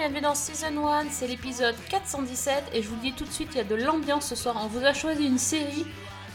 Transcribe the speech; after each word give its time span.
bienvenue 0.00 0.22
dans 0.22 0.34
Season 0.34 0.88
1, 0.88 1.10
c'est 1.10 1.26
l'épisode 1.26 1.74
417 1.90 2.70
et 2.72 2.82
je 2.82 2.88
vous 2.88 2.94
le 2.94 3.02
dis 3.02 3.12
tout 3.12 3.26
de 3.26 3.30
suite, 3.30 3.50
il 3.52 3.58
y 3.58 3.60
a 3.60 3.64
de 3.64 3.74
l'ambiance 3.74 4.28
ce 4.28 4.34
soir. 4.34 4.56
On 4.58 4.66
vous 4.66 4.82
a 4.82 4.94
choisi 4.94 5.26
une 5.26 5.36
série, 5.36 5.84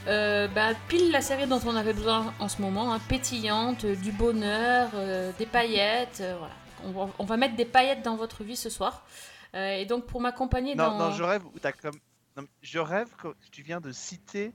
euh, 0.06 0.48
bah, 0.48 0.76
pile 0.88 1.10
la 1.10 1.20
série 1.20 1.48
dont 1.48 1.60
on 1.66 1.76
avait 1.76 1.94
besoin 1.94 2.32
en 2.38 2.48
ce 2.48 2.62
moment, 2.62 2.94
hein, 2.94 3.00
pétillante, 3.10 3.86
euh, 3.86 3.96
du 3.96 4.12
bonheur, 4.12 4.92
euh, 4.94 5.32
des 5.40 5.48
paillettes, 5.48 6.20
euh, 6.22 6.36
voilà. 6.38 6.54
On 6.84 6.92
va, 6.92 7.12
on 7.18 7.26
va 7.26 7.38
mettre 7.38 7.56
des 7.56 7.66
paillettes 7.66 8.04
dans 8.04 8.16
votre 8.16 8.44
vie 8.44 8.56
ce 8.56 8.70
soir. 8.70 9.04
Et 9.56 9.88
donc 9.88 10.06
pour 10.06 10.22
m'accompagner 10.22 10.76
dans... 10.76 11.00
non, 11.00 11.12
je 11.14 11.24
rêve 11.24 11.42
t'as 11.60 11.72
comme. 11.72 11.98
non, 12.38 12.46
je 12.62 12.78
rêve 12.78 13.16
que 13.16 13.30
tu 13.52 13.64
viens 13.64 13.82
de 13.82 13.92
citer. 13.92 14.54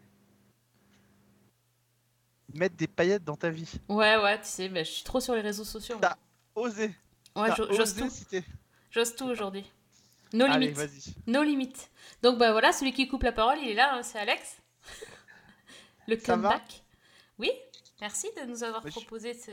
Mettre 2.55 2.77
des 2.77 2.87
paillettes 2.87 3.25
dans 3.25 3.37
ta 3.37 3.51
vie. 3.51 3.73
Ouais, 3.89 4.17
ouais, 4.19 4.39
tu 4.39 4.47
sais, 4.47 4.69
bah, 4.69 4.85
je 4.85 4.91
suis 4.91 5.05
trop 5.05 5.19
sur 5.19 5.35
les 5.35 5.41
réseaux 5.41 5.65
sociaux. 5.65 5.99
T'as 6.01 6.15
osé. 6.55 6.95
Ouais, 7.35 7.49
j'ose 7.57 7.97
tout, 7.97 8.09
citer. 8.09 8.45
J'ose 8.91 9.15
tout 9.17 9.27
aujourd'hui. 9.27 9.65
No 10.33 10.45
Allez, 10.47 10.69
limites. 10.73 10.77
vas-y. 11.27 11.45
Limites. 11.47 11.91
Donc 12.23 12.39
bah 12.39 12.53
voilà, 12.53 12.73
celui 12.73 12.93
qui 12.93 13.09
coupe 13.09 13.23
la 13.25 13.33
parole, 13.33 13.59
il 13.63 13.71
est 13.71 13.75
là, 13.75 13.95
hein, 13.95 14.03
c'est 14.03 14.19
Alex. 14.19 14.61
Le 16.07 16.19
Ça 16.19 16.37
va 16.37 16.49
comeback. 16.51 16.83
Oui, 17.39 17.51
merci 18.01 18.29
de 18.41 18.47
nous 18.47 18.63
avoir 18.65 18.85
Mais 18.85 18.91
je- 18.91 18.97
proposé 18.97 19.35
ce... 19.35 19.51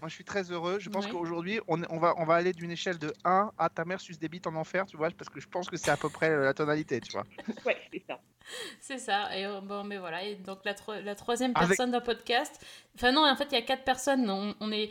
Moi, 0.00 0.08
je 0.08 0.14
suis 0.14 0.24
très 0.24 0.44
heureux. 0.52 0.78
Je 0.78 0.90
pense 0.90 1.06
Ouais. 1.06 1.10
qu'aujourd'hui, 1.10 1.58
on, 1.66 1.82
on 1.90 1.98
va, 1.98 2.14
on 2.18 2.24
va 2.24 2.36
aller 2.36 2.52
d'une 2.52 2.70
échelle 2.70 2.98
de 2.98 3.12
1 3.24 3.50
à 3.58 3.68
ta 3.68 3.84
mère 3.84 4.00
sus 4.00 4.16
des 4.16 4.28
bites 4.28 4.46
en 4.46 4.54
enfer, 4.54 4.86
tu 4.86 4.96
vois, 4.96 5.10
parce 5.10 5.28
que 5.28 5.40
je 5.40 5.48
pense 5.48 5.68
que 5.68 5.76
c'est 5.76 5.90
à 5.90 5.96
peu 5.96 6.08
près 6.08 6.30
euh, 6.30 6.44
la 6.44 6.54
tonalité, 6.54 7.00
tu 7.00 7.10
vois. 7.12 7.24
Ouais, 7.66 7.76
c'est 7.92 8.04
ça. 8.06 8.20
C'est 8.80 8.98
ça. 8.98 9.36
Et 9.36 9.44
euh, 9.44 9.60
bon, 9.60 9.82
mais 9.84 9.98
voilà. 9.98 10.22
Et 10.22 10.36
donc 10.36 10.60
la, 10.64 10.72
tro- 10.74 10.98
la 11.02 11.14
troisième 11.16 11.50
Avec- 11.56 11.68
personne 11.70 11.90
d'un 11.90 12.00
podcast. 12.00 12.64
Enfin 12.94 13.10
non, 13.12 13.26
en 13.28 13.36
fait, 13.36 13.46
il 13.50 13.52
y 13.52 13.56
a 13.58 13.62
quatre 13.62 13.84
personnes. 13.84 14.30
On, 14.30 14.54
on 14.60 14.70
est 14.72 14.90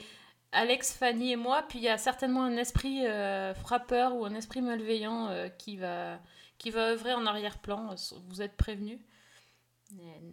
Alex, 0.51 0.93
Fanny 0.93 1.31
et 1.33 1.35
moi. 1.35 1.63
Puis 1.67 1.79
il 1.79 1.83
y 1.83 1.89
a 1.89 1.97
certainement 1.97 2.43
un 2.43 2.57
esprit 2.57 3.05
euh, 3.05 3.53
frappeur 3.53 4.15
ou 4.15 4.25
un 4.25 4.33
esprit 4.35 4.61
malveillant 4.61 5.27
euh, 5.29 5.49
qui 5.49 5.77
va 5.77 6.19
qui 6.57 6.71
va 6.71 6.89
œuvrer 6.91 7.13
en 7.13 7.25
arrière-plan. 7.25 7.93
Vous 8.29 8.41
êtes 8.41 8.55
prévenus. 8.57 8.99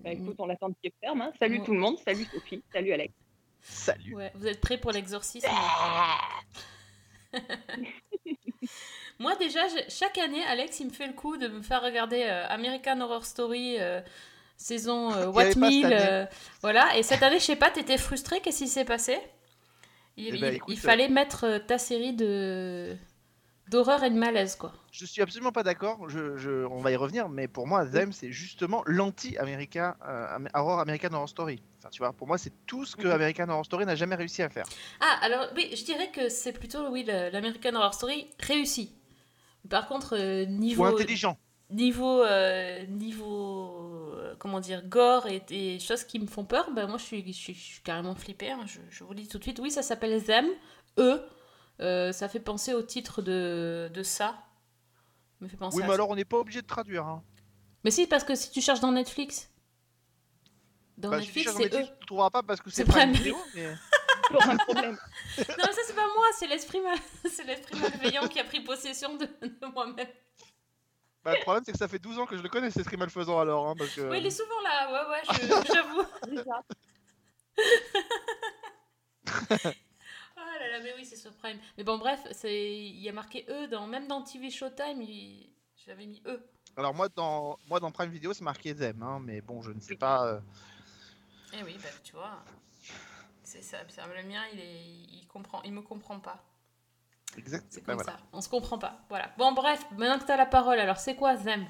Bah, 0.02 0.10
écoute, 0.10 0.36
on 0.38 0.46
l'attend 0.46 0.68
de 0.70 0.74
pied 0.80 0.92
ferme. 1.00 1.20
hein. 1.22 1.32
Salut 1.38 1.58
Ouais. 1.58 1.64
tout 1.66 1.72
le 1.74 1.78
monde, 1.80 1.98
salut 2.04 2.24
Sophie, 2.32 2.62
salut 2.72 2.92
Alex. 2.92 3.12
Salut. 3.60 4.14
Ouais, 4.14 4.30
vous 4.34 4.46
êtes 4.46 4.60
prêts 4.60 4.78
pour 4.78 4.90
l'exorcisme? 4.92 5.48
Moi 9.18 9.36
déjà, 9.36 9.60
chaque 9.88 10.18
année, 10.18 10.42
Alex, 10.44 10.80
il 10.80 10.86
me 10.86 10.92
fait 10.92 11.06
le 11.06 11.12
coup 11.12 11.36
de 11.36 11.48
me 11.48 11.62
faire 11.62 11.82
regarder 11.82 12.22
euh, 12.24 12.46
American 12.48 13.00
Horror 13.00 13.24
Story 13.24 13.76
euh, 13.80 14.00
saison 14.56 15.12
euh, 15.14 15.26
y 15.26 15.26
What 15.26 15.42
avait 15.42 15.54
pas 15.54 15.70
cette 15.70 15.82
Mil, 15.82 15.84
année. 15.84 15.96
euh, 16.00 16.26
voilà. 16.62 16.96
Et 16.96 17.02
cette 17.02 17.22
année, 17.22 17.38
je 17.38 17.44
sais 17.44 17.56
pas, 17.56 17.70
t'étais 17.70 17.98
frustré, 17.98 18.40
qu'est-ce 18.40 18.58
qui 18.58 18.68
s'est 18.68 18.84
passé? 18.84 19.18
Il, 20.16 20.34
Eh 20.34 20.38
ben, 20.38 20.52
il- 20.52 20.56
écoute, 20.56 20.74
il 20.74 20.78
fallait 20.78 21.08
mettre 21.08 21.44
euh, 21.44 21.58
ta 21.58 21.78
série 21.78 22.12
de 22.14 22.96
d'horreur 23.70 24.04
et 24.04 24.10
de 24.10 24.16
malaise, 24.16 24.56
quoi. 24.56 24.72
Je 24.92 25.06
suis 25.06 25.22
absolument 25.22 25.50
pas 25.50 25.62
d'accord. 25.62 26.08
Je, 26.10 26.36
je- 26.36 26.66
on 26.66 26.80
va 26.82 26.90
y 26.92 26.96
revenir, 26.96 27.30
mais 27.30 27.48
pour 27.48 27.66
moi, 27.66 27.86
Them, 27.86 28.12
c'est 28.12 28.30
justement 28.30 28.82
l'anti-American 28.86 29.94
euh, 30.06 30.36
Am- 30.36 30.48
Horror 30.52 30.80
American 30.80 31.14
Horror 31.14 31.28
Story. 31.30 31.62
Enfin, 31.78 31.89
tu 31.90 31.98
vois, 32.00 32.12
pour 32.12 32.27
moi, 32.27 32.36
c'est 32.36 32.52
tout 32.66 32.84
ce 32.84 32.94
que 32.94 33.06
Mhm. 33.06 33.12
American 33.12 33.48
Horror 33.48 33.64
Story 33.64 33.86
n'a 33.86 33.94
jamais 33.96 34.16
réussi 34.16 34.42
à 34.42 34.50
faire. 34.50 34.66
Ah, 35.00 35.18
alors 35.22 35.46
oui, 35.56 35.70
je 35.74 35.83
dirais 35.84 36.11
que 36.11 36.28
c'est 36.28 36.52
plutôt 36.52 36.89
oui 36.90 37.05
l'American 37.05 37.74
Horror 37.74 37.94
Story 37.94 38.28
réussi. 38.39 38.92
Par 39.70 39.89
contre, 39.89 40.14
euh, 40.14 40.44
Ou 40.44 40.48
niveau 40.50 40.84
intelligent. 40.84 41.39
niveau 41.70 42.22
euh, 42.22 42.84
niveau 42.86 44.03
euh, 44.03 44.03
comment 44.39 44.61
dire 44.61 44.83
gore 44.86 45.27
et 45.27 45.40
des 45.40 45.78
choses 45.80 46.05
qui 46.05 46.18
me 46.18 46.27
font 46.27 46.45
peur 46.45 46.70
ben 46.72 46.86
moi 46.86 46.98
je 46.98 47.05
suis, 47.05 47.27
je 47.27 47.33
suis, 47.39 47.55
je 47.55 47.61
suis 47.61 47.83
carrément 47.83 48.14
flippée 48.14 48.50
hein. 48.50 48.64
je, 48.67 48.80
je 48.90 49.05
vous 49.05 49.11
le 49.14 49.20
dis 49.20 49.28
tout 49.28 49.39
de 49.39 49.42
suite 49.45 49.58
oui 49.61 49.70
ça 49.70 49.83
s'appelle 49.83 50.22
Them 50.24 50.46
eux 50.98 51.20
Euh, 51.80 52.12
ça 52.12 52.28
fait 52.28 52.39
penser 52.39 52.72
au 52.72 52.83
titre 52.83 53.20
de, 53.20 53.90
de 53.92 54.02
ça 54.05 54.36
me 55.40 55.48
fait 55.48 55.56
penser 55.56 55.77
Oui, 55.77 55.83
à 55.83 55.86
mais 55.86 55.90
ça. 55.90 55.95
alors 55.95 56.08
on 56.11 56.14
n'est 56.14 56.24
pas 56.24 56.39
obligé 56.39 56.62
de 56.62 56.67
traduire. 56.68 57.05
Hein. 57.05 57.22
mais 57.83 57.90
si 57.90 58.06
parce 58.06 58.22
que 58.22 58.36
si 58.36 58.52
tu 58.52 58.61
cherches 58.61 58.78
dans 58.80 58.92
Netflix 58.92 59.50
dans 60.96 61.11
Bah, 61.11 61.20
si 61.20 61.33
tu 61.33 61.39
Netflix 61.40 61.56
c'est 61.56 61.74
eux 61.74 61.84
tu 61.84 61.90
ne 62.01 62.06
trouveras 62.06 62.30
pas 62.30 62.42
parce 62.45 62.61
que 62.61 62.70
c'est 62.70 62.84
C'est 62.84 62.92
pas 62.92 63.02
une 63.02 63.11
Prime 63.12 63.12
vidéo. 63.12 63.36
Mais... 63.56 63.74
Pour 64.30 64.42
un 64.48 64.56
problème. 64.56 64.96
non 65.39 65.45
mais 65.66 65.72
ça 65.72 65.80
c'est 65.86 65.95
pas 65.96 66.06
moi 66.16 66.27
c'est 66.39 66.46
l'esprit 66.46 66.80
mal... 66.80 66.96
c'est 67.30 67.45
l'esprit 67.45 67.78
malveillant 67.78 68.28
qui 68.28 68.39
a 68.39 68.45
pris 68.45 68.61
possession 68.61 69.16
de, 69.16 69.27
de 69.42 69.66
moi-même 69.74 70.06
Bah, 71.24 71.33
le 71.35 71.40
problème, 71.40 71.62
c'est 71.64 71.73
que 71.73 71.79
ça 71.79 71.89
fait 71.89 71.98
12 71.98 72.18
ans 72.18 72.27
que 72.27 72.36
je 72.36 72.42
le 72.42 72.48
connais, 72.48 72.70
c'est 72.70 72.85
très 72.85 72.96
malfaisant 72.98 73.39
alors. 73.40 73.67
Hein, 73.68 73.74
parce 73.79 73.95
que... 73.95 74.02
oui 74.11 74.18
il 74.18 74.27
est 74.27 74.30
souvent 74.30 74.61
là 74.62 74.92
ouais 74.92 75.11
ouais 75.11 75.23
j'avoue 75.73 76.05
Déjà. 76.29 76.62
Ah 80.36 80.36
là 80.61 80.68
là, 80.70 80.80
mais 80.83 80.92
oui, 80.96 81.05
c'est 81.05 81.17
sur 81.17 81.33
Prime. 81.34 81.58
Mais 81.79 81.84
bon, 81.84 81.98
bref, 81.98 82.20
c'est 82.33 82.74
il 82.77 83.01
y 83.01 83.08
a 83.08 83.13
marqué 83.13 83.46
eux 83.48 83.68
dans 83.68 83.86
même 83.86 84.07
dans 84.07 84.23
TV 84.23 84.51
Showtime, 84.51 85.01
il... 85.02 85.51
j'avais 85.86 86.07
mis 86.07 86.23
eux. 86.27 86.42
Alors, 86.77 86.95
moi 86.95 87.08
dans... 87.08 87.58
moi, 87.68 87.80
dans 87.80 87.90
Prime 87.92 88.11
Video, 88.11 88.33
c'est 88.33 88.45
marqué 88.45 88.74
Them. 88.74 89.02
Hein, 89.02 89.20
mais 89.23 89.40
bon, 89.40 89.63
je 89.63 89.70
ne 89.70 89.80
sais 89.80 89.96
pas. 89.96 90.27
euh, 90.27 90.40
Eh 91.52 91.63
oui, 91.63 91.77
bah 91.83 91.89
tu 92.02 92.13
vois, 92.13 92.45
c'est 93.45 93.63
ça. 93.63 93.79
ça, 93.89 94.07
Le 94.07 94.23
mien, 94.29 94.42
il 94.52 94.61
est, 94.61 94.83
il 94.84 95.27
comprend, 95.29 95.63
il 95.63 95.73
me 95.73 95.83
comprend 95.83 96.18
pas. 96.20 96.42
Exact. 97.39 97.64
C'est 97.70 97.80
bah, 97.86 97.95
comme 97.95 98.02
voilà. 98.05 98.18
ça. 98.18 98.24
On 98.33 98.40
se 98.40 98.48
comprend 98.48 98.78
pas. 98.78 99.00
Voilà. 99.08 99.30
Bon, 99.39 99.52
bref, 99.52 99.84
maintenant 99.96 100.18
que 100.18 100.24
t'as 100.24 100.36
la 100.36 100.46
parole, 100.46 100.78
alors 100.78 100.98
c'est 100.98 101.14
quoi 101.17 101.36
Them 101.36 101.64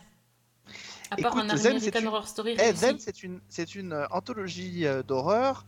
À 1.11 1.17
part 1.17 1.33
Écoute, 1.37 1.43
un 1.43 1.51
American 1.51 1.79
c'est 1.81 1.99
une- 2.01 2.07
Horror 2.07 2.29
Story 2.29 2.57
Eh. 2.59 2.73
Them, 2.75 2.97
c'est 2.99 3.23
une, 3.23 3.41
c'est 3.49 3.75
une 3.75 3.93
euh, 3.93 4.07
anthologie 4.11 4.87
euh, 4.87 5.03
d'horreur 5.03 5.65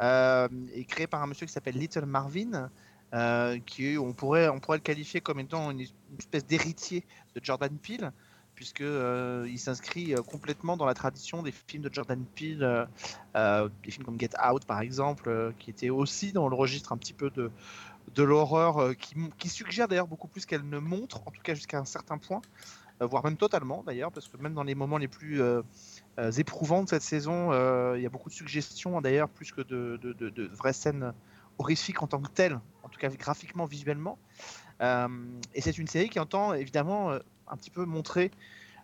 euh, 0.00 0.48
créée 0.88 1.06
par 1.06 1.22
un 1.22 1.26
monsieur 1.26 1.46
qui 1.46 1.52
s'appelle 1.52 1.76
Little 1.76 2.06
Marvin, 2.06 2.70
euh, 3.14 3.58
qui 3.66 3.96
on 3.98 4.12
pourrait, 4.12 4.48
on 4.48 4.60
pourrait 4.60 4.78
le 4.78 4.82
qualifier 4.82 5.20
comme 5.20 5.40
étant 5.40 5.70
une, 5.70 5.80
une 5.80 6.18
espèce 6.18 6.46
d'héritier 6.46 7.04
de 7.34 7.40
Jordan 7.44 7.76
Peele, 7.76 8.12
puisque 8.54 8.82
euh, 8.82 9.46
il 9.48 9.58
s'inscrit 9.58 10.14
complètement 10.28 10.76
dans 10.76 10.84
la 10.86 10.94
tradition 10.94 11.42
des 11.42 11.50
films 11.52 11.82
de 11.82 11.92
Jordan 11.92 12.22
Peele, 12.36 12.86
euh, 13.36 13.68
des 13.82 13.90
films 13.90 14.04
comme 14.04 14.20
Get 14.20 14.30
Out 14.44 14.64
par 14.66 14.80
exemple, 14.80 15.52
qui 15.58 15.70
étaient 15.70 15.90
aussi 15.90 16.32
dans 16.32 16.48
le 16.48 16.54
registre 16.54 16.92
un 16.92 16.96
petit 16.98 17.14
peu 17.14 17.30
de 17.30 17.50
de 18.14 18.22
l'horreur, 18.22 18.78
euh, 18.78 18.94
qui, 19.38 19.48
suggère 19.48 19.88
d'ailleurs 19.88 20.06
beaucoup 20.06 20.28
plus 20.28 20.46
qu'elle 20.46 20.68
ne 20.68 20.78
montre, 20.78 21.22
en 21.26 21.30
tout 21.30 21.42
cas 21.42 21.54
jusqu'à 21.54 21.78
un 21.78 21.84
certain 21.84 22.18
point, 22.18 22.40
euh, 23.00 23.06
voire 23.06 23.24
même 23.24 23.36
totalement 23.36 23.82
d'ailleurs, 23.84 24.12
parce 24.12 24.28
que 24.28 24.36
même 24.36 24.54
dans 24.54 24.64
les 24.64 24.74
moments 24.74 24.98
les 24.98 25.08
plus 25.08 25.40
euh, 25.40 25.62
éprouvants 26.36 26.82
de 26.82 26.88
cette 26.88 27.02
saison. 27.02 27.52
il 27.94 28.02
y 28.02 28.06
a 28.06 28.10
beaucoup 28.10 28.28
de 28.28 28.34
suggestions 28.34 28.98
hein, 28.98 29.00
d'ailleurs, 29.00 29.28
plus 29.28 29.52
que 29.52 29.62
de, 29.62 29.98
de- 30.02 30.46
vraies 30.48 30.72
scènes 30.72 31.12
horrifiques 31.58 32.02
en 32.02 32.06
tant 32.06 32.20
que 32.20 32.30
telles, 32.30 32.58
en 32.82 32.88
tout 32.88 32.98
cas 32.98 33.08
graphiquement, 33.08 33.64
visuellement. 33.64 34.18
Et 34.80 35.60
c'est 35.60 35.78
une 35.78 35.86
série 35.86 36.08
qui 36.08 36.18
entend 36.18 36.54
évidemment 36.54 37.10
un 37.12 37.56
petit 37.56 37.70
peu 37.70 37.84
montrer 37.84 38.30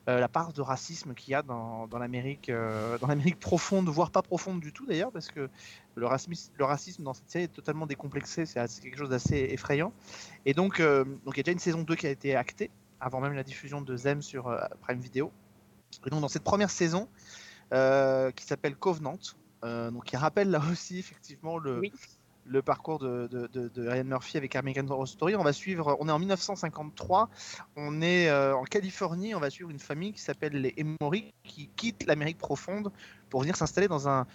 euh, 0.09 0.21
la 0.21 0.29
part 0.29 0.53
de 0.53 0.63
racisme 0.63 1.15
qu'il 1.15 1.33
y 1.33 1.35
a 1.35 1.43
dans, 1.43 1.85
euh, 1.85 1.87
dans 1.89 1.99
l'Amérique 1.99 3.41
profonde, 3.41 3.89
voire 3.89 4.13
pas 4.13 4.23
profonde 4.23 4.61
du 4.61 4.73
tout 4.73 4.87
d'ailleurs, 4.87 5.11
parce 5.11 5.33
que 5.33 5.51
le 5.97 6.07
racisme, 6.07 6.53
le 6.57 6.65
racisme 6.65 7.03
dans 7.03 7.13
cette 7.13 7.29
série 7.29 7.45
est 7.45 7.49
totalement 7.49 7.87
décomplexé, 7.87 8.47
c'est 8.47 8.65
quelque 8.81 8.99
chose 8.99 9.11
d'assez 9.11 9.49
effrayant. 9.51 9.93
Et 10.45 10.55
donc, 10.55 10.79
euh, 10.79 11.05
donc 11.25 11.35
il 11.35 11.39
y 11.39 11.41
a 11.41 11.43
déjà 11.43 11.53
une 11.53 11.59
saison 11.59 11.83
2 11.83 11.97
qui 11.97 12.07
a 12.07 12.11
été 12.11 12.37
actée, 12.37 12.71
avant 13.01 13.21
même 13.21 13.33
la 13.33 13.43
diffusion 13.43 13.81
de 13.81 13.97
Zem 13.97 14.23
sur 14.23 14.57
Prime 14.83 15.01
Video. 15.01 15.33
Et 16.07 16.11
donc 16.11 16.21
dans 16.21 16.29
cette 16.29 16.45
première 16.45 16.71
saison, 16.71 17.09
qui 17.71 18.45
s'appelle 18.45 18.77
Covenant, 18.77 19.19
donc 19.63 20.05
qui 20.05 20.17
rappelle 20.17 20.51
là 20.51 20.61
aussi 20.71 20.99
effectivement 21.01 21.59
le. 21.59 21.83
Le 22.49 22.63
parcours 22.63 22.99
de, 22.99 23.71
Ryan 23.77 24.05
Murphy 24.05 24.37
avec 24.37 24.57
American 24.57 24.89
Horror 24.89 25.09
Story. 25.09 25.37
On 25.37 25.43
va 25.43 25.53
suivre, 25.53 25.97
on 26.01 26.09
est 26.09 26.13
en 26.13 26.19
1953, 26.19 27.29
on 27.77 28.01
est 28.03 28.29
euh, 28.29 28.57
en 28.57 28.65
Californie, 28.65 29.35
on 29.35 29.41
va 29.41 29.51
suivre 29.51 29.71
une 29.71 29.79
famille 29.79 30.13
qui 30.13 30.21
s'appelle 30.21 30.61
les 30.61 30.75
Emory 30.77 31.33
qui 31.45 31.69
quitte 31.77 32.07
l'Amérique 32.07 32.39
profonde 32.39 32.93
pour 33.31 33.41
venir 33.43 33.57
s'installer 33.57 33.89
dans 33.89 34.09
un 34.09 34.27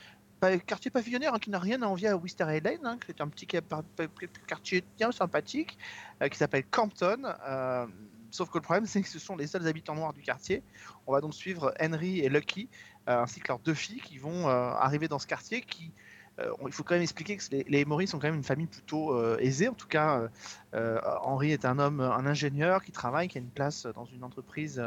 quartier 0.66 0.90
pavillonnaire 0.90 1.36
hein, 1.36 1.40
qui 1.40 1.50
n'a 1.52 1.60
rien 1.60 1.82
à 1.84 1.88
envier 1.88 2.08
à 2.08 2.18
Wisteria 2.18 2.60
Lane, 2.60 2.80
hein, 2.84 2.98
qui 3.04 3.12
est 3.12 3.22
un 3.22 3.28
petit 3.28 3.46
quartier 3.46 4.84
bien 4.98 5.12
sympathique, 5.12 5.78
euh, 6.22 6.28
qui 6.28 6.38
s'appelle 6.38 6.66
Campton. 6.66 7.24
euh, 7.48 7.86
sauf 8.32 8.50
que 8.50 8.58
le 8.58 8.64
problème, 8.64 8.86
c'est 8.88 9.02
que 9.02 9.10
ce 9.10 9.20
sont 9.20 9.36
les 9.36 9.48
seuls 9.48 9.68
habitants 9.68 9.96
noirs 9.96 10.14
du 10.14 10.22
quartier. 10.22 10.64
On 11.08 11.14
va 11.14 11.22
donc 11.22 11.34
suivre 11.34 11.74
Henry 11.80 12.20
et 12.20 12.30
Lucky, 12.30 12.70
ainsi 13.08 13.40
que 13.40 13.48
leurs 13.50 13.60
deux 13.60 13.74
filles, 13.74 14.00
qui 14.00 14.18
vont 14.18 14.48
arriver 14.48 15.08
dans 15.08 15.20
ce 15.20 15.28
quartier. 15.28 15.62
Qui, 15.62 15.92
il 16.66 16.74
faut 16.74 16.84
quand 16.84 16.96
même 16.96 17.04
expliquer 17.04 17.38
que 17.38 17.44
les, 17.52 17.66
les 17.68 17.80
Emory 17.80 18.08
sont 18.08 18.20
quand 18.20 18.28
même 18.28 18.36
une 18.36 18.44
famille 18.44 18.68
plutôt 18.68 19.14
euh, 19.14 19.38
aisée. 19.40 19.68
En 19.68 19.74
tout 19.74 19.88
cas, 19.88 20.20
euh, 20.20 20.28
euh, 20.74 21.00
Henry 21.22 21.52
est 21.52 21.66
un 21.66 21.80
homme, 21.80 22.00
un 22.00 22.26
ingénieur 22.26 22.84
qui 22.84 22.92
travaille, 22.92 23.28
qui 23.28 23.38
a 23.38 23.42
une 23.42 23.50
place 23.50 23.88
dans 23.96 24.06
une 24.06 24.24
entreprise 24.24 24.82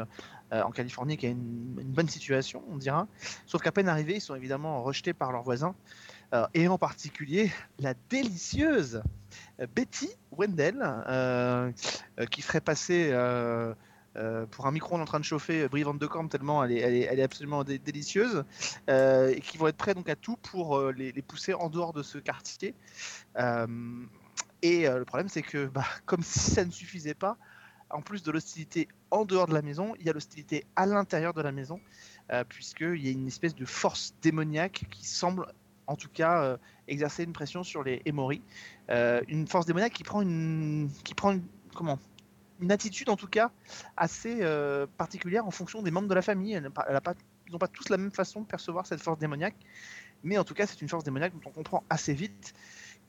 euh, 0.53 0.61
en 0.61 0.71
Californie, 0.71 1.17
qui 1.17 1.25
a 1.25 1.29
une, 1.29 1.75
bonne 1.95 2.07
situation, 2.07 2.63
on 2.69 2.77
dira. 2.77 3.07
Sauf 3.45 3.61
qu'à 3.61 3.71
peine 3.71 3.89
arrivés, 3.89 4.15
ils 4.15 4.21
sont 4.21 4.35
évidemment 4.35 4.83
rejetés 4.83 5.13
par 5.13 5.31
leurs 5.31 5.43
voisins, 5.43 5.75
euh, 6.33 6.45
et 6.53 6.67
en 6.67 6.77
particulier 6.77 7.51
la 7.79 7.93
délicieuse 8.09 9.01
euh, 9.59 9.67
Betty 9.75 10.09
Wendell, 10.31 10.77
euh, 10.81 11.71
euh, 12.19 12.25
qui 12.25 12.41
ferait 12.41 12.61
passer 12.61 13.09
euh, 13.11 13.73
euh, 14.17 14.45
pour 14.45 14.65
un 14.65 14.71
micro-ondes 14.71 15.01
en 15.01 15.05
train 15.05 15.19
de 15.19 15.25
chauffer 15.25 15.67
Van 15.67 15.93
de 15.93 16.07
Kamp 16.07 16.27
tellement 16.29 16.63
elle 16.63 16.71
est, 16.71 17.21
absolument 17.21 17.63
dé- 17.63 17.79
délicieuse 17.79 18.43
euh, 18.89 19.33
et 19.35 19.41
qui 19.41 19.57
vont 19.57 19.67
être 19.67 19.77
prêts 19.77 19.93
donc 19.93 20.09
à 20.09 20.15
tout 20.15 20.37
pour 20.37 20.77
euh, 20.77 20.91
les, 20.91 21.11
pousser 21.21 21.53
en 21.53 21.69
dehors 21.69 21.93
de 21.93 22.03
ce 22.03 22.17
quartier. 22.17 22.75
Et 24.61 24.87
le 24.87 25.03
problème 25.05 25.29
c'est 25.29 25.41
que 25.41 25.67
bah, 25.67 25.85
comme 26.05 26.23
si 26.23 26.39
ça 26.39 26.65
ne 26.65 26.71
suffisait 26.71 27.13
pas, 27.13 27.37
en 27.89 28.01
plus 28.01 28.23
de 28.23 28.31
l'hostilité 28.31 28.87
en 29.11 29.25
dehors 29.25 29.47
de 29.47 29.53
la 29.53 29.61
maison, 29.61 29.93
il 29.99 30.05
y 30.05 30.09
a 30.09 30.13
l'hostilité 30.13 30.65
à 30.75 30.85
l'intérieur 30.85 31.33
de 31.33 31.41
la 31.41 31.51
maison 31.51 31.79
puisqu'il 32.49 33.05
y 33.05 33.09
a 33.09 33.11
une 33.11 33.27
espèce 33.27 33.55
de 33.55 33.65
force 33.65 34.13
démoniaque 34.21 34.85
qui 34.89 35.05
semble 35.05 35.47
en 35.87 35.95
tout 35.95 36.09
cas 36.09 36.57
exercer 36.87 37.23
une 37.23 37.33
pression 37.33 37.63
sur 37.63 37.83
les 37.83 38.01
Emori. 38.05 38.41
Euh, 38.89 39.21
une 39.27 39.47
force 39.47 39.65
démoniaque 39.65 39.93
qui 39.93 40.03
prend 40.03 40.21
une, 40.21 40.89
qui 41.03 41.13
prend 41.13 41.31
une, 41.31 41.43
comment? 41.73 41.99
Une 42.61 42.71
attitude 42.71 43.09
en 43.09 43.15
tout 43.15 43.27
cas 43.27 43.51
assez 43.97 44.39
euh, 44.41 44.87
particulière 44.97 45.45
en 45.45 45.51
fonction 45.51 45.81
des 45.81 45.91
membres 45.91 46.07
de 46.07 46.13
la 46.13 46.21
famille. 46.21 46.53
Ils 46.53 47.51
n'ont 47.51 47.59
pas 47.59 47.67
tous 47.67 47.89
la 47.89 47.97
même 47.97 48.11
façon 48.11 48.41
de 48.41 48.45
percevoir 48.45 48.85
cette 48.85 49.01
force 49.01 49.19
démoniaque, 49.19 49.55
mais 50.23 50.37
en 50.37 50.43
tout 50.43 50.53
cas 50.53 50.65
c'est 50.67 50.81
une 50.81 50.89
force 50.89 51.03
démoniaque 51.03 51.33
dont 51.33 51.49
on 51.49 51.51
comprend 51.51 51.83
assez 51.89 52.13
vite 52.13 52.53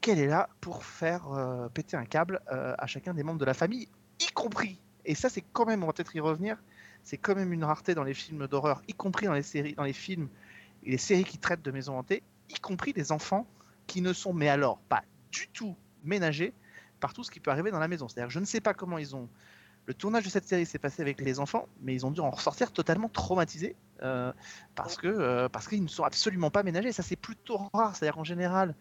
qu'elle 0.01 0.19
est 0.19 0.27
là 0.27 0.49
pour 0.61 0.85
faire 0.85 1.33
euh, 1.33 1.69
péter 1.69 1.97
un 1.97 2.05
câble 2.05 2.41
euh, 2.53 2.75
à 2.79 2.87
chacun 2.87 3.15
des 3.15 3.23
membres 3.23 3.39
de 3.39 3.45
la 3.45 3.55
famille, 3.55 3.89
y 4.21 4.27
compris. 4.33 4.81
Et 5.05 5.15
ça 5.15 5.29
c'est 5.29 5.45
quand 5.53 5.67
même, 5.67 5.83
on 5.83 5.87
va 5.87 5.93
peut-être 5.93 6.15
y 6.15 6.21
revenir, 6.21 6.59
c'est 7.03 7.17
quand 7.17 7.35
même 7.35 7.53
une 7.53 7.65
rareté 7.65 7.95
dans 7.95 8.05
les 8.05 8.15
films 8.15 8.47
d'horreur, 8.47 8.83
y 8.89 8.93
compris 8.93 9.27
dans 9.27 9.33
les 9.33 9.43
séries, 9.43 9.75
dans 9.75 9.85
les 9.85 9.93
films 9.93 10.29
et 10.85 10.91
les 10.91 10.99
séries 10.99 11.25
qui 11.25 11.39
traitent 11.39 11.63
de 11.63 11.71
maisons 11.71 11.97
hantées, 11.97 12.23
y 12.51 12.59
compris 12.61 12.93
des 12.93 13.13
enfants 13.13 13.47
qui 13.87 14.03
ne 14.03 14.13
sont, 14.13 14.33
mais 14.33 14.49
alors, 14.49 14.79
pas 14.89 15.05
du 15.31 15.49
tout 15.49 15.77
ménagés 16.05 16.53
par 17.01 17.13
tout 17.13 17.25
ce 17.25 17.31
qui 17.31 17.41
peut 17.41 17.51
arriver 17.51 17.71
dans 17.71 17.79
la 17.79 17.89
maison. 17.89 18.09
C'est-à-dire, 18.09 18.31
je 18.31 18.39
ne 18.39 18.45
sais 18.45 18.61
pas 18.61 18.75
comment 18.75 18.99
ils 18.99 19.15
ont. 19.15 19.29
Le 19.87 19.95
tournage 19.95 20.25
de 20.25 20.31
cette 20.31 20.49
série 20.49 20.67
s'est 20.67 20.81
passé 20.81 21.01
avec 21.01 21.21
les 21.21 21.39
enfants, 21.39 21.69
mais 21.81 21.95
ils 21.95 22.05
ont 22.05 22.11
dû 22.11 22.21
en 22.21 22.31
ressortir 22.31 22.73
totalement 22.73 23.09
traumatisés 23.09 23.77
euh, 24.03 24.33
parce 24.75 24.97
que 24.97 25.07
euh, 25.07 25.49
parce 25.49 25.69
qu'ils 25.69 25.83
ne 25.83 25.89
sont 25.89 26.03
absolument 26.03 26.51
pas 26.51 26.65
ménagés. 26.65 26.91
Ça, 26.91 27.05
c'est 27.05 27.17
plutôt 27.17 27.59
rare. 27.73 27.95
C'est-à-dire 27.95 28.17
qu'en 28.17 28.25
général, 28.25 28.75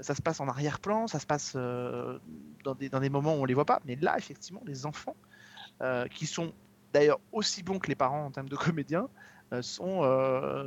ça 0.00 0.16
se 0.16 0.22
passe 0.22 0.40
en 0.40 0.48
arrière-plan, 0.48 1.06
ça 1.06 1.20
se 1.20 1.26
passe 1.26 1.52
euh, 1.54 2.18
dans, 2.64 2.74
des, 2.74 2.88
dans 2.88 2.98
des 2.98 3.08
moments 3.08 3.36
où 3.36 3.42
on 3.42 3.44
les 3.44 3.54
voit 3.54 3.66
pas. 3.66 3.80
Mais 3.84 3.94
là, 3.96 4.16
effectivement, 4.18 4.62
les 4.66 4.86
enfants, 4.86 5.16
qui 6.10 6.26
sont 6.26 6.52
d'ailleurs 6.92 7.20
aussi 7.30 7.62
bons 7.62 7.78
que 7.78 7.86
les 7.86 7.94
parents 7.94 8.24
en 8.24 8.32
termes 8.32 8.48
de 8.48 8.56
comédiens, 8.56 9.08
sont, 9.60 10.02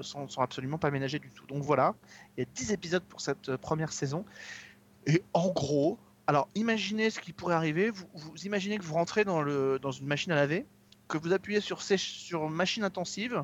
sont, 0.01 0.29
sont 0.29 0.41
absolument 0.41 0.77
pas 0.77 0.89
ménagés 0.89 1.19
du 1.19 1.29
tout. 1.31 1.45
Donc 1.47 1.63
voilà, 1.63 1.95
il 2.37 2.39
y 2.39 2.43
a 2.43 2.49
10 2.55 2.71
épisodes 2.71 3.03
pour 3.03 3.19
cette 3.19 3.57
première 3.57 3.91
saison. 3.91 4.23
Et 5.05 5.21
en 5.33 5.49
gros, 5.49 5.99
alors 6.31 6.47
imaginez 6.55 7.09
ce 7.09 7.19
qui 7.19 7.33
pourrait 7.33 7.55
arriver. 7.55 7.89
Vous, 7.89 8.07
vous 8.13 8.45
imaginez 8.45 8.77
que 8.77 8.83
vous 8.83 8.93
rentrez 8.93 9.25
dans, 9.25 9.41
le, 9.41 9.79
dans 9.79 9.91
une 9.91 10.07
machine 10.07 10.31
à 10.31 10.35
laver, 10.35 10.65
que 11.09 11.17
vous 11.17 11.33
appuyez 11.33 11.59
sur, 11.59 11.81
sèche, 11.81 12.09
sur 12.09 12.49
machine 12.49 12.85
intensive 12.85 13.43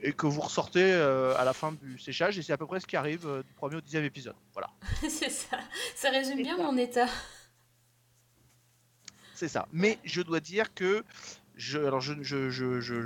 et 0.00 0.12
que 0.12 0.26
vous 0.26 0.42
ressortez 0.42 0.84
euh, 0.84 1.34
à 1.38 1.44
la 1.44 1.54
fin 1.54 1.72
du 1.72 1.98
séchage. 1.98 2.38
Et 2.38 2.42
c'est 2.42 2.52
à 2.52 2.58
peu 2.58 2.66
près 2.66 2.80
ce 2.80 2.86
qui 2.86 2.98
arrive 2.98 3.26
euh, 3.26 3.42
du 3.42 3.54
premier 3.54 3.76
au 3.76 3.80
dixième 3.80 4.04
épisode. 4.04 4.34
Voilà, 4.52 4.68
c'est 5.08 5.30
ça. 5.30 5.58
Ça 5.94 6.10
résume 6.10 6.42
bien 6.42 6.58
ça. 6.58 6.62
mon 6.62 6.76
état. 6.76 7.06
c'est 9.34 9.48
ça. 9.48 9.66
Mais 9.72 9.98
je 10.04 10.20
dois 10.20 10.40
dire 10.40 10.74
que 10.74 11.04
je, 11.54 11.78
alors 11.78 12.02
je, 12.02 12.22
je, 12.22 12.50
je, 12.50 12.82
je, 12.82 12.96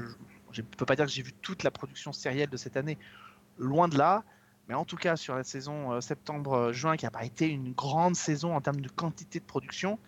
je 0.50 0.62
peux 0.62 0.86
pas 0.86 0.96
dire 0.96 1.06
que 1.06 1.12
j'ai 1.12 1.22
vu 1.22 1.34
toute 1.34 1.62
la 1.62 1.70
production 1.70 2.12
sérielle 2.12 2.50
de 2.50 2.56
cette 2.56 2.76
année, 2.76 2.98
loin 3.58 3.86
de 3.86 3.96
là. 3.96 4.24
Mais 4.68 4.74
en 4.74 4.84
tout 4.84 4.96
cas, 4.96 5.16
sur 5.16 5.34
la 5.34 5.44
saison 5.44 5.92
euh, 5.92 6.00
septembre-juin, 6.00 6.96
qui 6.96 7.06
n'a 7.06 7.10
pas 7.10 7.24
été 7.24 7.48
une 7.48 7.72
grande 7.72 8.16
saison 8.16 8.54
en 8.54 8.60
termes 8.60 8.80
de 8.80 8.88
quantité 8.88 9.40
de 9.40 9.44
production, 9.44 9.98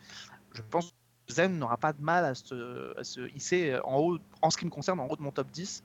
je 0.52 0.62
pense 0.62 0.90
que 1.26 1.32
Zen 1.32 1.58
n'aura 1.58 1.76
pas 1.78 1.92
de 1.92 2.02
mal 2.02 2.24
à 2.24 2.34
se, 2.34 3.34
hisser 3.34 3.78
en 3.84 3.98
haut, 3.98 4.18
en 4.42 4.50
ce 4.50 4.58
qui 4.58 4.66
me 4.66 4.70
concerne, 4.70 5.00
en 5.00 5.06
haut 5.06 5.16
de 5.16 5.22
mon 5.22 5.30
top 5.30 5.50
10. 5.50 5.82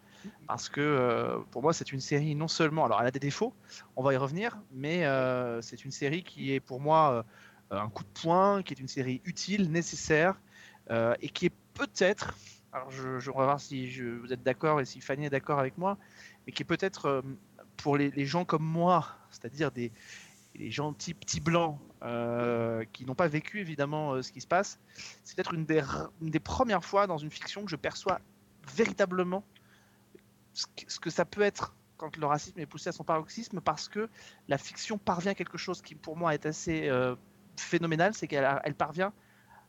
Parce 0.48 0.70
que 0.70 0.82
euh, 0.82 1.40
pour 1.52 1.62
moi, 1.62 1.72
c'est 1.72 1.92
une 1.92 2.00
série 2.00 2.36
non 2.36 2.48
seulement. 2.48 2.86
Alors, 2.86 3.00
elle 3.00 3.08
a 3.08 3.12
des 3.12 3.20
défauts, 3.20 3.54
on 3.96 4.04
va 4.04 4.14
y 4.14 4.18
revenir, 4.18 4.58
mais 4.72 5.06
euh, 5.06 5.62
c'est 5.62 5.86
une 5.86 5.92
série 5.92 6.24
qui 6.24 6.52
est 6.54 6.60
pour 6.60 6.82
moi 6.82 7.26
un 7.72 7.90
coup 7.90 8.04
de 8.04 8.22
poing, 8.22 8.62
qui 8.64 8.74
est 8.74 8.80
une 8.80 8.88
série 8.88 9.22
utile, 9.26 9.72
nécessaire, 9.72 10.40
et 10.90 11.30
qui 11.30 11.48
est 11.48 11.54
peut-être. 11.74 12.36
Alors, 12.72 12.92
je, 12.92 13.20
je- 13.20 13.32
voir 13.32 13.60
si 13.60 13.90
je- 13.90 14.04
vous 14.20 14.34
êtes 14.34 14.44
d'accord 14.44 14.82
et 14.82 14.86
si 14.86 15.00
Fanny 15.00 15.26
est 15.28 15.30
d'accord 15.30 15.60
avec 15.60 15.78
moi, 15.78 15.98
mais 16.46 16.54
qui 16.54 16.64
est 16.64 16.66
peut-être 16.66 17.24
pour 17.78 17.98
les, 17.98 18.26
gens 18.26 18.46
comme 18.46 18.64
moi, 18.64 19.08
c'est-à-dire 19.30 19.72
des 19.72 19.92
gens 20.56 20.94
petits, 20.94 21.14
petits 21.14 21.40
blancs 21.40 21.80
euh, 22.04 22.84
qui 22.94 23.06
n'ont 23.06 23.16
pas 23.16 23.28
vécu 23.28 23.62
évidemment 23.62 24.14
euh, 24.14 24.22
ce 24.22 24.32
qui 24.32 24.42
se 24.42 24.48
passe, 24.48 24.80
c'est 25.24 25.36
peut-être 25.36 25.54
une 25.54 25.66
des, 25.66 26.40
premières 26.40 26.86
fois 26.86 27.08
dans 27.08 27.18
une 27.18 27.32
fiction 27.32 27.66
que 27.66 27.72
je 27.72 27.76
perçois 27.76 28.20
véritablement 28.76 29.44
ce 30.54 31.00
que, 31.00 31.10
ça 31.10 31.26
peut 31.26 31.42
être 31.42 31.76
quand 31.98 32.16
le 32.18 32.26
racisme 32.26 32.60
est 32.60 32.66
poussé 32.66 32.90
à 32.90 32.92
son 32.92 33.04
paroxysme 33.04 33.60
parce 33.60 33.90
que 33.90 34.08
la 34.48 34.58
fiction 34.58 34.98
parvient 34.98 35.32
à 35.32 35.36
quelque 35.36 35.58
chose 35.58 35.82
qui 35.82 35.96
pour 35.96 36.16
moi 36.16 36.34
est 36.34 36.46
assez 36.46 36.88
euh, 36.90 37.16
phénoménal, 37.58 38.14
c'est 38.14 38.28
qu'elle 38.28 38.76
parvient 38.78 39.14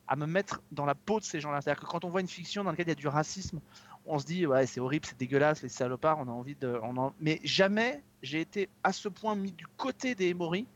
à 0.08 0.16
me 0.16 0.26
mettre 0.26 0.62
dans 0.72 0.84
la 0.84 0.94
peau 0.94 1.18
de 1.18 1.24
ces 1.24 1.40
gens-là. 1.40 1.60
C'est-à-dire 1.60 1.82
que 1.82 1.86
quand 1.86 2.04
on 2.04 2.10
voit 2.10 2.20
une 2.20 2.28
fiction 2.28 2.64
dans 2.64 2.70
laquelle 2.70 2.86
il 2.86 2.90
y 2.90 2.92
a 2.92 2.96
du 2.96 3.08
racisme, 3.08 3.60
on 4.06 4.18
se 4.18 4.26
dit 4.26 4.46
ouais 4.46 4.66
c'est 4.66 4.80
horrible, 4.80 5.06
c'est 5.06 5.18
dégueulasse, 5.18 5.62
les 5.62 5.68
salopards, 5.68 6.18
on 6.18 6.28
a 6.28 6.32
envie 6.32 6.54
de, 6.56 6.78
on 6.82 6.96
en- 6.96 7.12
mais 7.20 7.40
jamais 7.44 8.02
j'ai 8.22 8.40
été 8.40 8.68
à 8.82 8.92
ce 8.92 9.08
point 9.08 9.34
mis 9.34 9.52
du 9.52 9.66
côté 9.76 10.14
des 10.14 10.28
Emory 10.28 10.66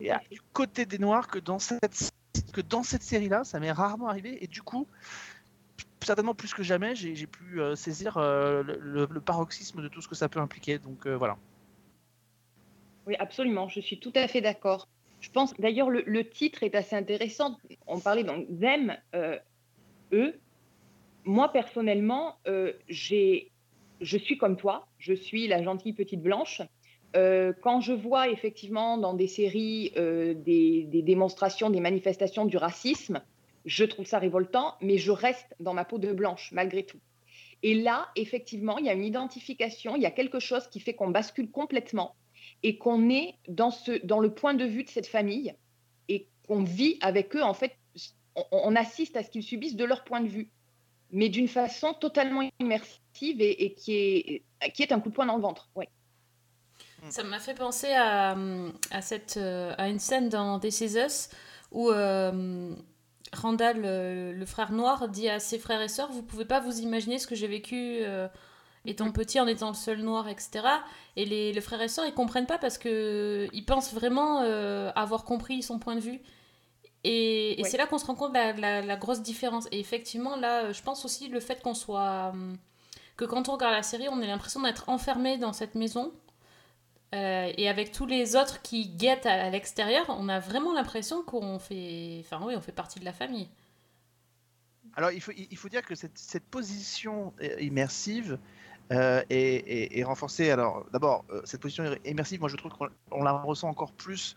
et 0.00 0.10
du 0.30 0.40
côté 0.52 0.86
des 0.86 0.98
Noirs 0.98 1.28
que 1.28 1.38
dans 1.38 1.58
cette 1.58 2.12
que 2.52 2.60
dans 2.60 2.82
cette 2.82 3.02
série-là, 3.02 3.44
ça 3.44 3.58
m'est 3.58 3.72
rarement 3.72 4.08
arrivé 4.08 4.42
et 4.42 4.46
du 4.46 4.62
coup 4.62 4.86
certainement 6.04 6.34
plus 6.34 6.54
que 6.54 6.62
jamais, 6.62 6.94
j'ai 6.94 7.26
pu 7.26 7.60
euh, 7.60 7.74
saisir 7.74 8.16
euh, 8.16 8.62
le, 8.62 9.06
paroxysme 9.20 9.82
de 9.82 9.88
tout 9.88 10.00
ce 10.00 10.08
que 10.08 10.14
ça 10.14 10.28
peut 10.28 10.40
impliquer. 10.40 10.78
Donc 10.78 11.06
euh, 11.06 11.16
voilà. 11.16 11.36
Oui, 13.06 13.14
absolument, 13.18 13.68
je 13.68 13.80
suis 13.80 13.98
tout 13.98 14.12
à 14.14 14.28
fait 14.28 14.40
d'accord. 14.40 14.86
Je 15.20 15.30
pense 15.30 15.54
d'ailleurs 15.58 15.90
le, 15.90 16.02
le 16.06 16.28
titre 16.28 16.62
est 16.62 16.74
assez 16.74 16.94
intéressant. 16.94 17.58
On 17.86 18.00
parlait 18.00 18.24
donc 18.24 18.46
euh, 19.14 19.38
eux. 20.12 20.38
Moi 21.28 21.52
personnellement, 21.52 22.36
euh, 22.46 22.72
je 22.88 23.42
suis 24.00 24.38
comme 24.38 24.56
toi, 24.56 24.88
je 24.96 25.12
suis 25.12 25.46
la 25.46 25.62
gentille 25.62 25.92
petite 25.92 26.22
blanche. 26.22 26.62
Euh, 27.16 27.52
quand 27.60 27.82
je 27.82 27.92
vois 27.92 28.30
effectivement 28.30 28.96
dans 28.96 29.12
des 29.12 29.26
séries 29.26 29.92
euh, 29.98 30.32
des, 30.32 30.88
démonstrations, 31.02 31.68
des 31.68 31.80
manifestations 31.80 32.46
du 32.46 32.56
racisme, 32.56 33.20
je 33.66 33.84
trouve 33.84 34.06
ça 34.06 34.18
révoltant, 34.18 34.76
mais 34.80 34.96
je 34.96 35.10
reste 35.10 35.54
dans 35.60 35.74
ma 35.74 35.84
peau 35.84 35.98
de 35.98 36.14
blanche 36.14 36.48
malgré 36.52 36.86
tout. 36.86 37.00
Et 37.62 37.74
là, 37.74 38.08
effectivement, 38.16 38.78
il 38.78 38.86
y 38.86 38.88
a 38.88 38.94
une 38.94 39.04
identification, 39.04 39.96
il 39.96 40.02
y 40.02 40.06
a 40.06 40.10
quelque 40.10 40.38
chose 40.38 40.66
qui 40.68 40.80
fait 40.80 40.94
qu'on 40.94 41.10
bascule 41.10 41.50
complètement 41.50 42.14
et 42.62 42.78
qu'on 42.78 43.10
est 43.10 43.34
dans, 43.48 43.70
ce, 43.70 44.02
dans 44.02 44.20
le 44.20 44.32
point 44.32 44.54
de 44.54 44.64
vue 44.64 44.82
de 44.82 44.88
cette 44.88 45.06
famille 45.06 45.54
et 46.08 46.26
qu'on 46.46 46.62
vit 46.62 46.96
avec 47.02 47.36
eux, 47.36 47.42
en 47.42 47.52
fait, 47.52 47.76
on 48.50 48.74
assiste 48.74 49.14
à 49.18 49.22
ce 49.22 49.28
qu'ils 49.28 49.42
subissent 49.42 49.76
de 49.76 49.84
leur 49.84 50.04
point 50.04 50.22
de 50.22 50.28
vue, 50.28 50.50
mais 51.10 51.28
d'une 51.28 51.48
façon 51.48 51.94
totalement 51.94 52.48
immersive 52.60 53.40
et, 53.40 53.64
et 53.64 53.74
qui, 53.74 53.94
est, 53.94 54.44
qui 54.74 54.82
est 54.82 54.92
un 54.92 55.00
coup 55.00 55.08
de 55.08 55.14
poing 55.14 55.26
dans 55.26 55.36
le 55.36 55.42
ventre. 55.42 55.68
Ouais. 55.74 55.88
Ça 57.10 57.22
m'a 57.22 57.38
fait 57.38 57.54
penser 57.54 57.92
à, 57.92 58.36
à, 58.90 59.02
cette, 59.02 59.36
euh, 59.36 59.72
à 59.78 59.88
une 59.88 60.00
scène 60.00 60.28
dans 60.28 60.58
This 60.58 60.80
Is 60.80 60.98
Us 60.98 61.28
où 61.70 61.90
euh, 61.90 62.74
Randall, 63.32 63.80
le, 63.80 64.32
le 64.32 64.46
frère 64.46 64.72
noir, 64.72 65.08
dit 65.08 65.28
à 65.28 65.38
ses 65.38 65.58
frères 65.58 65.80
et 65.80 65.88
sœurs 65.88 66.10
Vous 66.10 66.22
pouvez 66.22 66.44
pas 66.44 66.60
vous 66.60 66.80
imaginer 66.80 67.18
ce 67.18 67.26
que 67.26 67.34
j'ai 67.34 67.46
vécu 67.46 67.98
euh, 68.02 68.26
étant 68.84 69.10
petit, 69.12 69.38
en 69.38 69.46
étant 69.46 69.68
le 69.68 69.74
seul 69.74 70.00
noir, 70.00 70.28
etc. 70.28 70.60
Et 71.16 71.24
les, 71.24 71.52
les 71.52 71.60
frères 71.60 71.82
et 71.82 71.88
sœurs, 71.88 72.06
ils 72.06 72.14
comprennent 72.14 72.46
pas 72.46 72.58
parce 72.58 72.78
que 72.78 73.48
ils 73.52 73.64
pensent 73.64 73.92
vraiment 73.92 74.42
euh, 74.42 74.90
avoir 74.94 75.24
compris 75.24 75.62
son 75.62 75.78
point 75.78 75.94
de 75.94 76.00
vue. 76.00 76.20
Et, 77.04 77.58
et 77.60 77.62
Ouais. 77.62 77.68
c'est 77.68 77.76
là 77.78 77.86
qu'on 77.86 77.98
se 77.98 78.06
rend 78.06 78.14
compte 78.16 78.32
de 78.32 78.38
la, 78.38 78.52
la- 78.52 78.82
la 78.82 78.96
grosse 78.96 79.22
différence. 79.22 79.66
Et 79.72 79.78
effectivement, 79.80 80.36
là, 80.36 80.72
je 80.72 80.82
pense 80.82 81.04
aussi 81.04 81.28
le 81.28 81.40
fait 81.40 81.62
qu'on 81.62 81.74
soit. 81.74 82.32
euh, 82.34 82.54
que 83.16 83.24
quand 83.24 83.48
on 83.48 83.52
regarde 83.52 83.74
la 83.74 83.82
série, 83.82 84.08
on 84.08 84.20
a 84.22 84.26
l'impression 84.26 84.60
d'être 84.62 84.88
enfermé 84.88 85.38
dans 85.38 85.52
cette 85.52 85.74
maison. 85.74 86.12
Euh, 87.14 87.52
et 87.56 87.68
avec 87.68 87.90
tous 87.90 88.04
les 88.06 88.36
autres 88.36 88.60
qui 88.62 88.88
guettent 88.90 89.26
à, 89.26 89.46
à 89.46 89.50
l'extérieur, 89.50 90.04
on 90.08 90.28
a 90.28 90.38
vraiment 90.40 90.72
l'impression 90.74 91.22
qu'on 91.22 91.58
fait. 91.58 92.18
Enfin, 92.20 92.40
oui, 92.44 92.54
on 92.56 92.60
fait 92.60 92.72
partie 92.72 93.00
de 93.00 93.04
la 93.04 93.12
famille. 93.12 93.48
Alors 94.94 95.10
il 95.12 95.20
faut, 95.20 95.32
il 95.36 95.56
faut 95.56 95.68
dire 95.68 95.82
que 95.82 95.94
cette, 95.94 96.18
cette 96.18 96.44
position 96.44 97.32
euh, 97.42 97.60
immersive 97.60 98.38
euh, 98.92 99.22
renforcée. 100.04 100.50
Alors 100.50 100.86
d'abord, 100.92 101.24
euh, 101.30 101.40
cette 101.44 101.60
position 101.60 101.84
immersive, 102.04 102.40
moi 102.40 102.48
je 102.48 102.56
trouve 102.56 102.72
qu'on 102.72 102.88
on 103.10 103.22
la 103.22 103.32
ressent 103.32 103.68
encore 103.68 103.92
plus 103.92 104.36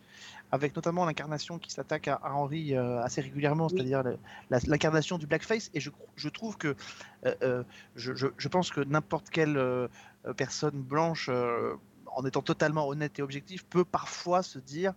avec 0.51 0.75
notamment 0.75 1.05
l'incarnation 1.05 1.59
qui 1.59 1.71
s'attaque 1.71 2.07
à, 2.07 2.15
à 2.15 2.33
Henry 2.33 2.75
euh, 2.75 3.01
assez 3.01 3.21
régulièrement, 3.21 3.67
Oui. 3.67 3.73
c'est-à-dire 3.75 4.03
l'incarnation 4.49 5.17
du 5.17 5.27
blackface. 5.27 5.69
Et 5.73 5.79
je, 5.79 5.89
je 6.15 6.29
trouve 6.29 6.57
que 6.57 6.75
euh, 7.25 7.35
euh, 7.43 7.63
je, 7.95 8.13
je- 8.13 8.27
je 8.37 8.47
pense 8.47 8.69
que 8.71 8.81
n'importe 8.81 9.29
quelle 9.29 9.57
euh, 9.57 9.87
personne 10.37 10.81
blanche, 10.81 11.29
en 12.13 12.25
étant 12.25 12.41
totalement 12.41 12.87
honnête 12.87 13.17
et 13.19 13.21
objectif, 13.21 13.63
peut 13.65 13.85
parfois 13.85 14.43
se 14.43 14.59
dire 14.59 14.93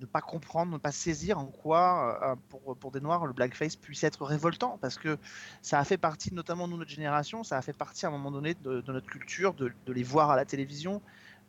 ne 0.00 0.06
pas 0.06 0.20
comprendre, 0.20 0.72
ne 0.72 0.78
pas 0.78 0.90
saisir 0.92 1.38
en 1.38 1.46
quoi, 1.46 2.36
pour, 2.48 2.76
pour 2.76 2.90
des 2.90 3.00
Noirs, 3.00 3.26
le 3.26 3.32
blackface 3.32 3.76
puisse 3.76 4.02
être 4.04 4.24
révoltant, 4.24 4.76
parce 4.82 4.98
que 4.98 5.18
ça 5.62 5.78
a 5.78 5.84
fait 5.84 5.96
partie, 5.98 6.34
notamment 6.34 6.66
de 6.68 6.74
notre 6.74 6.90
génération, 6.90 7.44
ça 7.44 7.56
a 7.56 7.62
fait 7.62 7.72
partie 7.72 8.04
à 8.04 8.08
un 8.08 8.12
moment 8.12 8.32
donné 8.32 8.54
de, 8.54 8.80
de 8.80 8.92
notre 8.92 9.06
culture, 9.06 9.54
de, 9.54 9.72
de, 9.86 9.92
les 9.92 10.02
voir 10.02 10.30
à 10.30 10.36
la 10.36 10.44
télévision, 10.44 11.00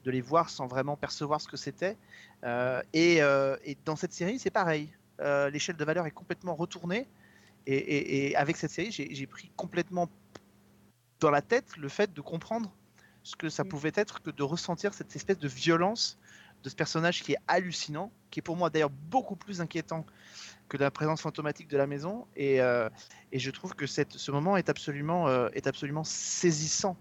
de 0.05 0.11
les 0.11 0.21
voir 0.21 0.49
sans 0.49 0.67
vraiment 0.67 0.95
percevoir 0.95 1.41
ce 1.41 1.47
que 1.47 1.57
c'était. 1.57 1.97
Euh, 2.43 2.81
et, 2.93 3.21
euh, 3.21 3.57
et, 3.65 3.75
dans 3.85 3.95
cette 3.95 4.13
série, 4.13 4.39
c'est 4.39 4.51
pareil. 4.51 4.89
Euh, 5.19 5.49
L'échelle 5.49 5.75
de 5.75 5.85
valeur 5.85 6.05
est 6.05 6.11
complètement 6.11 6.55
retournée, 6.55 7.07
et, 7.65 7.75
et, 7.75 8.27
et 8.27 8.35
avec 8.35 8.55
cette 8.55 8.71
série, 8.71 8.91
j'ai 8.91 9.27
pris 9.27 9.51
complètement 9.57 10.07
dans 11.19 11.31
la 11.31 11.41
tête 11.41 11.75
le 11.77 11.89
fait 11.89 12.13
de 12.13 12.21
comprendre 12.21 12.71
ce 13.23 13.35
que 13.35 13.49
ça 13.49 13.63
Mm. 13.63 13.67
pouvait 13.67 13.91
être 13.95 14.21
que 14.21 14.29
de 14.29 14.43
ressentir 14.43 14.93
cette 14.93 15.15
espèce 15.15 15.39
de 15.39 15.47
violence 15.47 16.19
de 16.63 16.69
ce 16.69 16.75
personnage 16.75 17.23
qui 17.23 17.33
est 17.33 17.37
hallucinant, 17.47 18.11
qui 18.31 18.39
est 18.39 18.41
pour 18.43 18.55
moi 18.55 18.69
d'ailleurs 18.69 18.89
beaucoup 18.89 19.35
plus 19.35 19.61
inquiétant 19.61 20.05
que 20.67 20.77
la 20.77 20.89
présence 20.91 21.21
fantomatique 21.21 21.67
de 21.67 21.77
la 21.77 21.87
maison. 21.87 22.27
Et, 22.35 22.61
euh, 22.61 22.89
et 23.31 23.39
je 23.39 23.51
trouve 23.51 23.75
que 23.75 23.85
cette, 23.85 24.13
ce 24.13 24.31
moment 24.31 24.57
est 24.57 24.69
absolument, 24.69 25.27
euh, 25.27 25.49
est 25.53 25.67
absolument 25.67 26.03
saisissant. 26.03 26.97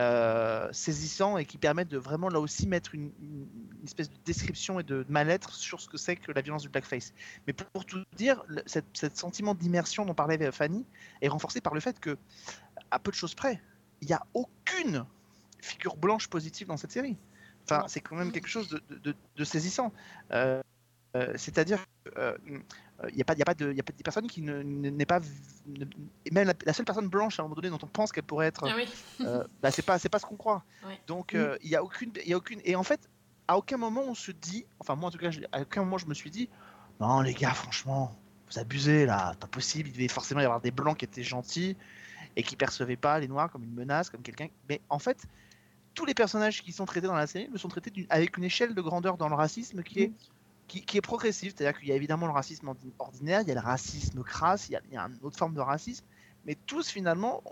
Euh, 0.00 0.66
saisissant 0.72 1.36
et 1.36 1.44
qui 1.44 1.58
permet 1.58 1.84
de 1.84 1.98
vraiment 1.98 2.30
là 2.30 2.40
aussi 2.40 2.66
mettre 2.66 2.94
une, 2.94 3.12
une 3.20 3.84
espèce 3.84 4.08
de 4.08 4.16
description 4.24 4.80
et 4.80 4.82
de 4.82 5.04
mal-être 5.10 5.52
sur 5.52 5.78
ce 5.78 5.90
que 5.90 5.98
c'est 5.98 6.16
que 6.16 6.32
la 6.32 6.40
violence 6.40 6.62
du 6.62 6.70
blackface. 6.70 7.12
Mais 7.46 7.52
pour, 7.52 7.66
pour 7.66 7.84
tout 7.84 8.02
dire, 8.16 8.42
le, 8.46 8.62
cette, 8.64 8.86
cette 8.94 9.18
sentiment 9.18 9.54
d'immersion 9.54 10.06
dont 10.06 10.14
parlait 10.14 10.50
Fanny 10.52 10.86
est 11.20 11.28
renforcé 11.28 11.60
par 11.60 11.74
le 11.74 11.80
fait 11.80 12.00
que, 12.00 12.16
à 12.90 12.98
peu 12.98 13.10
de 13.10 13.16
choses 13.16 13.34
près, 13.34 13.60
il 14.00 14.08
n'y 14.08 14.14
a 14.14 14.22
aucune 14.32 15.04
figure 15.60 15.96
blanche 15.98 16.28
positive 16.28 16.68
dans 16.68 16.78
cette 16.78 16.92
série. 16.92 17.18
Enfin, 17.64 17.84
c'est 17.86 18.00
quand 18.00 18.16
même 18.16 18.32
quelque 18.32 18.48
chose 18.48 18.70
de, 18.70 18.80
de, 19.04 19.14
de 19.36 19.44
saisissant. 19.44 19.92
Euh, 20.32 20.62
C'est-à-dire 21.36 21.78
qu'il 22.04 22.12
euh, 22.18 22.36
n'y 23.14 23.20
a, 23.20 23.24
pas, 23.24 23.34
y 23.34 23.42
a, 23.42 23.44
pas 23.44 23.54
de, 23.54 23.72
y 23.72 23.80
a 23.80 23.82
pas 23.82 23.92
de 23.92 24.02
personne 24.02 24.26
qui 24.28 24.42
n'est 24.42 25.06
pas. 25.06 25.20
Ne, 25.66 25.84
même 26.30 26.46
la, 26.46 26.54
la, 26.64 26.72
seule 26.72 26.84
personne 26.84 27.08
blanche 27.08 27.38
à 27.38 27.42
un 27.42 27.44
moment 27.44 27.56
donné 27.56 27.70
dont 27.70 27.78
on 27.82 27.88
pense 27.88 28.12
qu'elle 28.12 28.24
pourrait 28.24 28.46
être. 28.46 28.68
Ah 28.68 28.74
oui. 28.76 28.88
euh, 29.22 29.44
bah, 29.62 29.70
c'est 29.70 29.82
pas, 29.82 29.98
pas 29.98 30.18
ce 30.18 30.26
qu'on 30.26 30.36
croit. 30.36 30.64
Donc, 31.06 31.34
il 31.34 31.68
n'y 31.68 31.74
a, 31.74 31.82
aucune, 31.82 32.12
y 32.24 32.32
a 32.32 32.36
aucune. 32.36 32.60
Et 32.64 32.76
en 32.76 32.84
fait, 32.84 33.08
à 33.48 33.56
aucun 33.56 33.76
moment 33.76 34.02
on 34.06 34.14
se 34.14 34.30
dit. 34.30 34.66
Enfin, 34.78 34.94
moi 34.94 35.08
en 35.08 35.10
tout 35.10 35.18
cas, 35.18 35.30
je, 35.30 35.40
à 35.50 35.62
aucun 35.62 35.82
moment 35.82 35.98
je 35.98 36.06
me 36.06 36.14
suis 36.14 36.30
dit 36.30 36.48
non, 37.00 37.22
les 37.22 37.32
gars, 37.32 37.54
franchement, 37.54 38.14
vous 38.50 38.58
abusez 38.58 39.06
là, 39.06 39.34
pas 39.40 39.46
possible. 39.46 39.88
Il 39.88 39.92
devait 39.92 40.08
forcément 40.08 40.40
y 40.40 40.44
avoir 40.44 40.60
des 40.60 40.70
blancs 40.70 40.98
qui 40.98 41.06
étaient 41.06 41.22
gentils 41.22 41.76
et 42.36 42.42
qui 42.42 42.56
percevaient 42.56 42.96
pas 42.96 43.18
les 43.18 43.26
noirs 43.26 43.50
comme 43.50 43.64
une 43.64 43.74
menace, 43.74 44.10
comme 44.10 44.22
quelqu'un. 44.22 44.48
Mais 44.68 44.82
en 44.90 44.98
fait, 44.98 45.26
tous 45.94 46.04
les 46.04 46.14
personnages 46.14 46.62
qui 46.62 46.72
sont 46.72 46.84
traités 46.84 47.06
dans 47.06 47.14
la 47.14 47.26
série 47.26 47.48
me 47.48 47.56
sont 47.56 47.68
traités 47.68 48.06
avec 48.10 48.36
une 48.36 48.44
échelle 48.44 48.74
de 48.74 48.80
grandeur 48.82 49.16
dans 49.16 49.28
le 49.28 49.34
racisme 49.34 49.82
qui 49.82 50.02
est, 50.02 50.08
mmh. 50.08 50.14
Qui, 50.70 50.84
qui, 50.84 50.98
est 50.98 51.02
progressive. 51.02 51.52
C'est-à-dire 51.54 51.78
qu'il 51.78 51.88
y 51.88 51.92
a 51.92 51.96
évidemment 51.96 52.26
le 52.26 52.32
racisme 52.32 52.72
ordinaire, 52.98 53.42
il 53.42 53.48
y 53.48 53.50
a 53.50 53.54
le 53.54 53.60
racisme 53.60 54.22
crasse, 54.22 54.68
il 54.68 54.72
y 54.72 54.76
a, 54.76 54.80
il 54.88 54.94
y 54.94 54.96
a 54.96 55.02
une 55.02 55.18
autre 55.22 55.36
forme 55.36 55.54
de 55.54 55.60
racisme, 55.60 56.06
mais 56.44 56.54
tous 56.54 56.88
finalement 56.88 57.42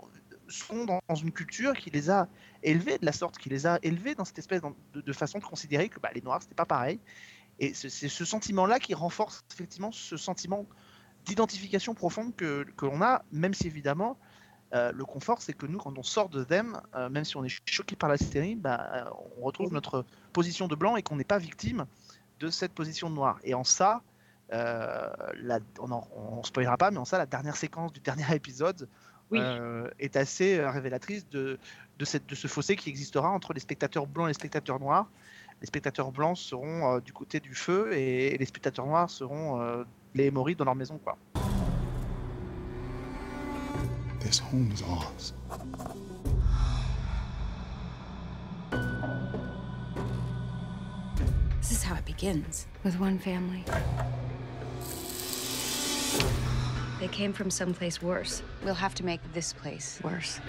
sont 0.47 0.85
dans, 0.85 0.99
dans, 1.07 1.15
une 1.15 1.31
culture 1.31 1.73
qui 1.73 1.89
les 1.89 2.09
a 2.09 2.27
élevés 2.63 2.97
de 2.97 3.05
la 3.05 3.11
sorte, 3.11 3.37
qui 3.37 3.49
les 3.49 3.67
a 3.67 3.77
élevés 3.83 4.15
dans 4.15 4.25
cette 4.25 4.39
espèce 4.39 4.61
de, 4.93 5.01
de 5.01 5.13
façon 5.13 5.39
de 5.39 5.43
considérer 5.43 5.89
que 5.89 5.99
bah, 5.99 6.09
les 6.15 6.21
Noirs, 6.21 6.41
c'était 6.41 6.55
pas 6.55 6.65
pareil. 6.65 6.99
Et 7.59 7.73
c'est 7.73 7.89
ce 7.89 8.25
sentiment-là 8.25 8.79
qui 8.79 8.93
renforce 8.93 9.43
effectivement 9.51 9.91
ce 9.91 10.15
sentiment 10.15 10.65
d'identification 11.25 11.93
profonde 11.93 12.33
que, 12.37 12.63
que 12.77 12.85
l'on 12.85 13.01
a, 13.01 13.23
même 13.33 13.53
si 13.53 13.67
évidemment 13.67 14.17
euh, 14.73 14.93
le 14.93 15.03
confort, 15.03 15.41
c'est 15.41 15.51
que 15.51 15.65
nous, 15.65 15.77
quand 15.77 15.97
on 15.97 16.03
sort 16.03 16.29
de 16.29 16.45
Them, 16.45 16.79
euh, 16.95 17.09
même 17.09 17.25
si 17.25 17.35
on 17.35 17.43
est 17.43 17.61
choqué 17.65 17.97
par 17.97 18.07
la 18.07 18.17
série, 18.17 18.55
bah, 18.55 19.11
on 19.37 19.41
retrouve 19.41 19.73
notre 19.73 20.05
position 20.31 20.69
de 20.69 20.75
blanc 20.75 20.95
et 20.95 21.03
qu'on 21.03 21.17
n'est 21.17 21.25
pas 21.25 21.37
victime 21.37 21.85
de 22.39 22.49
cette 22.49 22.73
position 22.73 23.09
de 23.09 23.15
noir. 23.15 23.39
Et 23.43 23.53
en 23.53 23.63
ça, 23.63 24.01
euh, 24.53 25.09
la, 25.41 25.59
on 25.79 26.37
ne 26.37 26.43
spoilera 26.43 26.77
pas, 26.77 26.91
mais 26.91 26.97
en 26.97 27.05
ça, 27.05 27.17
la 27.17 27.25
dernière 27.25 27.55
séquence 27.55 27.93
du 27.93 27.99
dernier 27.99 28.25
épisode 28.33 28.87
oui. 29.31 29.39
est 29.99 30.15
assez 30.15 30.59
révélatrice 30.59 31.29
de, 31.29 31.59
de, 31.99 32.05
cette, 32.05 32.25
de, 32.25 32.35
ce 32.35 32.47
fossé 32.47 32.75
qui 32.75 32.89
existera 32.89 33.29
entre 33.29 33.53
les 33.53 33.59
spectateurs 33.59 34.07
blancs 34.07 34.25
et 34.25 34.29
les 34.29 34.33
spectateurs 34.33 34.79
noirs. 34.79 35.07
Les 35.61 35.67
spectateurs 35.67 36.11
blancs 36.11 36.37
seront 36.37 36.99
du 36.99 37.13
côté 37.13 37.39
du 37.39 37.53
feu 37.53 37.93
et, 37.93 38.33
et 38.33 38.37
les 38.37 38.45
spectateurs 38.45 38.87
noirs 38.87 39.09
seront 39.09 39.85
les 40.15 40.25
hémorroïdes 40.25 40.57
dans 40.57 40.65
leur 40.65 40.75
maison. 40.75 40.97
Quoi. 40.97 41.17
This 44.19 44.39
home 44.39 44.71
is 44.71 44.83
ours. 44.83 45.33
How 51.89 51.95
it 51.95 52.05
begins 52.05 52.67
with 52.83 52.99
one 52.99 53.17
family. 53.17 53.63
They 56.99 57.07
came 57.07 57.33
from 57.33 57.49
someplace 57.49 57.99
worse. 58.01 58.43
We'll 58.63 58.75
have 58.75 58.93
to 58.95 59.03
make 59.03 59.21
this 59.33 59.53
place 59.53 59.99
worse. 60.03 60.39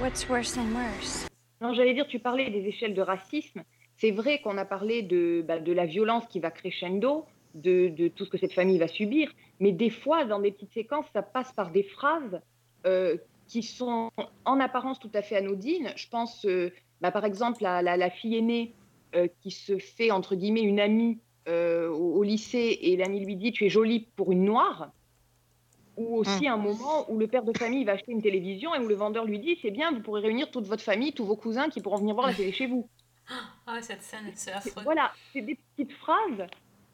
What's 0.00 0.26
worse 0.28 0.52
than 0.52 0.72
worse? 0.74 1.26
Non, 1.60 1.74
j'allais 1.74 1.92
dire, 1.92 2.06
tu 2.06 2.20
parlais 2.20 2.48
des 2.50 2.66
échelles 2.66 2.94
de 2.94 3.02
racisme. 3.02 3.64
C'est 3.96 4.12
vrai 4.12 4.40
qu'on 4.40 4.56
a 4.56 4.64
parlé 4.64 5.02
de, 5.02 5.44
bah, 5.46 5.58
de 5.58 5.72
la 5.72 5.84
violence 5.84 6.24
qui 6.28 6.40
va 6.40 6.50
crescendo, 6.52 7.26
de, 7.54 7.88
de, 7.88 8.08
tout 8.08 8.24
ce 8.24 8.30
que 8.30 8.38
cette 8.38 8.54
famille 8.54 8.78
va 8.78 8.88
subir. 8.88 9.30
Mais 9.60 9.72
des 9.72 9.90
fois, 9.90 10.24
dans 10.24 10.38
des 10.38 10.52
petites 10.52 10.72
séquences, 10.72 11.06
ça 11.12 11.22
passe 11.22 11.52
par 11.52 11.70
des 11.70 11.82
phrases 11.82 12.40
euh, 12.86 13.16
qui 13.48 13.62
sont 13.62 14.10
en 14.44 14.60
apparence 14.60 15.00
tout 15.00 15.10
à 15.12 15.20
fait 15.20 15.36
anodines. 15.36 15.92
Je 15.96 16.08
pense, 16.08 16.46
euh, 16.46 16.72
bah, 17.00 17.10
par 17.10 17.24
exemple, 17.24 17.66
à 17.66 17.82
la, 17.82 17.96
la 17.96 18.08
fille 18.08 18.36
aînée 18.36 18.72
euh, 18.72 18.77
qui 19.40 19.50
se 19.50 19.78
fait, 19.78 20.10
entre 20.10 20.34
guillemets, 20.34 20.62
une 20.62 20.80
amie 20.80 21.18
euh, 21.48 21.88
au, 21.88 22.16
au, 22.16 22.22
lycée 22.22 22.78
et 22.82 22.96
l'amie 22.96 23.24
lui 23.24 23.36
dit 23.36 23.52
«tu 23.52 23.64
es 23.64 23.70
jolie 23.70 24.06
pour 24.16 24.32
une 24.32 24.44
noire». 24.44 24.90
Ou 25.96 26.18
aussi 26.18 26.44
mmh. 26.44 26.52
un 26.52 26.56
moment 26.58 27.10
où 27.10 27.18
le 27.18 27.26
père 27.26 27.42
de 27.42 27.56
famille 27.56 27.84
va 27.84 27.92
acheter 27.92 28.12
une 28.12 28.20
télévision 28.20 28.74
et 28.74 28.78
où 28.78 28.86
le 28.86 28.94
vendeur 28.94 29.24
lui 29.24 29.38
dit 29.38 29.58
«c'est 29.62 29.70
bien, 29.70 29.90
vous 29.90 30.00
pourrez 30.00 30.20
réunir 30.20 30.50
toute 30.50 30.66
votre 30.66 30.82
famille, 30.82 31.12
tous 31.12 31.24
vos 31.24 31.36
cousins 31.36 31.70
qui 31.70 31.80
pourront 31.80 31.96
venir 31.96 32.14
voir 32.14 32.26
la 32.26 32.34
télé 32.34 32.52
chez 32.52 32.66
vous». 32.66 32.88
Ah, 33.66 33.80
cette 33.80 34.02
scène, 34.02 34.30
c'est 34.34 34.52
affreux. 34.52 34.82
Voilà, 34.84 35.12
c'est 35.32 35.40
des 35.40 35.58
petites 35.76 35.92
phrases 35.92 36.46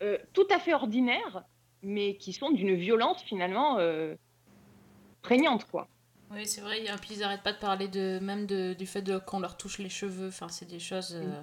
euh, 0.03 0.19
tout 0.33 0.47
à 0.51 0.59
fait 0.59 0.75
ordinaires, 0.75 1.45
mais 1.83 2.17
qui 2.17 2.33
sont 2.33 2.51
d'une 2.51 2.75
violence 2.75 3.23
finalement 3.23 3.79
euh, 3.79 4.15
prégnante, 5.23 5.65
quoi. 5.65 5.89
Oui, 6.31 6.47
c'est 6.47 6.61
vrai. 6.61 6.81
Et 6.81 6.91
puis 7.01 7.15
ils 7.15 7.21
n'arrêtent 7.21 7.43
pas 7.43 7.53
de 7.53 7.59
parler 7.59 7.89
de 7.89 8.19
même 8.21 8.47
de, 8.47 8.75
du 8.75 8.87
fait 8.87 9.03
de 9.03 9.19
qu'on 9.19 9.41
leur 9.41 9.57
touche 9.57 9.79
les 9.79 9.89
cheveux. 9.89 10.29
Enfin, 10.29 10.49
c'est 10.49 10.69
des 10.69 10.81
choses. 10.81 11.15
Euh. 11.15 11.41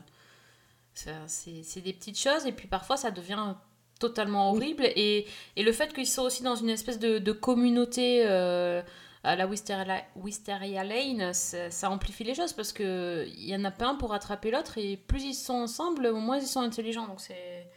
C'est 0.93 1.81
des 1.81 1.93
petites 1.93 2.19
choses. 2.19 2.45
Et 2.45 2.51
puis 2.51 2.67
parfois, 2.67 2.97
ça 2.97 3.11
devient 3.11 3.55
totalement 3.99 4.51
horrible. 4.51 4.83
Oui. 4.83 4.93
Et, 4.95 5.27
et 5.55 5.63
le 5.63 5.71
fait 5.71 5.93
qu'ils 5.93 6.07
soient 6.07 6.25
aussi 6.25 6.43
dans 6.43 6.55
une 6.55 6.69
espèce 6.69 6.99
de, 6.99 7.19
de 7.19 7.31
communauté 7.31 8.23
euh, 8.25 8.81
à 9.23 9.35
la 9.35 9.47
Wisteria, 9.47 10.03
Wisteria 10.15 10.83
Lane, 10.83 11.33
ça, 11.33 11.69
ça, 11.69 11.89
amplifie 11.89 12.23
les 12.23 12.33
choses 12.33 12.53
parce 12.53 12.73
qu'il 12.73 13.45
y 13.45 13.55
en 13.55 13.63
a 13.63 13.71
pas 13.71 13.87
un 13.87 13.95
pour 13.95 14.13
attraper 14.13 14.51
l'autre. 14.51 14.77
Et 14.77 14.97
plus 14.97 15.23
ils 15.23 15.33
sont 15.33 15.53
ensemble, 15.53 16.11
moins 16.11 16.39
ils 16.39 16.47
sont 16.47 16.61
intelligents. 16.61 17.07
Donc 17.07 17.21
c'est. 17.21 17.67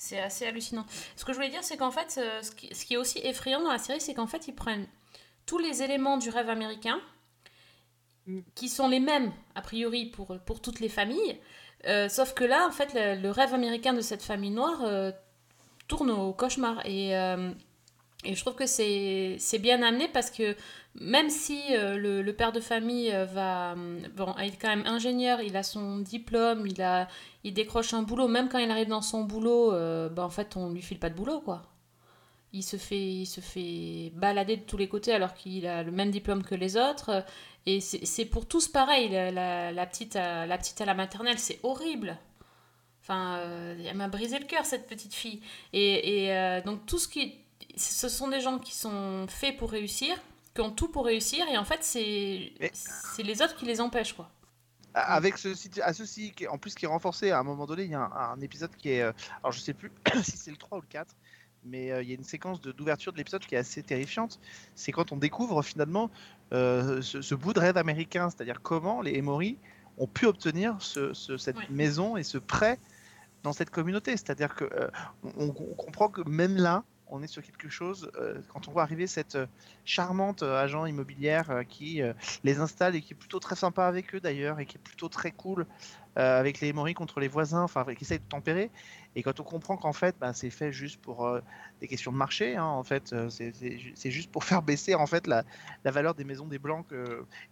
C'est 0.00 0.20
assez 0.20 0.46
hallucinant. 0.46 0.86
Ce 1.16 1.24
que 1.24 1.32
je 1.32 1.38
voulais 1.38 1.50
dire, 1.50 1.64
c'est 1.64 1.76
qu'en 1.76 1.90
fait, 1.90 2.20
euh, 2.22 2.40
ce 2.40 2.52
qui, 2.52 2.72
ce 2.72 2.84
qui, 2.84 2.94
est 2.94 2.96
aussi 2.96 3.18
effrayant 3.18 3.60
dans 3.60 3.72
la 3.72 3.78
série, 3.78 4.00
c'est 4.00 4.14
qu'en 4.14 4.28
fait, 4.28 4.46
ils 4.46 4.54
prennent 4.54 4.86
tous 5.44 5.58
les 5.58 5.82
éléments 5.82 6.18
du 6.18 6.30
rêve 6.30 6.48
américain, 6.48 7.00
mm. 8.28 8.42
qui 8.54 8.68
sont 8.68 8.86
les 8.86 9.00
mêmes, 9.00 9.32
a 9.56 9.60
priori, 9.60 10.06
pour, 10.06 10.38
pour 10.46 10.60
toutes 10.60 10.78
les 10.78 10.88
familles. 10.88 11.40
Euh, 11.86 12.08
sauf 12.08 12.34
que 12.34 12.44
là, 12.44 12.66
en 12.66 12.72
fait, 12.72 12.94
le, 12.94 13.30
rêve 13.30 13.54
américain 13.54 13.92
de 13.92 14.00
cette 14.00 14.22
famille 14.22 14.50
noire 14.50 14.80
euh, 14.84 15.12
tourne 15.86 16.10
au 16.10 16.32
cauchemar. 16.32 16.84
Et, 16.86 17.16
euh, 17.16 17.50
et 18.24 18.34
je 18.34 18.40
trouve 18.40 18.54
que 18.54 18.66
c'est 18.66 19.58
bien 19.60 19.82
amené 19.82 20.08
parce 20.08 20.30
que 20.30 20.56
même 21.00 21.30
si 21.30 21.60
le, 21.70 22.30
père 22.32 22.52
de 22.52 22.60
famille 22.60 23.10
va. 23.32 23.76
Bon, 24.16 24.34
il 24.38 24.46
est 24.46 24.60
quand 24.60 24.68
même 24.68 24.86
ingénieur, 24.86 25.40
il 25.40 25.56
a 25.56 25.62
son 25.62 25.98
diplôme, 25.98 26.66
il, 26.66 26.82
a, 26.82 27.06
il 27.44 27.54
décroche 27.54 27.94
un 27.94 28.02
boulot, 28.02 28.26
même 28.26 28.48
quand 28.48 28.58
il 28.58 28.70
arrive 28.70 28.88
dans 28.88 29.02
son 29.02 29.22
boulot, 29.22 29.70
bah, 30.10 30.24
en 30.24 30.30
fait, 30.30 30.56
on 30.56 30.70
lui 30.70 30.82
file 30.82 30.98
pas 30.98 31.10
de 31.10 31.14
boulot, 31.14 31.40
quoi. 31.40 31.62
Il 32.52 32.62
se 32.62 32.76
fait, 32.76 32.98
il 32.98 33.26
se 33.26 33.40
fait 33.40 34.10
balader 34.14 34.56
de 34.56 34.62
tous 34.62 34.78
les 34.78 34.88
côtés 34.88 35.12
alors 35.12 35.34
qu'il 35.34 35.66
a 35.66 35.82
le 35.82 35.92
même 35.92 36.10
diplôme 36.10 36.42
que 36.42 36.54
les 36.54 36.76
autres. 36.76 37.24
Et 37.66 37.80
c'est 37.80 38.24
pour 38.24 38.46
tous 38.46 38.68
pareil. 38.68 39.10
La, 39.10 39.30
la, 39.30 39.72
la, 39.72 39.86
petite 39.86 40.16
à, 40.16 40.46
la 40.46 40.56
petite 40.56 40.80
à 40.80 40.86
la 40.86 40.94
maternelle, 40.94 41.38
c'est 41.38 41.60
horrible. 41.62 42.16
Enfin, 43.02 43.36
euh, 43.38 43.76
elle 43.86 43.96
m'a 43.96 44.08
brisé 44.08 44.38
le 44.38 44.46
cœur, 44.46 44.64
cette 44.64 44.86
petite 44.86 45.14
fille. 45.14 45.42
Et, 45.74 46.24
et 46.24 46.36
euh, 46.36 46.62
donc, 46.62 46.86
tout 46.86 46.98
ce 46.98 47.08
qui. 47.08 47.38
Ce 47.76 48.08
sont 48.08 48.28
des 48.28 48.40
gens 48.40 48.58
qui 48.58 48.74
sont 48.74 49.26
faits 49.28 49.56
pour 49.56 49.70
réussir, 49.70 50.16
qui 50.54 50.62
ont 50.62 50.70
tout 50.70 50.88
pour 50.88 51.04
réussir, 51.04 51.46
et 51.48 51.58
en 51.58 51.64
fait, 51.64 51.84
c'est 51.84 52.52
Mais... 52.58 52.72
les 53.22 53.42
autres 53.42 53.54
qui 53.54 53.66
les 53.66 53.80
empêchent, 53.80 54.14
quoi. 54.14 54.30
Avec 54.94 55.36
ce, 55.38 55.48
à 55.82 55.92
ceci, 55.92 56.34
en 56.50 56.58
plus, 56.58 56.74
qui 56.74 56.86
est 56.86 56.88
renforcé, 56.88 57.30
à 57.30 57.38
un 57.38 57.44
moment 57.44 57.66
donné, 57.66 57.84
il 57.84 57.90
y 57.90 57.94
a 57.94 58.00
un, 58.00 58.32
un 58.32 58.40
épisode 58.40 58.74
qui 58.76 58.90
est. 58.90 59.02
Alors, 59.02 59.52
je 59.52 59.60
sais 59.60 59.74
plus 59.74 59.92
si 60.22 60.36
c'est 60.36 60.50
le 60.50 60.56
3 60.56 60.78
ou 60.78 60.80
le 60.80 60.86
4 60.86 61.14
mais 61.64 61.90
euh, 61.90 62.02
il 62.02 62.08
y 62.08 62.12
a 62.12 62.14
une 62.14 62.24
séquence 62.24 62.60
d'ouverture 62.60 63.12
de, 63.12 63.16
de 63.16 63.20
l'épisode 63.20 63.44
qui 63.44 63.54
est 63.54 63.58
assez 63.58 63.82
terrifiante. 63.82 64.40
C'est 64.74 64.92
quand 64.92 65.12
on 65.12 65.16
découvre 65.16 65.62
finalement 65.62 66.10
euh, 66.52 67.02
ce, 67.02 67.20
ce, 67.22 67.34
bout 67.34 67.52
de 67.52 67.60
rêve 67.60 67.76
américain, 67.76 68.30
c'est-à-dire 68.30 68.60
comment 68.62 69.02
les 69.02 69.14
Emory 69.14 69.58
ont 69.98 70.06
pu 70.06 70.26
obtenir 70.26 70.76
ce, 70.80 71.12
ce, 71.12 71.36
cette 71.36 71.70
maison 71.70 72.16
et 72.16 72.22
ce 72.22 72.38
prêt 72.38 72.78
dans 73.42 73.52
cette 73.52 73.70
communauté. 73.70 74.12
C'est-à-dire 74.12 74.54
que 74.54 74.64
euh, 74.64 74.88
on, 75.36 75.48
on 75.48 75.74
comprend 75.74 76.08
que 76.08 76.26
même 76.28 76.56
là, 76.56 76.84
on 77.10 77.22
est 77.22 77.26
sur 77.26 77.42
quelque 77.42 77.68
chose, 77.68 78.10
euh, 78.16 78.40
quand 78.48 78.68
on 78.68 78.72
voit 78.72 78.82
arriver 78.82 79.06
cette 79.06 79.34
euh, 79.36 79.46
charmante 79.84 80.42
euh, 80.42 80.56
agent 80.62 80.86
immobilière 80.86 81.62
qui 81.68 82.00
les 82.44 82.58
installe 82.60 82.94
et 82.96 83.00
qui 83.00 83.14
est 83.14 83.16
plutôt 83.16 83.38
très 83.40 83.56
sympa 83.56 83.86
avec 83.86 84.14
eux 84.14 84.20
d'ailleurs 84.20 84.60
et 84.60 84.66
qui 84.66 84.76
est 84.76 84.80
plutôt 84.80 85.08
très 85.08 85.32
cool 85.32 85.66
avec 86.16 86.60
les 86.60 86.72
moris 86.72 86.94
contre 86.94 87.20
les 87.20 87.28
voisins, 87.28 87.62
enfin 87.62 87.84
qui 87.94 88.02
essaye 88.02 88.18
de 88.18 88.24
tempérer. 88.24 88.72
Et 89.14 89.22
quand 89.22 89.38
on 89.38 89.44
comprend 89.44 89.76
qu'en 89.76 89.92
fait, 89.92 90.16
bah, 90.18 90.32
c'est 90.34 90.50
fait 90.50 90.72
juste 90.72 91.00
pour 91.00 91.30
des 91.80 91.86
questions 91.86 92.10
de 92.10 92.16
marché, 92.16 92.56
hein, 92.56 92.64
en 92.64 92.82
fait, 92.82 93.14
c'est- 93.30 93.52
c'est 93.52 93.78
ju- 93.78 93.92
c'est 93.94 94.10
juste 94.10 94.30
pour 94.32 94.42
faire 94.60 94.62
baisser 94.62 94.94
en 94.96 95.06
fait 95.06 95.26
la, 95.28 95.44
valeur 95.84 96.14
des 96.14 96.24
maisons 96.24 96.46
des 96.48 96.58
blancs 96.58 96.86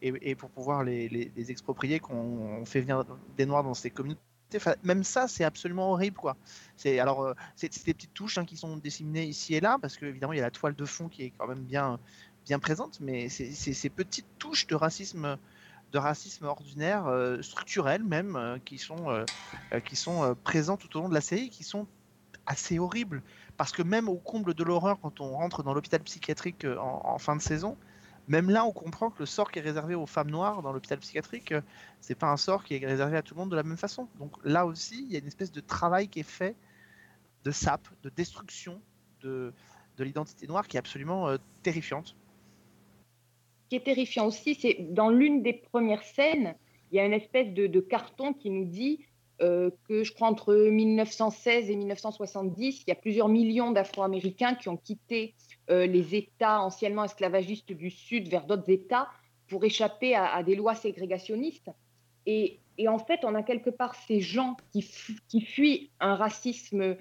et, 0.02 0.34
pour 0.34 0.50
pouvoir 0.50 0.82
les, 0.84 1.32
exproprier 1.50 2.00
qu'on 2.00 2.14
on 2.16 2.64
fait 2.64 2.80
venir 2.80 3.04
des 3.36 3.46
noirs 3.46 3.62
dans 3.62 3.74
ces 3.74 3.90
communautés. 3.90 4.20
Même 4.84 5.02
ça, 5.02 5.28
c'est 5.28 5.44
absolument 5.44 5.90
horrible, 5.92 6.16
quoi. 6.16 6.36
C'est 6.76 6.98
alors, 6.98 7.22
euh, 7.22 7.34
c'est 7.56 7.84
des 7.84 7.94
petites 7.94 8.14
touches 8.14 8.38
hein, 8.38 8.44
qui 8.44 8.56
sont 8.56 8.76
disséminées 8.76 9.24
ici 9.24 9.54
et 9.54 9.60
là, 9.60 9.78
parce 9.80 9.96
qu'évidemment, 9.96 10.32
il 10.32 10.36
y 10.36 10.40
a 10.40 10.44
la 10.44 10.50
toile 10.50 10.74
de 10.74 10.84
fond 10.84 11.08
qui 11.08 11.24
est 11.24 11.32
quand 11.36 11.46
même 11.46 11.64
bien, 11.64 11.98
bien 12.44 12.58
présente, 12.58 13.00
mais 13.00 13.28
c'est 13.28 13.52
ces 13.52 13.90
petites 13.90 14.26
touches 14.38 14.66
de 14.66 14.76
racisme, 14.76 15.36
de 15.92 15.98
racisme 15.98 16.44
ordinaire, 16.44 17.06
euh, 17.06 17.42
structurel 17.42 18.04
même, 18.04 18.36
euh, 18.36 18.58
qui 18.64 18.78
sont, 18.78 19.26
qui 19.84 19.96
sont 19.96 20.36
tout 20.78 20.96
au 20.96 21.02
long 21.02 21.08
de 21.08 21.14
la 21.14 21.20
série, 21.20 21.50
qui 21.50 21.64
sont 21.64 21.86
assez 22.46 22.78
horribles. 22.78 23.22
Parce 23.56 23.72
que 23.72 23.82
même 23.82 24.08
au 24.08 24.16
comble 24.16 24.54
de 24.54 24.62
l'horreur, 24.62 25.00
quand 25.00 25.20
on 25.20 25.30
rentre 25.30 25.62
dans 25.64 25.74
l'hôpital 25.74 26.00
psychiatrique 26.02 26.66
en 26.78 27.18
fin 27.18 27.34
de 27.34 27.42
saison, 27.42 27.76
même 28.28 28.50
là, 28.50 28.64
on 28.64 28.72
comprend 28.72 29.10
que 29.10 29.20
le 29.20 29.26
sort 29.26 29.50
qui 29.50 29.58
est 29.58 29.62
réservé 29.62 29.94
aux 29.94 30.06
femmes 30.06 30.30
noires 30.30 30.62
dans 30.62 30.72
l'hôpital 30.72 30.98
psychiatrique, 30.98 31.52
euh, 31.52 31.60
c'est 32.00 32.14
pas 32.14 32.30
un 32.30 32.36
sort 32.36 32.64
qui 32.64 32.74
est 32.74 32.86
réservé 32.86 33.16
à 33.16 33.22
tout 33.22 33.34
le 33.34 33.40
monde 33.40 33.50
de 33.50 33.56
la 33.56 33.62
même 33.62 33.76
façon. 33.76 34.08
Donc 34.18 34.32
là 34.44 34.66
aussi, 34.66 35.04
il 35.04 35.12
y 35.12 35.16
a 35.16 35.18
une 35.18 35.26
espèce 35.26 35.52
de 35.52 35.60
travail 35.60 36.08
qui 36.08 36.20
est 36.20 36.28
fait 36.28 36.56
de 37.44 37.50
sape, 37.50 37.88
de 38.02 38.10
destruction 38.10 38.80
de, 39.22 39.52
de 39.96 40.04
l'identité 40.04 40.46
noire 40.46 40.66
qui 40.66 40.76
est 40.76 40.80
absolument 40.80 41.28
euh, 41.28 41.36
terrifiante. 41.62 42.16
Ce 43.64 43.68
qui 43.70 43.76
est 43.76 43.84
terrifiant 43.84 44.26
aussi, 44.26 44.54
c'est 44.54 44.76
dans 44.90 45.10
l'une 45.10 45.42
des 45.42 45.52
premières 45.52 46.04
scènes, 46.04 46.54
il 46.92 46.96
y 46.96 47.00
a 47.00 47.04
une 47.04 47.12
espèce 47.12 47.52
de, 47.52 47.80
carton 47.80 48.32
qui 48.32 48.50
nous 48.50 48.64
dit 48.64 49.04
euh, 49.40 49.70
que 49.88 50.04
je 50.04 50.12
crois 50.12 50.28
entre 50.28 50.54
1916 50.54 51.68
et 51.68 51.76
1970, 51.76 52.82
il 52.82 52.88
y 52.88 52.92
a 52.92 52.94
plusieurs 52.94 53.28
millions 53.28 53.72
d'Afro-Américains 53.72 54.54
qui 54.54 54.68
ont 54.68 54.76
quitté 54.76 55.34
les 55.68 56.14
États 56.14 56.60
anciennement 56.62 57.04
esclavagistes 57.04 57.72
du 57.72 57.90
Sud 57.90 58.28
vers 58.28 58.46
d'autres 58.46 58.70
États 58.70 59.08
pour 59.48 59.64
échapper 59.64 60.14
à, 60.14 60.42
des 60.42 60.56
lois 60.56 60.74
ségrégationnistes. 60.74 61.70
Et, 62.26 62.60
en 62.88 62.98
fait, 62.98 63.20
on 63.24 63.34
a 63.34 63.42
quelque 63.42 63.70
part 63.70 63.94
ces 63.94 64.20
gens 64.20 64.56
qui, 64.72 64.82
fu- 64.82 65.18
qui 65.28 65.40
fuient 65.40 65.90
un 66.00 66.14
racisme 66.16 66.96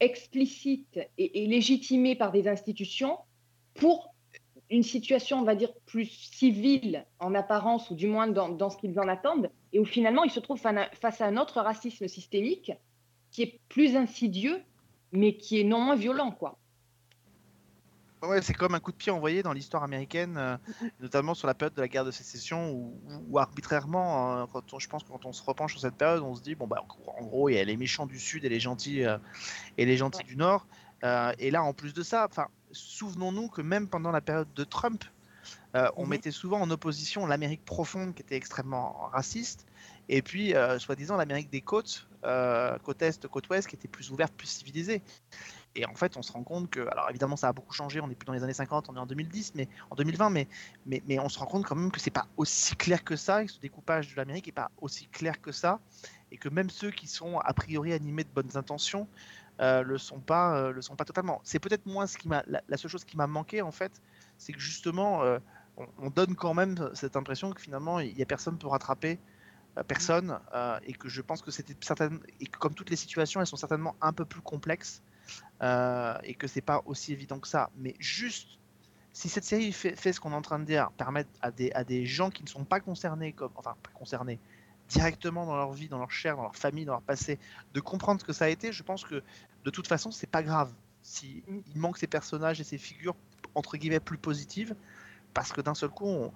explicite 0.00 1.00
et, 1.16 1.46
légitimé 1.46 2.16
par 2.16 2.32
des 2.32 2.48
institutions 2.48 3.18
pour 3.74 4.14
une 4.68 4.82
situation, 4.82 5.38
on 5.38 5.44
va 5.44 5.54
dire, 5.54 5.72
plus 5.86 6.06
civile 6.06 7.06
en 7.20 7.34
apparence, 7.34 7.90
ou 7.90 7.94
du 7.94 8.08
moins 8.08 8.26
dans, 8.26 8.48
dans 8.48 8.68
ce 8.68 8.76
qu'ils 8.76 8.98
en 8.98 9.06
attendent, 9.06 9.50
et 9.72 9.78
où 9.78 9.84
finalement 9.84 10.24
ils 10.24 10.30
se 10.30 10.40
trouvent 10.40 10.58
fa- 10.58 10.90
face 10.92 11.20
à 11.20 11.26
un 11.26 11.36
autre 11.36 11.60
racisme 11.60 12.08
systémique 12.08 12.72
qui 13.30 13.42
est 13.42 13.60
plus 13.68 13.96
insidieux, 13.96 14.60
mais 15.12 15.36
qui 15.36 15.60
est 15.60 15.64
non 15.64 15.80
moins 15.80 15.94
violent, 15.94 16.32
quoi. 16.32 16.58
Ouais, 18.22 18.40
c'est 18.40 18.54
comme 18.54 18.74
un 18.74 18.80
coup 18.80 18.92
de 18.92 18.96
pied 18.96 19.12
envoyé 19.12 19.42
dans 19.42 19.52
l'histoire 19.52 19.82
américaine, 19.82 20.36
euh, 20.38 20.56
notamment 21.00 21.34
sur 21.34 21.46
la 21.46 21.54
période 21.54 21.74
de 21.74 21.80
la 21.82 21.88
guerre 21.88 22.04
de 22.04 22.10
sécession, 22.10 22.70
où, 22.72 22.98
où 23.28 23.38
arbitrairement, 23.38 24.42
euh, 24.42 24.46
quand 24.50 24.72
on- 24.72 24.78
je 24.78 24.88
pense 24.88 25.02
que 25.04 25.08
quand 25.08 25.26
on 25.26 25.32
se 25.32 25.42
repenche 25.42 25.72
sur 25.72 25.82
cette 25.82 25.96
période, 25.96 26.22
on 26.22 26.34
se 26.34 26.40
dit 26.42 26.54
bon 26.54 26.66
bah 26.66 26.82
en 27.18 27.24
gros 27.24 27.48
il 27.50 27.56
y 27.56 27.58
a 27.58 27.64
les 27.64 27.76
méchants 27.76 28.06
du 28.06 28.18
sud 28.18 28.44
et 28.44 28.48
les 28.48 28.58
gentils 28.58 29.04
euh, 29.04 29.18
et 29.76 29.84
les 29.84 29.96
gentils 29.98 30.20
Ouais. 30.20 30.24
du 30.24 30.36
nord. 30.36 30.66
Euh, 31.04 31.32
et 31.38 31.50
là 31.50 31.62
en 31.62 31.74
plus 31.74 31.92
de 31.92 32.02
ça, 32.02 32.26
enfin 32.30 32.48
souvenons-nous 32.72 33.48
que 33.50 33.60
même 33.62 33.88
pendant 33.88 34.10
la 34.12 34.22
période 34.22 34.52
de 34.54 34.64
Trump, 34.64 35.04
on 35.96 36.04
Mhm. 36.04 36.08
mettait 36.08 36.30
souvent 36.30 36.60
en 36.60 36.70
opposition 36.70 37.26
l'Amérique 37.26 37.64
profonde 37.64 38.14
qui 38.14 38.22
était 38.22 38.36
extrêmement 38.36 39.08
raciste, 39.12 39.66
et 40.08 40.22
puis 40.22 40.54
soi-disant 40.78 41.16
l'Amérique 41.16 41.50
des 41.50 41.60
côtes, 41.60 42.08
côte 42.82 43.02
est, 43.02 43.26
côte 43.28 43.48
ouest, 43.50 43.68
qui 43.68 43.76
était 43.76 43.88
plus 43.88 44.10
ouverte, 44.10 44.32
plus 44.34 44.48
civilisée. 44.48 45.02
Et 45.76 45.84
en 45.84 45.94
fait, 45.94 46.16
on 46.16 46.22
se 46.22 46.32
rend 46.32 46.42
compte 46.42 46.70
que, 46.70 46.80
alors 46.80 47.08
évidemment, 47.10 47.36
ça 47.36 47.48
a 47.48 47.52
beaucoup 47.52 47.74
changé. 47.74 48.00
On 48.00 48.08
n'est 48.08 48.14
plus 48.14 48.26
dans 48.26 48.32
les 48.32 48.42
années 48.42 48.54
50, 48.54 48.88
on 48.88 48.96
est 48.96 48.98
en 48.98 49.06
2010, 49.06 49.52
mais 49.54 49.68
en 49.90 49.94
2020, 49.94 50.30
mais, 50.30 50.48
mais, 50.86 51.02
mais 51.06 51.18
on 51.18 51.28
se 51.28 51.38
rend 51.38 51.46
compte 51.46 51.64
quand 51.64 51.76
même 51.76 51.90
que 51.92 52.00
c'est 52.00 52.10
pas 52.10 52.26
aussi 52.36 52.74
clair 52.76 53.04
que 53.04 53.14
ça, 53.14 53.42
et 53.42 53.46
que 53.46 53.52
ce 53.52 53.60
découpage 53.60 54.10
de 54.10 54.16
l'Amérique 54.16 54.48
est 54.48 54.52
pas 54.52 54.70
aussi 54.80 55.06
clair 55.08 55.40
que 55.40 55.52
ça, 55.52 55.78
et 56.32 56.38
que 56.38 56.48
même 56.48 56.70
ceux 56.70 56.90
qui 56.90 57.06
sont 57.06 57.38
a 57.38 57.52
priori 57.52 57.92
animés 57.92 58.24
de 58.24 58.30
bonnes 58.34 58.56
intentions 58.56 59.06
euh, 59.60 59.82
le 59.82 59.98
sont 59.98 60.20
pas, 60.20 60.56
euh, 60.56 60.72
le 60.72 60.82
sont 60.82 60.96
pas 60.96 61.04
totalement. 61.04 61.40
C'est 61.44 61.58
peut-être 61.58 61.86
moi 61.86 62.06
ce 62.06 62.16
qui 62.16 62.28
m'a, 62.28 62.42
la, 62.46 62.76
seule 62.76 62.90
chose 62.90 63.04
qui 63.04 63.16
m'a 63.16 63.26
manqué 63.26 63.62
en 63.62 63.72
fait, 63.72 63.92
c'est 64.38 64.52
que 64.52 64.60
justement, 64.60 65.22
euh, 65.22 65.38
on, 65.76 65.86
on 65.98 66.10
donne 66.10 66.34
quand 66.34 66.54
même 66.54 66.90
cette 66.94 67.16
impression 67.16 67.52
que 67.52 67.60
finalement, 67.60 68.00
il 68.00 68.16
y 68.16 68.22
a 68.22 68.26
personne 68.26 68.58
pour 68.58 68.72
rattraper 68.72 69.18
euh, 69.78 69.82
personne, 69.82 70.38
et 70.84 70.94
que 70.94 71.08
je 71.08 71.20
pense 71.20 71.42
que 71.42 71.50
c'était 71.50 71.76
certaines, 71.80 72.18
et 72.40 72.46
que 72.46 72.58
comme 72.58 72.74
toutes 72.74 72.88
les 72.88 72.96
situations, 72.96 73.40
elles 73.40 73.46
sont 73.46 73.56
certainement 73.56 73.94
un 74.00 74.12
peu 74.12 74.24
plus 74.24 74.40
complexes 74.40 75.02
et 75.60 76.34
que 76.34 76.46
c'est 76.46 76.60
pas 76.60 76.82
aussi 76.86 77.12
évident 77.12 77.38
que 77.38 77.48
ça. 77.48 77.70
Mais 77.76 77.94
juste, 77.98 78.48
si 79.12 79.28
cette 79.28 79.44
série 79.44 79.72
fait, 79.72 80.12
ce 80.12 80.20
qu'on 80.20 80.32
est 80.32 80.36
en 80.36 80.42
train 80.42 80.58
de 80.58 80.64
dire, 80.64 80.90
permettre 80.92 81.30
à 81.40 81.50
des, 81.50 81.72
à 81.72 81.84
des 81.84 82.04
gens 82.04 82.30
qui 82.30 82.42
ne 82.42 82.48
sont 82.48 82.64
pas 82.64 82.80
concernés, 82.80 83.32
comme, 83.32 83.52
enfin 83.56 83.74
pas 83.82 83.90
concernés, 83.94 84.38
directement 84.88 85.46
dans 85.46 85.56
leur 85.56 85.72
vie, 85.72 85.88
dans 85.88 85.98
leur 85.98 86.10
chair, 86.10 86.36
dans 86.36 86.42
leur 86.42 86.56
famille, 86.56 86.84
dans 86.84 86.92
leur 86.92 87.02
passé, 87.02 87.38
de 87.72 87.80
comprendre 87.80 88.20
ce 88.20 88.26
que 88.26 88.32
ça 88.32 88.44
a 88.44 88.48
été, 88.48 88.72
je 88.72 88.82
pense 88.82 89.04
que 89.04 89.22
de 89.64 89.70
toute 89.70 89.86
façon, 89.88 90.10
c'est 90.10 90.26
pas 90.28 90.42
grave. 90.42 90.70
Si 91.02 91.42
il 91.48 91.78
manque 91.78 91.98
ces 91.98 92.06
personnages 92.06 92.60
et 92.60 92.64
ces 92.64 92.78
figures 92.78 93.16
entre 93.54 93.76
guillemets 93.76 94.00
plus 94.00 94.18
positives, 94.18 94.74
parce 95.32 95.52
que 95.52 95.60
d'un 95.60 95.74
seul 95.74 95.90
coup, 95.90 96.06
on, 96.06 96.32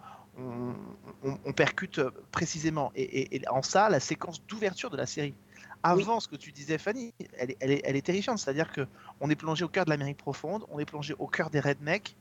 on, 1.23 1.53
percute 1.53 1.99
euh, 1.99 2.11
précisément. 2.33 2.93
Et- 2.95 3.37
et 3.37 3.49
en 3.49 3.63
ça, 3.63 3.89
la 3.89 4.01
séquence 4.01 4.45
d'ouverture 4.47 4.91
de 4.91 4.97
la 4.97 5.07
série, 5.07 5.35
avant 5.83 6.21
ce 6.21 6.29
que 6.29 6.37
tu 6.37 6.53
disais, 6.53 6.79
Fanny, 6.79 7.15
elle 7.39 7.53
est, 7.53 7.57
elle 7.61 7.71
est, 7.71 7.81
elle 7.85 7.97
est 7.97 8.03
terrifiante. 8.03 8.39
C'est-à-dire 8.39 8.71
que 8.71 8.87
on 9.21 9.31
est 9.31 9.37
plongé 9.37 9.65
au 9.65 9.69
cœur 9.69 9.85
de 9.85 9.91
l'Amérique 9.91 10.19
profonde, 10.19 10.65
on 10.71 10.79
est 10.79 10.85
plongé 10.85 11.15
au 11.19 11.27
cœur 11.27 11.51
des 11.51 11.61
rednecks, 11.61 12.17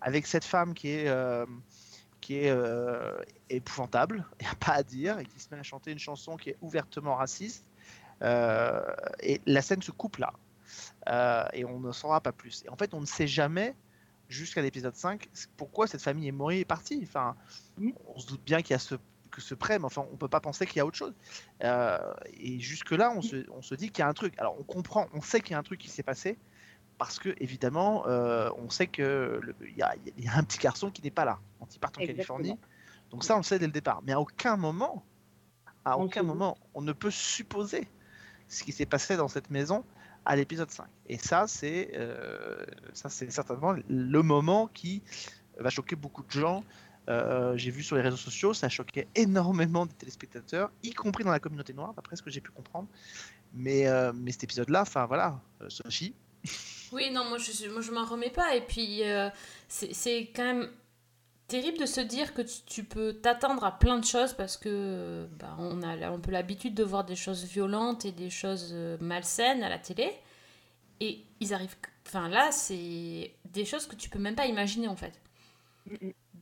avec 0.00 0.26
cette 0.26 0.44
femme 0.44 0.74
qui 0.74 0.90
est, 0.90 1.08
euh, 1.08 1.44
qui 2.20 2.36
est 2.38 2.50
euh, 2.50 3.20
épouvantable, 3.48 4.24
il 4.40 4.44
n'y 4.44 4.50
a 4.50 4.54
pas 4.54 4.72
à 4.72 4.82
dire, 4.82 5.18
et 5.18 5.26
qui 5.26 5.40
se 5.40 5.48
met 5.52 5.58
à 5.60 5.62
chanter 5.62 5.92
une 5.92 5.98
chanson 5.98 6.36
qui 6.36 6.50
est 6.50 6.56
ouvertement 6.60 7.16
raciste. 7.16 7.64
Euh, 8.22 8.82
et 9.20 9.40
la 9.46 9.62
scène 9.62 9.82
se 9.82 9.90
coupe 9.92 10.18
là. 10.18 10.32
Euh, 11.08 11.44
et 11.52 11.64
on 11.64 11.80
ne 11.80 11.92
saura 11.92 12.20
pas 12.20 12.32
plus. 12.32 12.62
Et 12.64 12.68
en 12.68 12.76
fait, 12.76 12.94
on 12.94 13.00
ne 13.00 13.06
sait 13.06 13.26
jamais, 13.26 13.74
jusqu'à 14.28 14.62
l'épisode 14.62 14.94
5, 14.94 15.28
pourquoi 15.56 15.86
cette 15.86 16.02
famille 16.02 16.28
est 16.28 16.32
morte 16.32 16.52
et 16.52 16.64
partie. 16.64 17.00
Enfin, 17.02 17.34
Mhm. 17.78 17.94
on 18.14 18.18
se 18.18 18.26
doute 18.26 18.44
bien 18.44 18.62
qu'il 18.62 18.72
y 18.72 18.74
a 18.74 18.78
ce, 18.78 18.94
que 19.30 19.40
ce 19.40 19.54
prêt, 19.54 19.78
mais 19.78 19.84
enfin, 19.86 20.04
on 20.12 20.16
peut 20.16 20.28
pas 20.28 20.40
penser 20.40 20.66
qu'il 20.66 20.76
y 20.76 20.80
a 20.80 20.86
autre 20.86 20.96
chose. 20.96 21.14
Euh, 21.64 21.98
et 22.38 22.58
jusque-là, 22.60 23.12
on 23.16 23.22
se, 23.22 23.48
on 23.50 23.62
se 23.62 23.74
dit 23.74 23.90
qu'il 23.90 24.00
y 24.00 24.02
a 24.02 24.08
un 24.08 24.12
truc. 24.14 24.34
Alors, 24.38 24.56
on 24.58 24.62
comprend, 24.62 25.06
on 25.14 25.20
sait 25.22 25.40
qu'il 25.40 25.52
y 25.52 25.54
a 25.54 25.58
un 25.58 25.62
truc 25.62 25.78
qui 25.80 25.88
s'est 25.88 26.02
passé, 26.02 26.36
parce 26.98 27.18
que, 27.18 27.34
évidemment, 27.38 28.06
euh, 28.06 28.50
on 28.58 28.68
sait 28.68 28.86
que 28.86 29.40
le- 29.42 29.54
il 29.66 29.76
y, 29.76 29.82
a, 29.82 29.94
il 30.18 30.24
y 30.24 30.28
a 30.28 30.36
un 30.36 30.42
petit 30.44 30.58
garçon 30.58 30.90
qui 30.90 31.02
n'est 31.02 31.10
pas 31.10 31.24
là 31.24 31.38
quand 31.58 31.74
ils 31.74 31.78
partent 31.78 31.98
en 31.98 32.02
Exactement. 32.02 32.38
Californie. 32.38 32.58
Donc 33.10 33.24
ça, 33.24 33.34
on 33.34 33.38
le 33.38 33.42
sait 33.42 33.58
dès 33.58 33.66
le 33.66 33.72
départ. 33.72 34.02
Mais 34.04 34.12
à 34.12 34.20
aucun 34.20 34.56
moment, 34.56 35.02
à 35.84 35.98
On 35.98 36.02
aucun 36.04 36.20
doute. 36.20 36.28
moment, 36.28 36.58
on 36.74 36.82
ne 36.82 36.92
peut 36.92 37.10
supposer 37.10 37.88
ce 38.48 38.62
qui 38.64 38.72
s'est 38.72 38.86
passé 38.86 39.16
dans 39.16 39.28
cette 39.28 39.48
maison 39.50 39.84
à 40.26 40.36
l'épisode 40.36 40.70
5. 40.70 40.86
Et 41.08 41.16
ça, 41.16 41.46
c'est 41.46 41.90
euh, 41.94 42.64
ça, 42.92 43.08
c'est 43.08 43.30
certainement 43.30 43.74
le 43.88 44.22
moment 44.22 44.66
qui 44.68 45.02
va 45.58 45.70
choquer 45.70 45.96
beaucoup 45.96 46.22
de 46.22 46.30
gens. 46.30 46.62
Euh, 47.10 47.56
j'ai 47.56 47.70
vu 47.70 47.82
sur 47.82 47.96
les 47.96 48.02
réseaux 48.02 48.16
sociaux, 48.16 48.54
ça 48.54 48.68
choquait 48.68 49.08
énormément 49.14 49.84
des 49.84 49.94
téléspectateurs, 49.94 50.70
y 50.82 50.94
compris 50.94 51.24
dans 51.24 51.32
la 51.32 51.40
communauté 51.40 51.74
noire, 51.74 51.92
d'après 51.92 52.16
ce 52.16 52.22
que 52.22 52.30
j'ai 52.30 52.40
pu 52.40 52.50
comprendre. 52.50 52.88
Mais, 53.52 53.86
euh, 53.86 54.12
mais 54.14 54.32
cet 54.32 54.44
épisode-là, 54.44 54.82
enfin 54.82 55.06
voilà, 55.06 55.40
euh, 55.60 55.68
Sophie, 55.68 56.14
Oui, 56.92 57.10
non, 57.10 57.24
moi 57.28 57.38
je, 57.38 57.68
moi, 57.68 57.80
je 57.80 57.90
m'en 57.90 58.04
remets 58.04 58.30
pas. 58.30 58.54
Et 58.54 58.60
puis, 58.60 59.04
euh, 59.04 59.28
c'est 59.68 59.92
c'est 59.92 60.30
quand 60.34 60.44
même 60.44 60.70
terrible 61.48 61.78
de 61.78 61.86
se 61.86 62.00
dire 62.00 62.32
que 62.32 62.42
tu, 62.42 62.62
tu 62.66 62.84
peux 62.84 63.14
t'attendre 63.14 63.64
à 63.64 63.76
plein 63.76 63.98
de 63.98 64.04
choses 64.04 64.34
parce 64.34 64.56
que 64.56 65.26
bah, 65.38 65.56
on 65.58 65.82
a 65.82 66.06
un 66.06 66.20
peu 66.20 66.30
l'habitude 66.30 66.74
de 66.74 66.84
voir 66.84 67.04
des 67.04 67.16
choses 67.16 67.44
violentes 67.44 68.04
et 68.04 68.12
des 68.12 68.30
choses 68.30 68.72
malsaines 69.00 69.64
à 69.64 69.68
la 69.68 69.78
télé. 69.78 70.12
Et 71.00 71.24
ils 71.40 71.52
arrivent. 71.54 71.76
Enfin, 72.06 72.28
là, 72.28 72.52
c'est 72.52 73.32
des 73.46 73.64
choses 73.64 73.86
que 73.86 73.96
tu 73.96 74.08
peux 74.10 74.18
même 74.18 74.36
pas 74.36 74.46
imaginer 74.46 74.86
en 74.86 74.96
fait. 74.96 75.20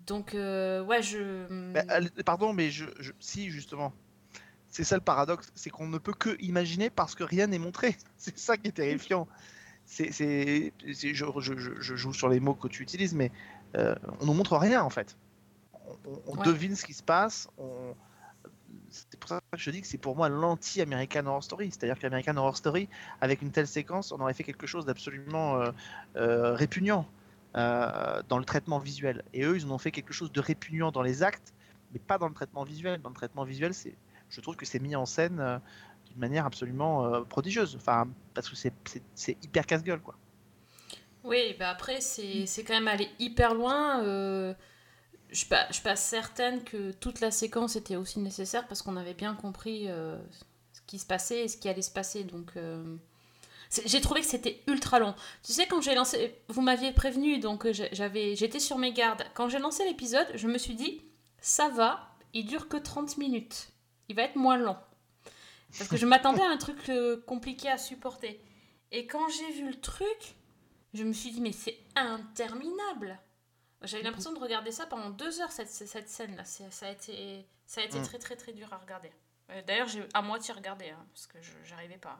Donc, 0.09 0.35
euh, 0.35 0.83
ouais, 0.85 1.03
je. 1.03 1.73
Bah, 1.73 1.83
allez, 1.89 2.09
pardon, 2.25 2.53
mais 2.53 2.71
je, 2.71 2.87
je- 2.99 3.13
si 3.21 3.51
justement, 3.51 3.93
c'est 4.69 4.83
ça 4.83 4.97
le 4.97 5.03
paradoxe, 5.03 5.53
c'est 5.55 5.71
qu'on 5.71 5.87
ne 5.87 5.99
peut 5.99 6.15
que 6.15 6.37
imaginer 6.41 6.91
parce 6.91 7.15
que 7.15 7.23
rien 7.25 7.47
n'est 7.47 7.59
montré. 7.59 7.97
C'est 8.17 8.37
ça 8.39 8.57
qui 8.57 8.69
est 8.69 8.73
terrifiant. 8.73 9.29
C'est, 9.85 10.11
c'est, 10.13 10.73
c'est- 10.93 11.15
je, 11.15 11.25
je- 11.39 11.57
je- 11.59 11.81
je 11.81 11.95
joue 11.97 12.13
sur 12.13 12.29
les 12.29 12.41
mots 12.41 12.55
que 12.55 12.69
tu 12.69 12.83
utilises, 12.83 13.15
mais 13.15 13.31
euh, 13.77 13.95
on 14.21 14.27
nous 14.27 14.35
montre 14.35 14.57
rien 14.57 14.83
en 14.83 14.91
fait. 14.91 15.17
On, 15.75 15.93
on- 16.11 16.23
on 16.27 16.37
Ouais. 16.39 16.45
devine 16.47 16.75
ce 16.75 16.85
qui 16.85 16.95
se 16.95 17.03
passe. 17.03 17.49
On... 17.59 17.95
c'est 18.91 19.19
pour 19.21 19.29
ça 19.31 19.41
que 19.53 19.59
je 19.59 19.71
dis 19.71 19.81
que 19.83 19.87
c'est 19.87 19.99
pour 19.99 20.17
moi 20.17 20.29
l'anti-American 20.29 21.27
Horror 21.27 21.45
Story. 21.45 21.71
C'est-à-dire 21.71 21.99
qu'American 21.99 22.37
Horror 22.37 22.57
Story, 22.57 22.89
avec 23.21 23.41
une 23.43 23.51
telle 23.51 23.67
séquence, 23.67 24.11
on 24.13 24.21
aurait 24.21 24.35
fait 24.35 24.45
quelque 24.45 24.67
chose 24.67 24.85
d'absolument 24.87 25.61
euh, 25.61 25.71
euh, 26.17 26.55
répugnant 26.55 27.07
euh, 27.59 28.23
dans 28.29 28.39
le 28.39 28.45
traitement 28.45 28.79
visuel. 28.79 29.25
Et 29.35 29.43
eux, 29.43 29.57
ils 29.57 29.67
en 29.67 29.73
ont 29.73 29.79
fait 29.79 29.91
quelque 29.91 30.13
chose 30.13 30.31
de 30.31 30.41
répugnant 30.41 30.93
dans 30.93 31.03
les 31.03 31.25
actes, 31.25 31.53
mais 31.93 31.99
pas 31.99 32.17
dans 32.17 32.29
le 32.29 32.35
traitement 32.35 32.63
visuel. 32.63 33.03
Dans 33.03 33.09
le 33.09 33.17
traitement 33.17 33.43
visuel, 33.43 33.75
c'est, 33.75 33.97
je 34.31 34.41
trouve 34.41 34.55
que 34.55 34.65
c'est 34.65 34.79
mis 34.79 34.95
en 34.95 35.07
scène 35.07 35.41
euh, 35.41 35.59
d'une 36.07 36.21
manière 36.21 36.47
absolument 36.47 37.05
euh, 37.07 37.23
prodigieuse. 37.23 37.75
Enfin, 37.75 38.07
parce 38.33 38.49
que 38.49 38.55
c'est, 38.55 39.37
hyper 39.43 39.67
casse-gueule, 39.67 40.01
quoi. 40.01 40.15
Oui, 41.25 41.57
bah 41.59 41.71
après, 41.71 42.01
c'est 42.01 42.47
quand 42.65 42.75
même 42.75 42.87
allé 42.87 43.09
hyper 43.19 43.55
loin. 43.55 44.05
je 44.05 44.55
suis 45.33 45.49
pas, 45.49 45.67
je 45.69 45.75
suis 45.75 45.83
pas 45.83 45.97
certaine 45.97 46.63
que 46.63 46.93
toute 46.93 47.21
la 47.21 47.33
séquence 47.33 47.75
était 47.75 47.97
aussi 47.97 48.21
nécessaire 48.21 48.69
parce 48.69 48.83
qu'on 48.83 48.97
avait 48.97 49.15
bien 49.15 49.35
compris 49.35 49.89
ce 49.89 50.81
qui 50.87 51.01
se 51.01 51.07
passait 51.07 51.45
et 51.45 51.49
ce 51.49 51.57
qui 51.57 51.69
allait 51.69 51.83
se 51.83 51.91
passer. 51.91 52.23
Donc, 52.23 52.53
j'ai 53.85 54.01
trouvé 54.01 54.21
que 54.21 54.27
c'était 54.27 54.63
ultra 54.67 54.99
long. 54.99 55.15
Tu 55.43 55.53
sais, 55.53 55.67
quand 55.67 55.81
j'ai 55.81 55.95
lancé, 55.95 56.35
vous 56.49 56.63
m'aviez 56.63 56.93
prévenu, 56.93 57.39
donc 57.39 57.67
euh, 57.67 57.73
j'avais, 57.93 58.35
j'étais 58.37 58.61
sur 58.61 58.79
mes 58.79 58.93
gardes. 58.93 59.25
Quand 59.35 59.49
j'ai 59.49 59.59
lancé 59.59 59.85
l'épisode, 59.85 60.27
je 60.35 60.47
me 60.49 60.59
suis 60.59 60.75
dit, 60.75 61.03
ça 61.41 61.69
va, 61.69 62.15
il 62.35 62.47
dure 62.47 62.69
que 62.69 62.77
30 62.77 63.17
minutes. 63.19 63.69
Il 64.09 64.17
va 64.17 64.23
être 64.23 64.37
moins 64.37 64.57
long. 64.57 64.77
Parce 65.77 65.91
que 65.91 65.97
je 65.99 66.07
m'attendais 66.07 66.41
à 66.43 66.49
un 66.49 66.57
truc 66.57 66.89
euh, 66.89 67.23
compliqué 67.27 67.69
à 67.69 67.77
supporter. 67.77 68.41
Et 68.91 69.07
quand 69.07 69.29
j'ai 69.29 69.53
vu 69.53 69.69
le 69.69 69.79
truc, 69.79 70.35
je 70.95 71.05
me 71.05 71.13
suis 71.13 71.31
dit, 71.31 71.43
mais 71.43 71.53
c'est 71.53 71.79
interminable. 71.95 73.19
J'avais 73.83 74.03
l'impression 74.03 74.33
de 74.33 74.39
regarder 74.39 74.73
ça 74.73 74.87
pendant 74.87 75.11
deux 75.11 75.41
heures, 75.43 75.53
cette, 75.53 75.69
cette 75.69 76.09
scène-là. 76.09 76.45
Ça 76.45 76.87
a 76.87 76.91
été, 76.91 77.45
ça 77.67 77.83
a 77.83 77.85
été 77.85 77.99
Mm. 77.99 78.03
très, 78.03 78.19
très, 78.19 78.37
très 78.37 78.53
dur 78.53 78.73
à 78.73 78.79
regarder. 78.79 79.11
Euh, 79.51 79.61
D'ailleurs, 79.67 79.89
j'ai 79.89 80.03
à 80.15 80.23
moitié 80.23 80.55
regardé, 80.55 80.89
hein, 80.89 81.05
parce 81.13 81.27
que 81.27 81.41
je 81.43 81.53
j'arrivais 81.65 81.99
pas. 81.99 82.19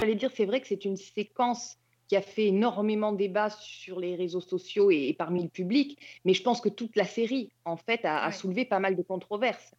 J'allais 0.00 0.14
dire, 0.16 0.30
c'est 0.34 0.46
vrai 0.46 0.60
que 0.60 0.66
c'est 0.66 0.84
une 0.84 0.96
séquence 0.96 1.76
qui 2.08 2.16
a 2.16 2.22
fait 2.22 2.46
énormément 2.48 3.12
débat 3.12 3.50
sur 3.50 4.00
les 4.00 4.16
réseaux 4.16 4.40
sociaux 4.40 4.90
et, 4.90 5.08
et 5.08 5.14
parmi 5.14 5.42
le 5.42 5.48
public, 5.48 5.98
mais 6.24 6.34
je 6.34 6.42
pense 6.42 6.60
que 6.60 6.68
toute 6.68 6.96
la 6.96 7.04
série, 7.04 7.52
en 7.64 7.76
fait, 7.76 8.04
a, 8.04 8.18
a 8.22 8.26
Ouais. 8.26 8.32
soulevé 8.32 8.64
pas 8.64 8.80
mal 8.80 8.96
de 8.96 9.02
controverses. 9.02 9.74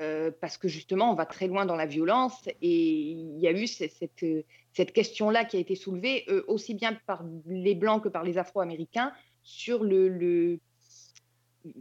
Euh, 0.00 0.30
parce 0.40 0.58
que 0.58 0.68
justement, 0.68 1.10
on 1.10 1.14
va 1.14 1.26
très 1.26 1.46
loin 1.46 1.64
dans 1.64 1.76
la 1.76 1.86
violence 1.86 2.42
et 2.60 2.78
il 3.12 3.38
y 3.38 3.46
a 3.46 3.52
eu 3.52 3.66
ce- 3.66 3.88
cette, 3.88 4.22
euh, 4.22 4.42
cette 4.74 4.92
question-là 4.92 5.44
qui 5.44 5.56
a 5.56 5.60
été 5.60 5.74
soulevée 5.76 6.24
euh, 6.28 6.44
aussi 6.48 6.74
bien 6.74 6.98
par 7.06 7.24
les 7.46 7.74
Blancs 7.74 8.02
que 8.02 8.08
par 8.08 8.22
les 8.24 8.38
Afro-Américains 8.38 9.12
sur 9.42 9.84
le, 9.84 10.08
le- 10.08 10.60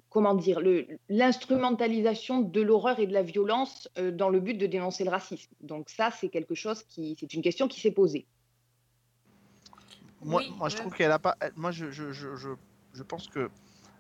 comment 0.10 0.36
dire, 0.36 0.60
l'instrumentalisation 1.10 2.42
de 2.42 2.62
l'horreur 2.62 3.00
et 3.00 3.08
de 3.08 3.14
la 3.14 3.24
violence 3.24 3.90
euh, 3.98 4.12
dans 4.12 4.30
le 4.30 4.40
but 4.40 4.56
de 4.56 4.68
dénoncer 4.68 5.04
le 5.04 5.10
racisme. 5.10 5.52
Donc 5.62 5.90
ça, 5.90 6.12
c'est 6.12 6.30
quelque 6.30 6.56
chose 6.56 6.84
qui, 6.84 7.16
c'est 7.20 7.34
une 7.34 7.42
question 7.42 7.68
qui 7.68 7.80
s'est 7.80 7.92
posée. 7.92 8.26
Moi, 10.24 10.42
Oui, 10.42 10.54
moi 10.58 10.70
je 10.70 10.76
ouais. 10.76 10.82
trouve 10.82 10.94
qu'elle 10.94 11.12
a 11.12 11.20
pas. 11.20 11.36
elle- 11.40 11.54
Moi, 11.56 11.72
je, 11.72 11.90
je, 11.92 12.12
je, 12.12 12.36
je, 12.36 12.50
je 12.94 13.04
pense 13.04 13.28
que 13.28 13.50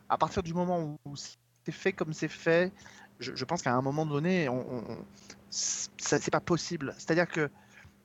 à 0.09 0.17
partir 0.17 0.43
du 0.43 0.53
moment 0.53 0.99
où 1.05 1.15
c'est 1.15 1.71
fait 1.71 1.93
comme 1.93 2.13
c'est 2.13 2.27
fait, 2.27 2.71
je, 3.19 3.33
je 3.33 3.45
pense 3.45 3.61
qu'à 3.61 3.73
un 3.73 3.81
moment 3.81 4.05
donné, 4.05 4.49
on, 4.49 4.59
on- 4.59 4.83
on- 4.91 5.05
ça 5.49 6.19
c'est 6.19 6.31
pas 6.31 6.39
possible. 6.39 6.93
C'est-à-dire 6.97 7.27
que 7.27 7.49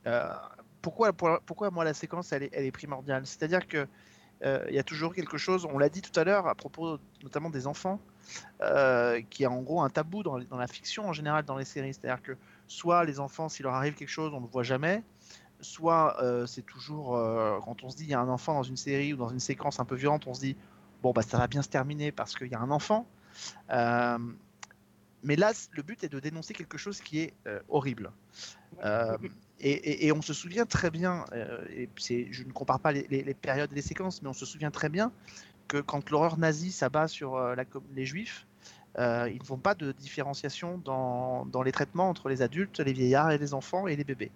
euh, 0.06 0.28
pourquoi, 0.86 1.12
pour- 1.12 1.40
pourquoi 1.44 1.72
moi 1.72 1.82
la 1.82 1.94
séquence 1.94 2.30
elle 2.30 2.44
est, 2.44 2.70
primordiale? 2.70 3.26
C'est-à-dire 3.26 3.66
que 3.66 3.88
euh, 4.44 4.64
il 4.68 4.74
y 4.76 4.78
a 4.78 4.84
toujours 4.84 5.12
quelque 5.12 5.36
chose. 5.36 5.66
On 5.68 5.78
l'a 5.78 5.88
dit 5.88 6.00
tout 6.00 6.16
à 6.20 6.22
l'heure 6.22 6.46
à 6.46 6.54
propos 6.54 7.00
notamment 7.24 7.50
des 7.50 7.66
enfants, 7.66 7.98
euh, 8.60 9.20
qui 9.28 9.42
est 9.42 9.48
en 9.48 9.62
gros 9.62 9.80
un 9.82 9.90
tabou 9.90 10.22
dans, 10.22 10.36
la 10.36 10.66
fiction 10.68 11.08
en 11.08 11.12
général 11.12 11.44
dans 11.44 11.56
les 11.56 11.64
séries. 11.64 11.92
C'est-à-dire 11.92 12.22
que 12.22 12.36
soit 12.68 13.04
les 13.04 13.18
enfants, 13.18 13.48
s'il 13.48 13.64
leur 13.64 13.74
arrive 13.74 13.94
quelque 13.94 14.10
chose, 14.10 14.32
on 14.32 14.36
ne 14.36 14.46
le 14.46 14.52
voit 14.52 14.62
jamais 14.62 15.02
soit 15.60 16.22
euh, 16.22 16.46
c'est 16.46 16.62
toujours 16.62 17.18
quand 17.64 17.82
on 17.82 17.88
se 17.88 17.96
dit 17.96 18.04
il 18.04 18.10
y 18.10 18.14
a 18.14 18.20
un 18.20 18.28
enfant 18.28 18.54
dans 18.54 18.62
une 18.62 18.76
série 18.76 19.12
ou 19.12 19.16
dans 19.16 19.30
une 19.30 19.40
séquence 19.40 19.80
un 19.80 19.86
peu 19.86 19.96
violente, 19.96 20.28
on 20.28 20.34
se 20.34 20.40
dit 20.40 20.56
bon 21.02 21.10
bah 21.10 21.22
ça 21.22 21.36
va 21.36 21.48
bien 21.48 21.62
se 21.62 21.68
terminer 21.68 22.12
parce 22.12 22.36
qu'il 22.36 22.48
y 22.48 22.54
a 22.54 22.60
un 22.60 22.70
enfant. 22.70 23.08
Mais 23.68 25.34
là, 25.34 25.50
le 25.72 25.82
but 25.82 26.04
est 26.04 26.08
de 26.08 26.20
dénoncer 26.20 26.54
quelque 26.54 26.78
chose 26.78 27.00
qui 27.00 27.18
est 27.18 27.34
horrible. 27.68 28.12
Et, 29.60 30.12
on 30.12 30.20
se 30.20 30.34
souvient 30.34 30.66
très 30.66 30.90
bien, 30.90 31.24
euh, 31.32 31.86
je 31.96 32.42
ne 32.44 32.52
compare 32.52 32.78
pas 32.78 32.92
les, 32.92 33.34
périodes 33.34 33.72
et 33.72 33.74
les 33.74 33.82
séquences, 33.82 34.20
mais 34.22 34.28
on 34.28 34.34
se 34.34 34.44
souvient 34.44 34.70
très 34.70 34.90
bien 34.90 35.12
que 35.66 35.78
quand 35.78 36.10
l'horreur 36.10 36.38
nazie 36.38 36.70
s'abat 36.70 37.08
sur 37.08 37.36
euh, 37.36 37.56
les 37.94 38.04
juifs, 38.04 38.46
euh, 38.98 39.28
ils 39.30 39.40
ne 39.40 39.44
font 39.44 39.58
pas 39.58 39.74
de 39.74 39.92
différenciation 39.92 40.78
dans, 40.78 41.62
les 41.64 41.72
traitements 41.72 42.08
entre 42.08 42.28
les 42.28 42.42
adultes, 42.42 42.80
les 42.80 42.92
vieillards 42.92 43.30
et 43.30 43.38
les 43.38 43.54
enfants 43.54 43.86
et 43.86 43.96
les 43.96 44.04
bébés. 44.04 44.30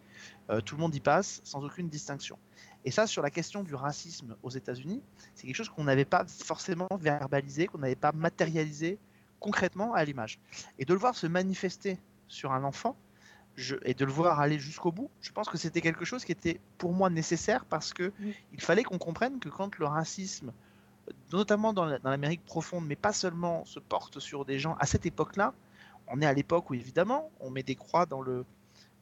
Tout 0.65 0.75
le 0.75 0.81
monde 0.81 0.95
y 0.95 1.01
passe 1.01 1.41
sans 1.45 1.63
aucune 1.65 1.89
distinction. 1.89 2.37
Et 2.85 2.91
ça, 2.91 3.07
sur 3.07 3.23
la 3.23 3.31
question 3.31 3.63
du 3.63 3.75
racisme 3.75 4.37
aux 4.43 4.51
États-Unis, 4.51 5.03
c'est 5.35 5.47
quelque 5.47 5.57
chose 5.57 5.69
qu'on 5.69 5.85
n'avait 5.85 6.05
pas 6.05 6.25
forcément 6.27 6.89
verbalisé, 6.99 7.67
qu'on 7.67 7.79
n'avait 7.79 7.95
pas 7.95 8.13
matérialisé 8.13 8.99
concrètement 9.39 9.95
à 9.95 10.05
l'image. 10.05 10.41
Et 10.79 10.85
de 10.85 10.93
le 10.93 10.99
voir 10.99 11.15
se 11.15 11.27
manifester 11.27 11.99
sur 12.27 12.53
un 12.53 12.65
enfant, 12.65 12.97
je- 13.61 13.77
et 13.85 13.95
de 13.95 14.05
le 14.05 14.11
voir 14.13 14.41
aller 14.41 14.59
jusqu'au 14.59 14.91
bout, 14.93 15.11
je 15.21 15.31
pense 15.33 15.49
que 15.49 15.59
c'était 15.59 15.81
quelque 15.81 16.05
chose 16.05 16.25
qui 16.25 16.33
était 16.33 16.61
pour 16.79 16.93
moi 16.93 17.11
nécessaire 17.11 17.65
parce 17.65 17.93
que 17.93 18.13
Oui. 18.21 18.35
il 18.53 18.61
fallait 18.61 18.83
qu'on 18.85 18.99
comprenne 18.99 19.39
que 19.39 19.49
quand 19.49 19.79
le 19.79 19.87
racisme, 19.87 20.53
notamment 21.33 21.73
dans 21.73 21.85
la- 21.85 21.99
dans 21.99 22.11
l'Amérique 22.11 22.45
profonde, 22.45 22.87
mais 22.87 22.97
pas 22.97 23.13
seulement, 23.13 23.65
se 23.65 23.79
porte 23.81 24.19
sur 24.21 24.45
des 24.45 24.59
gens 24.59 24.77
à 24.81 24.87
cette 24.87 25.07
époque-là, 25.07 25.53
on 26.09 26.21
est 26.23 26.27
à 26.27 26.33
l'époque 26.33 26.71
où 26.71 26.75
évidemment 26.75 27.31
on 27.41 27.51
met 27.51 27.63
des 27.63 27.75
croix 27.77 28.07
dans 28.07 28.21
le, 28.23 28.45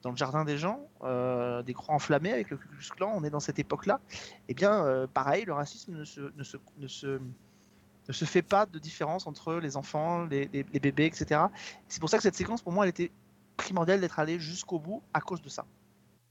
dans 0.02 0.10
le 0.10 0.16
jardin 0.16 0.44
des 0.44 0.58
gens, 0.58 0.80
euh, 1.02 1.62
des 1.62 1.74
croix 1.74 1.94
enflammées 1.94 2.32
avec 2.32 2.50
le 2.50 2.56
Ku 2.56 2.68
Klux 2.68 2.88
Klan, 2.96 3.12
on 3.14 3.24
est 3.24 3.30
dans 3.30 3.40
cette 3.40 3.58
époque-là, 3.58 4.00
et 4.48 4.54
bien 4.54 4.84
euh, 4.84 5.06
pareil, 5.06 5.44
le 5.44 5.52
racisme 5.52 5.92
ne 5.96 6.04
se, 6.04 6.20
ne, 6.36 6.42
se, 6.44 6.56
ne, 6.78 6.86
se, 6.86 7.18
ne 8.08 8.12
se 8.12 8.24
fait 8.24 8.42
pas 8.42 8.64
de 8.66 8.78
différence 8.78 9.26
entre 9.26 9.54
les 9.54 9.76
enfants, 9.76 10.24
les, 10.26 10.48
les- 10.52 10.64
les 10.72 10.80
bébés, 10.80 11.06
etc. 11.06 11.40
C'est 11.88 12.00
pour 12.00 12.08
ça 12.10 12.16
que 12.16 12.22
cette 12.22 12.36
séquence, 12.36 12.62
pour 12.62 12.72
moi, 12.72 12.84
elle 12.84 12.90
était 12.90 13.10
primordiale 13.58 14.00
d'être 14.00 14.18
allée 14.18 14.38
jusqu'au 14.40 14.78
bout 14.78 15.02
à 15.12 15.20
cause 15.20 15.42
de 15.42 15.50
ça. 15.50 15.66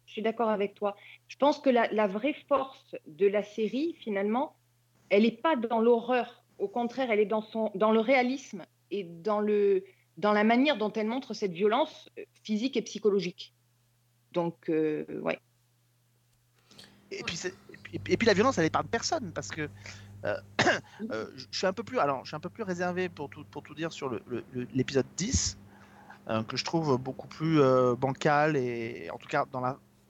Je 0.07 0.13
suis 0.13 0.21
d'accord 0.23 0.49
avec 0.49 0.73
toi. 0.73 0.95
Je 1.27 1.35
pense 1.37 1.59
que 1.59 1.69
la, 1.69 1.91
la 1.93 2.07
vraie 2.07 2.35
force 2.47 2.95
de 3.05 3.27
la 3.27 3.43
série, 3.43 3.95
finalement, 3.99 4.55
elle 5.09 5.23
n'est 5.23 5.31
pas 5.31 5.55
dans 5.55 5.79
l'horreur. 5.79 6.43
Au 6.57 6.67
contraire, 6.67 7.11
elle 7.11 7.19
est 7.19 7.25
dans, 7.25 7.41
son, 7.43 7.71
dans 7.75 7.91
le 7.91 7.99
réalisme 7.99 8.63
et 8.89 9.03
dans, 9.03 9.39
le, 9.39 9.83
dans 10.17 10.33
la 10.33 10.43
manière 10.43 10.77
dont 10.77 10.91
elle 10.93 11.07
montre 11.07 11.33
cette 11.33 11.51
violence 11.51 12.09
euh, 12.17 12.23
physique 12.43 12.77
et 12.77 12.81
psychologique. 12.81 13.53
Donc, 14.31 14.69
euh, 14.69 15.05
ouais. 15.21 15.39
Et 17.11 17.23
puis, 17.23 17.39
et 17.93 17.99
puis, 17.99 18.13
et 18.13 18.17
puis 18.17 18.25
la 18.27 18.33
violence, 18.33 18.57
elle 18.57 18.65
épargne 18.65 18.87
personne 18.87 19.31
parce 19.33 19.49
que 19.49 19.69
euh, 20.25 20.35
euh, 21.11 21.27
je 21.35 21.57
suis 21.57 21.67
un 21.67 21.73
peu 21.73 21.83
plus, 21.83 21.99
alors, 21.99 22.23
je 22.23 22.29
suis 22.29 22.35
un 22.35 22.39
peu 22.39 22.49
plus 22.49 22.63
réservé 22.63 23.07
pour 23.09 23.29
tout, 23.29 23.43
pour 23.51 23.61
tout 23.61 23.75
dire 23.75 23.91
sur 23.91 24.09
le- 24.09 24.21
le- 24.27 24.43
le- 24.51 24.67
l'épisode 24.73 25.05
10 25.15 25.57
euh, 25.57 25.66
que 26.47 26.57
je 26.57 26.65
trouve 26.65 26.97
beaucoup 26.97 27.27
plus 27.27 27.61
euh, 27.61 27.95
bancal 27.95 28.57
et 28.57 29.09
en 29.13 29.17
tout 29.17 29.27
cas 29.27 29.45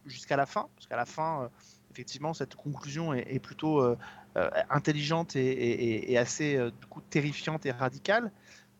jusqu'à 0.05 0.37
la 0.37 0.45
fin 0.45 0.67
parce 0.75 0.87
qu'à 0.87 0.95
la 0.95 1.05
fin 1.05 1.43
euh, 1.43 1.47
effectivement 1.91 2.33
cette 2.33 2.55
conclusion 2.55 3.13
est, 3.13 3.39
plutôt 3.39 3.81
euh, 3.81 3.97
euh, 4.35 4.49
intelligente 4.69 5.35
et, 5.35 6.17
assez 6.17 6.55
euh, 6.55 6.69
du 6.69 6.87
coup 6.87 7.01
terrifiante 7.01 7.65
et 7.65 7.71
radicale. 7.71 8.31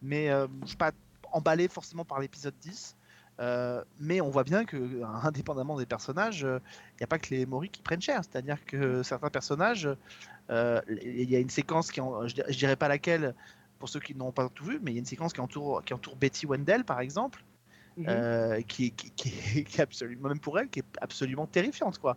Mais 0.02 0.30
euh, 0.30 0.48
je 0.62 0.68
suis 0.68 0.78
pas 0.78 0.92
emballé 1.32 1.68
forcément 1.68 2.06
par 2.06 2.20
l'épisode 2.20 2.54
10 2.62 2.96
euh, 3.40 3.84
mais 4.00 4.20
on 4.20 4.30
voit 4.30 4.44
bien 4.44 4.66
que 4.66 5.04
indépendamment 5.24 5.78
des 5.78 5.86
personnages 5.86 6.42
il 6.42 6.98
n'y 7.00 7.04
a 7.04 7.08
pas 7.08 7.20
que 7.20 7.30
les 7.30 7.46
Maury 7.46 7.70
qui 7.70 7.82
prennent 7.82 8.02
cher. 8.02 8.22
C'est-à-dire 8.24 8.64
que 8.66 9.04
certains 9.04 9.30
personnages 9.30 9.90
euh, 10.50 10.82
il 10.90 11.30
y 11.30 11.36
a 11.36 11.40
une 11.40 11.50
séquence 11.50 11.92
qui 11.92 12.02
je, 12.02 12.36
je 12.48 12.58
dirais 12.58 12.76
pas 12.76 12.88
laquelle 12.88 13.36
pour 13.80 13.90
ceux 13.90 14.00
qui 14.00 14.16
n'ont 14.16 14.32
pas 14.32 14.50
tout 14.50 14.66
vu 14.66 14.80
mais 14.82 14.92
il 14.92 14.96
y 14.96 14.98
a 14.98 15.00
une 15.00 15.06
séquence 15.06 15.34
qui 15.34 15.42
entoure 15.42 15.84
qui 15.84 15.94
entoure 15.94 16.16
Betty 16.16 16.46
Wendell 16.46 16.84
par 16.84 17.00
exemple 17.00 17.44
Mhm. 17.98 18.06
euh, 18.08 18.62
qui, 18.62 18.92
qui, 18.92 19.10
qui, 19.12 19.32
qui 19.66 19.78
est 19.78 19.82
absolument, 19.82 20.30
même 20.30 20.40
pour 20.40 20.60
elle, 20.60 20.70
qui 20.70 20.80
est 20.80 20.86
absolument 21.02 21.48
terrifiante, 21.48 21.98
quoi. 21.98 22.16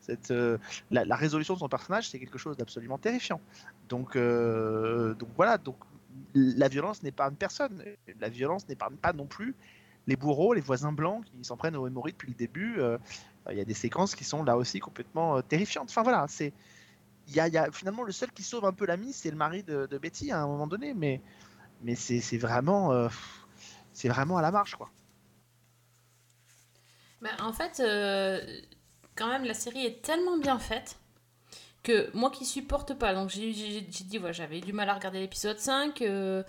Cette, 0.00 0.30
euh, 0.30 0.58
la, 0.90 1.04
la 1.04 1.16
résolution 1.16 1.54
de 1.54 1.58
son 1.58 1.68
personnage, 1.68 2.08
c'est 2.10 2.18
quelque 2.18 2.38
chose 2.38 2.56
d'absolument 2.56 2.98
terrifiant. 2.98 3.40
Donc, 3.88 4.14
euh, 4.14 5.14
donc 5.14 5.30
voilà, 5.36 5.56
donc 5.58 5.76
la 6.34 6.68
violence 6.68 7.02
n'épargne 7.02 7.34
personne. 7.34 7.82
La 8.20 8.28
violence 8.28 8.68
n'épargne 8.68 8.96
pas 8.96 9.12
non 9.12 9.26
plus 9.26 9.54
les 10.06 10.16
bourreaux, 10.16 10.52
les 10.52 10.60
voisins 10.60 10.92
blancs 10.92 11.24
qui 11.24 11.44
s'en 11.44 11.56
prennent 11.56 11.76
aux 11.76 11.86
hémorroïdes 11.86 12.16
depuis 12.16 12.28
le 12.28 12.34
début. 12.34 12.80
Il 13.50 13.56
y 13.56 13.60
a 13.60 13.64
des 13.64 13.74
séquences 13.74 14.14
qui 14.14 14.24
sont 14.24 14.42
là 14.42 14.56
aussi 14.56 14.80
complètement 14.80 15.40
terrifiantes. 15.42 15.88
Enfin 15.90 16.02
voilà, 16.02 16.26
c'est 16.28 16.52
y 17.34 17.50
y 17.52 17.58
a- 17.58 17.70
finalement 17.72 18.02
le 18.02 18.12
seul 18.12 18.30
qui 18.32 18.42
sauve 18.42 18.64
un 18.64 18.72
peu 18.72 18.86
la 18.86 18.96
mise, 18.96 19.16
c'est 19.16 19.30
le 19.30 19.36
mari 19.36 19.62
de, 19.62 19.86
Betty 19.98 20.30
à 20.32 20.40
un 20.40 20.46
moment 20.46 20.66
donné, 20.66 20.94
mais 20.94 21.20
euh, 21.88 23.08
c'est 23.92 24.08
vraiment 24.08 24.36
à 24.38 24.42
la 24.42 24.50
marche, 24.50 24.74
quoi. 24.76 24.90
Bah, 27.20 27.30
en 27.40 27.52
fait, 27.52 27.80
euh, 27.80 28.40
quand 29.14 29.28
même, 29.28 29.44
la 29.44 29.54
série 29.54 29.86
est 29.86 30.02
tellement 30.02 30.36
bien 30.38 30.58
faite 30.58 30.98
que 31.82 32.10
moi 32.16 32.30
qui 32.30 32.44
supporte 32.44 32.94
pas, 32.94 33.14
donc 33.14 33.30
j'ai 33.30 33.52
dit, 33.52 34.18
ouais, 34.18 34.32
j'avais 34.32 34.60
du 34.60 34.72
mal 34.72 34.88
à 34.88 34.94
regarder 34.94 35.20
l'épisode 35.20 35.58
5. 35.58 36.02
euh, 36.02 36.42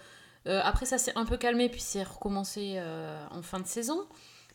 après, 0.46 0.86
ça 0.86 0.98
s'est 0.98 1.14
un 1.16 1.26
peu 1.26 1.38
calmé, 1.38 1.70
puis 1.70 1.82
c'est 1.82 2.04
recommencé 2.04 2.82
en 3.32 3.42
fin 3.42 3.60
de 3.60 3.68
saison. 3.68 4.08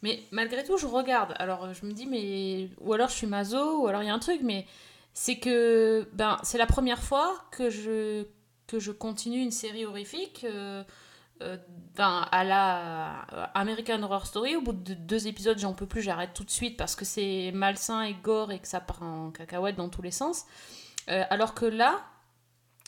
Mais 0.03 0.23
malgré 0.31 0.64
tout, 0.64 0.77
je 0.77 0.87
regarde. 0.87 1.35
Alors, 1.38 1.73
je 1.75 1.85
me 1.87 1.93
dis, 1.93 2.07
mais. 2.07 2.69
Ou 2.81 2.93
alors 2.93 3.09
je 3.09 3.14
suis 3.14 3.27
maso, 3.27 3.83
ou 3.83 3.88
alors 3.88 4.03
il 4.03 4.07
y 4.07 4.11
a 4.11 4.14
un 4.14 4.19
truc, 4.19 4.41
mais 4.43 4.67
c'est 5.14 5.38
que. 5.38 6.09
Ben, 6.12 6.38
c'est 6.42 6.59
la 6.59 6.66
première 6.66 7.03
fois 7.03 7.35
que 7.51 7.71
je, 7.71 8.25
que 8.66 8.79
je 8.79 8.92
continue 8.92 9.40
une 9.40 9.51
série 9.51 9.85
horrifique. 9.85 10.44
euh, 10.44 10.83
euh, 11.40 11.57
ben, 11.94 12.27
à 12.33 12.42
la 12.42 13.23
euh, 13.33 13.47
American 13.55 14.03
Horror 14.03 14.27
Story, 14.27 14.57
au 14.57 14.61
bout 14.61 14.73
de 14.73 14.94
deux 14.94 15.29
épisodes, 15.29 15.57
j'en 15.59 15.73
peux 15.73 15.87
plus, 15.87 16.03
j'arrête 16.03 16.35
tout 16.35 16.42
de 16.42 16.51
suite 16.51 16.77
parce 16.77 16.97
que 16.97 17.05
c'est 17.05 17.53
malsain 17.55 18.03
et 18.03 18.14
gore 18.14 18.51
et 18.51 18.59
que 18.59 18.66
ça 18.66 18.81
part 18.81 19.03
en 19.05 19.31
cacahuète 19.31 19.77
dans 19.77 19.88
tous 19.88 20.03
les 20.03 20.11
sens. 20.11 20.47
Euh, 21.09 21.23
alors 21.31 21.55
que 21.55 21.64
là, 21.64 22.01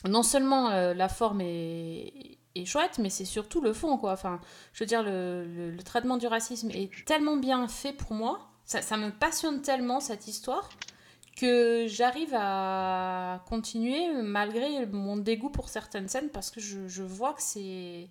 non 0.05 0.21
seulement 0.23 0.69
la 0.69 1.07
forme 1.09 1.39
est, 1.41 2.39
est 2.55 2.65
chouette, 2.65 2.97
mais 2.99 3.09
c'est 3.09 3.23
surtout 3.25 3.61
le 3.61 3.71
fond, 3.71 3.97
quoi. 3.97 4.11
Enfin, 4.13 4.39
je 4.73 4.83
veux 4.83 4.87
dire, 4.87 5.03
le, 5.03 5.45
le- 5.45 5.71
le 5.71 5.83
traitement 5.83 6.17
du 6.17 6.27
racisme 6.27 6.71
est 6.71 6.91
tellement 7.05 7.37
bien 7.37 7.67
fait 7.69 7.93
pour 7.93 8.13
moi, 8.13 8.49
ça, 8.65 8.81
ça 8.81 8.97
me 8.97 9.11
passionne 9.11 9.61
tellement 9.61 9.99
cette 10.01 10.27
histoire 10.27 10.69
que 11.35 11.85
j'arrive 11.87 12.33
à 12.33 13.43
continuer 13.47 14.21
malgré 14.21 14.85
mon 14.85 15.17
dégoût 15.17 15.49
pour 15.49 15.69
certaines 15.69 16.07
scènes 16.07 16.29
parce 16.29 16.51
que 16.51 16.59
je, 16.59 17.03
vois 17.03 17.33
que 17.33 17.41
c'est 17.41 18.09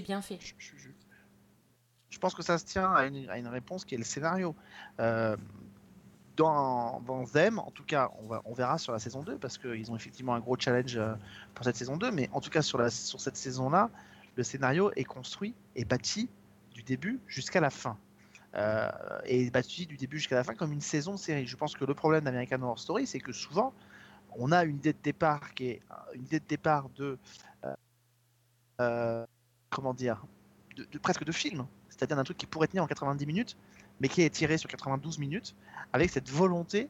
bien 0.00 0.20
fait. 0.22 0.38
Je, 2.10 2.18
pense 2.18 2.34
que 2.34 2.42
ça 2.42 2.58
se 2.58 2.64
tient 2.64 2.92
à 2.92 3.06
une, 3.06 3.48
réponse 3.48 3.84
qui 3.84 3.94
est 3.94 3.98
le 3.98 4.04
scénario. 4.04 4.54
Euh, 4.98 5.36
dans, 6.36 7.00
dans 7.00 7.24
Them, 7.26 7.58
en 7.58 7.70
tout 7.70 7.84
cas, 7.84 8.10
on, 8.44 8.54
verra 8.54 8.78
sur 8.78 8.92
la 8.92 8.98
saison 8.98 9.22
2, 9.22 9.36
parce 9.36 9.58
qu'ils 9.58 9.90
ont 9.90 9.96
effectivement 9.96 10.34
un 10.34 10.40
gros 10.40 10.56
challenge 10.58 10.96
euh, 10.96 11.14
pour 11.54 11.64
cette 11.64 11.76
saison 11.76 11.96
2, 11.96 12.10
mais 12.12 12.30
en 12.32 12.40
tout 12.40 12.50
cas 12.50 12.62
sur, 12.62 12.90
sur 12.90 13.20
cette 13.20 13.36
saison-là, 13.36 13.90
le 14.36 14.42
scénario 14.42 14.90
est 14.96 15.04
construit 15.04 15.54
et 15.76 15.84
bâti 15.84 16.28
du 16.72 16.82
début 16.82 17.20
jusqu'à 17.26 17.60
la 17.60 17.70
fin. 17.70 17.98
Euh, 18.56 18.90
et 19.26 19.48
bâti 19.50 19.86
du 19.86 19.96
début 19.96 20.18
jusqu'à 20.18 20.34
la 20.34 20.42
fin 20.42 20.54
comme 20.54 20.72
une 20.72 20.80
saison 20.80 21.12
de 21.12 21.18
série. 21.18 21.46
Je 21.46 21.56
pense 21.56 21.76
que 21.76 21.84
le 21.84 21.94
problème 21.94 22.24
d'American 22.24 22.60
Horror 22.62 22.80
Story, 22.80 23.06
c'est 23.06 23.20
que 23.20 23.32
souvent, 23.32 23.72
on 24.36 24.52
a 24.52 24.64
une 24.64 24.76
idée 24.76 24.92
de 24.92 24.98
départ 25.02 25.54
qui 25.54 25.68
est 25.68 25.82
euh, 25.90 25.94
une 26.14 26.24
idée 26.24 26.40
de 26.40 26.46
départ 26.46 26.88
de 26.90 27.18
euh, 27.64 27.74
euh, 28.80 29.26
comment 29.70 29.94
dire 29.94 30.24
de, 30.76 30.98
presque 30.98 31.24
de 31.24 31.32
film, 31.32 31.66
c'est-à-dire 31.88 32.16
d'un 32.16 32.24
truc 32.24 32.38
qui 32.38 32.46
pourrait 32.46 32.68
tenir 32.68 32.82
en 32.82 32.86
90 32.86 33.26
minutes, 33.26 33.56
mais 34.00 34.08
qui 34.08 34.22
est 34.22 34.26
étiré 34.26 34.56
sur 34.56 34.68
92 34.68 35.18
minutes, 35.18 35.54
avec 35.92 36.10
cette 36.10 36.28
volonté 36.28 36.88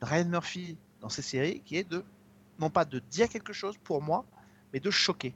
de 0.00 0.06
Ryan 0.06 0.26
Murphy 0.26 0.76
dans 1.00 1.08
ces 1.08 1.22
séries 1.22 1.60
qui 1.64 1.76
est 1.76 1.88
de 1.88 2.04
non 2.60 2.70
pas 2.70 2.84
de 2.84 3.00
dire 3.10 3.28
quelque 3.28 3.52
chose 3.52 3.76
pour 3.82 4.00
moi, 4.00 4.24
mais 4.72 4.80
de 4.80 4.90
choquer. 4.90 5.34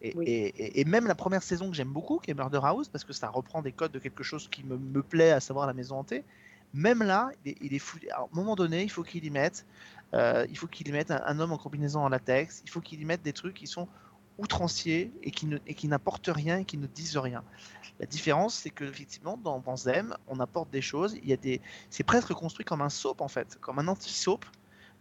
Et, 0.00 0.12
Oui. 0.16 0.24
et- 0.26 0.46
et- 0.48 0.80
et 0.80 0.84
même 0.84 1.06
la 1.06 1.14
première 1.14 1.42
saison 1.42 1.70
que 1.70 1.76
j'aime 1.76 1.92
beaucoup, 1.92 2.18
qui 2.18 2.30
est 2.30 2.34
Murder 2.34 2.60
House, 2.62 2.88
parce 2.88 3.04
que 3.04 3.12
ça 3.12 3.28
reprend 3.28 3.62
des 3.62 3.72
codes 3.72 3.92
de 3.92 3.98
quelque 3.98 4.22
chose 4.22 4.48
qui 4.48 4.62
me, 4.64 4.76
me 4.78 5.02
plaît, 5.02 5.32
à 5.32 5.40
savoir 5.40 5.66
la 5.66 5.72
maison 5.74 5.98
hantée, 5.98 6.24
même 6.72 7.02
là, 7.02 7.30
il 7.44 7.52
est, 7.52 7.56
il 7.60 7.74
est 7.74 7.78
fou. 7.78 7.98
À 8.12 8.22
un 8.22 8.28
moment 8.32 8.54
donné, 8.54 8.82
il 8.82 8.90
faut 8.90 9.02
qu'il 9.02 9.24
y 9.24 9.30
mette, 9.30 9.66
euh, 10.14 10.46
il 10.50 10.56
faut 10.56 10.66
qu'il 10.66 10.86
y 10.86 10.92
mette 10.92 11.10
un, 11.10 11.22
un 11.24 11.40
homme 11.40 11.52
en 11.52 11.58
combinaison 11.58 12.00
en 12.00 12.08
latex, 12.08 12.60
il 12.64 12.70
faut 12.70 12.80
qu'il 12.80 13.00
y 13.00 13.04
mette 13.04 13.22
des 13.22 13.32
trucs 13.32 13.54
qui 13.54 13.66
sont 13.66 13.88
outranciers 14.36 15.10
et 15.22 15.32
qui, 15.32 15.46
ne, 15.46 15.58
et 15.66 15.74
qui 15.74 15.88
n'apportent 15.88 16.30
rien 16.32 16.58
et 16.58 16.64
qui 16.64 16.78
ne 16.78 16.86
disent 16.86 17.16
rien. 17.16 17.42
La 17.98 18.06
différence, 18.06 18.54
c'est 18.54 18.70
que 18.70 18.84
effectivement, 18.84 19.36
dans, 19.36 19.58
dans 19.58 19.76
Zem, 19.76 20.16
on 20.28 20.38
apporte 20.38 20.70
des 20.70 20.82
choses. 20.82 21.16
Il 21.22 21.28
y 21.28 21.32
a 21.32 21.36
des, 21.36 21.60
c'est 21.90 22.04
presque 22.04 22.32
construit 22.34 22.64
comme 22.64 22.82
un 22.82 22.88
soap 22.88 23.20
en 23.20 23.26
fait, 23.26 23.58
comme 23.60 23.80
un 23.80 23.88
anti-soap, 23.88 24.44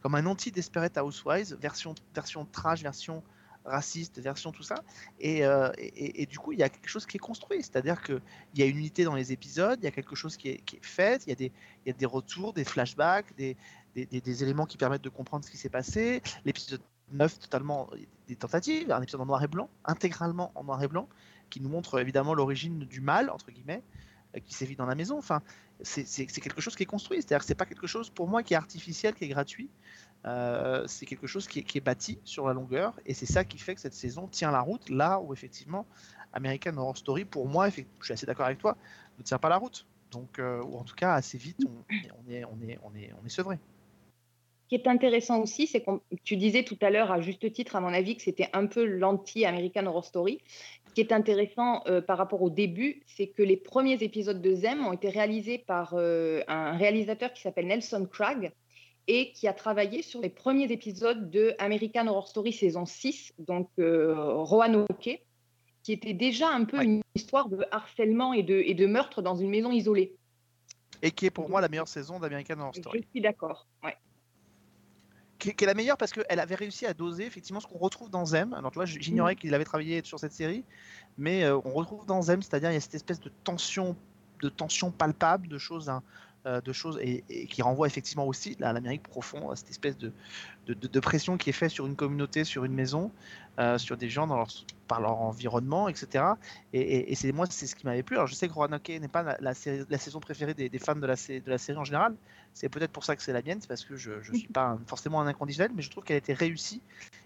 comme 0.01 0.15
un 0.15 0.25
anti-Desperate 0.25 0.97
Housewives, 0.97 1.55
version, 1.61 1.93
version 2.15 2.47
trash, 2.51 2.81
version 2.81 3.21
raciste, 3.67 4.19
version 4.19 4.51
tout 4.51 4.63
ça. 4.63 4.75
Et, 5.19 5.45
euh, 5.45 5.71
et- 5.77 6.21
et- 6.23 6.25
du 6.25 6.39
coup, 6.39 6.53
il 6.53 6.59
y 6.59 6.63
a 6.63 6.69
quelque 6.69 6.89
chose 6.89 7.05
qui 7.05 7.17
est 7.17 7.19
construit, 7.19 7.59
c'est-à-dire 7.61 8.01
qu'il 8.01 8.21
y 8.55 8.63
a 8.63 8.65
une 8.65 8.77
unité 8.77 9.03
dans 9.03 9.15
les 9.15 9.31
épisodes, 9.31 9.77
il 9.81 9.85
y 9.85 9.87
a 9.87 9.91
quelque 9.91 10.15
chose 10.15 10.37
qui 10.37 10.49
est, 10.49 10.57
qui 10.65 10.77
est 10.77 10.85
fait, 10.85 11.23
il 11.25 11.29
y, 11.29 11.31
a 11.33 11.35
des, 11.35 11.51
y 11.85 11.89
a 11.89 11.93
des 11.93 12.05
retours, 12.05 12.53
des 12.53 12.63
flashbacks, 12.63 13.35
des, 13.35 13.57
des, 13.95 14.05
des- 14.05 14.43
éléments 14.43 14.65
qui 14.65 14.77
permettent 14.77 15.03
de 15.03 15.09
comprendre 15.09 15.43
ce 15.45 15.51
qui 15.51 15.57
s'est 15.57 15.69
passé. 15.69 16.21
L'épisode 16.45 16.81
9, 17.11 17.39
totalement 17.39 17.89
des 18.27 18.35
tentatives, 18.35 18.91
un 18.91 19.01
épisode 19.01 19.21
en 19.21 19.25
noir 19.25 19.43
et 19.43 19.47
blanc, 19.47 19.69
intégralement 19.85 20.51
en 20.55 20.63
noir 20.63 20.81
et 20.83 20.87
blanc, 20.87 21.07
qui 21.49 21.61
nous 21.61 21.69
montre 21.69 21.99
évidemment 21.99 22.33
l'origine 22.33 22.79
du 22.79 23.01
mal, 23.01 23.29
entre 23.29 23.51
guillemets, 23.51 23.81
euh, 24.35 24.39
qui 24.39 24.53
sévit 24.53 24.75
dans 24.75 24.85
la 24.85 24.95
maison. 24.95 25.17
Enfin, 25.17 25.41
c'est 25.83 26.25
quelque 26.25 26.59
chose 26.59 26.75
qui 26.75 26.83
est 26.83 26.87
construit, 26.87 27.17
c'est-à-dire 27.19 27.39
que 27.39 27.45
c'est 27.45 27.55
pas 27.55 27.65
quelque 27.65 27.87
chose 27.87 28.09
pour 28.09 28.27
moi 28.27 28.43
qui 28.43 28.53
est 28.53 28.57
artificiel, 28.57 29.13
qui 29.13 29.25
est 29.25 29.29
gratuit. 29.29 29.69
Euh, 30.25 30.83
c'est 30.87 31.05
quelque 31.05 31.27
chose 31.27 31.47
qui 31.47 31.59
est, 31.59 31.81
bâti 31.81 32.19
sur 32.23 32.47
la 32.47 32.53
longueur, 32.53 32.99
et 33.05 33.13
c'est 33.13 33.25
ça 33.25 33.45
qui 33.45 33.57
fait 33.57 33.75
que 33.75 33.81
cette 33.81 33.93
saison 33.93 34.27
tient 34.27 34.51
la 34.51 34.61
route, 34.61 34.89
là 34.89 35.19
où 35.19 35.33
effectivement 35.33 35.85
American 36.33 36.75
Horror 36.77 36.97
Story, 36.97 37.25
pour 37.25 37.47
moi, 37.47 37.69
je 37.69 37.83
suis 38.03 38.13
assez 38.13 38.25
d'accord 38.25 38.45
avec 38.45 38.57
toi, 38.57 38.75
ne 39.17 39.23
tient 39.23 39.37
pas 39.37 39.49
la 39.49 39.57
route. 39.57 39.85
Donc, 40.11 40.39
euh, 40.39 40.61
ou 40.63 40.77
en 40.77 40.83
tout 40.83 40.95
cas, 40.95 41.13
assez 41.13 41.37
vite, 41.37 41.59
on, 41.89 42.31
est, 42.31 42.43
on 42.45 42.61
est, 42.61 42.77
on 42.83 42.95
est, 42.95 43.11
on 43.21 43.25
est 43.25 43.29
sevré. 43.29 43.57
Ce 44.63 44.69
qui 44.69 44.75
est 44.75 44.87
intéressant 44.87 45.39
aussi, 45.39 45.65
c'est 45.65 45.81
que 45.81 45.91
tu 46.23 46.35
disais 46.35 46.63
tout 46.63 46.77
à 46.81 46.89
l'heure, 46.89 47.11
à 47.11 47.21
juste 47.21 47.51
titre, 47.53 47.75
à 47.77 47.81
mon 47.81 47.93
avis, 47.93 48.17
que 48.17 48.23
c'était 48.23 48.49
un 48.51 48.65
peu 48.67 48.85
l'anti-American 48.85 49.85
Horror 49.85 50.03
Story. 50.03 50.39
Ce 50.89 50.93
qui 50.93 51.01
est 51.01 51.13
intéressant 51.13 51.83
euh, 51.87 52.01
par 52.01 52.17
rapport 52.17 52.41
au 52.41 52.49
début, 52.49 53.01
c'est 53.05 53.27
que 53.27 53.43
les 53.43 53.57
premiers 53.57 54.01
épisodes 54.03 54.41
de 54.41 54.55
Zem 54.55 54.85
ont 54.85 54.93
été 54.93 55.09
réalisés 55.09 55.57
par 55.57 55.93
un 55.95 56.77
réalisateur 56.77 57.31
qui 57.31 57.41
s'appelle 57.41 57.67
Nelson 57.67 58.07
Cragg 58.11 58.51
et 59.07 59.31
qui 59.31 59.47
a 59.47 59.53
travaillé 59.53 60.01
sur 60.01 60.19
les 60.21 60.29
premiers 60.29 60.71
épisodes 60.71 61.29
de 61.29 61.55
American 61.59 62.07
Horror 62.07 62.27
Story 62.27 62.51
saison 62.53 62.85
6, 62.85 63.33
donc 63.39 63.69
euh, 63.79 64.13
Roanoke, 64.33 65.21
qui 65.83 65.91
était 65.93 66.13
déjà 66.13 66.49
un 66.49 66.65
peu 66.65 66.77
Ouais. 66.77 66.85
une 66.85 67.01
histoire 67.15 67.47
de 67.47 67.65
harcèlement 67.71 68.33
et 68.33 68.43
de, 68.43 68.55
et 68.55 68.73
de 68.73 68.85
meurtre 68.85 69.21
dans 69.21 69.35
une 69.35 69.49
maison 69.49 69.71
isolée. 69.71 70.15
Et 71.01 71.11
qui 71.11 71.25
est 71.27 71.29
pour 71.29 71.47
moi 71.49 71.61
la 71.61 71.69
meilleure 71.69 71.87
saison 71.87 72.19
d'American 72.19 72.59
Horror 72.59 72.75
Story. 72.75 72.99
Je 73.03 73.09
suis 73.11 73.21
d'accord. 73.21 73.67
Ouais. 73.83 73.95
qui, 75.39 75.53
qui 75.53 75.63
est 75.63 75.67
la 75.67 75.73
meilleure 75.75 75.97
parce 75.97 76.11
qu'elle 76.11 76.39
avait 76.39 76.55
réussi 76.55 76.85
à 76.85 76.93
doser 76.93 77.25
effectivement 77.25 77.59
ce 77.59 77.67
qu'on 77.67 77.77
retrouve 77.77 78.09
dans 78.09 78.25
Zem. 78.25 78.53
Alors 78.53 78.71
tu 78.71 78.75
vois, 78.75 78.85
j'ignorais 78.85 79.35
qu'il 79.35 79.53
avait 79.53 79.63
travaillé 79.65 80.01
sur 80.03 80.19
cette 80.19 80.33
série, 80.33 80.63
mais 81.17 81.43
euh, 81.43 81.57
on 81.63 81.71
retrouve 81.73 82.05
dans 82.05 82.21
Zem, 82.23 82.41
c'est-à-dire 82.41 82.71
il 82.71 82.73
y 82.73 82.77
a 82.77 82.81
cette 82.81 82.95
espèce 82.95 83.19
de 83.19 83.31
tension, 83.43 83.95
de 84.41 84.49
tension 84.49 84.91
palpable, 84.91 85.47
de 85.47 85.57
choses, 85.59 85.87
hein, 85.89 86.01
de 86.47 86.73
choses 86.73 86.97
et, 87.01 87.23
qui 87.47 87.61
renvoie 87.61 87.87
effectivement 87.87 88.25
aussi 88.25 88.57
à 88.61 88.73
l'Amérique 88.73 89.03
profond, 89.03 89.49
à 89.49 89.55
cette 89.55 89.69
espèce 89.69 89.97
de, 89.97 90.11
de, 90.67 90.99
pression 90.99 91.37
qui 91.37 91.49
est 91.49 91.53
faite 91.53 91.71
sur 91.71 91.85
une 91.85 91.95
communauté, 91.95 92.43
sur 92.43 92.63
une 92.63 92.73
maison, 92.73 93.11
euh, 93.59 93.77
sur 93.77 93.97
des 93.97 94.09
gens 94.09 94.27
dans 94.27 94.37
leur, 94.37 94.47
par 94.87 95.01
leur 95.01 95.19
environnement, 95.21 95.89
etc. 95.89 96.23
Et, 96.73 97.13
c'est 97.15 97.31
moi, 97.31 97.45
c'est 97.49 97.67
ce 97.67 97.75
qui 97.75 97.85
m'avait 97.85 98.03
plu. 98.03 98.15
Alors 98.15 98.27
je 98.27 98.35
sais 98.35 98.47
que 98.47 98.53
Roanoke 98.53 98.89
n'est 98.89 99.07
pas 99.07 99.37
la, 99.39 99.53
saison 99.53 100.19
préférée 100.19 100.53
des, 100.53 100.69
des 100.69 100.79
fans 100.79 100.95
de 100.95 101.05
la, 101.05 101.15
de 101.15 101.49
la 101.49 101.57
série 101.57 101.77
en 101.77 101.83
général. 101.83 102.15
C'est 102.53 102.69
peut-être 102.69 102.91
pour 102.91 103.03
ça 103.03 103.15
que 103.15 103.21
c'est 103.21 103.33
la 103.33 103.41
mienne, 103.41 103.59
c'est 103.61 103.67
parce 103.67 103.85
que 103.85 103.95
je 103.95 104.11
ne 104.11 104.37
suis 104.37 104.47
pas 104.47 104.77
forcément 104.87 105.21
un 105.21 105.27
inconditionnel, 105.27 105.71
mais 105.75 105.81
je 105.81 105.89
trouve 105.89 106.03
qu'elle 106.03 106.15
a 106.15 106.19
été 106.19 106.33
réussie. 106.33 106.81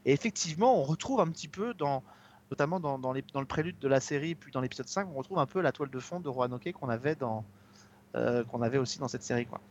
Et 0.05 0.13
effectivement, 0.13 0.79
on 0.79 0.83
retrouve 0.83 1.19
un 1.19 1.27
petit 1.27 1.47
peu 1.47 1.73
dans 1.73 2.03
notamment 2.49 2.81
dans, 2.81 2.99
dans, 2.99 3.13
dans 3.13 3.39
le 3.39 3.45
prélude 3.45 3.79
de 3.79 3.87
la 3.87 4.01
série, 4.01 4.35
puis 4.35 4.51
dans 4.51 4.59
l'épisode 4.59 4.89
5, 4.89 5.07
on 5.07 5.13
retrouve 5.13 5.39
un 5.39 5.45
peu 5.45 5.61
la 5.61 5.71
toile 5.71 5.89
de 5.89 5.99
fond 5.99 6.19
de 6.19 6.27
Roanoke 6.27 6.69
qu'on 6.73 6.89
avait 6.89 7.15
dans 7.15 7.45
euh, 8.15 8.43
qu'on 8.43 8.61
avait 8.61 8.77
aussi 8.77 8.99
dans 8.99 9.07
cette 9.07 9.23
série 9.23 9.45
quoi. 9.45 9.61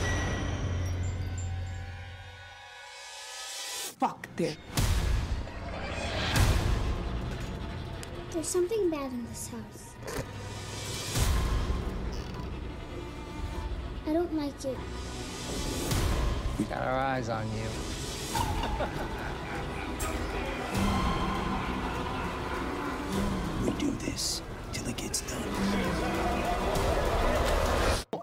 Fuck 3.98 4.26
them. 4.36 4.56
There's 8.32 8.48
something 8.48 8.88
bad 8.90 9.12
in 9.12 9.26
this 9.28 9.48
house. 9.48 9.94
I 14.06 14.12
don't 14.12 14.32
like 14.34 14.64
it. 14.64 14.78
We 16.58 16.64
got 16.64 16.78
our 16.82 16.98
eyes 16.98 17.28
on 17.28 17.46
you. 17.52 17.68
We 23.64 23.70
do 23.78 23.90
this 24.04 24.42
till 24.72 24.88
it 24.88 24.96
gets 24.96 25.20
done. 25.22 26.89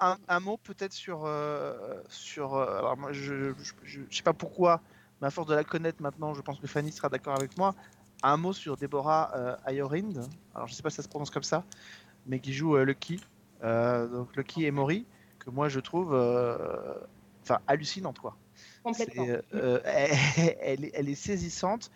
Un, 0.01 0.17
un 0.27 0.39
mot 0.39 0.57
peut-être 0.57 0.93
sur 0.93 1.25
euh, 1.25 2.01
sur 2.09 2.55
euh, 2.55 2.77
alors 2.79 2.97
moi 2.97 3.11
je, 3.13 3.53
je 3.83 4.01
sais 4.11 4.23
pas 4.23 4.33
pourquoi, 4.33 4.81
mais 5.21 5.27
à 5.27 5.31
force 5.31 5.47
de 5.47 5.55
la 5.55 5.63
connaître 5.63 6.01
maintenant, 6.01 6.33
je 6.33 6.41
pense 6.41 6.59
que 6.59 6.67
Fanny 6.67 6.91
sera 6.91 7.09
d'accord 7.09 7.35
avec 7.35 7.57
moi. 7.57 7.73
Un 8.23 8.37
mot 8.37 8.53
sur 8.53 8.77
Deborah 8.77 9.31
euh, 9.35 9.55
Ayorind. 9.65 10.27
Alors 10.55 10.67
je 10.67 10.73
sais 10.73 10.83
pas 10.83 10.89
si 10.89 10.97
ça 10.97 11.03
se 11.03 11.07
prononce 11.07 11.29
comme 11.29 11.43
ça, 11.43 11.63
mais 12.25 12.39
qui 12.39 12.53
joue 12.53 12.75
euh, 12.77 12.83
Lucky. 12.85 13.19
Donc 13.61 14.35
Lucky 14.35 14.65
et 14.65 14.71
Mori 14.71 15.05
que 15.39 15.49
moi 15.49 15.69
je 15.69 15.79
trouve 15.79 16.13
enfin 17.43 17.59
hallucinante 17.67 18.19
quoi. 18.19 18.35
Complètement. 18.83 19.25
Elle, 19.53 20.55
elle 20.61 20.85
est, 20.85 20.91
elle 20.93 21.09
est 21.09 21.15
saisissante 21.15 21.91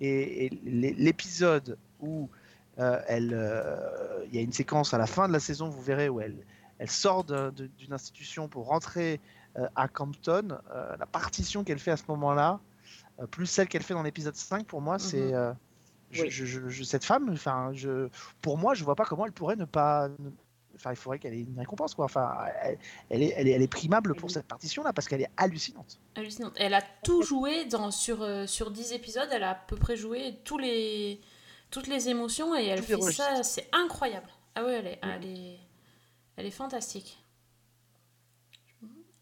et, 0.00 0.46
et 0.46 0.50
l'é- 0.64 0.94
l'épisode 0.94 1.78
où 2.00 2.28
Euh, 2.76 3.00
euh, 3.08 4.24
il 4.26 4.34
y 4.34 4.38
a 4.38 4.42
une 4.42 4.52
séquence 4.52 4.94
à 4.94 4.98
la 4.98 5.06
fin 5.06 5.28
de 5.28 5.32
la 5.32 5.38
saison, 5.38 5.68
vous 5.68 5.80
verrez, 5.80 6.08
où 6.08 6.20
elle, 6.20 6.34
elle 6.78 6.90
sort 6.90 7.24
d'une 7.24 7.92
institution 7.92 8.48
pour 8.48 8.66
rentrer 8.66 9.20
euh, 9.58 9.68
à 9.76 9.86
Campton. 9.88 10.58
Euh, 10.72 10.96
la 10.96 11.06
partition 11.06 11.62
qu'elle 11.64 11.78
fait 11.78 11.92
à 11.92 11.96
ce 11.96 12.04
moment-là, 12.08 12.60
euh, 13.20 13.26
plus 13.26 13.46
celle 13.46 13.68
qu'elle 13.68 13.82
fait 13.82 13.94
dans 13.94 14.02
l'épisode 14.02 14.34
5, 14.34 14.66
pour 14.66 14.80
moi, 14.80 14.98
c'est. 14.98 15.32
Mhm. 15.32 15.56
je- 16.10 16.22
Oui. 16.22 16.30
je- 16.30 16.44
je- 16.44 16.68
je- 16.68 16.84
cette 16.84 17.04
femme, 17.04 17.28
enfin, 17.32 17.70
je, 17.72 18.08
pour 18.40 18.58
moi, 18.58 18.74
je 18.74 18.84
vois 18.84 18.94
pas 18.96 19.04
comment 19.04 19.26
elle 19.26 19.32
pourrait 19.32 19.56
ne 19.56 19.64
pas. 19.64 20.08
Enfin, 20.76 20.90
il 20.90 20.96
faudrait 20.96 21.20
qu'elle 21.20 21.34
ait 21.34 21.40
une 21.42 21.58
récompense, 21.58 21.94
quoi. 21.94 22.04
Enfin, 22.06 22.34
elle, 22.64 22.78
elle 23.10 23.22
est, 23.22 23.32
elle, 23.36 23.46
est, 23.46 23.52
elle 23.52 23.62
est 23.62 23.68
primable 23.68 24.14
pour 24.16 24.26
Oui. 24.28 24.32
cette 24.32 24.46
partition-là 24.46 24.92
parce 24.92 25.06
qu'elle 25.06 25.22
est 25.22 25.30
hallucinante. 25.36 26.00
Hallucinante. 26.16 26.52
Elle 26.56 26.74
a 26.74 26.82
tout 27.04 27.22
joué 27.22 27.64
dans, 27.66 27.92
sur, 27.92 28.26
sur 28.48 28.72
10 28.72 28.92
épisodes, 28.92 29.28
elle 29.30 29.44
a 29.44 29.50
à 29.50 29.54
peu 29.54 29.76
près 29.76 29.96
joué 29.96 30.36
tous 30.44 30.58
les, 30.58 31.20
toutes 31.70 31.86
les 31.86 32.08
émotions 32.08 32.56
et 32.56 32.66
elle 32.66 32.82
fait 32.82 33.00
ça, 33.12 33.44
c'est 33.44 33.68
incroyable. 33.72 34.26
Ah 34.56 34.64
ouais, 34.64 34.72
elle 34.74 34.86
est, 34.88 34.98
elle 35.02 35.24
est, 35.24 35.58
elle 36.36 36.46
est 36.46 36.50
fantastique. 36.50 37.18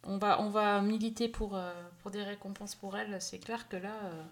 On 0.04 0.18
va, 0.18 0.40
on 0.40 0.50
va 0.50 0.80
militer 0.82 1.28
pour, 1.28 1.54
euh, 1.56 1.72
pour 2.00 2.10
des 2.10 2.22
récompenses 2.22 2.74
pour 2.74 2.96
elle, 2.96 3.20
c'est 3.22 3.38
clair 3.38 3.68
que 3.68 3.76
là... 3.76 3.94
euh, 4.04 4.22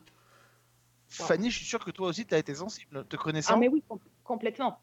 Wow. 1.18 1.26
Fanny, 1.26 1.50
je 1.50 1.56
suis 1.56 1.66
sûr 1.66 1.84
que 1.84 1.90
toi 1.90 2.06
aussi, 2.06 2.24
tu 2.24 2.34
as 2.34 2.38
été 2.38 2.54
sensible, 2.54 3.04
te 3.08 3.16
connaissant. 3.16 3.54
Ah 3.54 3.56
mais 3.56 3.66
oui, 3.66 3.82
com- 3.88 3.98
complètement. 4.22 4.78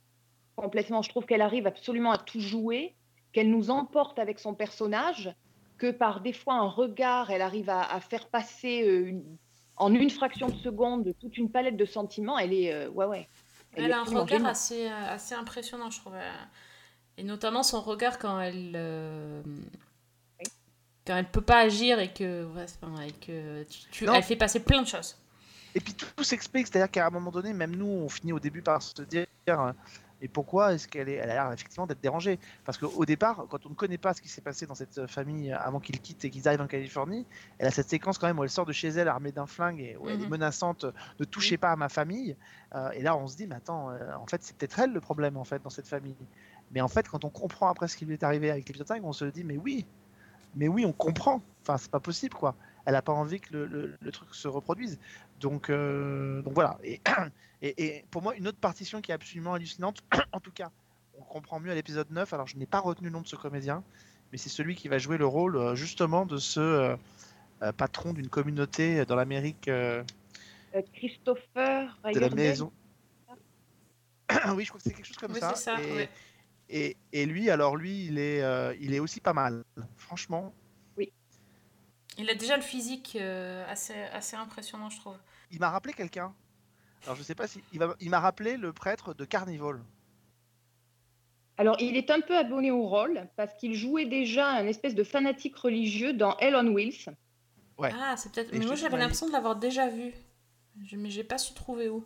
Complètement. 0.57 1.01
Je 1.01 1.07
trouve 1.07 1.25
qu'elle 1.25 1.41
arrive 1.41 1.65
absolument 1.67 2.12
à 2.12 2.17
tout 2.17 2.41
jouer, 2.41 2.95
qu'elle 3.31 3.49
nous 3.49 3.69
emporte 3.69 4.19
avec 4.19 4.38
son 4.38 4.53
personnage, 4.53 5.33
que 5.77 5.89
par 5.89 6.19
des 6.19 6.33
fois 6.33 6.55
un 6.55 6.67
regard, 6.67 7.31
elle 7.31 7.41
arrive 7.41 7.69
à, 7.69 7.81
à 7.81 8.01
faire 8.01 8.27
passer 8.27 8.83
euh, 8.86 9.07
une- 9.07 9.38
en 9.77 9.93
une 9.93 10.10
fraction 10.10 10.49
de 10.49 10.55
seconde 10.57 11.13
toute 11.21 11.38
une 11.38 11.49
palette 11.49 11.77
de 11.77 11.86
sentiments. 11.86 12.38
Elle 12.38 12.51
est, 12.53 12.73
euh, 12.73 12.89
ouais, 12.89 13.05
ouais. 13.05 13.29
Elle, 13.73 13.93
a 13.93 14.01
un 14.01 14.03
regard 14.03 14.45
assez, 14.45 14.88
assez 14.88 15.33
impressionnant, 15.33 15.89
je 15.89 15.99
trouve. 16.01 16.15
Euh, 17.17 17.21
Et 17.21 17.23
notamment 17.23 17.63
son 17.63 17.82
regard 17.82 18.17
quand 18.19 18.39
elle... 18.39 18.73
euh, 18.75 19.41
Quand 21.06 21.15
elle 21.15 21.30
peut 21.32 21.41
pas 21.41 21.60
agir 21.60 21.99
et 21.99 22.12
que, 22.13 22.45
ouais, 22.53 22.67
c'est 22.67 22.80
pas 22.80 22.88
vrai, 22.88 23.10
et 23.10 23.12
que 23.13 23.63
tu- 23.63 23.89
tu- 23.91 24.06
Non. 24.06 24.13
elle 24.15 24.23
fait 24.23 24.36
passer 24.36 24.60
plein 24.60 24.82
de 24.82 24.88
choses. 24.88 25.17
Et 25.73 25.80
puis 25.80 25.93
tout, 25.93 26.08
tout 26.15 26.23
s'explique, 26.23 26.67
c'est-à-dire 26.67 26.91
qu'à 26.91 27.08
un 27.08 27.10
moment 27.10 27.32
donné, 27.32 27.53
même 27.53 27.75
nous, 27.75 27.86
on 27.86 28.10
finit 28.10 28.34
au 28.34 28.39
début 28.39 28.62
par 28.62 28.82
se 28.82 29.01
dire 29.03 29.25
euh, 29.49 29.71
et 30.19 30.27
pourquoi 30.27 30.73
est-ce 30.73 30.88
qu'elle 30.88 31.08
est, 31.10 31.13
elle 31.13 31.30
a 31.30 31.34
l'air 31.36 31.51
effectivement 31.53 31.86
d'être 31.86 32.01
dérangée? 32.01 32.39
Parce 32.65 32.77
qu'au 32.80 33.06
départ, 33.06 33.45
quand 33.49 33.65
on 33.67 33.69
ne 33.69 33.75
connaît 33.75 33.99
pas 33.99 34.13
ce 34.15 34.21
qui 34.21 34.27
s'est 34.27 34.41
passé 34.41 34.65
dans 34.65 34.73
cette 34.73 35.06
famille 35.08 35.51
avant 35.53 35.80
qu'ils 35.80 36.01
quittent 36.01 36.25
et 36.25 36.30
qu'ils 36.32 36.47
arrivent 36.47 36.62
en 36.62 36.67
Californie, 36.67 37.25
elle 37.60 37.67
a 37.67 37.71
cette 37.71 37.88
séquence 37.89 38.17
quand 38.17 38.25
même 38.27 38.39
où 38.39 38.43
elle 38.43 38.49
sort 38.49 38.65
de 38.65 38.73
chez 38.73 38.88
elle 38.89 39.08
armée 39.08 39.32
d'un 39.32 39.45
flingue 39.45 39.80
et 39.80 39.95
où 39.95 40.10
elle 40.10 40.19
est 40.19 40.23
Mhm. 40.25 40.30
menaçante, 40.32 40.86
ne 41.19 41.25
touchez 41.25 41.58
pas 41.58 41.71
à 41.71 41.75
ma 41.75 41.88
famille. 41.88 42.36
Euh, 42.75 42.89
et 42.91 43.01
là, 43.03 43.15
on 43.15 43.27
se 43.27 43.38
dit, 43.38 43.45
mais 43.47 43.56
attends, 43.56 43.91
euh, 43.91 44.13
en 44.15 44.25
fait, 44.25 44.41
c'est 44.43 44.58
peut-être 44.58 44.80
elle 44.80 44.91
le 44.91 44.99
problème 45.01 45.38
en 45.38 45.43
fait 45.45 45.62
dans 45.62 45.69
cette 45.69 45.88
famille. 45.88 46.15
Mais 46.71 46.82
en 46.82 46.88
fait, 46.88 47.08
quand 47.08 47.23
on 47.25 47.30
comprend 47.30 47.69
après 47.69 47.88
ce 47.88 47.95
qui 47.97 48.06
lui 48.06 48.13
est 48.13 48.23
arrivé 48.23 48.51
avec 48.51 48.67
l'épisode 48.67 48.88
5, 48.88 49.03
on 49.03 49.13
se 49.13 49.25
dit, 49.25 49.43
mais 49.43 49.58
oui, 49.58 49.86
mais 50.56 50.67
oui, 50.67 50.86
on 50.86 50.91
comprend. 50.93 51.41
Enfin, 51.62 51.77
c'est 51.77 51.91
pas 51.91 51.99
possible 51.99 52.34
quoi. 52.36 52.56
Elle 52.86 52.95
a 52.95 53.01
pas 53.01 53.12
envie 53.13 53.39
que 53.39 53.53
le, 53.53 53.65
le- 53.65 53.97
le 53.99 54.12
truc 54.12 54.30
se 54.34 54.47
reproduise. 54.47 54.97
Donc, 55.39 55.69
euh, 55.69 56.41
donc 56.41 56.53
voilà. 56.53 56.77
Et, 56.84 57.01
et, 57.62 57.84
et 57.86 58.06
pour 58.12 58.21
moi, 58.21 58.36
une 58.36 58.47
autre 58.47 58.58
partition 58.60 59.01
qui 59.01 59.12
est 59.12 59.13
absolument 59.13 59.53
hallucinante, 59.53 60.01
en 60.32 60.39
tout 60.39 60.51
cas, 60.51 60.71
on 61.19 61.23
comprend 61.23 61.60
mieux 61.60 61.71
à 61.71 61.75
l'épisode 61.75 62.10
9. 62.12 62.32
Alors, 62.34 62.47
je 62.47 62.58
n'ai 62.58 62.65
pas 62.65 62.80
retenu 62.80 63.08
le 63.08 63.13
nom 63.13 63.21
de 63.21 63.27
ce 63.27 63.36
comédien, 63.36 63.84
mais 64.32 64.38
c'est 64.38 64.49
celui 64.49 64.75
qui 64.75 64.88
va 64.88 64.97
jouer 64.99 65.17
le 65.17 65.25
rôle 65.25 65.58
euh, 65.58 65.75
justement 65.75 66.25
de 66.25 66.38
ce 66.38 66.60
euh, 67.62 67.71
patron 67.77 68.13
d'une 68.13 68.30
communauté 68.30 69.06
dans 69.06 69.15
l'Amérique 69.15 69.67
euh, 69.67 70.03
Christopher 70.93 71.97
de 72.13 72.19
la 72.19 72.30
maison. 72.30 72.71
oui, 74.56 74.63
je 74.63 74.69
crois 74.69 74.80
que 74.80 74.84
c'est 74.84 74.93
quelque 74.93 75.06
chose 75.06 75.17
comme 75.17 75.32
Oui, 75.34 75.39
ça. 75.39 75.53
c'est 75.56 75.63
ça, 75.63 75.82
et, 75.82 75.91
ouais. 75.91 76.10
Et, 76.69 76.97
et 77.13 77.25
lui, 77.25 77.49
alors 77.49 77.75
lui, 77.77 78.06
il 78.06 78.17
est, 78.19 78.41
euh, 78.41 78.75
il 78.80 78.93
est 78.93 78.99
aussi 78.99 79.19
pas 79.21 79.34
mal. 79.34 79.63
Franchement, 79.97 80.53
Il 82.19 82.30
a 82.32 82.34
déjà 82.34 82.56
le 82.58 82.63
physique 82.63 83.15
euh, 83.21 83.63
assez, 83.69 83.93
assez 84.12 84.36
impressionnant, 84.36 84.89
je 84.89 84.97
trouve. 84.99 85.17
il 85.51 85.60
m'a 85.60 85.69
rappelé 85.69 85.93
quelqu'un. 85.93 86.34
Alors, 87.03 87.15
je 87.15 87.21
sais 87.21 87.36
pas 87.36 87.45
si 87.47 87.62
il 87.73 87.77
va- 87.80 87.95
il 87.99 88.10
m'a 88.10 88.19
rappelé 88.19 88.58
le 88.58 88.73
prêtre 88.73 89.13
de 89.13 89.23
Carnival. 89.23 89.84
Alors, 91.60 91.75
il 91.80 91.95
est 91.95 92.10
un 92.10 92.21
peu 92.21 92.36
abonné 92.38 92.71
au 92.71 92.88
rôle 92.88 93.27
parce 93.36 93.53
qu'il 93.56 93.73
jouait 93.75 94.06
déjà 94.06 94.49
un 94.49 94.65
espèce 94.67 94.95
de 94.95 95.03
fanatique 95.03 95.56
religieux 95.58 96.13
dans 96.13 96.36
Hell 96.38 96.56
on 96.56 96.67
Wheels. 96.73 97.06
Ouais. 97.77 97.91
Ah, 97.93 98.15
c'est 98.17 98.32
peut-être. 98.32 98.51
Mais 98.51 98.65
moi, 98.65 98.75
j'avais 98.75 98.95
dis, 98.95 99.01
l'impression 99.01 99.27
de 99.27 99.32
l'avoir 99.32 99.56
déjà 99.56 99.88
vu. 99.88 100.12
Je- 100.86 100.95
Mais 100.97 101.10
j'ai 101.12 101.23
pas 101.23 101.38
su 101.38 101.53
trouver 101.53 101.88
où. 101.89 102.03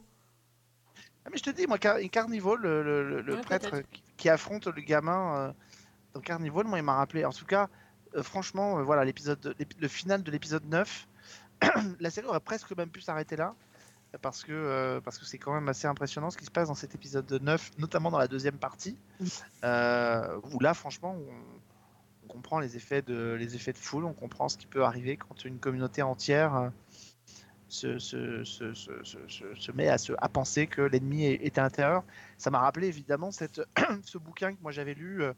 Ah, 1.25 1.29
mais 1.31 1.37
je 1.37 1.43
te 1.43 1.49
dis, 1.51 1.67
moi, 1.67 1.77
Car- 1.77 1.99
Carnival, 2.11 2.57
le, 2.59 2.83
le- 2.83 3.09
le- 3.09 3.21
le 3.21 3.35
Ouais, 3.35 3.41
prêtre 3.41 3.81
qui, 3.91 4.03
qui 4.21 4.29
affronte 4.29 4.67
le 4.67 4.81
gamin 4.83 5.35
euh, 5.35 5.51
dans 6.13 6.21
Carnival, 6.21 6.67
moi, 6.67 6.77
il 6.77 6.83
m'a 6.83 6.93
rappelé. 6.93 7.25
En 7.25 7.31
tout 7.31 7.45
cas, 7.45 7.69
euh, 8.15 8.21
franchement, 8.21 8.77
euh, 8.77 8.83
voilà, 8.83 9.03
l'épisode, 9.03 9.55
l'épi- 9.57 9.77
le 9.79 9.87
final 9.87 10.21
de 10.21 10.29
l'épisode 10.29 10.63
9, 10.65 11.07
la 11.99 12.09
série 12.11 12.27
aurait 12.27 12.39
presque 12.39 12.71
même 12.77 12.89
pu 12.89 13.01
s'arrêter 13.01 13.35
là. 13.35 13.55
Parce 14.21 14.43
que 14.43 14.51
euh, 14.51 14.99
parce 15.01 15.17
que 15.17 15.25
c'est 15.25 15.37
quand 15.39 15.53
même 15.53 15.69
assez 15.69 15.87
impressionnant 15.87 16.29
ce 16.29 16.37
qui 16.37 16.45
se 16.45 16.51
passe 16.51 16.67
dans 16.67 16.75
cet 16.75 16.93
épisode 16.93 17.31
9, 17.31 17.71
notamment 17.79 18.11
dans 18.11 18.19
la 18.19 18.27
deuxième 18.27 18.57
partie, 18.57 18.95
euh, 19.63 20.39
où 20.51 20.59
là, 20.59 20.73
franchement, 20.75 21.15
on, 21.17 22.25
on 22.25 22.27
comprend 22.27 22.59
les 22.59 22.75
effets, 22.75 23.01
de, 23.01 23.33
les 23.39 23.55
effets 23.55 23.71
de 23.73 23.77
foule, 23.77 24.05
on 24.05 24.13
comprend 24.13 24.49
ce 24.49 24.57
qui 24.57 24.67
peut 24.67 24.83
arriver 24.83 25.17
quand 25.17 25.45
une 25.45 25.57
communauté 25.59 26.01
entière 26.03 26.71
se, 27.71 28.43
se, 28.43 28.43
se, 28.43 28.73
se, 29.57 29.71
met 29.71 29.87
à, 29.87 29.97
se, 29.97 30.13
à 30.17 30.27
penser 30.29 30.67
que 30.67 30.81
l'ennemi 30.81 31.25
est, 31.25 31.45
est 31.45 31.57
à 31.57 31.63
l'intérieur. 31.63 32.03
Ça 32.37 32.49
m'a 32.51 32.59
rappelé 32.59 32.87
évidemment 32.87 33.31
cette, 33.31 33.61
ce 34.03 34.17
bouquin 34.17 34.53
que 34.53 34.61
moi 34.61 34.71
j'avais 34.71 34.93
lu 34.93 35.23
euh, 35.23 35.33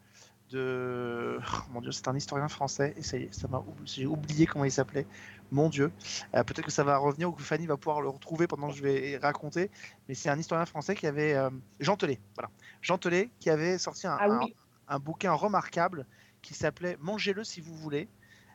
de. 0.49 1.39
oh, 1.39 1.57
mon 1.71 1.81
Dieu, 1.81 1.91
c'est 1.91 2.07
un 2.07 2.15
historien 2.15 2.47
français, 2.47 2.93
et 2.97 3.03
ça, 3.03 3.17
y 3.17 3.23
est, 3.23 3.33
ça 3.33 3.47
m'a 3.47 3.63
j'ai 3.85 4.05
oublié 4.05 4.45
comment 4.45 4.65
il 4.65 4.71
s'appelait. 4.71 5.05
Mon 5.51 5.69
Dieu. 5.69 5.91
Euh, 6.33 6.43
Peut-être 6.43 6.65
que 6.65 6.71
ça 6.71 6.83
va 6.83 6.97
revenir 6.97 7.29
ou 7.29 7.33
que 7.33 7.43
Fanny 7.43 7.67
va 7.67 7.77
pouvoir 7.77 8.01
le 8.01 8.09
retrouver 8.09 8.47
pendant 8.47 8.69
que 8.69 8.75
je 8.75 8.81
vais 8.81 9.17
raconter. 9.17 9.69
Mais 10.07 10.15
c'est 10.15 10.29
un 10.29 10.39
historien 10.39 10.65
français 10.65 10.95
qui 10.95 11.05
avait. 11.05 11.35
euh, 11.35 11.51
Jean 11.79 11.95
Telet, 11.95 12.19
voilà. 12.35 12.49
Jean 12.81 12.97
Telet 12.97 13.29
qui 13.39 13.51
avait 13.51 13.77
sorti 13.77 14.07
un, 14.07 14.17
Ah 14.19 14.25
un- 14.25 14.47
un 14.87 14.99
bouquin 14.99 15.33
remarquable 15.33 16.07
qui 16.41 16.55
s'appelait 16.55 16.97
Mangez-le 16.99 17.43
si 17.43 17.61
vous 17.61 17.75
voulez. 17.75 18.07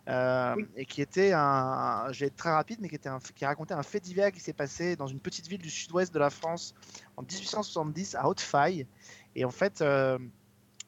Euh, 0.09 0.55
Oui. 0.57 0.67
et 0.77 0.85
qui 0.87 1.03
était 1.03 1.33
un, 1.33 2.07
je 2.11 2.21
vais 2.21 2.27
être 2.27 2.37
très 2.37 2.51
rapide, 2.51 2.79
mais 2.81 2.89
qui 2.89 2.95
était 2.95 3.09
un, 3.09 3.19
qui 3.19 3.45
racontait 3.45 3.75
un 3.75 3.83
fait 3.83 4.01
divers 4.01 4.33
qui 4.33 4.41
s'est 4.41 4.53
passé 4.53 4.97
dans 4.97 5.07
une 5.07 5.21
petite 5.21 5.47
ville 5.49 5.61
du 5.61 5.71
sud-ouest 5.71 6.13
de 6.13 6.19
la 6.19 6.31
France 6.31 6.75
en 7.17 7.23
1870 7.23 8.15
à 8.15 8.29
Haute-Faille. 8.29 8.87
Et 9.35 9.45
en 9.45 9.51
fait, 9.51 9.83
euh, 9.83 10.19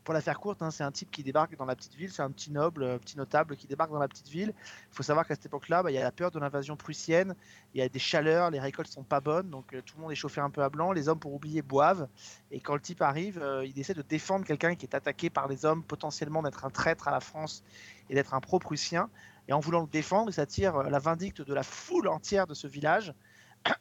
pour 0.05 0.15
la 0.15 0.21
faire 0.21 0.41
courte, 0.41 0.63
hein, 0.63 0.71
c'est 0.71 0.83
un 0.83 0.91
type 0.91 1.11
qui 1.11 1.23
débarque 1.23 1.57
dans 1.57 1.65
la 1.65 1.77
petite 1.77 1.95
ville, 1.95 2.11
c'est 2.11 2.23
un 2.23 2.31
petit 2.31 2.51
noble, 2.51 2.83
euh, 2.83 2.99
petit 2.99 3.17
notable 3.17 3.57
qui 3.57 3.67
débarque 3.67 3.91
dans 3.91 3.99
la 3.99 4.09
petite 4.09 4.29
ville. 4.29 4.55
Il 4.57 4.95
faut 4.95 5.03
savoir 5.03 5.27
qu'à 5.27 5.35
cette 5.35 5.47
époque-là, 5.47 5.83
bah, 5.83 5.91
il 5.91 5.95
y 5.95 5.99
a 5.99 6.03
la 6.03 6.13
peur 6.13 6.31
de 6.31 6.39
l'invasion 6.39 6.77
prussienne, 6.77 7.35
il 7.75 7.81
y 7.81 7.83
a 7.83 7.89
des 7.89 7.99
chaleurs, 7.99 8.51
les 8.51 8.61
récoltes 8.61 8.91
sont 8.91 9.05
pas 9.05 9.21
bonnes, 9.21 9.51
donc 9.51 9.75
euh, 9.75 9.83
tout 9.83 9.97
le 9.97 10.03
monde 10.03 10.13
est 10.13 10.17
chauffé 10.17 10.41
un 10.41 10.51
peu 10.51 10.63
à 10.63 10.71
blanc, 10.71 10.93
les 10.93 11.09
hommes 11.09 11.21
pour 11.21 11.35
oublier 11.35 11.63
boivent. 11.63 12.09
Et 12.51 12.61
quand 12.61 12.75
le 12.75 12.81
type 12.81 13.03
arrive, 13.03 13.39
euh, 13.43 13.65
il 13.67 13.79
essaie 13.79 13.95
de 13.95 14.03
défendre 14.03 14.47
quelqu'un 14.47 14.75
qui 14.75 14.87
est 14.87 14.95
attaqué 14.95 15.29
par 15.29 15.49
les 15.49 15.65
hommes, 15.65 15.83
potentiellement 15.83 16.43
d'être 16.43 16.65
un 16.65 16.71
traître 16.71 17.09
à 17.09 17.11
la 17.11 17.21
France 17.21 17.63
et 18.09 18.15
d'être 18.15 18.35
un 18.35 18.41
pro-prussien. 18.41 19.11
Et 19.49 19.53
en 19.53 19.61
voulant 19.61 19.83
le 19.83 19.89
défendre, 19.89 20.31
il 20.31 20.35
s'attire 20.35 20.83
la 20.83 20.99
vindicte 20.99 21.43
de 21.43 21.55
la 21.55 21.63
foule 21.63 22.09
entière 22.09 22.47
de 22.47 22.55
ce 22.55 22.67
village. 22.67 23.13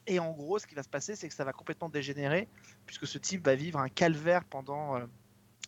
Et 0.08 0.20
en 0.20 0.32
gros, 0.32 0.60
ce 0.60 0.68
qui 0.68 0.76
va 0.76 0.84
se 0.84 0.90
passer, 0.90 1.16
c'est 1.16 1.30
que 1.30 1.34
ça 1.34 1.46
va 1.46 1.54
complètement 1.54 1.90
dégénérer, 1.90 2.50
puisque 2.86 3.08
ce 3.08 3.18
type 3.18 3.46
va 3.46 3.56
vivre 3.56 3.80
un 3.80 3.88
calvaire 3.88 4.44
pendant, 4.44 5.00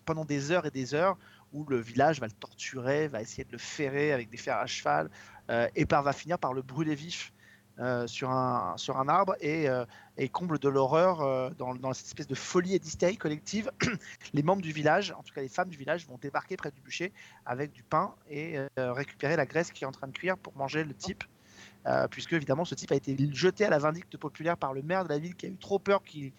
pendant 0.06 0.26
des 0.26 0.52
heures 0.52 0.66
et 0.66 0.72
des 0.72 0.94
heures, 0.94 1.18
où 1.54 1.66
le 1.66 1.78
village 1.78 2.20
va 2.20 2.28
le 2.28 2.34
torturer, 2.34 3.08
va 3.08 3.22
essayer 3.22 3.44
de 3.44 3.52
le 3.52 3.58
ferrer 3.58 4.12
avec 4.12 4.30
des 4.30 4.38
fers 4.38 4.58
à 4.58 4.66
cheval, 4.66 5.10
euh, 5.50 5.68
et 5.76 5.86
va 5.86 6.14
finir 6.14 6.40
par 6.40 6.54
le 6.54 6.62
brûler 6.62 6.96
vif 6.96 7.34
euh, 7.80 8.06
sur, 8.08 8.30
un, 8.30 8.76
sur 8.78 8.98
un 8.98 9.08
arbre, 9.10 9.36
et, 9.42 9.68
euh, 9.68 9.86
et 10.18 10.30
comble 10.30 10.60
de 10.60 10.70
l'horreur, 10.70 11.54
dans, 11.56 11.76
dans 11.76 11.94
cette 11.94 12.08
espèce 12.08 12.28
de 12.28 12.36
folie 12.36 12.76
et 12.76 12.80
d'hystérie 12.80 13.18
collective, 13.18 13.72
les 14.34 14.44
membres 14.44 14.62
du 14.62 14.72
village, 14.72 15.14
en 15.18 15.24
tout 15.24 15.34
cas 15.34 15.42
les 15.42 15.50
femmes 15.50 15.70
du 15.70 15.78
village, 15.78 16.08
vont 16.08 16.18
débarquer 16.18 16.58
près 16.58 16.72
du 16.72 16.82
bûcher 16.82 17.12
avec 17.46 17.72
du 17.72 17.84
pain 17.84 18.14
et 18.30 18.58
récupérer 18.78 19.36
la 19.36 19.46
graisse 19.46 19.72
qui 19.72 19.84
est 19.84 19.88
en 19.88 19.92
train 19.92 20.08
de 20.08 20.14
cuire 20.14 20.38
pour 20.38 20.56
manger 20.56 20.84
le 20.84 20.94
type. 20.94 21.24
Puisque 22.12 22.34
évidemment 22.34 22.66
ce 22.66 22.76
type 22.76 22.92
a 22.92 22.96
été 22.96 23.18
jeté 23.34 23.66
à 23.66 23.70
la 23.70 23.80
vindicte 23.80 24.16
populaire 24.18 24.58
par 24.58 24.74
le 24.74 24.84
maire 24.84 25.04
de 25.04 25.10
la 25.10 25.18
ville 25.18 25.36
qui 25.36 25.48
a 25.48 25.50
eu 25.50 25.58
trop 25.58 25.80
peur 25.80 26.04
qu'il 26.04 26.32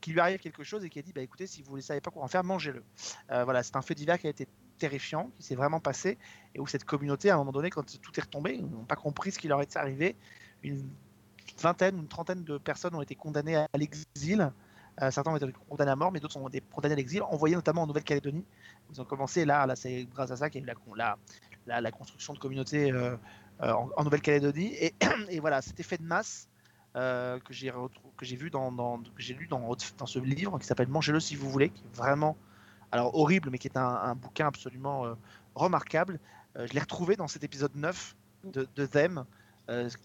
qu'il 0.00 0.12
lui 0.12 0.20
arrive 0.20 0.38
quelque 0.38 0.64
chose 0.64 0.84
et 0.84 0.90
qui 0.90 0.98
a 0.98 1.02
dit 1.02 1.12
bah 1.12 1.20
écoutez 1.20 1.46
si 1.46 1.62
vous 1.62 1.76
ne 1.76 1.80
savez 1.80 2.00
pas 2.00 2.10
quoi 2.10 2.22
en 2.22 2.28
faire 2.28 2.44
mangez-le. 2.44 2.82
Euh, 3.30 3.44
voilà 3.44 3.62
c'est 3.62 3.76
un 3.76 3.82
fait 3.82 3.94
divers 3.94 4.18
qui 4.18 4.26
a 4.26 4.30
été 4.30 4.48
terrifiant 4.78 5.30
qui 5.38 5.42
s'est 5.46 5.54
vraiment 5.54 5.80
passé 5.80 6.18
et 6.54 6.60
où 6.60 6.66
cette 6.66 6.84
communauté 6.84 7.30
à 7.30 7.34
un 7.34 7.38
moment 7.38 7.52
donné 7.52 7.70
quand 7.70 7.84
tout 8.00 8.12
est 8.16 8.22
retombé 8.22 8.54
ils 8.54 8.66
n'ont 8.66 8.84
pas 8.84 8.96
compris 8.96 9.32
ce 9.32 9.38
qui 9.38 9.48
leur 9.48 9.60
était 9.62 9.78
arrivé. 9.78 10.16
Une 10.62 10.88
vingtaine 11.60 11.98
une 11.98 12.08
trentaine 12.08 12.44
de 12.44 12.58
personnes 12.58 12.94
ont 12.94 13.02
été 13.02 13.14
condamnées 13.14 13.56
à 13.56 13.68
l'exil. 13.74 14.52
Euh, 15.02 15.10
certains 15.10 15.30
ont 15.30 15.36
été 15.36 15.46
condamnés 15.68 15.90
à 15.90 15.96
mort 15.96 16.12
mais 16.12 16.20
d'autres 16.20 16.36
ont 16.38 16.48
été 16.48 16.62
condamnés 16.72 16.94
à 16.94 16.96
l'exil 16.96 17.22
envoyés 17.22 17.54
notamment 17.54 17.82
en 17.82 17.86
Nouvelle-Calédonie. 17.86 18.44
Ils 18.92 19.00
ont 19.00 19.04
commencé 19.04 19.44
là 19.44 19.66
là 19.66 19.76
c'est 19.76 20.04
grâce 20.04 20.30
à 20.30 20.36
ça 20.36 20.50
qu'il 20.50 20.60
y 20.60 20.64
a 20.64 20.72
eu 20.72 20.74
la, 20.96 21.18
la, 21.66 21.80
la, 21.80 21.90
construction 21.90 22.32
de 22.32 22.38
communautés 22.38 22.92
euh, 22.92 23.16
en, 23.60 23.90
en 23.96 24.04
Nouvelle-Calédonie. 24.04 24.74
Et, 24.74 24.94
et 25.30 25.40
voilà 25.40 25.62
cet 25.62 25.80
effet 25.80 25.98
de 25.98 26.04
masse 26.04 26.48
euh, 26.96 27.38
que 27.40 27.52
j'ai 27.52 27.70
vu 28.36 28.48
dans, 28.48 28.98
que 28.98 29.22
j'ai 29.22 29.34
lu 29.34 29.46
dans, 29.48 29.76
ce 29.78 30.18
livre 30.18 30.58
qui 30.58 30.66
s'appelle 30.66 30.88
Mangez-le 30.88 31.20
si 31.20 31.36
vous 31.36 31.50
voulez, 31.50 31.68
qui 31.68 31.82
est 31.82 31.96
vraiment 31.96 32.38
alors 32.90 33.14
horrible, 33.14 33.50
mais 33.50 33.58
qui 33.58 33.68
est 33.68 33.76
un, 33.76 34.14
bouquin 34.14 34.46
absolument 34.46 35.04
euh, 35.04 35.14
remarquable. 35.54 36.18
Euh, 36.56 36.66
je 36.66 36.72
l'ai 36.72 36.80
retrouvé 36.80 37.16
dans 37.16 37.28
cet 37.28 37.44
épisode 37.44 37.74
9 37.74 38.16
de, 38.44 38.66
de 38.74 38.86
Them. 38.86 39.24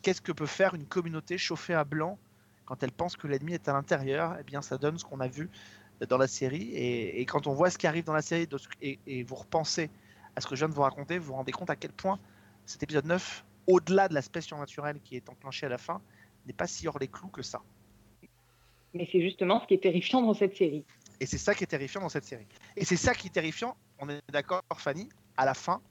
Qu'est-ce 0.02 0.22
que 0.22 0.32
peut 0.32 0.48
faire 0.48 0.74
une 0.74 0.86
communauté 0.86 1.38
chauffée 1.38 1.76
à 1.76 1.84
blanc 1.84 2.18
quand 2.66 2.82
elle 2.82 2.92
pense 2.92 3.16
que 3.16 3.28
l'ennemi 3.28 3.54
est 3.54 3.70
à 3.70 3.74
l'intérieur? 3.74 4.36
Eh 4.40 4.44
bien, 4.44 4.62
ça 4.62 4.78
donne 4.78 4.98
ce 4.98 5.06
qu'on 5.06 5.20
a 5.20 5.28
vu 5.28 5.50
dans 6.10 6.18
la 6.18 6.28
série. 6.28 6.72
Et, 6.74 7.24
quand 7.28 7.46
on 7.46 7.54
voit 7.54 7.70
ce 7.70 7.78
qui 7.78 7.86
arrive 7.86 8.04
dans 8.04 8.14
la 8.14 8.24
série 8.24 8.50
et, 8.82 9.00
et 9.06 9.24
vous 9.24 9.36
repensez 9.36 9.92
à 10.36 10.42
ce 10.42 10.48
que 10.48 10.56
je 10.56 10.62
viens 10.62 10.70
de 10.70 10.74
vous 10.74 10.82
raconter, 10.82 11.20
vous 11.20 11.28
vous 11.28 11.36
rendez 11.36 11.52
compte 11.52 11.70
à 11.70 11.76
quel 11.76 11.92
point 11.92 12.20
cet 12.66 12.82
épisode 12.82 13.06
9, 13.06 13.46
au-delà 13.68 14.08
de 14.08 14.16
l'aspect 14.16 14.42
surnaturel 14.42 15.00
qui 15.04 15.16
est 15.16 15.30
enclenché 15.30 15.68
à 15.68 15.70
la 15.70 15.78
fin, 15.78 16.02
n'est 16.46 16.54
pas 16.54 16.68
si 16.68 16.88
hors 16.88 17.00
les 17.00 17.08
clous 17.08 17.30
que 17.30 17.42
ça. 17.42 17.62
Mais 18.94 19.08
c'est 19.12 19.22
justement 19.22 19.62
ce 19.62 19.68
qui 19.68 19.74
est 19.76 19.84
terrifiant 19.84 20.22
dans 20.22 20.34
cette 20.34 20.56
série. 20.56 20.84
Et 21.20 21.26
c'est 21.26 21.38
ça 21.38 21.54
qui 21.54 21.64
est 21.64 21.68
terrifiant 21.68 22.02
dans 22.02 22.10
cette 22.10 22.26
série. 22.26 22.48
Et 22.76 22.84
c'est 22.84 22.98
ça 22.98 23.14
qui 23.14 23.28
est 23.28 23.32
terrifiant, 23.32 23.78
on 24.00 24.10
est 24.10 24.20
d'accord, 24.30 24.64
Fanny, 24.76 25.08
à 25.38 25.46
la 25.46 25.54
fin, 25.54 25.82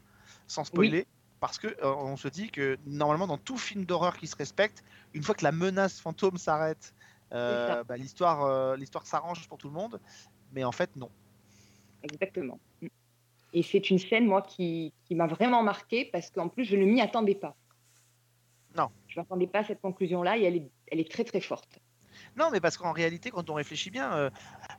sans 0.46 0.64
spoiler, 0.64 1.06
parce 1.38 1.58
que 1.58 1.68
euh, 1.68 1.94
on 1.94 2.16
se 2.16 2.28
dit 2.28 2.50
que 2.50 2.76
normalement, 2.86 3.26
dans 3.26 3.38
tout 3.38 3.56
film 3.56 3.84
d'horreur 3.84 4.16
qui 4.16 4.26
se 4.26 4.36
respecte, 4.36 4.84
une 5.14 5.22
fois 5.22 5.34
que 5.34 5.44
la 5.44 5.52
menace 5.52 6.00
fantôme 6.00 6.36
s'arrête, 6.36 6.94
euh, 7.32 7.84
bah, 7.84 7.96
l'histoire, 7.96 8.44
euh, 8.44 8.76
l'histoire 8.76 9.06
s'arrange 9.06 9.48
pour 9.48 9.56
tout 9.56 9.68
le 9.68 9.74
monde. 9.74 10.00
Mais 10.52 10.64
en 10.64 10.72
fait, 10.72 10.94
non. 10.96 11.10
Exactement. 12.02 12.58
Et 13.52 13.62
c'est 13.62 13.90
une 13.90 13.98
scène, 13.98 14.26
moi, 14.26 14.42
qui, 14.42 14.92
qui 15.04 15.14
m'a 15.14 15.26
vraiment 15.26 15.62
marquée 15.62 16.04
parce 16.04 16.30
qu'en 16.30 16.48
plus, 16.48 16.64
je 16.64 16.76
ne 16.76 16.84
m'y 16.84 17.00
attendais 17.00 17.34
pas. 17.34 17.56
Non. 18.76 18.88
Je 19.08 19.18
ne 19.18 19.22
m'attendais 19.24 19.46
pas 19.46 19.60
à 19.60 19.64
cette 19.64 19.80
conclusion-là 19.80 20.38
et 20.38 20.42
elle 20.44 20.56
est, 20.56 20.70
elle 20.88 21.00
est 21.00 21.10
très, 21.10 21.24
très 21.24 21.40
forte. 21.40 21.78
Non, 22.36 22.50
mais 22.52 22.60
parce 22.60 22.76
qu'en 22.76 22.92
réalité, 22.92 23.30
quand 23.30 23.48
on 23.50 23.54
réfléchit 23.54 23.90
bien, 23.90 24.12
euh, 24.12 24.30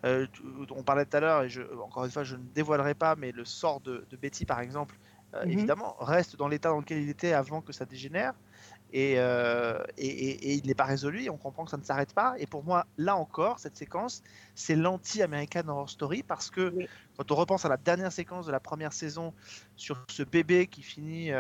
euh, 0.06 0.28
on 0.70 0.84
parlait 0.84 1.06
tout 1.06 1.18
à 1.18 1.20
l'heure, 1.20 1.44
et 1.44 1.50
je, 1.50 1.62
encore 1.82 2.06
une 2.06 2.12
fois, 2.12 2.24
je 2.24 2.36
ne 2.36 2.44
dévoilerai 2.44 2.94
pas, 2.94 3.16
mais 3.16 3.32
le 3.32 3.46
sort 3.46 3.82
de, 3.82 4.06
de 4.10 4.18
Betty, 4.18 4.46
par 4.46 4.60
exemple, 4.62 4.98
euh, 5.34 5.44
Mhm. 5.46 5.52
évidemment, 5.52 5.96
reste 6.00 6.36
dans 6.36 6.48
l'état 6.48 6.70
dans 6.70 6.80
lequel 6.80 7.02
il 7.02 7.10
était 7.10 7.34
avant 7.34 7.62
que 7.62 7.74
ça 7.74 7.86
dégénère. 7.86 8.34
Et, 8.94 9.14
et, 9.14 9.18
et- 9.98 10.50
et 10.50 10.54
il 10.56 10.68
n'est 10.68 10.74
pas 10.76 10.84
résolu, 10.84 11.24
et 11.24 11.30
on 11.30 11.38
comprend 11.38 11.64
que 11.64 11.72
ça 11.72 11.78
ne 11.78 11.84
s'arrête 11.84 12.14
pas. 12.14 12.36
Et 12.38 12.46
pour 12.46 12.64
moi, 12.66 12.86
là 12.98 13.16
encore, 13.16 13.60
cette 13.60 13.78
séquence, 13.78 14.22
c'est 14.54 14.76
l'anti-American 14.76 15.66
Horror 15.70 15.90
Story, 15.90 16.24
parce 16.24 16.50
que 16.50 16.74
Oui. 16.76 16.88
quand 17.18 17.32
on 17.32 17.36
repense 17.36 17.64
à 17.64 17.70
la 17.70 17.78
dernière 17.78 18.12
séquence 18.12 18.46
de 18.46 18.52
la 18.52 18.60
première 18.60 18.92
saison 18.92 19.34
sur 19.78 20.04
ce 20.10 20.24
bébé 20.24 20.68
qui 20.68 20.84
finit 20.84 21.32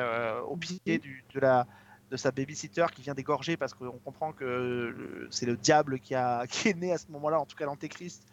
au 0.47 0.55
pied 0.55 0.79
Mhm. 0.87 0.97
du- 0.99 1.25
de 1.33 1.39
la 1.41 1.67
de 2.11 2.17
sa 2.17 2.29
babysitter 2.31 2.85
qui 2.93 3.01
vient 3.01 3.13
d'égorger 3.15 3.55
parce 3.57 3.73
qu'on 3.73 3.97
comprend 3.99 4.33
que 4.33 4.43
le- 4.43 5.27
c'est 5.31 5.45
le 5.45 5.55
diable 5.55 5.97
qui, 5.99 6.13
a, 6.13 6.45
qui 6.47 6.67
est 6.67 6.73
né 6.77 6.91
à 6.91 6.97
ce 6.97 7.07
moment-là, 7.09 7.39
en 7.39 7.45
tout 7.45 7.55
cas 7.55 7.65
l'antéchrist. 7.65 8.27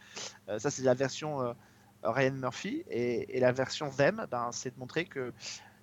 Euh, 0.49 0.59
ça, 0.59 0.71
c'est 0.71 0.83
la 0.83 0.95
version 0.95 1.41
euh, 1.41 1.53
Ryan 2.03 2.33
Murphy. 2.33 2.83
Et, 2.91 3.37
et 3.37 3.41
la 3.41 3.53
version 3.53 3.89
Them, 3.91 4.27
ben, 4.31 4.51
c'est 4.53 4.75
de 4.75 4.79
montrer 4.81 5.05
que 5.05 5.33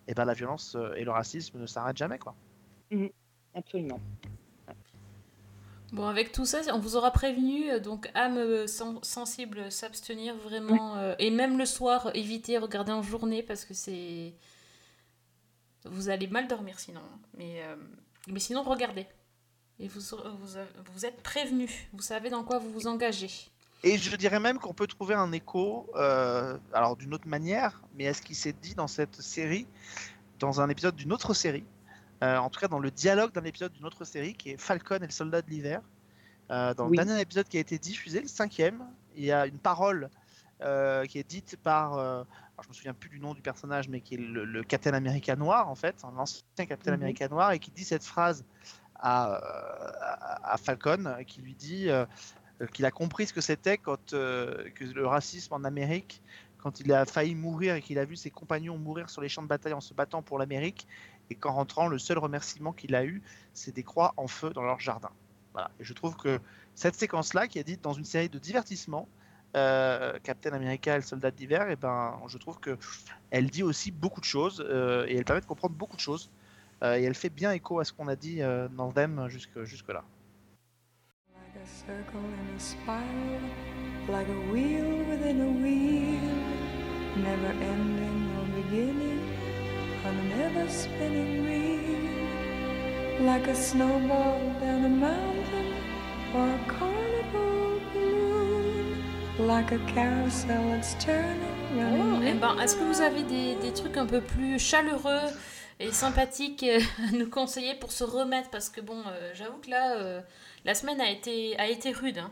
eh 0.07 0.13
ben, 0.13 0.25
la 0.25 0.33
violence 0.33 0.75
euh, 0.75 0.93
et 0.95 1.03
le 1.05 1.11
racisme 1.11 1.57
ne 1.57 1.65
s'arrêtent 1.65 1.97
jamais. 1.97 2.19
Quoi. 2.19 2.35
Absolument. 3.55 3.99
Bon, 5.93 6.07
avec 6.07 6.31
tout 6.33 6.45
ça, 6.45 6.59
on 6.73 6.79
vous 6.79 6.97
aura 6.97 7.11
prévenu, 7.11 7.71
euh, 7.71 7.79
donc 7.79 8.11
âme 8.15 8.37
euh, 8.37 8.67
sen- 8.67 8.99
sensible, 9.03 9.71
s'abstenir 9.71 10.35
vraiment, 10.35 10.97
euh, 10.97 11.15
et 11.19 11.31
même 11.31 11.57
le 11.57 11.65
soir, 11.65 12.11
éviter, 12.13 12.57
regarder 12.57 12.91
en 12.91 13.01
journée, 13.01 13.41
parce 13.43 13.63
que 13.63 13.73
c'est... 13.73 14.33
Vous 15.85 16.09
allez 16.09 16.27
mal 16.27 16.47
dormir 16.47 16.79
sinon. 16.79 17.01
Mais, 17.37 17.63
euh, 17.63 17.75
mais 18.27 18.39
sinon, 18.39 18.63
regardez. 18.63 19.07
Et 19.79 19.87
vous, 19.87 19.99
vous, 20.39 21.05
êtes 21.05 21.21
prévenus, 21.21 21.71
vous 21.91 22.01
savez 22.01 22.29
dans 22.29 22.43
quoi 22.43 22.59
vous 22.59 22.71
vous 22.71 22.87
engagez. 22.87 23.29
Et 23.83 23.97
je 23.97 24.15
dirais 24.15 24.39
même 24.39 24.57
qu'on 24.57 24.73
peut 24.73 24.87
trouver 24.87 25.15
un 25.15 25.31
écho, 25.33 25.89
euh, 25.95 26.57
alors 26.73 26.95
d'une 26.95 27.13
autre 27.13 27.27
manière, 27.27 27.81
mais 27.93 28.05
est-ce 28.05 28.21
qu'il 28.21 28.37
s'est 28.37 28.53
dit 28.53 28.73
dans 28.73 28.87
cette 28.87 29.21
série, 29.21 29.67
dans 30.39 30.61
un 30.61 30.69
épisode 30.69 30.95
d'une 30.95 31.11
autre 31.11 31.33
série, 31.33 31.65
euh, 32.23 32.37
en 32.37 32.49
tout 32.49 32.59
cas 32.59 32.69
dans 32.69 32.79
le 32.79 32.89
dialogue 32.89 33.33
d'un 33.33 33.43
épisode 33.43 33.73
d'une 33.73 33.85
autre 33.85 34.05
série, 34.05 34.33
qui 34.33 34.51
est 34.51 34.57
Falcon 34.57 34.95
et 34.97 35.05
le 35.05 35.11
soldat 35.11 35.41
de 35.41 35.49
l'hiver. 35.49 35.81
Euh, 36.51 36.73
dans 36.73 36.87
Oui. 36.87 36.97
le 36.97 37.03
dernier 37.03 37.21
épisode 37.21 37.47
qui 37.47 37.57
a 37.57 37.59
été 37.59 37.77
diffusé, 37.77 38.21
le 38.21 38.27
cinquième, 38.27 38.81
il 39.15 39.25
y 39.25 39.31
a 39.31 39.45
une 39.45 39.59
parole 39.59 40.09
euh, 40.61 41.05
qui 41.05 41.19
est 41.19 41.27
dite 41.27 41.57
par, 41.61 41.97
euh, 41.97 42.23
alors 42.57 42.63
je 42.63 42.69
me 42.69 42.73
souviens 42.73 42.93
plus 42.93 43.09
du 43.09 43.19
nom 43.19 43.33
du 43.33 43.41
personnage, 43.41 43.89
mais 43.89 44.01
qui 44.01 44.15
est 44.15 44.17
le, 44.17 44.45
le 44.45 44.63
Captain 44.63 44.93
America 44.93 45.35
noir 45.35 45.69
en 45.69 45.75
fait, 45.75 46.03
un 46.03 46.17
ancien 46.17 46.41
Captain 46.67 46.91
Mhm. 46.91 47.01
America 47.01 47.27
noir, 47.27 47.51
et 47.51 47.59
qui 47.59 47.71
dit 47.71 47.83
cette 47.83 48.03
phrase 48.03 48.45
à, 48.95 49.35
euh, 49.35 49.91
à, 50.01 50.53
à 50.53 50.57
Falcon, 50.57 51.17
qui 51.27 51.41
lui 51.41 51.55
dit 51.55 51.89
euh, 51.89 52.05
euh, 52.61 52.67
qu'il 52.67 52.85
a 52.85 52.91
compris 52.91 53.27
ce 53.27 53.33
que 53.33 53.41
c'était 53.41 53.77
quand 53.77 54.13
euh, 54.13 54.69
que 54.75 54.85
le 54.85 55.05
racisme 55.05 55.53
en 55.53 55.63
Amérique, 55.65 56.21
quand 56.57 56.79
il 56.79 56.93
a 56.93 57.05
failli 57.05 57.35
mourir 57.35 57.75
et 57.75 57.81
qu'il 57.81 57.99
a 57.99 58.05
vu 58.05 58.15
ses 58.15 58.31
compagnons 58.31 58.77
mourir 58.77 59.09
sur 59.09 59.21
les 59.21 59.29
champs 59.29 59.43
de 59.43 59.47
bataille 59.47 59.73
en 59.73 59.81
se 59.81 59.93
battant 59.93 60.23
pour 60.23 60.39
l'Amérique, 60.39 60.87
et 61.29 61.35
qu'en 61.35 61.53
rentrant, 61.53 61.87
le 61.87 61.97
seul 61.99 62.17
remerciement 62.19 62.71
qu'il 62.71 62.95
a 62.95 63.03
eu, 63.05 63.21
c'est 63.53 63.73
des 63.75 63.83
croix 63.83 64.13
en 64.17 64.27
feu 64.27 64.51
dans 64.51 64.63
leur 64.63 64.79
jardin. 64.79 65.11
Voilà. 65.53 65.71
Et 65.79 65.83
je 65.83 65.93
trouve 65.93 66.15
que 66.15 66.39
cette 66.73 66.95
séquence-là, 66.95 67.47
qui 67.47 67.59
est 67.59 67.63
dite 67.63 67.81
dans 67.81 67.93
une 67.93 68.05
série 68.05 68.29
de 68.29 68.39
divertissements, 68.39 69.09
euh, 69.55 70.13
Captain 70.23 70.53
America 70.53 70.93
et 70.93 70.97
le 70.97 71.01
soldat 71.01 71.31
d'hiver, 71.31 71.69
et 71.69 71.75
ben, 71.75 72.19
je 72.27 72.37
trouve 72.37 72.59
que 72.59 72.77
elle 73.31 73.49
dit 73.49 73.63
aussi 73.63 73.91
beaucoup 73.91 74.19
de 74.19 74.25
choses 74.25 74.65
euh, 74.67 75.05
et 75.07 75.15
elle 75.15 75.25
permet 75.25 75.41
de 75.41 75.45
comprendre 75.45 75.75
beaucoup 75.75 75.95
de 75.95 76.01
choses. 76.01 76.29
Euh, 76.83 76.97
et 76.97 77.03
elle 77.03 77.15
fait 77.15 77.29
bien 77.29 77.51
écho 77.51 77.79
à 77.79 77.85
ce 77.85 77.93
qu'on 77.93 78.07
a 78.09 78.15
dit 78.15 78.41
dans 78.71 78.91
Them 78.91 79.27
jusque, 79.29 79.63
jusque 79.63 79.89
là. 79.89 80.03
Like 99.39 99.71
a 99.71 99.79
carousel 99.93 100.63
that's 100.69 100.95
turning. 101.03 101.41
Oh, 101.77 102.21
eh 102.23 102.33
ben, 102.33 102.57
est-ce 102.59 102.75
que 102.77 102.83
vous 102.83 103.01
avez 103.01 103.23
des, 103.23 103.55
des 103.55 103.73
trucs 103.73 103.97
un 103.97 104.05
peu 104.05 104.21
plus 104.21 104.59
chaleureux 104.59 105.19
et 105.79 105.91
sympathiques 105.91 106.63
euh, 106.63 106.79
à 107.07 107.11
nous 107.11 107.29
conseiller 107.29 107.75
pour 107.75 107.91
se 107.91 108.03
remettre? 108.03 108.49
Parce 108.49 108.69
que 108.69 108.81
bon, 108.81 109.01
euh, 109.07 109.31
j'avoue 109.33 109.57
que 109.59 109.69
là, 109.69 109.97
euh, 109.97 110.21
la 110.63 110.73
semaine 110.73 111.01
a 111.01 111.09
été, 111.09 111.57
a 111.59 111.67
été 111.67 111.91
rude. 111.91 112.19
hein. 112.19 112.31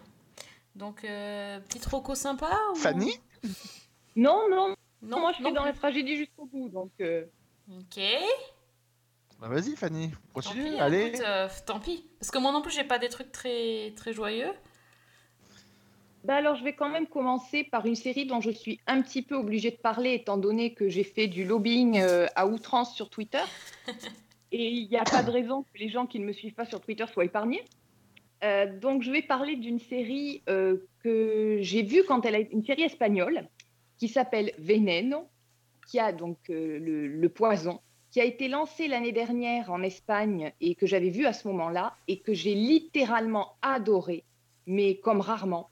Donc, 0.75 1.03
euh, 1.03 1.59
petit 1.67 1.79
roco 1.89 2.15
sympa 2.15 2.57
ou... 2.71 2.75
Fanny? 2.75 3.19
Non, 4.15 4.47
non, 4.49 4.75
Non, 5.01 5.19
moi 5.19 5.31
je 5.31 5.35
suis 5.35 5.43
non 5.43 5.51
dans 5.51 5.65
la 5.65 5.71
plus. 5.71 5.79
tragédie 5.79 6.15
jusqu'au 6.17 6.45
bout. 6.45 6.69
Donc, 6.69 6.91
euh, 7.01 7.25
Ok. 7.69 8.01
Bah, 9.39 9.47
Vas-y, 9.49 9.75
Fanny, 9.75 10.09
Tant 10.09 10.17
continue, 10.33 10.71
pis, 10.71 10.79
allez. 10.79 11.05
écoute, 11.07 11.21
euh, 11.25 11.47
tant 11.65 11.79
pis. 11.79 12.05
Parce 12.19 12.31
que 12.31 12.37
moi 12.37 12.51
non 12.53 12.61
plus, 12.61 12.71
j'ai 12.71 12.83
pas 12.85 12.97
des 12.97 13.09
trucs 13.09 13.31
très, 13.31 13.93
très 13.97 14.13
joyeux. 14.13 14.51
Bah 16.23 16.35
alors 16.35 16.55
je 16.55 16.63
vais 16.63 16.73
quand 16.73 16.89
même 16.89 17.07
commencer 17.07 17.65
par 17.65 17.85
une 17.85 17.95
série 17.95 18.25
dont 18.25 18.39
je 18.39 18.49
suis 18.49 18.79
un 18.87 19.01
petit 19.01 19.21
peu 19.21 19.35
obligée 19.35 19.71
de 19.71 19.75
parler 19.77 20.13
étant 20.13 20.37
donné 20.37 20.73
que 20.73 20.87
j'ai 20.87 21.03
fait 21.03 21.27
du 21.27 21.43
lobbying 21.43 21.99
euh, 21.99 22.27
à 22.35 22.47
outrance 22.47 22.95
sur 22.95 23.09
Twitter. 23.09 23.43
Et 24.53 24.69
il 24.69 24.87
n'y 24.87 24.97
a 24.97 25.03
pas 25.03 25.23
de 25.23 25.31
raison 25.31 25.63
que 25.63 25.79
les 25.79 25.89
gens 25.89 26.05
qui 26.05 26.19
ne 26.19 26.25
me 26.25 26.31
suivent 26.31 26.53
pas 26.53 26.65
sur 26.65 26.79
Twitter 26.79 27.05
soient 27.11 27.25
épargnés. 27.25 27.63
Euh, 28.43 28.79
donc 28.79 29.01
je 29.01 29.11
vais 29.11 29.21
parler 29.21 29.57
d'une 29.57 29.79
série 29.79 30.43
euh, 30.47 30.77
que 31.03 31.57
j'ai 31.59 31.81
vue 31.81 32.03
quand 32.07 32.25
elle 32.25 32.35
a 32.35 32.39
une 32.39 32.63
série 32.63 32.83
espagnole 32.83 33.47
qui 33.97 34.07
s'appelle 34.07 34.53
Veneno, 34.59 35.27
qui 35.87 35.99
a 35.99 36.13
donc 36.13 36.37
le, 36.47 37.07
le 37.07 37.29
poison, 37.29 37.81
qui 38.11 38.21
a 38.21 38.25
été 38.25 38.47
lancée 38.47 38.87
l'année 38.87 39.11
dernière 39.11 39.71
en 39.71 39.81
Espagne 39.81 40.53
et 40.61 40.75
que 40.75 40.85
j'avais 40.85 41.09
vu 41.09 41.25
à 41.25 41.33
ce 41.33 41.47
moment-là 41.49 41.95
et 42.07 42.19
que 42.19 42.33
j'ai 42.33 42.53
littéralement 42.53 43.55
adoré, 43.61 44.23
mais 44.67 44.95
comme 44.95 45.19
rarement 45.19 45.69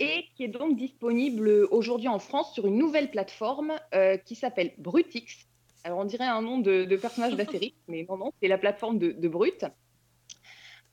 et 0.00 0.26
qui 0.34 0.44
est 0.44 0.48
donc 0.48 0.76
disponible 0.76 1.48
aujourd'hui 1.70 2.08
en 2.08 2.18
France 2.18 2.52
sur 2.54 2.66
une 2.66 2.78
nouvelle 2.78 3.10
plateforme 3.10 3.72
euh, 3.94 4.16
qui 4.16 4.34
s'appelle 4.34 4.72
Brutix. 4.78 5.46
Alors 5.84 5.98
on 5.98 6.04
dirait 6.04 6.26
un 6.26 6.42
nom 6.42 6.58
de, 6.58 6.84
de 6.84 6.96
personnage 6.96 7.34
d'Astérix, 7.36 7.76
mais 7.88 8.06
non, 8.08 8.16
non, 8.16 8.32
c'est 8.40 8.48
la 8.48 8.58
plateforme 8.58 8.98
de, 8.98 9.12
de 9.12 9.28
Brut. 9.28 9.64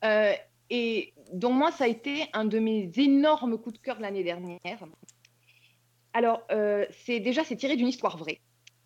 Euh, 0.03 0.33
et 0.69 1.13
donc 1.31 1.53
moi, 1.53 1.71
ça 1.71 1.83
a 1.83 1.87
été 1.87 2.25
un 2.33 2.45
de 2.45 2.59
mes 2.59 2.91
énormes 2.97 3.57
coups 3.57 3.77
de 3.77 3.81
cœur 3.81 3.97
de 3.97 4.01
l'année 4.01 4.23
dernière. 4.23 4.59
Alors, 6.13 6.41
euh, 6.51 6.85
c'est 7.05 7.19
déjà, 7.19 7.43
c'est 7.43 7.55
tiré 7.55 7.75
d'une 7.75 7.87
histoire 7.87 8.17
vraie. 8.17 8.39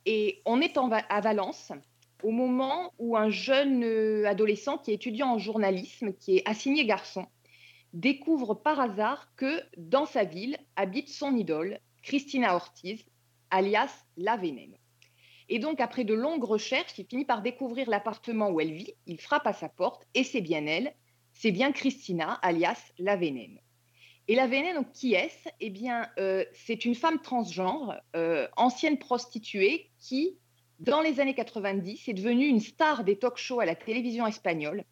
Et 0.06 0.42
on 0.46 0.60
est 0.62 0.78
en 0.78 0.92
à 0.92 1.22
Valence 1.22 1.72
au 2.24 2.32
moment 2.32 2.94
où 3.00 3.16
un 3.16 3.30
jeune 3.30 4.26
adolescent 4.26 4.78
qui 4.78 4.92
est 4.92 4.96
étudiant 4.96 5.34
en 5.34 5.38
journalisme, 5.38 6.14
qui 6.14 6.38
est 6.38 6.50
assigné 6.50 6.86
garçon, 6.86 7.26
découvre 7.94 8.54
par 8.54 8.80
hasard 8.80 9.34
que 9.36 9.62
dans 9.78 10.06
sa 10.06 10.24
ville 10.24 10.58
habite 10.76 11.10
son 11.10 11.36
idole, 11.36 11.80
Christina 12.04 12.56
Ortiz, 12.56 13.04
alias 13.50 14.06
La 14.18 14.38
Veneno. 14.38 14.78
Et 15.50 15.60
donc, 15.60 15.82
après 15.82 16.04
de 16.04 16.14
longues 16.14 16.44
recherches, 16.44 16.98
il 16.98 17.06
finit 17.06 17.26
par 17.26 17.42
découvrir 17.42 17.90
l'appartement 17.90 18.50
où 18.50 18.62
elle 18.62 18.74
vit, 18.74 18.94
il 19.08 19.20
frappe 19.20 19.48
à 19.48 19.54
sa 19.54 19.68
porte 19.68 20.08
et 20.14 20.24
c'est 20.24 20.42
bien 20.42 20.66
elle, 20.68 20.94
c'est 21.34 21.52
bien 21.52 21.72
Christina, 21.72 22.34
alias 22.42 22.92
La 23.00 23.16
Veneno. 23.16 23.60
Et 24.28 24.36
La 24.36 24.46
Veneno, 24.46 24.86
qui 24.94 25.16
est-ce? 25.16 25.50
Eh 25.60 25.72
bien, 25.72 26.08
euh, 26.20 26.46
c'est 26.54 26.86
une 26.86 26.94
femme 26.94 27.20
transgenre, 27.20 27.96
euh, 28.16 28.48
ancienne 28.58 29.00
prostituée, 29.00 29.90
qui, 29.98 30.38
dans 30.78 31.02
les 31.02 31.20
années 31.20 31.34
90, 31.34 32.08
est 32.08 32.14
devenue 32.14 32.46
une 32.46 32.60
star 32.60 33.04
des 33.04 33.18
talk-shows 33.18 33.60
à 33.60 33.66
la 33.66 33.74
télévision 33.74 34.28
espagnole, 34.28 34.86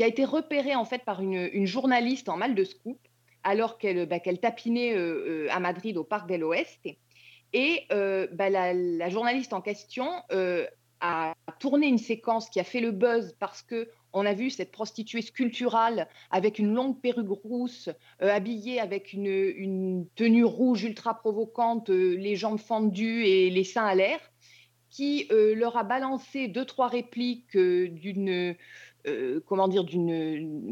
qui 0.00 0.04
a 0.04 0.08
été 0.08 0.24
repérée 0.24 0.74
en 0.74 0.86
fait 0.86 1.04
par 1.04 1.20
une, 1.20 1.66
journaliste 1.66 2.30
en 2.30 2.38
mal 2.38 2.54
de 2.54 2.64
scoop, 2.64 2.96
alors 3.42 3.76
qu'elle 3.76 4.06
bah, 4.06 4.18
tapinait 4.18 4.96
euh, 4.96 5.44
euh, 5.44 5.46
à 5.50 5.60
Madrid 5.60 5.98
au 5.98 6.04
Parc 6.04 6.26
del 6.26 6.42
Oeste. 6.42 6.88
Et 7.52 7.82
euh, 7.92 8.26
bah, 8.32 8.48
la, 8.48 9.10
journaliste 9.10 9.52
en 9.52 9.60
question 9.60 10.08
a 11.02 11.34
tourné 11.58 11.86
une 11.86 11.98
séquence 11.98 12.48
qui 12.48 12.60
a 12.60 12.64
fait 12.64 12.80
le 12.80 12.92
buzz 12.92 13.36
parce 13.38 13.60
que 13.60 13.90
on 14.14 14.24
a 14.24 14.32
vu 14.32 14.48
cette 14.48 14.72
prostituée 14.72 15.20
sculpturale 15.20 16.08
avec 16.30 16.58
une 16.58 16.72
longue 16.72 16.98
perruque 16.98 17.28
rousse, 17.44 17.90
habillée 18.20 18.80
avec 18.80 19.12
une, 19.12 20.06
tenue 20.14 20.46
rouge 20.46 20.82
ultra 20.82 21.12
provocante, 21.12 21.90
les 21.90 22.36
jambes 22.36 22.58
fendues 22.58 23.26
et 23.26 23.50
les 23.50 23.64
seins 23.64 23.84
à 23.84 23.94
l'air, 23.94 24.18
qui 24.88 25.28
leur 25.30 25.76
a 25.76 25.84
balancé 25.84 26.48
deux 26.48 26.64
trois 26.64 26.88
répliques 26.88 27.56
d'une 27.56 28.56
euh, 29.06 29.40
comment 29.46 29.68
dire 29.68 29.84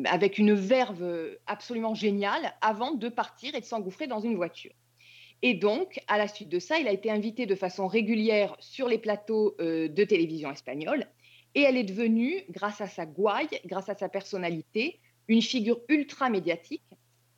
avec 0.07 0.39
une 0.39 0.55
verve 0.55 1.37
absolument 1.47 1.95
géniale 1.95 2.55
avant 2.61 2.93
de 2.93 3.09
partir 3.09 3.55
et 3.55 3.61
de 3.61 3.65
s'engouffrer 3.65 4.07
dans 4.07 4.21
une 4.21 4.37
voiture. 4.37 4.73
Et 5.43 5.55
donc, 5.55 6.01
à 6.09 6.19
la 6.19 6.27
suite 6.27 6.49
de 6.49 6.59
ça, 6.59 6.79
il 6.79 6.89
a 6.89 6.93
été 6.93 7.11
invité 7.11 7.47
de 7.47 7.55
façon 7.55 7.87
régulière 7.87 8.57
sur 8.59 8.89
les 8.89 8.99
plateaux 8.99 9.55
euh, 9.61 9.89
de 9.89 10.05
télévision 10.05 10.51
espagnole. 10.51 11.07
Et 11.55 11.63
elle 11.63 11.77
est 11.77 11.85
devenue, 11.85 12.43
grâce 12.51 12.81
à 12.81 12.89
sa 12.89 13.07
gouaille, 13.07 13.49
grâce 13.65 13.89
à 13.89 13.95
sa 13.95 14.09
personnalité, 14.09 15.01
une 15.29 15.43
figure 15.43 15.81
ultra 15.89 16.29
médiatique. 16.29 16.83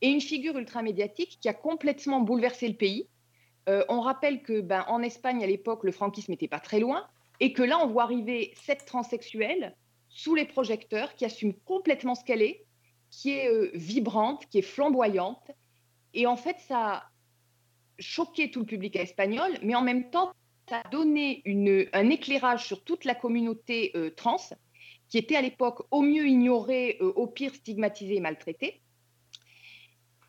Et 0.03 0.09
une 0.09 0.23
figure 0.23 0.57
ultra 0.57 0.83
médiatique 0.83 1.39
qui 1.43 1.49
a 1.49 1.53
complètement 1.53 2.21
bouleversé 2.21 2.69
le 2.69 2.75
pays. 2.75 3.07
Euh, 3.69 3.85
on 3.91 4.01
rappelle 4.01 4.43
que 4.43 4.63
ben, 4.63 4.85
en 4.89 5.03
Espagne, 5.03 5.45
à 5.45 5.47
l'époque, 5.47 5.85
le 5.85 5.93
franquisme 5.93 6.33
n'était 6.33 6.49
pas 6.49 6.59
très 6.61 6.81
loin. 6.81 7.07
Et 7.39 7.53
que 7.53 7.63
là, 7.63 7.79
on 7.83 7.87
voit 7.87 8.05
arriver 8.05 8.53
cette 8.55 8.87
transsexuelle 8.87 9.77
sous 10.11 10.35
les 10.35 10.45
projecteurs 10.45 11.15
qui 11.15 11.25
assume 11.25 11.55
complètement 11.55 12.15
ce 12.15 12.25
qu'elle 12.25 12.43
est, 12.43 12.67
qui 13.11 13.31
est 13.31 13.49
euh, 13.49 13.71
vibrante, 13.75 14.47
qui 14.51 14.59
est 14.59 14.63
flamboyante. 14.63 15.51
Et 16.13 16.27
en 16.27 16.37
fait, 16.37 16.57
ça 16.61 16.93
a 16.93 17.11
choqué 17.99 18.51
tout 18.51 18.61
le 18.61 18.67
public 18.67 18.97
espagnol, 18.97 19.53
mais 19.63 19.75
en 19.75 19.83
même 19.83 20.11
temps, 20.11 20.33
ça 20.69 20.83
a 20.85 20.89
donné 20.89 21.43
un 21.93 22.11
éclairage 22.11 22.67
sur 22.67 22.85
toute 22.85 23.05
la 23.05 23.15
communauté 23.15 23.93
euh, 23.97 24.11
trans, 24.11 24.37
qui 25.09 25.19
était 25.19 25.37
à 25.37 25.43
l'époque 25.43 25.87
au 25.91 26.03
mieux 26.03 26.27
ignorée, 26.27 26.99
euh, 27.01 27.13
au 27.17 27.27
pire 27.27 27.55
stigmatisée 27.55 28.17
et 28.17 28.21
maltraitée. 28.21 28.81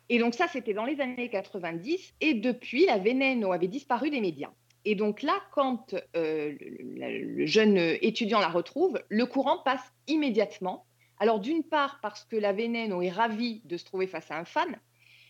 Et 0.08 0.18
donc 0.18 0.34
ça, 0.34 0.48
c'était 0.48 0.74
dans 0.74 0.84
les 0.84 1.00
années 1.00 1.30
90, 1.30 2.14
et 2.20 2.34
depuis, 2.34 2.86
la 2.86 2.98
Veneno 2.98 3.52
avait 3.52 3.68
disparu 3.68 4.10
des 4.10 4.20
médias. 4.20 4.50
Et 4.84 4.94
donc 4.94 5.22
là, 5.22 5.38
quand 5.52 5.94
euh, 6.16 6.56
le, 6.60 7.46
jeune 7.46 7.76
étudiant 7.76 8.40
la 8.40 8.48
retrouve, 8.48 9.00
le 9.08 9.26
courant 9.26 9.58
passe 9.58 9.92
immédiatement. 10.08 10.86
Alors 11.18 11.38
d'une 11.38 11.62
part 11.62 12.00
parce 12.02 12.24
que 12.24 12.36
la 12.36 12.52
Veneno 12.52 13.00
est 13.00 13.10
ravie 13.10 13.62
de 13.64 13.76
se 13.76 13.84
trouver 13.84 14.08
face 14.08 14.30
à 14.30 14.38
un 14.38 14.44
fan, 14.44 14.76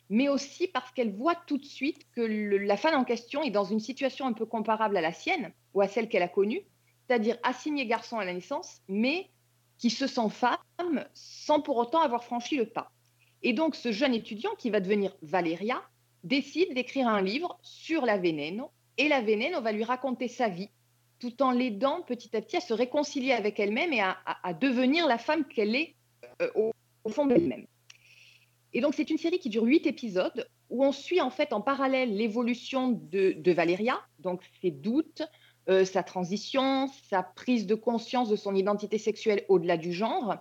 mais 0.08 0.28
aussi 0.28 0.66
parce 0.68 0.90
qu'elle 0.92 1.12
voit 1.12 1.34
tout 1.46 1.58
de 1.58 1.64
suite 1.66 2.06
que 2.14 2.22
la 2.22 2.76
fan 2.78 2.94
en 2.94 3.04
question 3.04 3.42
est 3.42 3.50
dans 3.50 3.64
une 3.64 3.80
situation 3.80 4.26
un 4.26 4.32
peu 4.32 4.46
comparable 4.46 4.96
à 4.96 5.02
la 5.02 5.12
sienne 5.12 5.52
ou 5.74 5.82
à 5.82 5.88
celle 5.88 6.08
qu'elle 6.08 6.22
a 6.22 6.28
connue, 6.28 6.62
c'est-à-dire 7.06 7.36
assignée 7.42 7.86
garçon 7.86 8.18
à 8.18 8.24
la 8.24 8.32
naissance, 8.32 8.80
mais 8.88 9.28
qui 9.76 9.90
se 9.90 10.06
sent 10.06 10.30
femme 10.30 11.04
sans 11.12 11.60
pour 11.60 11.76
autant 11.76 12.00
avoir 12.00 12.24
franchi 12.24 12.56
le 12.56 12.66
pas. 12.66 12.90
Et 13.42 13.52
donc 13.52 13.74
ce 13.74 13.92
jeune 13.92 14.14
étudiant 14.14 14.54
qui 14.56 14.70
va 14.70 14.80
devenir 14.80 15.14
Valeria 15.22 15.82
décide 16.24 16.72
d'écrire 16.74 17.08
un 17.08 17.20
livre 17.20 17.58
sur 17.62 18.06
la 18.06 18.16
Veneno, 18.16 18.70
et 18.98 19.08
la 19.08 19.20
Veneno 19.20 19.60
va 19.60 19.72
lui 19.72 19.84
raconter 19.84 20.28
sa 20.28 20.48
vie, 20.48 20.70
tout 21.18 21.42
en 21.42 21.50
l'aidant 21.50 22.02
petit 22.02 22.36
à 22.36 22.40
petit 22.40 22.56
à 22.56 22.60
se 22.60 22.74
réconcilier 22.74 23.32
avec 23.32 23.58
elle-même 23.60 23.92
et 23.92 24.00
à, 24.00 24.54
devenir 24.54 25.06
la 25.06 25.18
femme 25.18 25.44
qu'elle 25.46 25.74
est 25.74 25.94
euh, 26.40 26.50
au, 26.54 27.10
fond 27.10 27.26
d'elle-même. 27.26 27.66
Et 28.72 28.80
donc, 28.80 28.94
c'est 28.94 29.10
une 29.10 29.18
série 29.18 29.38
qui 29.38 29.50
dure 29.50 29.64
huit 29.64 29.86
épisodes 29.86 30.46
où 30.70 30.84
on 30.84 30.92
suit 30.92 31.20
en 31.20 31.30
fait 31.30 31.52
en 31.52 31.60
parallèle 31.60 32.16
l'évolution 32.16 32.90
de, 32.90 33.32
de 33.32 33.52
Valeria, 33.52 34.00
donc 34.18 34.42
ses 34.62 34.70
doutes, 34.70 35.22
euh, 35.68 35.84
sa 35.84 36.02
transition, 36.02 36.88
sa 37.08 37.22
prise 37.22 37.66
de 37.66 37.74
conscience 37.74 38.28
de 38.28 38.36
son 38.36 38.54
identité 38.54 38.98
sexuelle 38.98 39.44
au-delà 39.48 39.76
du 39.76 39.92
genre, 39.92 40.36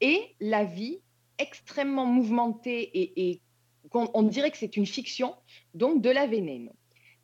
et 0.00 0.34
la 0.40 0.64
vie 0.64 1.00
extrêmement 1.38 2.06
mouvementée 2.06 2.80
et, 2.80 3.30
et 3.30 3.40
on, 3.92 4.22
dirait 4.22 4.50
que 4.50 4.58
c'est 4.58 4.76
une 4.76 4.86
fiction, 4.86 5.34
donc 5.74 6.02
de 6.02 6.10
la 6.10 6.26
Veneno. 6.26 6.72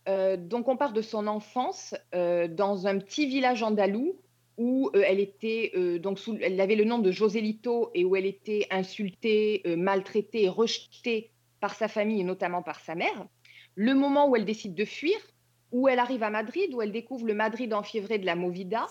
Euh, 0.09 0.37
donc, 0.37 0.69
on 0.69 0.77
part 0.77 0.93
de 0.93 1.03
son 1.03 1.27
enfance 1.27 1.95
euh, 2.15 2.49
dans 2.49 2.87
un 2.87 2.99
petit 2.99 3.27
village 3.27 3.63
andalou 3.63 4.19
où 4.59 4.91
euh, 4.95 5.03
elle 5.07 5.21
était 5.21 5.73
donc 5.99 6.19
sous, 6.19 6.37
elle 6.41 6.61
avait 6.61 6.75
le 6.75 6.85
nom 6.85 6.99
de 6.99 7.11
Joselito 7.11 7.91
et 7.95 8.05
où 8.05 8.17
elle 8.17 8.27
était 8.27 8.67
insultée, 8.71 9.63
maltraitée 9.77 10.45
et 10.45 10.49
rejetée 10.49 11.31
par 11.61 11.75
sa 11.75 11.89
famille 11.89 12.21
et 12.21 12.25
notamment 12.25 12.63
par 12.63 12.81
sa 12.81 12.95
mère. 12.95 13.27
Le 13.75 13.95
moment 13.95 14.29
où 14.29 14.37
elle 14.37 14.45
décide 14.45 14.75
de 14.75 14.85
fuir, 14.85 15.17
où 15.71 15.89
elle 15.89 15.99
arrive 15.99 16.23
à 16.23 16.31
Madrid, 16.31 16.75
où 16.75 16.83
elle 16.83 16.93
découvre 16.93 17.27
le 17.27 17.35
Madrid 17.35 17.73
enfiévré 17.73 18.19
de 18.19 18.27
la 18.27 18.37
Movida, 18.37 18.87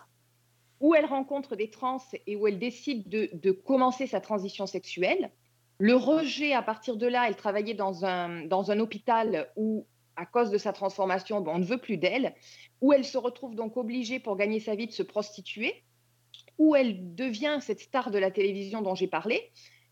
où 0.80 0.96
elle 0.96 1.06
rencontre 1.06 1.56
des 1.56 1.70
trans 1.70 2.00
et 2.26 2.36
où 2.36 2.48
elle 2.48 2.58
décide 2.58 3.08
de, 3.08 3.30
de 3.34 3.52
commencer 3.52 4.08
sa 4.08 4.20
transition 4.20 4.66
sexuelle. 4.66 5.32
Le 5.78 5.96
rejet, 5.96 6.54
à 6.54 6.62
partir 6.62 6.96
de 6.96 7.06
là, 7.08 7.26
elle 7.28 7.36
travaillait 7.36 7.76
dans 7.76 8.06
un, 8.06 8.46
dans 8.46 8.72
un 8.72 8.80
hôpital 8.80 9.52
où, 9.56 9.86
à 10.16 10.26
cause 10.26 10.52
de 10.52 10.58
sa 10.58 10.74
transformation, 10.74 11.42
bon, 11.42 11.56
on 11.56 11.60
ne 11.60 11.66
veut 11.66 11.78
plus 11.78 11.98
d'elle, 11.98 12.36
où 12.82 12.94
elle 12.94 13.06
se 13.06 13.18
retrouve 13.18 13.56
donc 13.56 13.78
obligée 13.78 14.20
pour 14.20 14.36
gagner 14.36 14.60
sa 14.60 14.76
vie 14.76 14.88
de 14.88 14.92
se 14.92 15.04
prostituer, 15.04 15.84
où 16.58 16.76
elle 16.76 17.16
devient 17.16 17.58
cette 17.62 17.80
star 17.80 18.12
de 18.12 18.20
la 18.20 18.32
télévision 18.32 18.82
dont 18.82 18.96
j'ai 18.96 19.08
parlé. 19.08 19.52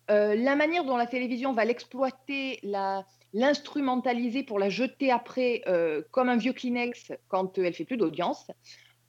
Euh, 0.09 0.36
la 0.36 0.55
manière 0.55 0.86
dont 0.86 0.97
la 0.97 1.05
télévision 1.05 1.53
va 1.53 1.65
l'exploiter, 1.65 2.59
l'instrumentaliser 3.34 4.43
pour 4.43 4.57
la 4.57 4.70
jeter 4.70 5.11
après 5.11 5.61
euh, 5.67 6.01
comme 6.11 6.30
un 6.30 6.38
vieux 6.38 6.53
Kleenex 6.53 7.11
quand 7.28 7.57
elle 7.59 7.74
fait 7.74 7.86
plus 7.86 7.97
d'audience. 7.97 8.47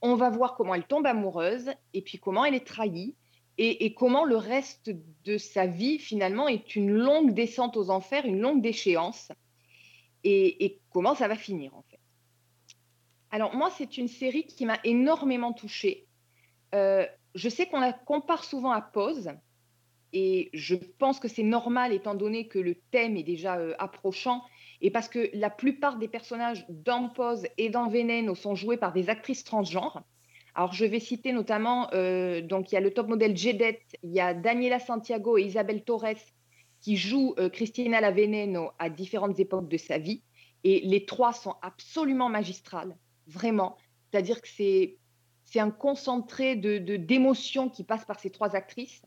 On 0.03 0.15
va 0.15 0.31
voir 0.31 0.57
comment 0.57 0.75
elle 0.75 0.87
tombe 0.87 1.07
amoureuse 1.07 1.71
et 1.95 2.03
puis 2.03 2.19
comment 2.19 2.45
elle 2.45 2.55
est 2.55 2.67
trahie 2.67 3.15
et 3.63 3.93
comment 3.93 4.25
le 4.25 4.37
reste 4.37 4.91
de 5.25 5.37
sa 5.37 5.67
vie 5.67 5.99
finalement 5.99 6.49
est 6.49 6.77
une 6.77 6.91
longue 6.91 7.35
descente 7.35 7.77
aux 7.77 7.91
enfers, 7.91 8.25
une 8.25 8.41
longue 8.41 8.63
déchéance 8.63 9.31
et, 10.25 10.81
comment 10.91 11.15
ça 11.15 11.29
va 11.29 11.37
finir 11.37 11.75
en 11.75 11.83
fait. 11.83 11.99
Alors 13.31 13.55
moi, 13.55 13.71
c'est 13.71 13.97
une 13.97 14.09
série 14.09 14.45
qui 14.45 14.67
m'a 14.67 14.79
énormément 14.85 15.53
touchée. 15.53 16.07
Euh, 16.75 17.07
je 17.35 17.49
sais 17.49 17.67
qu'on 17.67 17.81
la 17.81 17.93
compare 17.93 18.45
souvent 18.45 18.73
à 18.73 18.81
Pause, 18.81 19.31
et 20.13 20.51
je 20.53 20.75
pense 20.75 21.21
que 21.21 21.29
c'est 21.29 21.45
normal 21.45 21.93
étant 21.93 22.15
donné 22.15 22.49
que 22.49 22.59
le 22.59 22.75
thème 22.91 23.17
est 23.17 23.23
déjà 23.23 23.57
euh, 23.57 23.75
approchant, 23.79 24.43
et 24.81 24.91
parce 24.91 25.09
que 25.09 25.31
la 25.35 25.51
plupart 25.51 25.97
des 25.97 26.09
personnages 26.09 26.65
dans 26.69 27.09
Pause 27.09 27.47
et 27.59 27.71
dans 27.71 27.89
Veneno 27.89 28.35
sont 28.35 28.55
joués 28.55 28.77
par 28.77 28.93
des 28.93 29.09
actrices 29.09 29.45
transgenres. 29.45 30.03
Alors 30.55 30.73
je 30.73 30.85
vais 30.85 30.99
citer 30.99 31.33
notamment, 31.33 31.89
euh, 31.93 32.41
donc 32.41 32.73
il 32.73 32.75
y 32.75 32.79
a 32.79 32.81
le 32.81 32.93
top 32.93 33.07
modèle 33.07 33.37
Jedet, 33.37 33.83
il 34.03 34.11
y 34.11 34.21
a 34.21 34.35
Daniela 34.35 34.81
Santiago 34.81 35.39
et 35.39 35.43
Isabelle 35.43 35.85
Torres 35.85 36.17
qui 36.81 36.97
jouent 36.97 37.35
euh, 37.39 37.49
Cristina 37.49 38.01
La 38.01 38.11
Veneno 38.11 38.71
à 38.79 38.91
différentes 38.91 39.39
époques 39.39 39.69
de 39.69 39.77
sa 39.77 39.99
vie, 39.99 40.23
et 40.65 40.81
les 40.81 41.07
trois 41.07 41.33
sont 41.33 41.55
absolument 41.63 42.29
magistrales 42.29 42.97
vraiment. 43.27 43.77
C'est-à-dire 44.11 44.41
que 44.43 44.49
c'est 44.49 44.99
c'est 45.45 45.59
un 45.59 45.71
concentré 45.71 46.55
de- 46.55 46.79
d'émotions 46.97 47.69
qui 47.69 47.83
passe 47.83 48.05
par 48.05 48.21
ces 48.21 48.31
trois 48.31 48.55
actrices. 48.55 49.03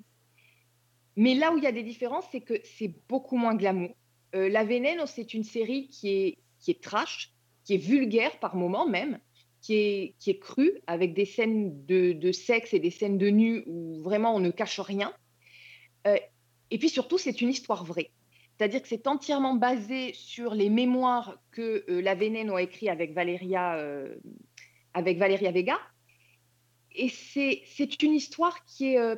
Mais 1.16 1.36
là 1.36 1.54
où 1.54 1.58
il 1.58 1.64
y 1.64 1.68
a 1.68 1.72
des 1.72 1.84
différences, 1.84 2.26
c'est 2.32 2.42
que 2.42 2.56
c'est 2.64 2.94
beaucoup 3.08 3.38
moins 3.38 3.56
glamour. 3.56 3.96
Euh, 4.36 4.50
La 4.50 4.66
Veneno, 4.66 5.06
c'est 5.06 5.34
une 5.34 5.46
série 5.46 5.88
qui 5.88 6.10
est, 6.10 6.38
qui 6.60 6.72
est 6.72 6.84
trash, 6.84 7.32
qui 7.64 7.76
est 7.76 7.78
vulgaire 7.78 8.40
par 8.40 8.58
moments 8.58 8.88
même, 8.88 9.20
qui 9.62 9.76
est, 9.76 10.16
qui 10.20 10.32
est 10.32 10.40
crue, 10.40 10.82
avec 10.86 11.14
des 11.14 11.26
scènes 11.26 11.86
de, 11.86 12.12
de 12.12 12.32
sexe 12.34 12.74
et 12.74 12.80
des 12.80 12.92
scènes 12.92 13.18
de 13.18 13.28
nu 13.30 13.64
où 13.66 14.02
vraiment 14.02 14.36
on 14.36 14.42
ne 14.42 14.52
cache 14.52 14.82
rien. 14.82 15.14
Euh, 16.08 16.18
et 16.72 16.78
puis 16.78 16.90
surtout, 16.90 17.18
c'est 17.18 17.42
une 17.42 17.50
histoire 17.50 17.84
vraie. 17.84 18.12
C'est-à-dire 18.58 18.82
que 18.82 18.88
c'est 18.88 19.08
entièrement 19.08 19.56
basé 19.56 20.14
sur 20.14 20.54
les 20.54 20.70
mémoires 20.70 21.38
que 21.52 21.84
euh, 21.90 22.02
la 22.02 22.16
Veneno 22.16 22.56
a 22.56 22.62
écrit 22.62 22.88
avec 22.88 23.14
Valeria, 23.14 23.76
euh, 23.78 24.16
avec 24.94 25.18
Valeria 25.18 25.52
Vega. 25.52 25.78
Et 26.96 27.10
c'est 27.10 28.04
une 28.04 28.14
histoire 28.14 28.64
qui 28.66 28.94
est, 28.94 29.00
euh, 29.00 29.16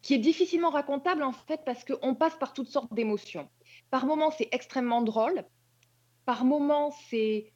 qui 0.00 0.14
est 0.14 0.18
difficilement 0.18 0.70
racontable 0.70 1.24
en 1.24 1.32
fait 1.32 1.60
parce 1.64 1.84
qu'on 1.84 2.14
passe 2.14 2.36
par 2.36 2.52
toutes 2.52 2.68
sortes 2.68 2.94
d'émotions. 2.94 3.48
Par 3.90 4.06
moments, 4.06 4.30
c'est 4.30 4.48
extrêmement 4.52 5.02
drôle. 5.02 5.44
Par 6.24 6.44
moments, 6.44 6.92
c'est 7.10 7.52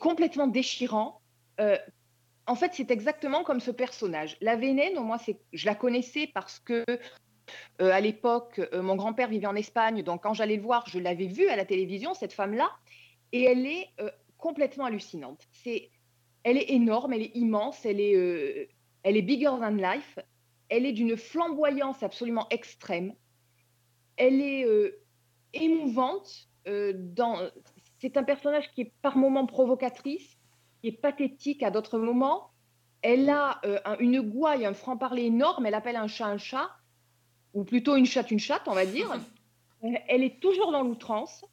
complètement 0.00 0.46
déchirant. 0.46 1.20
En 2.46 2.54
fait, 2.54 2.72
c'est 2.74 2.90
exactement 2.90 3.42
comme 3.42 3.60
ce 3.60 3.70
personnage. 3.70 4.36
La 4.40 4.56
Veneno, 4.56 5.02
moi, 5.02 5.18
je 5.52 5.66
la 5.66 5.74
connaissais 5.74 6.30
parce 6.32 6.60
que 6.60 6.84
Euh, 7.80 7.90
à 7.90 8.00
l'époque, 8.00 8.60
euh, 8.72 8.82
mon 8.82 8.96
grand-père 8.96 9.28
vivait 9.28 9.46
en 9.46 9.56
Espagne, 9.56 10.02
donc 10.02 10.22
quand 10.22 10.34
j'allais 10.34 10.56
le 10.56 10.62
voir, 10.62 10.86
je 10.88 10.98
l'avais 10.98 11.26
vue 11.26 11.48
à 11.48 11.56
la 11.56 11.64
télévision, 11.64 12.14
cette 12.14 12.32
femme-là, 12.32 12.70
et 13.32 13.44
elle 13.44 13.66
est 13.66 13.88
euh, 14.00 14.10
complètement 14.38 14.86
hallucinante. 14.86 15.46
Elle 15.64 16.58
est 16.58 16.70
énorme, 16.70 17.12
elle 17.12 17.22
est 17.22 17.36
immense, 17.36 17.84
elle 17.84 18.00
est, 18.00 18.70
elle 19.02 19.16
est 19.16 19.22
bigger 19.22 19.46
than 19.60 19.70
life, 19.70 20.18
elle 20.68 20.86
est 20.86 20.92
d'une 20.92 21.16
flamboyance 21.16 22.02
absolument 22.02 22.46
extrême, 22.50 23.14
elle 24.16 24.40
est 24.40 24.64
émouvante. 25.52 26.48
c'est 27.98 28.16
un 28.16 28.22
personnage 28.22 28.70
qui 28.72 28.82
est 28.82 28.92
par 29.02 29.16
moments 29.16 29.46
provocatrice, 29.46 30.38
qui 30.80 30.88
est 30.88 30.92
pathétique 31.00 31.62
à 31.62 31.70
d'autres 31.70 31.98
moments. 31.98 32.50
Elle 33.02 33.28
a 33.30 33.60
euh, 33.64 33.78
un- 33.84 33.98
une 33.98 34.20
gouaille, 34.20 34.64
un 34.66 34.74
franc-parler 34.74 35.24
énorme, 35.24 35.66
elle 35.66 35.74
appelle 35.74 35.96
un 35.96 36.08
chat 36.08 36.26
un 36.26 36.38
chat, 36.38 36.70
ou 37.54 37.64
plutôt 37.64 37.96
une 37.96 38.06
chatte 38.06 38.30
une 38.30 38.38
chatte, 38.40 38.66
on 38.66 38.74
va 38.74 38.86
dire. 38.86 39.08
Euh, 39.84 39.88
Elle 40.08 40.22
est 40.22 40.40
toujours 40.40 40.72
dans 40.72 40.82
l'outrance. 40.82 41.44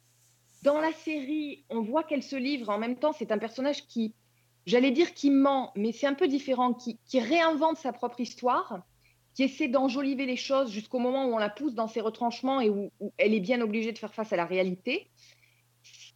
Dans 0.62 0.80
la 0.80 0.92
série, 0.92 1.66
on 1.68 1.82
voit 1.82 2.02
qu'elle 2.04 2.22
se 2.22 2.36
livre. 2.36 2.70
En 2.70 2.78
même 2.78 2.96
temps, 2.96 3.12
c'est 3.12 3.30
un 3.30 3.36
personnage 3.36 3.86
qui, 3.86 4.14
j'allais 4.64 4.92
dire 4.92 5.12
qui 5.12 5.30
ment, 5.30 5.72
mais 5.76 5.92
c'est 5.92 6.06
un 6.06 6.14
peu 6.14 6.26
différent, 6.26 6.72
qui, 6.72 6.98
qui 7.04 7.20
réinvente 7.20 7.76
sa 7.76 7.92
propre 7.92 8.20
histoire, 8.20 8.78
qui 9.34 9.42
essaie 9.42 9.68
d'enjoliver 9.68 10.24
les 10.24 10.36
choses 10.38 10.70
jusqu'au 10.70 10.98
moment 11.00 11.26
où 11.26 11.34
on 11.34 11.38
la 11.38 11.50
pousse 11.50 11.74
dans 11.74 11.86
ses 11.86 12.00
retranchements 12.00 12.62
et 12.62 12.70
où, 12.70 12.90
où 12.98 13.12
elle 13.18 13.34
est 13.34 13.40
bien 13.40 13.60
obligée 13.60 13.92
de 13.92 13.98
faire 13.98 14.14
face 14.14 14.32
à 14.32 14.36
la 14.36 14.46
réalité. 14.46 15.10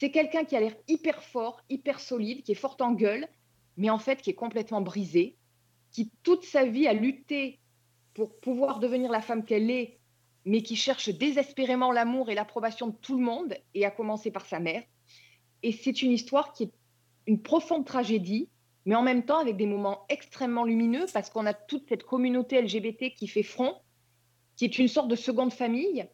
C'est 0.01 0.11
quelqu'un 0.11 0.45
qui 0.45 0.57
a 0.57 0.61
l'air 0.61 0.77
hyper 0.87 1.23
fort, 1.23 1.61
hyper 1.69 1.99
solide, 1.99 2.43
qui 2.43 2.53
est 2.53 2.57
forte 2.57 2.81
en 2.81 2.93
gueule, 2.93 3.27
mais 3.77 3.91
en 3.91 3.99
fait 3.99 4.23
qui 4.23 4.31
est 4.31 4.35
complètement 4.35 4.81
brisé, 4.81 5.37
qui 5.91 6.11
toute 6.23 6.45
sa 6.45 6.65
vie 6.65 6.87
a 6.87 6.93
lutté 6.93 7.59
pour 8.15 8.39
pouvoir 8.41 8.79
devenir 8.79 9.11
la 9.11 9.21
femme 9.21 9.45
qu'elle 9.45 9.71
est, 9.71 9.99
mais 10.45 10.63
qui 10.63 10.77
cherche 10.77 11.09
désespérément 11.09 11.93
l'amour 11.93 12.31
et 12.31 12.35
l'approbation 12.35 12.89
de 12.89 12.97
tout 12.97 13.17
le 13.17 13.25
monde, 13.25 13.55
et 13.75 13.85
à 13.85 13.91
commencer 13.91 14.31
par 14.31 14.47
sa 14.47 14.61
mère. 14.61 14.83
Et 15.63 15.73
c'est 15.73 16.03
une 16.03 16.13
histoire 16.13 16.53
qui 16.53 16.65
est 16.65 16.73
une 17.27 17.43
profonde 17.43 17.85
tragédie, 17.85 18.49
mais 18.87 18.95
en 18.95 19.03
même 19.03 19.25
temps 19.25 19.39
avec 19.39 19.57
des 19.57 19.67
moments 19.67 20.05
extrêmement 20.09 20.65
lumineux, 20.65 21.07
parce 21.13 21.29
qu'on 21.29 21.47
a 21.47 21.55
toute 21.55 21.89
cette 21.89 22.05
communauté 22.05 22.63
LGBT 22.63 23.13
qui 23.15 23.27
fait 23.27 23.43
front, 23.43 23.75
qui 24.57 24.65
est 24.65 24.79
une 24.79 24.89
sorte 24.89 25.09
de 25.09 25.17
seconde 25.17 25.53
famille, 25.53 26.09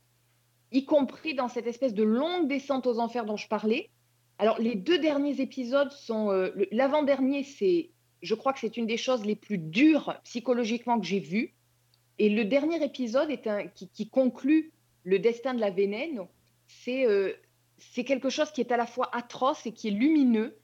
y 0.74 0.84
compris 0.84 1.34
dans 1.34 1.48
cette 1.48 1.66
espèce 1.66 1.94
de 1.94 2.02
longue 2.02 2.48
descente 2.48 2.86
aux 2.86 2.98
enfers 2.98 3.24
dont 3.24 3.36
je 3.36 3.48
parlais. 3.48 3.90
Alors, 4.38 4.58
les 4.58 4.74
deux 4.74 4.98
derniers 4.98 5.40
épisodes 5.40 5.92
sont. 5.92 6.30
euh, 6.30 6.50
L'avant-dernier, 6.72 7.44
c'est. 7.44 7.90
Je 8.22 8.34
crois 8.34 8.52
que 8.52 8.58
c'est 8.58 8.76
une 8.76 8.86
des 8.86 8.96
choses 8.96 9.24
les 9.24 9.36
plus 9.36 9.58
dures 9.58 10.18
psychologiquement 10.24 10.98
que 10.98 11.06
j'ai 11.06 11.20
vues. 11.20 11.54
Et 12.18 12.28
le 12.28 12.44
dernier 12.44 12.82
épisode 12.84 13.30
est 13.30 13.46
un, 13.46 13.66
qui, 13.68 14.08
conclut 14.08 14.72
le 15.04 15.18
destin 15.18 15.54
de 15.54 15.60
la. 15.60 15.70
C'est 16.66 17.06
euh, 17.06 17.32
c'est 17.78 18.04
quelque 18.04 18.30
chose 18.30 18.50
qui 18.50 18.60
est 18.60 18.72
à 18.72 18.76
la 18.76 18.86
fois 18.86 19.14
atroce 19.14 19.66
et 19.66 19.72
qui 19.72 19.88
est 19.88 19.92
lumineux. 19.92 20.56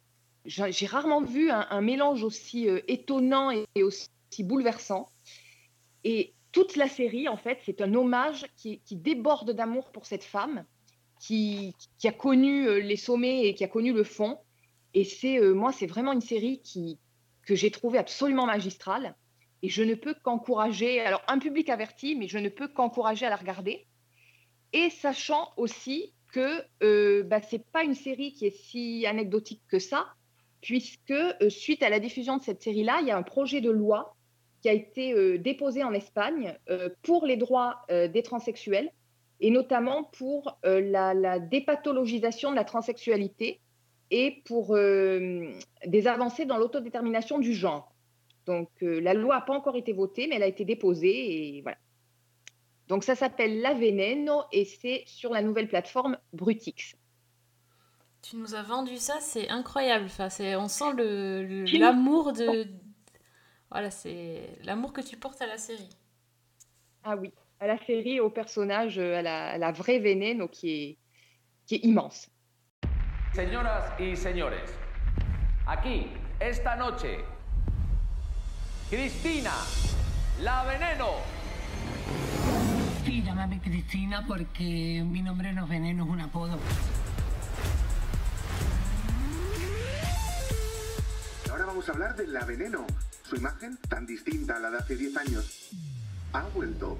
J'ai 0.46 0.86
rarement 0.86 1.20
vu 1.22 1.50
un, 1.50 1.80
mélange 1.82 2.24
aussi 2.24 2.68
euh, 2.68 2.80
étonnant 2.88 3.50
et, 3.50 3.66
et 3.74 3.82
aussi 3.82 4.08
bouleversant. 4.40 5.06
Et 6.02 6.32
toute 6.52 6.76
la 6.76 6.88
série, 6.88 7.28
en 7.28 7.36
fait, 7.36 7.58
c'est 7.64 7.80
un 7.80 7.94
hommage 7.94 8.46
qui, 8.56 8.80
déborde 8.90 9.52
d'amour 9.52 9.90
pour 9.92 10.06
cette 10.06 10.24
femme 10.24 10.64
qui, 11.20 11.74
a 12.04 12.12
connu 12.12 12.66
euh, 12.66 12.80
les 12.80 12.96
sommets 12.96 13.46
et 13.46 13.54
qui 13.54 13.64
a 13.64 13.68
connu 13.68 13.92
le 13.92 14.04
fond. 14.04 14.38
Et 14.94 15.04
c'est 15.04 15.38
euh, 15.38 15.54
moi, 15.54 15.72
c'est 15.72 15.86
vraiment 15.86 16.12
une 16.12 16.20
série 16.20 16.60
qui, 16.62 16.98
que 17.46 17.54
j'ai 17.54 17.70
trouvée 17.70 17.98
absolument 17.98 18.46
magistrale. 18.46 19.14
Et 19.62 19.68
je 19.68 19.82
ne 19.82 19.94
peux 19.94 20.14
qu'encourager, 20.14 21.00
alors 21.00 21.22
un 21.28 21.38
public 21.38 21.68
averti, 21.68 22.16
mais 22.16 22.26
je 22.26 22.38
ne 22.38 22.48
peux 22.48 22.68
qu'encourager 22.68 23.26
à 23.26 23.30
la 23.30 23.36
regarder. 23.36 23.86
Et 24.72 24.90
sachant 24.90 25.52
aussi 25.56 26.14
que 26.32 26.62
euh, 26.82 27.22
bah, 27.24 27.42
ce 27.42 27.56
n'est 27.56 27.64
pas 27.72 27.84
une 27.84 27.94
série 27.94 28.32
qui 28.32 28.46
est 28.46 28.56
si 28.56 29.06
anecdotique 29.06 29.62
que 29.68 29.78
ça, 29.78 30.08
puisque 30.62 31.14
suite 31.48 31.82
à 31.82 31.90
la 31.90 32.00
diffusion 32.00 32.38
de 32.38 32.42
cette 32.42 32.62
série-là, 32.62 32.98
il 33.02 33.08
y 33.08 33.10
a 33.10 33.16
un 33.16 33.22
projet 33.22 33.60
de 33.60 33.70
loi 33.70 34.16
qui 34.62 34.68
a 34.68 34.72
été 34.72 35.12
euh, 35.14 35.38
déposé 35.38 35.82
en 35.84 35.92
Espagne 35.92 36.56
euh, 36.68 36.88
pour 37.02 37.26
les 37.26 37.36
droits 37.36 37.82
euh, 37.90 38.08
des 38.08 38.22
transsexuels 38.22 38.90
et 39.40 39.50
notamment 39.50 40.04
pour 40.04 40.58
euh, 40.66 40.80
la, 40.80 41.14
la 41.14 41.38
dépathologisation 41.38 42.50
de 42.50 42.56
la 42.56 42.64
transsexualité 42.64 43.60
et 44.10 44.42
pour 44.44 44.74
des 44.74 46.06
avancées 46.08 46.44
dans 46.44 46.58
l'autodétermination 46.58 47.38
du 47.38 47.54
genre. 47.54 47.94
Donc 48.44 48.68
la 48.80 49.14
loi 49.14 49.36
n'a 49.36 49.40
pas 49.42 49.54
encore 49.54 49.76
été 49.76 49.92
votée, 49.92 50.26
mais 50.26 50.34
elle 50.34 50.42
a 50.42 50.48
été 50.48 50.64
déposée 50.64 51.56
et 51.58 51.62
voilà. 51.62 51.78
Donc 52.88 53.04
ça 53.04 53.14
s'appelle 53.14 53.60
La 53.60 53.72
Veneno 53.72 54.42
et 54.50 54.64
c'est 54.64 55.04
sur 55.06 55.32
la 55.32 55.42
nouvelle 55.42 55.68
plateforme 55.68 56.18
Brutix. 56.32 56.96
Tu 58.22 58.36
nous 58.36 58.56
as 58.56 58.62
vendu 58.62 58.96
ça, 58.96 59.18
c'est 59.20 59.48
incroyable. 59.48 60.06
Enfin, 60.06 60.28
on 60.58 60.66
sent 60.66 60.92
le, 60.96 61.44
le- 61.44 61.64
Qui- 61.64 61.78
l'amour 61.78 62.32
de. 62.32 62.66
Voilà, 63.70 63.90
c'est 63.90 64.58
l'amour 64.64 64.92
que 64.92 65.00
tu 65.00 65.16
portes 65.16 65.40
à 65.42 65.46
la 65.46 65.56
série. 65.56 65.88
Ah 67.04 67.14
oui, 67.16 67.32
à 67.60 67.68
la 67.68 67.78
série, 67.78 68.18
au 68.18 68.28
personnage, 68.28 68.98
euh, 68.98 69.18
à 69.18 69.22
la, 69.22 69.50
à 69.50 69.58
la 69.58 69.70
vraie 69.70 70.00
Veneno 70.00 70.48
qui 70.48 70.70
est, 70.70 70.98
qui 71.66 71.76
est 71.76 71.84
immense. 71.84 72.28
Señoras 73.32 73.94
y 74.00 74.16
señores, 74.16 74.72
aquí, 75.68 76.08
esta 76.40 76.74
noche, 76.74 77.24
Cristina, 78.90 79.52
la 80.42 80.64
veneno. 80.64 81.22
Sí, 83.04 83.22
llámame 83.22 83.60
Cristina 83.60 84.24
porque 84.26 85.04
mi 85.06 85.22
nombre 85.22 85.52
no 85.52 85.62
es 85.62 85.68
veneno, 85.70 86.02
es 86.02 86.10
un 86.10 86.20
apodo. 86.20 86.58
Ahora 91.52 91.66
vamos 91.66 91.88
a 91.88 91.92
hablar 91.92 92.16
de 92.16 92.26
la 92.26 92.44
veneno. 92.44 92.84
Su 93.30 93.36
imagen, 93.36 93.78
tan 93.88 94.06
distinta 94.06 94.56
a 94.56 94.58
la 94.58 94.70
de 94.70 94.78
hace 94.78 94.96
10 94.96 95.16
años, 95.16 95.70
ha 96.32 96.48
vuelto. 96.48 96.98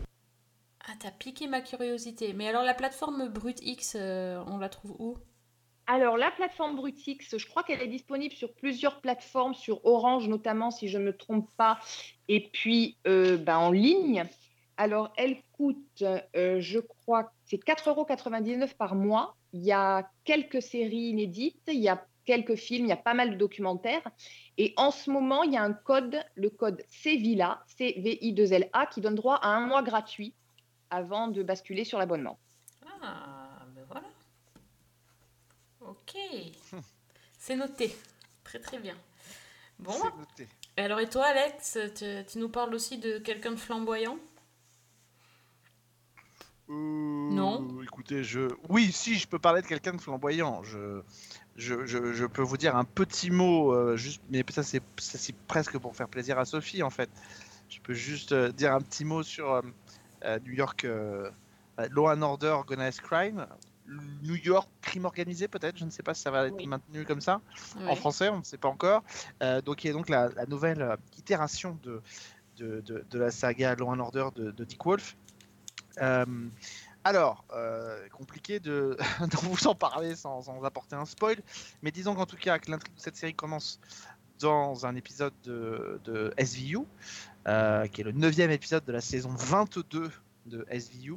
Ah, 0.79 0.95
t'as 0.97 1.11
piqué 1.11 1.49
ma 1.49 1.61
curiosité. 1.61 2.35
Mais 2.35 2.47
alors, 2.47 2.63
la 2.63 2.75
plateforme 2.75 3.29
Brut 3.29 3.61
X, 3.61 3.97
euh, 3.97 4.41
on 4.47 4.59
la 4.59 4.69
trouve 4.69 4.95
où? 5.01 5.19
Alors, 5.89 6.17
la 6.17 6.31
plateforme 6.31 6.77
Brutix, 6.77 7.37
je 7.37 7.47
crois 7.49 7.65
qu'elle 7.65 7.83
est 7.83 7.89
disponible 7.89 8.33
sur 8.33 8.55
plusieurs 8.55 9.01
plateformes, 9.01 9.55
sur 9.55 9.85
Orange 9.85 10.29
notamment, 10.29 10.71
si 10.71 10.87
je 10.87 10.99
ne 10.99 11.07
me 11.07 11.17
trompe 11.17 11.51
pas, 11.57 11.81
et 12.29 12.49
puis 12.53 12.97
euh, 13.09 13.37
ben, 13.37 13.57
en 13.57 13.73
ligne. 13.73 14.25
Alors, 14.77 15.13
elle 15.17 15.43
coûte, 15.51 16.05
euh, 16.05 16.61
je 16.61 16.79
crois, 16.79 17.33
c'est 17.43 17.61
4,99 17.61 17.89
euros 17.89 18.67
par 18.79 18.95
mois. 18.95 19.37
Il 19.53 19.65
y 19.65 19.73
a 19.73 20.09
quelques 20.23 20.63
séries 20.63 21.09
inédites, 21.09 21.65
il 21.67 21.81
y 21.81 21.89
a 21.89 22.07
quelques 22.25 22.57
films, 22.57 22.87
il 22.87 22.89
y 22.89 22.93
a 22.93 22.97
pas 22.97 23.15
mal 23.15 23.31
de 23.31 23.37
documentaires. 23.37 24.03
Et 24.59 24.73
en 24.77 24.91
ce 24.91 25.11
moment, 25.11 25.43
il 25.43 25.53
y 25.53 25.57
a 25.57 25.63
un 25.63 25.73
code, 25.73 26.23
le 26.35 26.51
code 26.51 26.85
CVILA, 26.89 27.65
C-V-I-2-L-A, 27.67 28.87
qui 28.87 29.01
donne 29.01 29.15
droit 29.15 29.37
à 29.37 29.49
un 29.49 29.67
mois 29.67 29.83
gratuit 29.83 30.35
avant 30.91 31.29
de 31.29 31.43
basculer 31.43 31.85
sur 31.85 31.99
l'abonnement. 31.99 32.39
Ah, 33.03 33.65
ben 33.75 33.85
voilà. 33.87 34.07
Ok. 35.81 36.17
C'est 37.39 37.57
noté. 37.57 37.97
Très 38.45 38.59
très 38.59 38.79
bien. 38.79 38.95
Bon. 39.79 39.93
C'est 39.93 40.17
noté. 40.17 40.49
Et 40.77 40.83
alors, 40.83 41.01
et 41.01 41.09
toi, 41.09 41.27
Alex, 41.27 41.79
tu, 41.97 42.05
tu 42.27 42.39
nous 42.39 42.49
parles 42.49 42.75
aussi 42.75 42.99
de 42.99 43.19
quelqu'un 43.19 43.53
de 43.53 43.57
flamboyant? 43.57 44.19
Non. 46.71 47.83
Écoutez, 47.83 48.23
je. 48.23 48.49
Oui, 48.69 48.93
si, 48.93 49.19
je 49.19 49.27
peux 49.27 49.41
parler 49.41 49.61
de 49.61 49.67
quelqu'un 49.67 49.93
de 49.93 50.01
flamboyant. 50.01 50.63
Je, 50.63 51.03
je, 51.61 51.87
je, 51.87 52.13
je 52.13 52.27
peux 52.27 52.43
vous 52.43 52.57
dire 52.57 52.75
un 52.77 52.85
petit 52.85 53.31
mot, 53.31 53.73
euh, 53.73 53.97
juste, 53.97 54.23
mais 54.31 54.45
ça 54.51 54.63
c'est, 54.63 54.83
presque 55.47 55.79
pour 55.79 55.95
faire 55.95 56.09
plaisir 56.09 56.39
à 56.39 56.45
Sophie 56.45 56.83
en 56.83 56.91
fait. 56.91 57.11
Je 57.69 57.81
peux 57.81 57.95
juste 57.95 58.33
euh, 58.33 58.51
dire 58.51 58.75
un 58.75 58.81
petit 58.81 59.05
mot 59.05 59.23
sur 59.23 59.53
euh, 60.25 60.39
New 60.45 60.53
York, 60.53 60.87
Law 61.91 62.09
and 62.09 62.23
Order 62.23 62.49
Organized 62.49 63.03
Crime. 63.03 63.47
New 64.23 64.37
York 64.37 64.69
crime 64.83 65.05
organisé 65.05 65.49
peut-être, 65.49 65.77
je 65.77 65.85
ne 65.85 65.91
sais 65.91 66.05
pas 66.05 66.15
si 66.15 66.23
ça 66.23 66.31
va 66.31 66.47
être 66.47 66.65
maintenu 66.65 67.05
comme 67.05 67.21
ça 67.21 67.41
Oui. 67.77 67.89
en 67.89 67.97
français, 67.97 68.29
on 68.29 68.39
ne 68.39 68.45
sait 68.45 68.59
pas 68.59 68.69
encore. 68.69 69.03
Donc 69.65 69.83
il 69.83 69.89
y 69.89 69.91
a 69.91 69.93
donc 69.93 70.09
la, 70.09 70.29
la 70.29 70.47
nouvelle 70.47 70.97
itération 71.19 71.77
de, 71.83 72.01
de, 72.59 72.81
de, 72.83 73.05
de 73.11 73.19
la 73.19 73.33
saga 73.33 73.75
Law 73.75 73.89
and 73.89 73.99
Order 73.99 74.29
de, 74.37 74.53
de 74.53 74.65
Dick 74.65 74.85
Wolf. 74.85 75.17
Alors, 77.03 77.45
euh, 77.55 78.09
compliqué 78.11 78.61
de, 78.61 78.97
vous 79.43 79.67
en 79.67 79.75
parler 79.75 80.15
sans, 80.17 80.47
apporter 80.65 80.97
un 80.97 81.07
spoil, 81.07 81.37
mais 81.83 81.91
disons 81.91 82.15
qu'en 82.15 82.27
tout 82.27 82.37
cas 82.37 82.59
l'intrigue 82.69 82.95
de 82.95 83.01
cette 83.01 83.17
série 83.17 83.35
commence 83.35 83.81
dans 84.39 84.87
un 84.87 84.95
épisode 84.97 85.33
de, 85.45 86.35
SVU, 86.39 86.81
euh, 87.49 87.87
qui 87.87 88.03
est 88.03 88.05
le 88.05 88.13
neuvième 88.13 88.51
épisode 88.51 88.85
de 88.85 88.93
la 88.93 89.01
saison 89.01 89.31
22 89.31 90.11
de 90.47 90.67
SVU, 90.71 91.17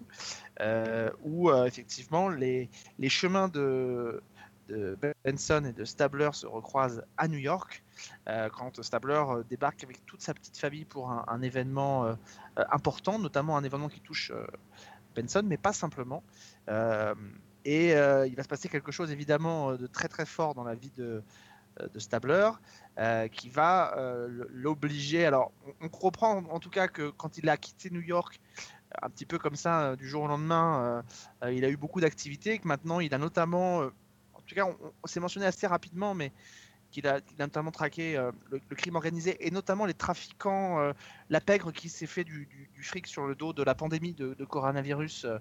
euh, 0.61 1.09
où 1.21 1.51
effectivement 1.51 2.29
les, 2.29 2.69
chemins 3.09 3.49
de, 3.49 4.21
Benson 5.25 5.65
et 5.65 5.73
de 5.73 5.83
Stabler 5.83 6.29
se 6.31 6.47
recroisent 6.47 7.03
à 7.17 7.27
New 7.27 7.37
York 7.37 7.83
quand 8.25 8.81
Stabler 8.81 9.23
débarque 9.49 9.83
avec 9.83 10.05
toute 10.05 10.21
sa 10.21 10.33
petite 10.33 10.57
famille 10.57 10.85
pour 10.85 11.11
un, 11.11 11.41
événement 11.41 12.17
important, 12.55 13.19
notamment 13.19 13.57
un 13.57 13.63
événement 13.63 13.89
qui 13.89 13.99
touche 13.99 14.31
Benson, 15.15 15.43
mais 15.45 15.57
pas 15.57 15.73
simplement. 15.73 16.23
Euh, 16.69 17.15
et 17.65 17.95
euh, 17.95 18.27
il 18.27 18.35
va 18.35 18.43
se 18.43 18.47
passer 18.47 18.69
quelque 18.69 18.91
chose 18.91 19.11
évidemment 19.11 19.71
euh, 19.71 19.77
de 19.77 19.87
très 19.87 20.07
très 20.07 20.25
fort 20.25 20.53
dans 20.53 20.63
la 20.63 20.75
vie 20.75 20.91
de, 20.91 21.23
de 21.93 21.99
Stabler, 21.99 22.51
qui 23.31 23.49
va 23.49 23.95
l'obliger. 24.49 25.25
Alors, 25.25 25.51
on, 25.81 25.89
comprend 25.89 26.37
en, 26.37 26.59
tout 26.59 26.69
cas 26.69 26.87
que 26.87 27.09
quand 27.09 27.37
il 27.37 27.49
a 27.49 27.57
quitté 27.57 27.89
New 27.89 28.01
York, 28.01 28.39
un 29.01 29.09
petit 29.09 29.25
peu 29.25 29.39
comme 29.39 29.55
ça, 29.55 29.95
du 29.95 30.07
jour 30.07 30.23
au 30.23 30.27
lendemain, 30.27 31.03
il 31.51 31.65
a 31.65 31.69
eu 31.69 31.77
beaucoup 31.77 31.99
d'activités, 31.99 32.59
que 32.59 32.67
maintenant 32.67 32.99
il 32.99 33.11
a 33.15 33.17
notamment, 33.17 33.79
en 33.79 34.41
tout 34.45 34.53
cas, 34.53 34.67
on 34.67 35.07
s'est 35.07 35.19
mentionné 35.19 35.47
assez 35.47 35.65
rapidement, 35.65 36.13
mais 36.13 36.31
qu'il 36.93 37.07
a, 37.07 37.15
a 37.15 37.19
notamment 37.39 37.71
traqué 37.71 38.15
euh, 38.15 38.31
le, 38.51 38.59
crime 38.75 38.95
organisé 38.95 39.35
et 39.45 39.51
notamment 39.51 39.85
les 39.85 39.93
trafiquants, 39.93 40.79
euh, 40.79 40.93
la 41.29 41.41
pègre 41.41 41.71
qui 41.73 41.89
s'est 41.89 42.05
fait 42.05 42.23
du, 42.23 42.47
fric 42.81 43.07
sur 43.07 43.27
le 43.27 43.35
dos 43.35 43.51
de 43.51 43.63
la 43.63 43.75
pandémie 43.75 44.13
de, 44.13 44.45
coronavirus 44.45 45.25
euh, 45.25 45.39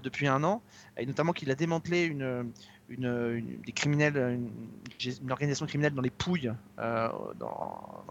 depuis 0.00 0.26
un 0.26 0.42
an, 0.44 0.62
et 0.96 1.06
notamment 1.06 1.32
qu'il 1.32 1.50
a 1.50 1.54
démantelé 1.54 2.04
une, 2.04 2.52
des 2.88 3.72
criminels, 3.72 4.16
une, 4.16 5.30
organisation 5.30 5.66
criminelle 5.66 5.92
dans 5.94 6.02
les 6.02 6.10
Pouilles 6.10 6.52
dans, 6.78 8.04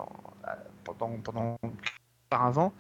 pendant, 0.83 1.57
auparavant. 2.27 2.73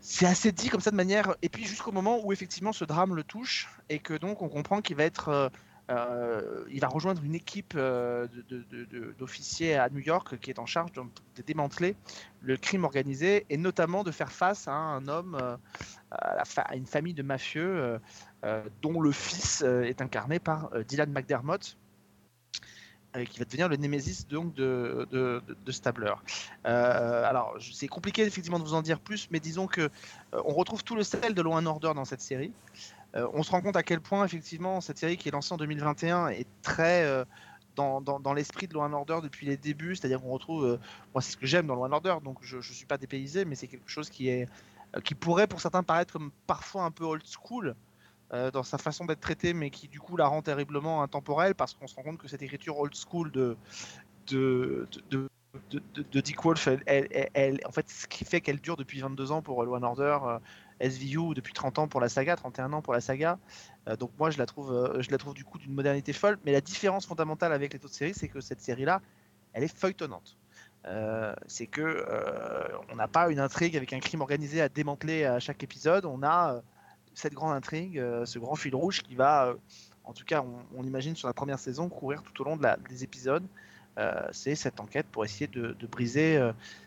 C'est 0.00 0.26
assez 0.26 0.52
dit 0.52 0.68
comme 0.68 0.80
ça 0.80 0.90
de 0.90 0.96
manière, 0.96 1.34
et 1.40 1.48
puis 1.48 1.64
jusqu'au 1.64 1.92
moment 1.92 2.20
où 2.22 2.32
effectivement 2.32 2.72
ce 2.72 2.84
drame 2.84 3.14
le 3.14 3.24
touche 3.24 3.70
et 3.88 4.00
que 4.00 4.12
donc 4.12 4.42
on 4.42 4.48
comprend 4.48 4.82
qu'il 4.82 4.96
va 4.96 5.04
être 5.04 5.50
euh, 5.90 6.64
il 6.70 6.80
va 6.80 6.88
rejoindre 6.88 7.22
une 7.22 7.34
équipe 7.34 7.74
euh, 7.76 8.26
d'officiers 9.18 9.74
à 9.76 9.90
New 9.90 9.98
York 9.98 10.38
qui 10.38 10.50
est 10.50 10.58
en 10.58 10.64
charge 10.64 10.92
de, 10.92 11.02
démanteler 11.42 11.94
le 12.40 12.56
crime 12.56 12.84
organisé 12.84 13.44
et 13.50 13.58
notamment 13.58 14.02
de 14.02 14.10
faire 14.10 14.32
face 14.32 14.66
à 14.66 14.72
un 14.72 15.06
homme, 15.08 15.36
euh, 15.38 15.56
à, 16.10 16.76
une 16.76 16.86
famille 16.86 17.14
de 17.14 17.22
mafieux 17.22 18.00
dont 18.82 19.00
le 19.00 19.12
fils 19.12 19.62
est 19.62 20.00
incarné 20.00 20.38
par 20.38 20.70
Dylan 20.86 21.10
McDermott 21.10 21.76
qui 23.30 23.38
va 23.38 23.44
devenir 23.44 23.68
le 23.68 23.76
némésis 23.76 24.26
donc 24.26 24.54
de, 24.54 25.06
de, 25.12 25.40
de- 25.64 25.72
Stabler. 25.72 26.12
Alors 26.64 27.56
c'est 27.60 27.88
compliqué 27.88 28.22
effectivement 28.22 28.58
de 28.58 28.64
vous 28.64 28.74
en 28.74 28.82
dire 28.82 29.00
plus, 29.00 29.28
mais 29.30 29.40
disons 29.40 29.66
que 29.66 29.88
on 30.32 30.52
retrouve 30.52 30.82
tout 30.82 30.96
le 30.96 31.02
sel 31.04 31.34
de 31.34 31.42
Law 31.42 31.64
Order 31.66 31.92
dans 31.94 32.04
cette 32.04 32.22
série. 32.22 32.52
Euh, 33.16 33.28
on 33.32 33.42
se 33.42 33.50
rend 33.50 33.60
compte 33.60 33.76
à 33.76 33.82
quel 33.82 34.00
point 34.00 34.24
effectivement 34.24 34.80
cette 34.80 34.98
série 34.98 35.16
qui 35.16 35.28
est 35.28 35.32
lancée 35.32 35.52
en 35.52 35.56
2021 35.56 36.28
est 36.28 36.46
très 36.62 37.04
euh, 37.04 37.24
dans, 37.76 38.00
dans, 38.00 38.32
l'esprit 38.32 38.68
de 38.68 38.74
Law 38.74 38.82
Order 38.82 39.18
depuis 39.22 39.46
les 39.46 39.56
débuts, 39.56 39.96
c'est-à-dire 39.96 40.20
qu'on 40.20 40.30
retrouve, 40.30 40.64
euh, 40.64 40.78
moi 41.12 41.20
c'est 41.20 41.32
ce 41.32 41.36
que 41.36 41.46
j'aime 41.46 41.66
dans 41.66 41.74
Law 41.74 41.92
Order, 41.92 42.16
donc 42.22 42.38
je 42.40 42.56
ne 42.56 42.62
suis 42.62 42.86
pas 42.86 42.98
dépaysé, 42.98 43.44
mais 43.44 43.56
c'est 43.56 43.66
quelque 43.66 43.90
chose 43.90 44.10
qui 44.10 44.28
est 44.28 44.48
qui 45.02 45.16
pourrait 45.16 45.48
pour 45.48 45.60
certains 45.60 45.82
paraître 45.82 46.12
comme 46.12 46.30
parfois 46.46 46.84
un 46.84 46.92
peu 46.92 47.02
old 47.02 47.24
school 47.26 47.74
dans 48.30 48.62
sa 48.62 48.78
façon 48.78 49.04
d'être 49.04 49.20
traité, 49.20 49.52
mais 49.52 49.70
qui 49.70 49.86
du 49.88 50.00
coup 50.00 50.16
la 50.16 50.26
rend 50.26 50.40
terriblement 50.40 51.02
intemporelle 51.02 51.56
parce 51.56 51.74
qu'on 51.74 51.88
se 51.88 51.96
rend 51.96 52.02
compte 52.02 52.18
que 52.18 52.28
cette 52.28 52.42
écriture 52.42 52.78
old 52.78 52.94
school 52.94 53.32
de 53.32 53.56
de, 54.28 54.88
de, 55.10 55.28
de, 55.70 56.20
Dick 56.20 56.42
Wolf, 56.42 56.68
elle, 56.86 57.60
en 57.64 57.72
fait, 57.72 57.88
ce 57.88 58.06
qui 58.06 58.24
fait 58.24 58.40
qu'elle 58.40 58.60
dure 58.60 58.76
depuis 58.76 59.00
22 59.00 59.32
ans 59.32 59.42
pour 59.42 59.64
Law 59.64 59.82
Order, 59.82 60.18
SVU 60.80 61.34
depuis 61.34 61.52
30 61.52 61.78
ans 61.78 61.88
pour 61.88 62.00
la 62.00 62.08
saga, 62.08 62.36
31 62.36 62.72
ans 62.72 62.82
pour 62.82 62.92
la 62.92 63.00
saga. 63.00 63.38
Euh, 63.88 63.96
donc 63.96 64.10
moi, 64.18 64.30
je 64.30 64.38
la 64.38 64.46
trouve, 64.46 64.72
euh, 64.72 65.00
je 65.02 65.10
la 65.10 65.18
trouve 65.18 65.34
du 65.34 65.44
coup 65.44 65.58
d'une 65.58 65.72
modernité 65.72 66.12
folle. 66.12 66.38
Mais 66.44 66.52
la 66.52 66.60
différence 66.60 67.06
fondamentale 67.06 67.52
avec 67.52 67.72
les 67.72 67.84
autres 67.84 67.94
séries, 67.94 68.14
c'est 68.14 68.28
que 68.28 68.40
cette 68.40 68.60
série-là, 68.60 69.00
elle 69.52 69.62
est 69.64 69.74
feuilletonnante. 69.74 70.36
Euh, 70.86 71.34
c'est 71.46 71.66
que 71.66 72.04
on 72.90 72.96
n'a 72.96 73.08
pas 73.08 73.30
une 73.30 73.40
intrigue 73.40 73.76
avec 73.76 73.92
un 73.92 74.00
crime 74.00 74.20
organisé 74.20 74.60
à 74.60 74.68
démanteler 74.68 75.24
à 75.24 75.38
chaque 75.38 75.62
épisode. 75.62 76.04
On 76.04 76.22
a 76.22 76.60
cette 77.14 77.32
grande 77.32 77.54
intrigue, 77.54 78.02
ce 78.24 78.38
grand 78.38 78.56
fil 78.56 78.74
rouge 78.74 79.02
qui 79.02 79.14
va, 79.14 79.54
en 80.02 80.12
tout 80.12 80.24
cas, 80.24 80.44
on, 80.76 80.82
imagine 80.82 81.16
sur 81.16 81.28
la 81.28 81.32
première 81.32 81.58
saison, 81.58 81.88
courir 81.88 82.22
tout 82.22 82.42
au 82.42 82.44
long 82.44 82.56
de 82.56 82.62
la- 82.62 82.76
des 82.76 83.04
épisodes. 83.04 83.46
C'est 84.32 84.56
cette 84.56 84.80
enquête 84.80 85.06
pour 85.10 85.24
essayer 85.24 85.46
de, 85.46 85.86
briser 85.86 86.38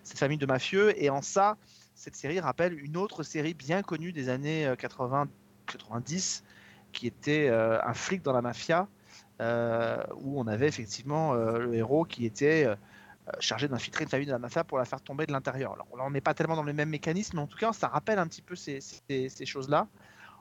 cette 0.03 0.19
famille 0.19 0.37
de 0.37 0.45
mafieux. 0.45 1.01
Et 1.01 1.09
en 1.09 1.21
ça, 1.21 1.57
cette 1.97 2.15
série 2.17 2.39
rappelle 2.39 2.79
une 2.79 2.97
autre 2.97 3.23
série 3.23 3.53
bien 3.55 3.83
connue 3.83 4.13
des 4.13 4.29
années 4.29 4.67
euh, 4.67 4.75
80, 4.77 5.29
90, 5.67 6.43
qui 6.93 7.07
était 7.07 7.49
euh, 7.49 7.81
un 7.83 7.93
flic 7.95 8.23
dans 8.23 8.33
la 8.33 8.41
mafia, 8.43 8.89
euh, 9.41 10.03
où 10.17 10.39
on 10.39 10.47
avait 10.47 10.67
effectivement 10.67 11.33
euh, 11.35 11.59
le 11.59 11.75
héros 11.75 12.05
qui 12.05 12.25
était 12.25 12.65
euh, 12.67 12.75
chargé 13.39 13.67
d'infiltrer 13.67 14.03
une 14.05 14.09
famille 14.09 14.27
de 14.27 14.31
la 14.31 14.39
mafia 14.39 14.63
pour 14.63 14.77
la 14.79 14.85
faire 14.85 15.01
tomber 15.01 15.25
de 15.27 15.33
l'intérieur. 15.33 15.73
Alors 15.73 15.87
là, 15.97 16.03
on 16.05 16.11
n'est 16.11 16.21
pas 16.21 16.33
tellement 16.35 16.55
dans 16.55 16.63
le 16.63 16.73
même 16.73 16.89
mécanisme, 16.89 17.37
mais 17.37 17.43
en 17.43 17.47
tout 17.47 17.57
cas, 17.57 17.73
ça 17.73 17.87
rappelle 17.89 18.19
un 18.19 18.27
petit 18.27 18.41
peu 18.43 18.55
ces, 18.55 18.79
ces- 18.81 19.45
choses-là. 19.45 19.89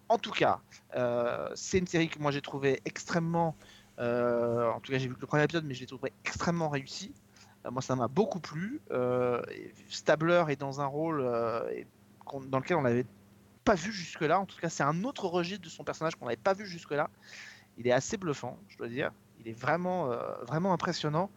En 0.09 0.18
tout 0.18 0.32
cas, 0.32 0.62
euh, 0.96 1.50
c'est 1.57 1.78
une 1.78 1.86
série 1.88 2.09
que 2.11 2.18
moi 2.20 2.30
j'ai 2.32 2.42
trouvé 2.42 2.82
extrêmement. 2.84 3.59
euh, 4.00 4.70
en 4.70 4.80
tout 4.80 4.92
cas, 4.92 4.98
j'ai 4.98 5.09
vu 5.09 5.14
que 5.16 5.20
le 5.20 5.26
premier 5.28 5.44
épisode, 5.44 5.64
mais 5.66 5.74
je 5.74 5.80
l'ai 5.80 5.86
trouvé 5.86 6.14
extrêmement 6.24 6.68
réussi. 6.70 7.14
Euh, 7.67 7.71
moi, 7.71 7.83
ça 7.83 7.97
m'a 7.97 8.09
beaucoup 8.09 8.41
plu. 8.41 8.81
Euh, 8.91 9.43
Stabler 9.89 10.45
est 10.49 10.57
dans 10.57 10.81
un 10.81 10.87
rôle 10.87 11.21
euh, 11.21 11.83
dans 12.49 12.59
lequel 12.59 12.77
on 12.77 12.83
n'avait 12.83 13.07
pas 13.64 13.75
vu 13.75 13.93
jusque-là. 13.93 14.41
En 14.41 14.47
tout 14.47 14.59
cas, 14.59 14.69
c'est 14.69 14.83
un 14.83 15.05
autre 15.05 15.27
registre 15.27 15.64
de 15.64 15.69
son 15.69 15.85
personnage 15.85 16.14
qu'on 16.17 16.27
n'avait 16.27 16.37
pas 16.37 16.55
vu 16.55 16.67
jusque-là. 16.67 17.11
Il 17.79 17.87
est 17.87 17.93
assez 17.93 18.17
bluffant, 18.17 18.59
je 18.69 18.79
dois 18.79 18.89
dire. 18.89 19.12
Il 19.41 19.49
est 19.49 19.59
vraiment, 19.59 20.11
vraiment 20.47 20.73
impressionnant. 20.73 21.31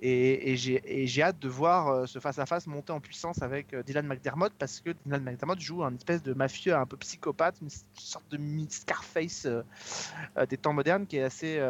Et, 0.00 0.52
et 0.52 0.56
j'ai 1.06 1.22
hâte 1.22 1.38
de 1.38 1.48
voir 1.48 2.08
ce 2.08 2.18
face-à-face 2.18 2.66
monter 2.66 2.92
en 2.92 2.98
puissance 2.98 3.42
avec 3.42 3.74
Dylan 3.86 4.06
McDermott 4.06 4.52
parce 4.58 4.80
que 4.80 4.90
Dylan 5.06 5.22
McDermott 5.22 5.60
joue 5.60 5.84
un 5.84 5.94
espèce 5.94 6.22
de 6.22 6.34
mafieux 6.34 6.74
un 6.74 6.84
peu 6.84 6.96
psychopathe, 6.96 7.56
une 7.62 7.70
sorte 7.94 8.28
de 8.32 8.38
Scarface 8.68 9.46
des 10.48 10.56
temps 10.56 10.72
modernes 10.72 11.06
qui 11.06 11.18
est 11.18 11.22
assez, 11.22 11.60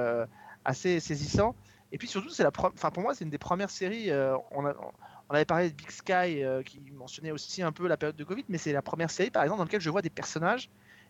assez 0.65 1.01
saisissant. 1.01 1.55
Et 1.95 1.97
puis 1.97 2.09
surtout, 2.09 2.31
c'est 2.31 2.43
la 2.43 2.51
enfin, 2.57 2.91
pour 2.91 3.05
moi, 3.05 3.15
c'est 3.15 3.23
une 3.23 3.31
des 3.31 3.39
premières 3.39 3.71
séries. 3.71 4.11
euh, 4.11 4.37
on, 4.51 4.67
a- 4.67 4.75
on 5.29 5.35
avait 5.35 5.45
parlé 5.45 5.71
de 5.71 5.77
Big 5.77 5.89
Sky 5.93 6.43
euh, 6.43 6.61
qui 6.65 6.81
mentionnait 6.91 7.31
aussi 7.31 7.63
un 7.63 7.71
peu 7.71 7.87
la 7.87 7.97
période 7.97 8.17
de 8.17 8.25
Covid, 8.25 8.45
mais 8.49 8.59
c'est 8.59 8.73
la 8.73 8.83
première 8.83 9.13
série, 9.13 9.31
par 9.31 9.45
exemple, 9.45 9.59
dans 9.59 9.65
laquelle 9.65 9.81
je 9.81 9.91
vois 9.91 10.03
des 10.03 10.11
personnages 10.11 10.69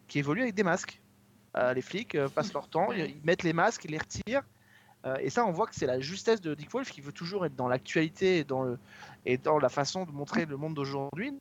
qui 0.09 0.19
évoluent 0.19 0.43
avec 0.43 0.55
des 0.55 0.63
masques. 0.63 1.01
Euh, 1.57 1.73
les 1.73 1.81
flics 1.81 2.19
passent 2.35 2.53
leur 2.53 2.69
temps, 2.69 2.93
ils, 2.93 3.17
ils 3.17 3.25
mettent 3.25 3.45
les 3.45 3.55
masques, 3.55 3.87
ils 3.87 3.93
les 3.93 3.99
retirent. 3.99 4.43
Et 5.21 5.31
ça, 5.31 5.47
on 5.47 5.53
voit 5.53 5.67
que 5.67 5.75
c'est 5.75 5.87
la 5.87 6.01
justesse 6.01 6.41
de 6.43 6.55
Dick 6.55 6.71
Wolf 6.71 6.91
qui 6.91 7.01
veut 7.01 7.13
toujours 7.13 7.47
être 7.47 7.57
dans 7.57 7.69
l'actualité 7.69 8.39
et 8.39 8.45
dans, 8.45 8.63
le, 8.63 8.79
et 9.25 9.39
dans 9.39 9.59
la 9.59 9.71
façon 9.71 10.05
de 10.05 10.11
montrer 10.11 10.45
le 10.45 10.57
monde 10.59 10.75
d'aujourd'hui. 10.75 11.35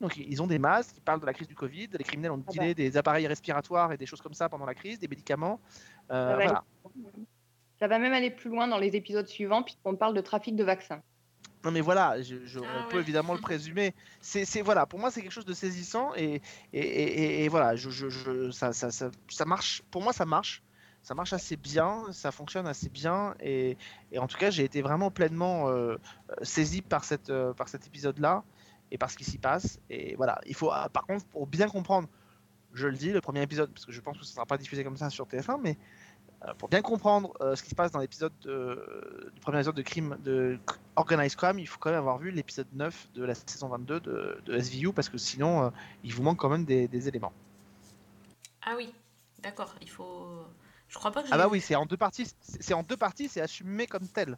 Donc, 0.00 0.16
ils 0.16 0.42
ont 0.42 0.46
des 0.48 0.58
masques, 0.58 0.96
ils 0.96 1.00
parlent 1.02 1.20
de 1.20 1.26
la 1.26 1.34
crise 1.34 1.48
du 1.48 1.54
Covid, 1.54 1.88
les 1.92 2.04
criminels 2.04 2.32
ont 2.32 2.42
Ah 2.48 2.52
dealé 2.52 2.68
bah. 2.68 2.74
des 2.74 2.96
appareils 2.96 3.26
respiratoires 3.26 3.92
et 3.92 3.96
des 3.96 4.06
choses 4.06 4.20
comme 4.20 4.34
ça 4.34 4.48
pendant 4.48 4.64
la 4.64 4.74
crise, 4.74 4.98
des 4.98 5.08
médicaments. 5.08 5.60
Euh, 6.10 6.36
va, 6.36 6.42
voilà. 6.42 6.64
Ça 7.80 7.88
va 7.88 7.98
même 7.98 8.12
aller 8.12 8.30
plus 8.30 8.50
loin 8.50 8.68
dans 8.68 8.78
les 8.78 8.94
épisodes 8.96 9.26
suivants, 9.26 9.62
puisqu'on 9.62 9.96
parle 9.96 10.14
de 10.14 10.20
trafic 10.20 10.54
de 10.56 10.64
vaccins. 10.64 11.02
Non 11.64 11.70
mais 11.70 11.80
voilà, 11.82 12.22
je- 12.22 12.46
je- 12.46 12.58
Ah 12.60 12.84
on 12.86 12.88
peut 12.90 12.96
ouais. 12.96 13.02
évidemment 13.02 13.34
le 13.34 13.40
présumer. 13.40 13.94
C'est, 14.22 14.62
voilà, 14.62 14.86
pour 14.86 14.98
moi 14.98 15.10
c'est 15.10 15.20
quelque 15.20 15.32
chose 15.32 15.44
de 15.44 15.52
saisissant 15.52 16.12
et, 16.16 16.40
et, 16.72 16.80
et- 16.80 16.80
et- 17.40 17.44
et 17.44 17.48
voilà, 17.48 17.76
je, 17.76 17.90
je- 17.90 18.08
je- 18.08 18.50
ça, 18.50 18.72
ça, 18.72 18.90
ça, 18.90 19.10
ça 19.28 19.44
marche. 19.44 19.82
Pour 19.90 20.02
moi 20.02 20.14
ça 20.14 20.24
marche, 20.24 20.62
ça 21.02 21.14
marche 21.14 21.34
assez 21.34 21.56
bien, 21.56 22.04
ça 22.12 22.32
fonctionne 22.32 22.66
assez 22.66 22.88
bien 22.88 23.34
et, 23.40 23.76
et 24.10 24.18
en 24.18 24.26
tout 24.26 24.38
cas 24.38 24.50
j'ai 24.50 24.64
été 24.64 24.80
vraiment 24.80 25.10
pleinement 25.10 25.68
euh, 25.68 25.96
saisi 26.42 26.80
par 26.80 27.04
cette, 27.04 27.28
euh, 27.28 27.52
par 27.52 27.68
cet 27.68 27.86
épisode-là 27.86 28.42
et 28.90 28.96
par 28.96 29.10
ce 29.10 29.18
qui 29.18 29.24
s'y 29.24 29.36
passe. 29.38 29.80
Et 29.90 30.14
voilà, 30.16 30.40
il 30.46 30.54
faut, 30.54 30.70
ah, 30.72 30.88
par 30.90 31.06
contre, 31.06 31.26
pour 31.26 31.46
bien 31.46 31.68
comprendre, 31.68 32.08
je 32.72 32.86
le 32.88 32.96
dis, 32.96 33.12
le 33.12 33.20
premier 33.20 33.42
épisode, 33.42 33.70
parce 33.70 33.84
que 33.84 33.92
je 33.92 34.00
pense 34.00 34.16
que 34.16 34.24
ça 34.24 34.30
ne 34.30 34.34
sera 34.36 34.46
pas 34.46 34.56
diffusé 34.56 34.82
comme 34.82 34.96
ça 34.96 35.10
sur 35.10 35.26
TF1, 35.26 35.58
mais 35.62 35.72
euh, 35.72 35.74
pour 36.58 36.68
bien 36.68 36.80
comprendre 36.82 37.34
euh, 37.40 37.54
ce 37.54 37.62
qui 37.62 37.70
se 37.70 37.74
passe 37.74 37.92
dans 37.92 37.98
l'épisode 38.00 38.32
de- 38.42 39.30
du 39.34 39.40
premier 39.40 39.58
épisode 39.58 39.74
de 39.74 39.82
crime 39.82 40.16
de 40.24 40.58
Organized 40.96 41.36
Crime, 41.36 41.58
il 41.58 41.66
faut 41.66 41.78
quand 41.78 41.90
même 41.90 41.98
avoir 41.98 42.18
vu 42.18 42.30
l'épisode 42.30 42.66
9 42.72 43.08
de 43.14 43.24
la 43.24 43.34
saison 43.34 43.68
22 43.68 44.00
de, 44.00 44.40
de 44.46 44.58
SVU 44.58 44.92
parce 44.92 45.08
que 45.08 45.18
sinon 45.18 45.64
euh, 45.64 45.70
il 46.02 46.14
vous 46.14 46.22
manque 46.22 46.38
quand 46.38 46.48
même 46.48 46.64
des, 46.64 46.88
des 46.88 47.08
éléments. 47.08 47.32
Ah 48.62 48.74
oui, 48.76 48.92
d'accord. 49.42 49.74
Il 49.80 49.90
faut. 49.90 50.28
Je 50.88 50.96
crois 50.98 51.10
pas 51.10 51.22
que. 51.22 51.28
Ah 51.30 51.36
bah 51.38 51.44
vu. 51.44 51.52
oui, 51.52 51.60
c'est 51.60 51.76
en 51.76 51.86
deux 51.86 51.96
parties, 51.96 52.30
c'est 52.40 52.74
en 52.74 52.82
deux 52.82 52.96
parties, 52.96 53.28
c'est 53.28 53.40
assumé 53.40 53.86
comme 53.86 54.06
tel. 54.08 54.36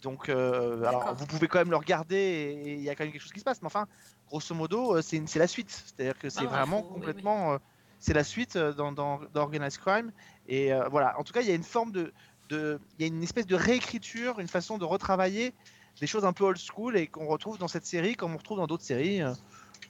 Donc 0.00 0.28
euh, 0.28 0.82
alors 0.84 1.14
vous 1.14 1.26
pouvez 1.26 1.46
quand 1.46 1.58
même 1.60 1.70
le 1.70 1.76
regarder 1.76 2.16
et 2.16 2.74
il 2.74 2.80
y 2.82 2.90
a 2.90 2.94
quand 2.96 3.04
même 3.04 3.12
quelque 3.12 3.22
chose 3.22 3.32
qui 3.32 3.38
se 3.38 3.44
passe, 3.44 3.62
mais 3.62 3.66
enfin 3.66 3.86
grosso 4.26 4.52
modo 4.54 4.96
euh, 4.96 5.02
c'est 5.02 5.36
la 5.36 5.46
suite, 5.46 5.70
c'est-à-dire 5.70 6.18
que 6.18 6.28
c'est 6.28 6.40
Ah, 6.44 6.46
vraiment 6.48 6.78
faut- 6.78 6.86
oui, 6.86 6.90
oui. 6.94 7.00
complètement 7.00 7.52
euh, 7.52 7.58
c'est 8.00 8.14
la 8.14 8.24
suite 8.24 8.56
euh, 8.56 8.72
dans, 8.72 8.90
dans, 8.90 9.20
dans 9.32 9.42
Organized 9.42 9.78
Crime 9.80 10.10
et 10.48 10.72
euh, 10.72 10.88
voilà. 10.88 11.18
En 11.18 11.24
tout 11.24 11.32
cas 11.32 11.40
il 11.42 11.48
y 11.48 11.52
a 11.52 11.54
une 11.54 11.62
forme 11.64 11.92
de 11.92 12.12
il 12.50 12.78
y 12.98 13.04
a 13.04 13.06
une 13.06 13.22
espèce 13.22 13.46
de 13.46 13.54
réécriture, 13.54 14.38
une 14.38 14.46
façon 14.48 14.76
de 14.76 14.84
retravailler 14.84 15.54
des 16.02 16.06
choses 16.06 16.26
un 16.26 16.34
peu 16.34 16.44
old 16.44 16.58
school 16.58 16.98
et 16.98 17.06
qu'on 17.06 17.26
retrouve 17.26 17.56
dans 17.56 17.68
cette 17.68 17.86
série 17.86 18.14
comme 18.14 18.34
on 18.34 18.36
retrouve 18.36 18.58
dans 18.58 18.66
d'autres 18.66 18.84
séries. 18.84 19.22
Euh, 19.22 19.32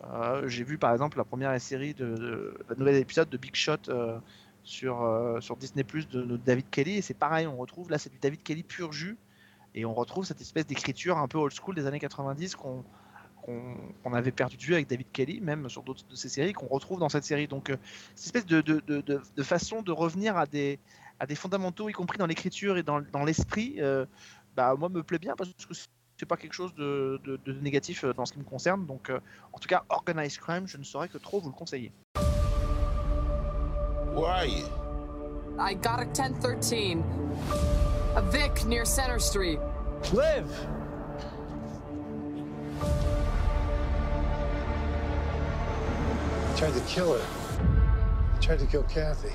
euh, 0.05 0.47
J'ai 0.47 0.63
vu 0.63 0.79
par 0.79 0.93
exemple 0.93 1.19
la 1.19 1.25
première 1.25 1.61
série 1.61 1.93
de, 1.93 2.15
de- 2.15 2.59
la 2.69 2.77
nouvelle 2.77 2.97
épisode 2.97 3.29
de 3.29 3.37
Big 3.37 3.57
Shot 3.57 3.91
sur, 4.63 5.39
sur 5.41 5.57
Disney 5.57 5.83
Plus 5.83 6.09
de, 6.09 6.23
de 6.23 6.37
David 6.37 6.71
Kelly. 6.71 6.99
Et 6.99 7.03
c'est 7.03 7.15
pareil, 7.15 7.49
on 7.49 7.57
retrouve 7.57 7.91
là, 7.91 7.99
c'est 7.99 8.11
du 8.11 8.19
David 8.19 8.43
Kelly 8.45 8.63
pur 8.63 8.93
jus. 8.93 9.19
Et 9.75 9.85
on 9.85 9.95
retrouve 9.95 10.25
cette 10.25 10.41
espèce 10.41 10.67
d'écriture 10.67 11.19
un 11.19 11.27
peu 11.29 11.39
old 11.39 11.53
school 11.53 11.75
des 11.75 11.87
années 11.87 11.99
90 11.99 12.55
qu'on 12.57 12.85
qu'on 13.43 14.13
avait 14.15 14.33
perdu 14.33 14.57
de 14.57 14.63
vue 14.63 14.75
avec 14.75 14.89
David 14.89 15.11
Kelly, 15.13 15.41
même 15.41 15.69
sur 15.69 15.83
d'autres 15.83 16.05
de 16.09 16.15
ses 16.17 16.29
séries, 16.29 16.53
qu'on 16.53 16.67
retrouve 16.69 16.99
dans 17.01 17.09
cette 17.09 17.25
série. 17.25 17.47
Donc, 17.49 17.71
euh, 17.71 17.77
cette 18.15 18.27
espèce 18.27 18.47
de, 18.47 18.61
de, 18.61 18.81
de, 18.87 19.01
de- 19.01 19.21
de 19.37 19.43
façon 19.43 19.83
de 19.83 19.93
revenir 19.93 20.37
à 20.37 20.47
des, 20.47 20.79
à 21.21 21.27
des 21.27 21.35
fondamentaux, 21.35 21.89
y 21.89 21.93
compris 21.93 22.19
dans 22.19 22.27
l'écriture 22.27 22.77
et 22.79 22.83
dans, 22.83 23.01
dans 23.13 23.25
l'esprit, 23.25 23.77
euh, 23.79 24.07
bah, 24.57 24.75
moi, 24.79 24.89
me 24.89 25.03
plaît 25.03 25.19
bien 25.19 25.35
parce 25.37 25.51
que 25.51 25.75
c'est 26.17 26.27
pas 26.27 26.37
quelque 26.37 26.53
chose 26.55 26.73
de, 26.75 27.21
de- 27.25 27.39
de 27.45 27.53
négatif 27.61 28.05
euh, 28.05 28.13
dans 28.15 28.25
ce 28.25 28.33
qui 28.33 28.39
me 28.39 28.45
concerne. 28.45 28.87
Donc, 28.87 29.11
euh, 29.11 29.19
en 29.53 29.59
tout 29.59 29.69
cas, 29.69 29.85
Organized 29.89 30.39
Crime, 30.41 30.67
je 30.67 30.79
ne 30.79 30.85
saurais 30.85 31.09
que 31.09 31.19
trop 31.19 31.41
vous 31.41 31.49
le 31.49 31.55
conseiller. 31.55 31.93
Where 34.15 34.29
are 34.31 34.47
you? 34.47 34.67
I 35.59 35.75
got 35.75 36.01
a 36.01 36.07
1013. 36.07 37.03
A 38.15 38.21
Vic 38.31 38.65
near 38.67 38.87
Center 38.87 39.19
Street. 39.19 39.59
Live! 40.13 40.47
Tried 46.63 46.75
to 46.75 46.87
kill 46.87 47.15
her. 47.15 47.25
He 48.35 48.47
tried 48.47 48.61
to 48.61 48.67
kill 48.67 48.85
Kathy. 48.85 49.33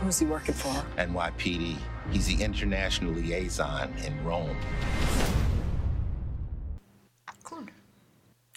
Who's 0.00 0.18
he 0.18 0.24
working 0.24 0.54
for? 0.54 0.72
NYPD. 0.96 1.76
He's 2.10 2.26
the 2.26 2.42
international 2.42 3.12
liaison 3.12 3.92
in 4.06 4.14
Rome. 4.24 4.56
Cool. 7.44 7.66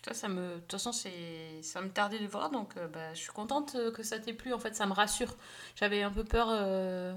Ça, 0.05 0.13
ça 0.13 0.29
me... 0.29 0.55
De 0.55 0.59
toute 0.61 0.71
façon, 0.71 0.93
c'est... 0.93 1.61
ça 1.61 1.81
me 1.81 1.89
tardait 1.89 2.19
de 2.19 2.27
voir, 2.27 2.49
donc 2.49 2.77
euh, 2.77 2.87
bah, 2.87 3.13
je 3.13 3.19
suis 3.19 3.33
contente 3.33 3.75
euh, 3.75 3.91
que 3.91 4.03
ça 4.03 4.19
t'ait 4.19 4.31
plu. 4.31 4.53
En 4.53 4.59
fait, 4.59 4.73
ça 4.73 4.85
me 4.85 4.93
rassure. 4.93 5.35
J'avais 5.75 6.01
un 6.01 6.11
peu 6.11 6.23
peur 6.23 6.47
euh, 6.49 7.13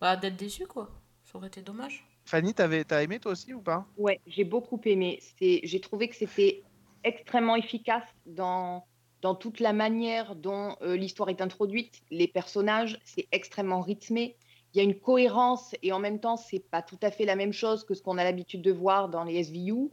bah, 0.00 0.14
d'être 0.14 0.36
déçue, 0.36 0.68
quoi. 0.68 0.90
Ça 1.24 1.38
aurait 1.38 1.48
été 1.48 1.60
dommage. 1.60 2.06
Fanny, 2.24 2.54
t'avais, 2.54 2.84
t'as 2.84 3.02
aimé 3.02 3.18
toi 3.18 3.32
aussi 3.32 3.52
ou 3.52 3.60
pas? 3.60 3.84
Ouais, 3.96 4.20
j'ai 4.28 4.44
beaucoup 4.44 4.80
aimé. 4.84 5.20
C'est, 5.38 5.60
j'ai 5.64 5.80
trouvé 5.80 6.08
que 6.08 6.14
c'était 6.14 6.62
extrêmement 7.06 7.56
efficace 7.56 8.02
dans, 8.26 8.84
dans 9.22 9.34
toute 9.34 9.60
la 9.60 9.72
manière 9.72 10.34
dont 10.34 10.76
euh, 10.82 10.96
l'histoire 10.96 11.30
est 11.30 11.40
introduite, 11.40 12.02
les 12.10 12.28
personnages, 12.28 12.98
c'est 13.04 13.26
extrêmement 13.32 13.80
rythmé. 13.80 14.36
Il 14.74 14.78
y 14.78 14.80
a 14.80 14.82
une 14.82 14.98
cohérence 14.98 15.74
et 15.82 15.92
en 15.92 15.98
même 15.98 16.20
temps, 16.20 16.36
c'est 16.36 16.68
pas 16.68 16.82
tout 16.82 16.98
à 17.00 17.10
fait 17.10 17.24
la 17.24 17.36
même 17.36 17.52
chose 17.52 17.84
que 17.84 17.94
ce 17.94 18.02
qu'on 18.02 18.18
a 18.18 18.24
l'habitude 18.24 18.60
de 18.60 18.72
voir 18.72 19.08
dans 19.08 19.24
les 19.24 19.42
SVU. 19.42 19.90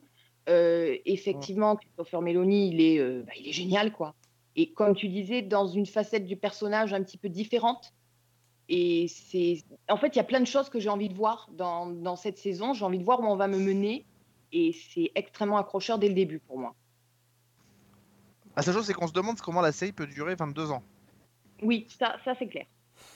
Euh, 0.49 0.97
effectivement, 1.05 1.77
Christopher 1.77 2.21
Meloni, 2.21 2.69
il 2.69 2.81
est, 2.81 2.99
euh, 2.99 3.23
bah, 3.25 3.31
il 3.39 3.47
est 3.47 3.53
génial, 3.53 3.93
quoi. 3.93 4.13
Et 4.55 4.73
comme 4.73 4.93
tu 4.93 5.07
disais, 5.07 5.41
dans 5.41 5.67
une 5.67 5.85
facette 5.85 6.25
du 6.25 6.35
personnage 6.35 6.93
un 6.93 7.01
petit 7.01 7.17
peu 7.17 7.29
différente. 7.29 7.93
Et 8.69 9.07
en 9.89 9.97
fait, 9.97 10.15
il 10.15 10.17
y 10.17 10.19
a 10.19 10.23
plein 10.23 10.39
de 10.39 10.47
choses 10.47 10.69
que 10.69 10.79
j'ai 10.79 10.89
envie 10.89 11.09
de 11.09 11.13
voir 11.13 11.49
dans, 11.53 11.85
dans 11.87 12.15
cette 12.15 12.37
saison. 12.37 12.73
J'ai 12.73 12.85
envie 12.85 12.99
de 12.99 13.03
voir 13.03 13.19
où 13.19 13.25
on 13.25 13.35
va 13.35 13.47
me 13.47 13.57
mener. 13.57 14.05
Et 14.51 14.73
c'est 14.73 15.11
extrêmement 15.15 15.57
accrocheur 15.57 15.97
dès 15.97 16.07
le 16.07 16.13
début 16.13 16.39
pour 16.39 16.59
moi. 16.59 16.75
La 18.55 18.61
seule 18.63 18.73
chose, 18.73 18.85
c'est 18.85 18.93
qu'on 18.93 19.07
se 19.07 19.13
demande 19.13 19.39
comment 19.41 19.61
la 19.61 19.71
série 19.71 19.91
peut 19.91 20.07
durer 20.07 20.35
22 20.35 20.71
ans. 20.71 20.83
Oui, 21.61 21.87
ça, 21.99 22.17
ça 22.25 22.33
c'est 22.37 22.47
clair. 22.47 22.65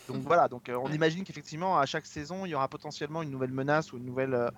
Donc 0.07 0.23
voilà, 0.23 0.47
donc 0.47 0.69
euh, 0.69 0.75
on 0.81 0.91
imagine 0.91 1.23
qu'effectivement 1.23 1.77
à 1.77 1.85
chaque 1.85 2.05
saison 2.05 2.45
il 2.45 2.49
y 2.49 2.55
aura 2.55 2.67
potentiellement 2.67 3.21
une 3.21 3.29
nouvelle 3.29 3.51
menace 3.51 3.91
ou 3.91 3.97
une 3.97 4.05
nouvelle 4.05 4.33
euh, 4.33 4.49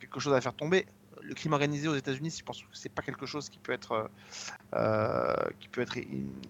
quelque 0.00 0.20
chose 0.20 0.32
à 0.32 0.40
faire 0.40 0.54
tomber. 0.54 0.86
Le 1.20 1.34
crime 1.34 1.52
organisé 1.52 1.88
aux 1.88 1.94
États-Unis, 1.94 2.34
je 2.38 2.44
pense 2.44 2.62
que 2.62 2.68
c'est 2.72 2.88
pas 2.88 3.02
quelque 3.02 3.26
chose 3.26 3.48
qui 3.48 3.58
peut 3.58 3.72
être 3.72 4.08
euh, 4.74 5.34
qui 5.60 5.68
peut 5.68 5.82
être 5.82 5.94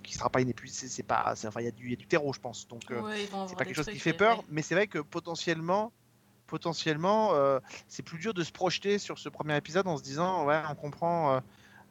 qui 0.03 0.15
sera 0.15 0.31
pas 0.31 0.41
inépuisé. 0.41 0.89
C'est 0.89 1.03
pas, 1.03 1.35
c'est- 1.35 1.49
enfin 1.49 1.61
il 1.61 1.65
y 1.65 1.69
a 1.69 1.73
du 1.73 1.87
il 1.87 1.91
y 1.91 1.95
a 1.95 1.97
du 1.97 2.07
terreau, 2.07 2.33
je 2.33 2.41
pense. 2.41 2.69
Donc 2.69 2.91
euh, 2.91 3.01
Ouais, 3.01 3.27
c'est 3.49 3.57
pas 3.57 3.65
quelque 3.65 3.75
chose 3.75 3.87
qui 3.87 3.99
fait 3.99 4.13
peur, 4.13 4.39
ouais. 4.39 4.45
mais 4.51 4.63
c'est 4.63 4.75
vrai 4.75 4.87
que 4.87 4.99
potentiellement 4.99 5.93
potentiellement 6.47 7.31
euh, 7.35 7.59
c'est 7.89 8.03
plus 8.03 8.19
dur 8.19 8.35
de 8.35 8.43
se 8.45 8.53
projeter 8.53 8.99
sur 8.99 9.19
ce 9.19 9.29
premier 9.31 9.57
épisode 9.57 9.87
en 9.89 9.97
se 9.97 10.03
disant 10.03 10.45
ouais 10.45 10.61
on 10.71 10.75
comprend 10.75 11.41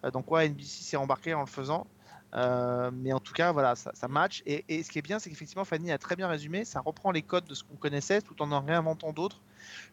euh, 0.03 0.11
dans 0.11 0.21
quoi 0.21 0.47
NBC 0.47 0.83
s'est 0.83 0.97
embarqué 0.97 1.33
en 1.33 1.41
le 1.41 1.47
faisant. 1.47 1.87
Euh, 2.33 2.91
mais 2.93 3.11
en 3.11 3.19
tout 3.19 3.33
cas, 3.33 3.51
voilà, 3.51 3.75
ça, 3.75 3.91
ça 3.93 4.07
match. 4.07 4.41
Et, 4.45 4.83
ce 4.83 4.89
qui 4.89 4.99
est 4.99 5.01
bien, 5.01 5.19
c'est 5.19 5.29
qu'effectivement, 5.29 5.65
Fanny 5.65 5.91
a 5.91 5.97
très 5.97 6.15
bien 6.15 6.27
résumé. 6.27 6.63
Ça 6.63 6.79
reprend 6.79 7.11
les 7.11 7.21
codes 7.21 7.45
de 7.45 7.53
ce 7.53 7.63
qu'on 7.63 7.75
connaissait 7.75 8.21
tout 8.21 8.41
en 8.41 8.51
en 8.51 8.61
réinventant 8.61 9.11
d'autres. 9.11 9.41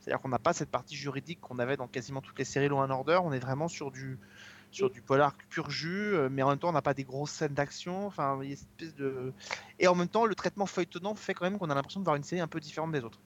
C'est-à-dire 0.00 0.20
qu'on 0.20 0.28
n'a 0.28 0.38
pas 0.38 0.52
cette 0.52 0.70
partie 0.70 0.96
juridique 0.96 1.40
qu'on 1.40 1.58
avait 1.58 1.76
dans 1.76 1.88
quasiment 1.88 2.20
toutes 2.20 2.38
les 2.38 2.44
séries 2.44 2.68
Law 2.68 2.78
and 2.78 2.90
Order. 2.90 3.18
On 3.22 3.32
est 3.32 3.38
vraiment 3.38 3.68
sur 3.68 3.90
du, 3.90 4.18
sur 4.70 4.90
du 4.90 5.02
polar 5.02 5.34
pur 5.50 5.70
jus, 5.70 6.14
euh, 6.14 6.28
mais 6.30 6.42
en 6.42 6.50
même 6.50 6.58
temps, 6.58 6.68
on 6.68 6.72
n'a 6.72 6.82
pas 6.82 6.94
des 6.94 7.04
grosses 7.04 7.32
scènes 7.32 7.54
d'action. 7.54 8.06
Enfin, 8.06 8.38
cette 8.42 8.52
espèce 8.52 8.94
de. 8.94 9.32
Et 9.78 9.88
en 9.88 9.94
même 9.94 10.08
temps, 10.08 10.24
le 10.24 10.34
traitement 10.34 10.66
feuilletonnant 10.66 11.14
fait 11.14 11.34
quand 11.34 11.44
même 11.44 11.58
qu'on 11.58 11.70
a 11.70 11.74
l'impression 11.74 12.00
de 12.00 12.04
voir 12.04 12.16
une 12.16 12.22
série 12.22 12.40
un 12.40 12.48
peu 12.48 12.60
différente 12.60 12.92
des 12.92 13.02
autres. 13.02 13.20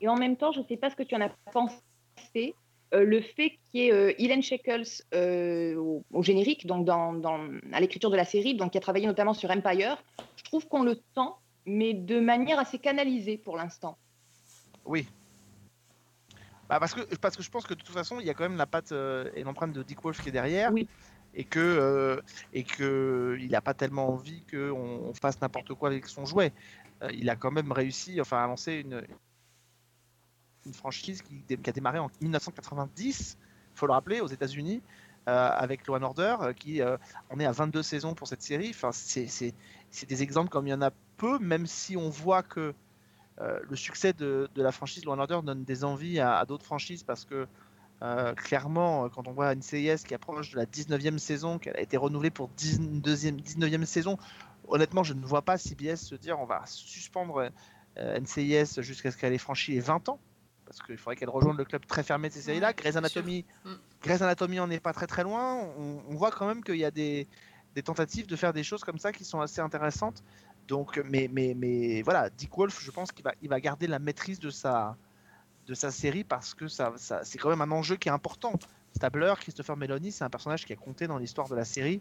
Et 0.00 0.08
en 0.08 0.16
même 0.16 0.36
temps, 0.36 0.50
je 0.52 0.60
ne 0.60 0.64
sais 0.64 0.76
pas 0.76 0.90
ce 0.90 0.96
que 0.96 1.02
tu 1.02 1.14
en 1.14 1.20
as 1.20 1.30
pensé, 1.52 2.54
euh, 2.94 3.04
le 3.04 3.20
fait 3.20 3.50
qu'il 3.70 3.80
y 3.80 3.86
ait 3.86 3.92
euh, 3.92 4.12
Helen 4.18 4.42
Shekels 4.42 4.86
euh, 5.14 5.74
au, 5.76 6.04
au 6.12 6.22
générique, 6.22 6.66
donc 6.66 6.84
dans, 6.84 7.12
dans- 7.12 7.48
à 7.72 7.80
l'écriture 7.80 8.10
de 8.10 8.16
la 8.16 8.24
série, 8.24 8.54
donc 8.54 8.72
qui 8.72 8.78
a 8.78 8.80
travaillé 8.80 9.06
notamment 9.06 9.34
sur 9.34 9.50
Empire, 9.50 10.02
je 10.36 10.44
trouve 10.44 10.66
qu'on 10.68 10.82
le 10.82 10.94
sent, 10.94 11.30
mais 11.66 11.94
de 11.94 12.20
manière 12.20 12.58
assez 12.58 12.78
canalisée 12.78 13.38
pour 13.38 13.56
l'instant. 13.56 13.96
Oui. 14.84 15.06
Bah 16.68 16.78
parce, 16.78 16.94
que, 16.94 17.02
parce 17.16 17.36
que 17.36 17.42
je 17.42 17.50
pense 17.50 17.66
que 17.66 17.74
de 17.74 17.80
toute 17.80 17.94
façon, 17.94 18.20
il 18.20 18.26
y 18.26 18.30
a 18.30 18.34
quand 18.34 18.48
même 18.48 18.56
la 18.56 18.66
patte 18.66 18.92
euh, 18.92 19.30
et 19.34 19.42
l'empreinte 19.42 19.72
de 19.72 19.82
Dick 19.82 20.02
Wolf 20.02 20.20
qui 20.22 20.28
est 20.28 20.32
derrière. 20.32 20.72
Et 21.32 21.44
que, 21.44 22.20
et 22.52 22.64
que 22.64 23.38
il 23.40 23.52
n'a 23.52 23.60
pas 23.60 23.72
tellement 23.72 24.08
envie 24.08 24.42
qu'on 24.50 24.72
on 25.10 25.14
fasse 25.14 25.40
n'importe 25.40 25.74
quoi 25.74 25.88
avec 25.88 26.06
son 26.06 26.26
jouet. 26.26 26.52
Il 27.12 27.30
a 27.30 27.36
quand 27.36 27.52
même 27.52 27.70
réussi 27.70 28.20
enfin, 28.20 28.42
à 28.42 28.48
lancer 28.48 28.74
une, 28.74 29.06
une 30.66 30.74
franchise 30.74 31.22
qui, 31.22 31.44
a 31.66 31.72
démarré 31.72 31.98
en 31.98 32.10
1990, 32.20 33.38
il 33.40 33.78
faut 33.78 33.86
le 33.86 33.92
rappeler, 33.92 34.20
aux 34.20 34.26
États-Unis, 34.26 34.82
euh, 35.28 35.50
avec 35.52 35.86
Law 35.86 36.02
Order, 36.02 36.36
euh, 36.40 36.52
qui 36.54 36.80
euh, 36.80 36.96
on 37.28 37.38
est 37.38 37.44
à 37.44 37.52
22 37.52 37.82
saisons 37.82 38.14
pour 38.14 38.26
cette 38.26 38.42
série. 38.42 38.70
Enfin, 38.70 38.90
c'est 38.92 39.54
des 40.08 40.22
exemples 40.22 40.48
comme 40.48 40.66
il 40.66 40.70
y 40.70 40.74
en 40.74 40.80
a 40.80 40.90
peu, 41.18 41.38
même 41.38 41.66
si 41.66 41.96
on 41.96 42.08
voit 42.08 42.42
que 42.42 42.74
le 43.38 43.74
succès 43.74 44.12
de, 44.12 44.50
la 44.54 44.70
franchise 44.70 45.06
Law 45.06 45.18
Order 45.18 45.40
donne 45.42 45.64
des 45.64 45.82
envies 45.82 46.20
à, 46.20 46.44
d'autres 46.44 46.66
franchises 46.66 47.02
parce 47.02 47.24
que 47.24 47.46
clairement, 48.36 49.08
quand 49.08 49.28
on 49.28 49.32
voit 49.32 49.54
une 49.54 49.62
CIS 49.62 50.04
qui 50.06 50.14
approche 50.14 50.52
de 50.52 50.56
la 50.56 50.66
19e 50.66 51.16
saison, 51.16 51.58
qu'elle 51.58 51.76
a 51.76 51.80
été 51.80 51.96
renouvelée 51.96 52.30
pour 52.30 52.50
19e, 52.58 53.42
19e 53.42 53.84
saison, 53.86 54.18
honnêtement, 54.68 55.04
je 55.04 55.14
ne 55.14 55.24
vois 55.24 55.40
pas 55.40 55.56
CBS 55.56 55.96
se 55.96 56.16
dire 56.16 56.38
on 56.38 56.44
va 56.44 56.62
suspendre 56.66 57.48
NCIS 57.96 58.82
jusqu'à 58.82 59.10
ce 59.10 59.16
qu'elle 59.16 59.32
ait 59.32 59.38
franchi 59.38 59.72
les 59.72 59.80
20 59.80 60.10
ans. 60.10 60.18
Parce 60.70 60.86
qu'il 60.86 60.96
faudrait 60.98 61.16
qu'elle 61.16 61.30
rejoigne 61.30 61.56
le 61.56 61.64
club 61.64 61.84
très 61.84 62.04
fermé 62.04 62.28
de 62.28 62.34
ces 62.34 62.42
séries-là. 62.42 62.72
Grey's 62.72 62.94
Anatomy, 62.96 63.44
Grey's 64.04 64.22
Anatomy 64.22 64.60
en 64.60 64.70
est 64.70 64.78
pas 64.78 64.92
très 64.92 65.08
très 65.08 65.24
loin. 65.24 65.56
On, 65.76 66.00
on 66.08 66.14
voit 66.14 66.30
quand 66.30 66.46
même 66.46 66.62
qu'il 66.62 66.76
y 66.76 66.84
a 66.84 66.92
des, 66.92 67.26
des 67.74 67.82
tentatives 67.82 68.28
de 68.28 68.36
faire 68.36 68.52
des 68.52 68.62
choses 68.62 68.84
comme 68.84 68.98
ça 68.98 69.10
qui 69.10 69.24
sont 69.24 69.40
assez 69.40 69.60
intéressantes. 69.60 70.22
Donc, 70.68 71.02
mais, 71.04 71.28
mais, 71.32 71.54
mais 71.56 72.02
voilà, 72.02 72.30
Dick 72.30 72.56
Wolf, 72.56 72.80
je 72.80 72.90
pense 72.92 73.10
qu'il 73.10 73.24
va, 73.24 73.32
il 73.42 73.48
va 73.48 73.58
garder 73.60 73.88
la 73.88 73.98
maîtrise 73.98 74.38
de 74.38 74.50
sa, 74.50 74.96
de 75.66 75.74
sa 75.74 75.90
série 75.90 76.22
parce 76.22 76.54
que 76.54 76.68
ça, 76.68 76.92
ça, 76.96 77.24
c'est 77.24 77.38
quand 77.38 77.50
même 77.50 77.62
un 77.62 77.72
enjeu 77.72 77.96
qui 77.96 78.08
est 78.08 78.12
important. 78.12 78.52
Stabler, 78.94 79.34
Christopher 79.40 79.76
Meloni, 79.76 80.12
c'est 80.12 80.22
un 80.22 80.30
personnage 80.30 80.64
qui 80.66 80.72
a 80.72 80.76
compté 80.76 81.08
dans 81.08 81.18
l'histoire 81.18 81.48
de 81.48 81.56
la 81.56 81.64
série 81.64 82.00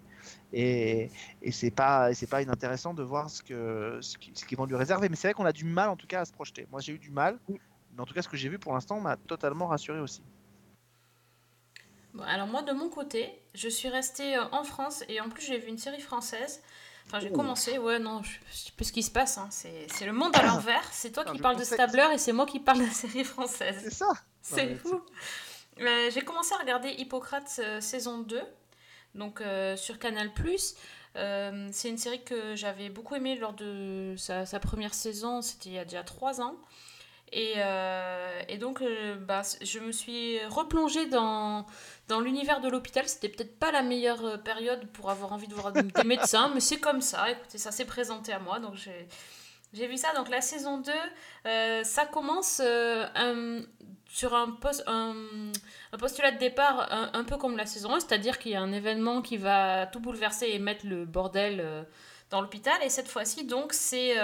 et, 0.53 1.09
et 1.41 1.51
c'est 1.51 1.72
pas, 1.72 2.13
c'est 2.13 2.28
pas 2.30 2.43
inintéressant 2.43 2.93
de 2.93 3.01
voir 3.01 3.32
ce, 3.32 3.41
que, 3.41 3.97
ce, 4.01 4.17
qui- 4.20 4.32
ce 4.36 4.45
qu'ils 4.45 4.57
vont 4.59 4.65
lui 4.65 4.76
réserver. 4.76 5.09
Mais 5.09 5.15
c'est 5.15 5.28
vrai 5.30 5.34
qu'on 5.34 5.45
a 5.45 5.51
du 5.53 5.65
mal 5.65 5.89
en 5.89 5.95
tout 5.95 6.07
cas 6.07 6.22
à 6.22 6.26
se 6.26 6.32
projeter. 6.32 6.67
Moi 6.72 6.82
j'ai 6.82 6.93
eu 6.93 6.99
du 6.99 7.11
mal, 7.11 7.39
mais 8.00 8.04
en 8.04 8.06
tout 8.06 8.14
cas 8.14 8.22
ce 8.22 8.30
que 8.30 8.38
j'ai 8.38 8.47
vu 8.47 8.58
pour 8.58 8.72
l'instant 8.72 9.02
m'a 9.02 9.18
totalement 9.18 9.68
rassuré 9.68 10.00
aussi. 10.00 10.22
Bon, 12.14 12.24
alors 12.24 12.47
moi 12.47 12.62
de 12.62 12.72
mon 12.72 12.89
côté, 12.89 13.30
je 13.54 13.68
suis 13.68 13.89
restée 13.89 14.38
euh, 14.38 14.45
en 14.54 14.64
France 14.64 15.04
et 15.10 15.20
en 15.20 15.28
plus 15.28 15.45
j'ai 15.45 15.58
vu 15.58 15.68
une 15.68 15.78
série 15.78 16.00
française. 16.00 16.64
Enfin 17.06 17.20
j'ai 17.20 17.30
commencé, 17.30 17.78
ouais 17.78 18.00
non, 18.00 18.24
je 18.24 18.30
je 18.52 18.56
sais 18.56 18.72
plus 18.72 18.86
ce 18.86 18.93
qui 18.93 19.04
se 19.04 19.12
passe, 19.12 19.38
hein. 19.38 19.50
c'est 19.52 20.06
le 20.06 20.14
monde 20.14 20.34
à 20.38 20.43
l'envers. 20.43 20.84
C'est 20.91 21.12
toi 21.12 21.26
qui 21.26 21.39
parles 21.39 21.58
de 21.58 21.64
Stabler 21.64 22.08
et 22.14 22.18
c'est 22.18 22.34
moi 22.34 22.45
qui 22.45 22.60
parle 22.60 22.80
de 22.80 22.86
la 22.86 22.91
série 22.91 23.24
française. 23.26 23.80
C'est 23.84 23.93
ça 23.93 24.14
C'est 24.41 24.76
fou. 24.76 25.02
Euh, 25.82 26.10
j'ai 26.12 26.22
commencé 26.22 26.54
à 26.54 26.58
regarder 26.58 26.89
Hippocrate 26.89 27.60
euh, 27.60 27.82
saison 27.82 28.20
2, 28.20 28.41
donc 29.16 29.41
euh, 29.41 29.76
sur 29.76 30.00
Canal+. 30.00 30.32
C'est 31.16 31.89
une 31.89 31.97
série 31.97 32.24
que 32.24 32.56
j'avais 32.56 32.89
beaucoup 32.89 33.16
aimée 33.16 33.36
lors 33.36 33.54
de 33.54 34.14
sa, 34.18 34.45
sa 34.45 34.60
première 34.60 34.93
saison, 34.93 35.41
c'était 35.41 35.70
il 35.70 35.76
y 35.76 35.80
a 35.80 35.84
déjà 35.86 36.04
trois 36.04 36.39
ans. 36.39 36.56
Et, 37.32 37.53
euh, 37.57 38.41
et 38.47 38.57
donc, 38.57 38.82
euh, 38.82 39.15
bah, 39.15 39.41
je 39.61 39.80
me 39.80 39.91
suis 39.91 40.43
replongée 40.45 41.05
dans, 41.07 41.65
dans 42.07 42.19
l'univers 42.19 42.61
de 42.61 42.69
l'hôpital. 42.69 43.07
C'était 43.07 43.30
peut-être 43.30 43.57
pas 43.59 43.71
la 43.71 43.82
meilleure 43.82 44.25
euh, 44.25 44.38
période 44.38 44.88
pour 44.93 45.09
avoir 45.09 45.34
envie 45.34 45.47
de 45.47 45.53
voir 45.53 45.71
des 45.71 45.84
médecins, 46.03 46.51
mais 46.53 46.59
c'est 46.59 46.80
comme 46.80 47.01
ça. 47.01 47.30
Écoutez, 47.30 47.57
ça 47.57 47.71
s'est 47.71 47.86
présenté 47.86 48.34
à 48.34 48.39
moi, 48.39 48.59
donc 48.59 48.75
j'ai 49.73 49.88
vu 49.88 49.97
ça. 49.97 50.13
Donc 50.15 50.30
la 50.30 50.41
saison 50.41 50.80
2, 50.80 50.91
euh, 51.45 51.84
ça 51.84 52.05
commence 52.05 52.61
sur 54.11 54.34
un, 54.34 54.51
post, 54.51 54.84
un, 54.88 55.13
postulat 55.99 56.32
de 56.32 56.39
départ 56.39 56.88
un, 57.13 57.23
peu 57.23 57.38
comme 57.38 57.57
la 57.57 57.67
saison 57.67 57.93
1, 57.93 57.99
c'est-à-dire 57.99 58.39
qu'il 58.39 58.53
y 58.53 58.55
a 58.55 58.61
un 58.61 58.71
événement 58.71 59.21
qui 59.21 59.38
va 59.38 59.86
tout 59.86 59.99
bouleverser 59.99 60.47
et 60.47 60.57
mettre 60.57 60.88
le 60.88 61.05
bordel 61.05 61.86
dans 62.32 62.41
l'hôpital. 62.41 62.75
Et 62.84 62.89
cette 62.89 63.07
fois-ci, 63.07 63.45
donc, 63.45 63.73
c'est 63.73 64.15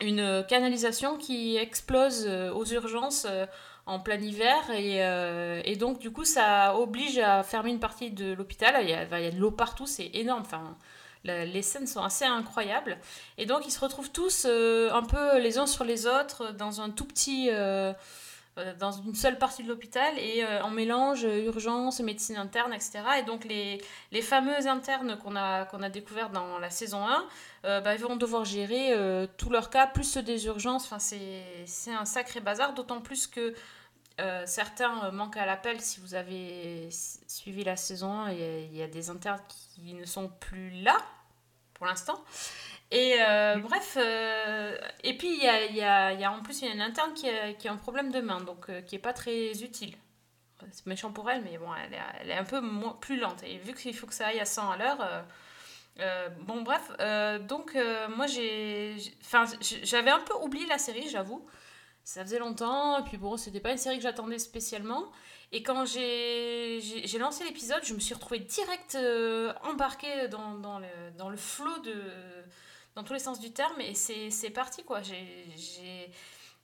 une 0.00 0.44
canalisation 0.48 1.16
qui 1.16 1.56
explose 1.56 2.24
euh, 2.26 2.52
aux 2.52 2.64
urgences 2.66 3.26
euh, 3.28 3.46
en 3.86 4.00
plein 4.00 4.20
hiver. 4.20 4.70
Et, 4.70 5.04
euh, 5.04 5.60
et 5.64 5.76
donc, 5.76 5.98
du 5.98 6.10
coup, 6.10 6.24
ça 6.24 6.76
oblige 6.76 7.18
à 7.18 7.42
fermer 7.42 7.70
une 7.70 7.80
partie 7.80 8.10
de 8.10 8.32
l'hôpital. 8.32 8.76
Il 8.82 8.88
y 8.88 8.94
a, 8.94 9.30
de 9.30 9.38
l'eau 9.38 9.50
partout, 9.50 9.86
c'est 9.86 10.10
énorme. 10.14 10.42
Enfin, 10.42 10.76
les 11.24 11.62
scènes 11.62 11.86
sont 11.86 12.02
assez 12.02 12.24
incroyables. 12.24 12.98
Et 13.36 13.46
donc, 13.46 13.66
ils 13.66 13.70
se 13.70 13.80
retrouvent 13.80 14.10
tous 14.10 14.46
un 14.46 15.02
peu 15.02 15.38
les 15.38 15.58
uns 15.58 15.66
sur 15.66 15.84
les 15.84 16.06
autres 16.06 16.52
dans 16.52 16.80
un 16.80 16.90
tout 16.90 17.04
petit. 17.04 17.50
Dans 18.78 18.92
une 18.92 19.14
seule 19.14 19.38
partie 19.38 19.62
de 19.62 19.68
l'hôpital 19.68 20.18
et 20.18 20.44
euh, 20.44 20.62
on 20.64 20.70
mélange 20.70 21.24
euh, 21.24 21.44
urgence, 21.46 22.00
médecine 22.00 22.36
interne, 22.36 22.72
etc. 22.72 23.00
Et 23.18 23.22
donc 23.22 23.44
les, 23.44 23.80
les 24.12 24.22
fameux 24.22 24.66
internes 24.68 25.16
qu'on 25.18 25.36
a, 25.36 25.64
qu'on 25.66 25.82
a 25.82 25.88
découverts 25.88 26.30
dans 26.30 26.58
la 26.58 26.70
saison 26.70 27.06
1, 27.06 27.24
euh, 27.64 27.80
bah, 27.80 27.96
vont 27.96 28.16
devoir 28.16 28.44
gérer 28.44 28.92
euh, 28.92 29.26
tous 29.36 29.50
leurs 29.50 29.70
cas, 29.70 29.86
plus 29.86 30.04
ceux 30.04 30.22
des 30.22 30.46
urgences. 30.46 30.84
Enfin, 30.84 30.98
c'est 30.98 31.92
un 31.92 32.04
sacré 32.04 32.40
bazar, 32.40 32.74
d'autant 32.74 33.00
plus 33.00 33.26
que 33.26 33.54
euh, 34.20 34.42
certains 34.46 35.04
euh, 35.04 35.12
manquent 35.12 35.36
à 35.38 35.46
l'appel. 35.46 35.80
Si 35.80 36.00
vous 36.00 36.14
avez 36.14 36.88
suivi 37.26 37.64
la 37.64 37.76
saison 37.76 38.12
1, 38.12 38.32
il 38.32 38.38
y 38.38 38.42
a- 38.42 38.58
il 38.60 38.76
y, 38.76 38.82
a 38.82 38.86
des 38.86 39.08
internes 39.10 39.40
qui 39.48 39.94
ne 39.94 40.04
sont 40.04 40.28
plus 40.28 40.70
là 40.82 40.96
pour 41.74 41.86
l'instant. 41.86 42.22
Et 42.92 43.16
euh, 43.20 43.56
bref, 43.58 43.96
euh, 44.00 44.76
et 45.04 45.16
puis 45.16 45.28
il 45.28 45.42
y 45.42 45.48
a, 45.48 45.66
y 45.66 46.20
y 46.20 46.24
a 46.24 46.32
en 46.32 46.42
plus 46.42 46.62
une 46.62 46.80
interne 46.80 47.14
qui 47.14 47.28
a, 47.28 47.52
qui 47.52 47.68
a 47.68 47.72
un 47.72 47.76
problème 47.76 48.10
de 48.10 48.20
main, 48.20 48.40
donc 48.40 48.68
euh, 48.68 48.80
qui 48.82 48.96
est 48.96 49.00
pas 49.00 49.12
très 49.12 49.62
utile. 49.62 49.94
C'est 50.72 50.86
méchant 50.86 51.12
pour 51.12 51.30
elle, 51.30 51.42
mais 51.42 51.56
bon, 51.56 51.68
elle 51.74 51.94
est, 51.94 51.98
elle 52.20 52.30
est 52.30 52.36
un 52.36 52.44
peu 52.44 52.60
plus 53.00 53.18
lente. 53.18 53.42
Et 53.44 53.58
vu 53.58 53.74
qu'il 53.74 53.94
faut 53.94 54.06
que 54.06 54.14
ça 54.14 54.26
aille 54.26 54.40
à 54.40 54.44
100 54.44 54.70
à 54.70 54.76
l'heure, 54.76 55.00
euh, 55.00 55.22
euh, 56.00 56.28
bon 56.46 56.62
bref, 56.62 56.90
euh, 57.00 57.38
donc 57.38 57.76
euh, 57.76 58.08
moi 58.08 58.26
j'avais 58.26 60.10
un 60.10 60.20
peu 60.20 60.34
oublié 60.42 60.66
la 60.66 60.78
série, 60.78 61.08
j'avoue. 61.08 61.46
Ça 62.04 62.22
faisait 62.24 62.38
longtemps, 62.38 62.98
et 62.98 63.04
puis 63.04 63.18
bon, 63.18 63.36
c'était 63.36 63.60
pas 63.60 63.70
une 63.72 63.78
série 63.78 63.96
que 63.96 64.02
j'attendais 64.02 64.38
spécialement. 64.38 65.10
Et 65.52 65.62
quand 65.62 65.84
j'ai 65.84 66.80
lancé 67.18 67.44
l'épisode, 67.44 67.84
je 67.84 67.94
me 67.94 68.00
suis 68.00 68.14
retrouvée 68.14 68.40
direct 68.40 68.94
euh, 68.94 69.52
embarquée 69.62 70.28
dans, 70.28 70.54
dans 70.54 70.78
le, 70.78 70.86
dans 71.16 71.28
le 71.28 71.36
flot 71.36 71.78
de. 71.80 71.94
Dans 73.00 73.06
tous 73.06 73.14
les 73.14 73.18
sens 73.18 73.40
du 73.40 73.50
terme, 73.50 73.80
et 73.80 73.94
c'est 73.94 74.50
parti 74.50 74.84
quoi. 74.84 75.00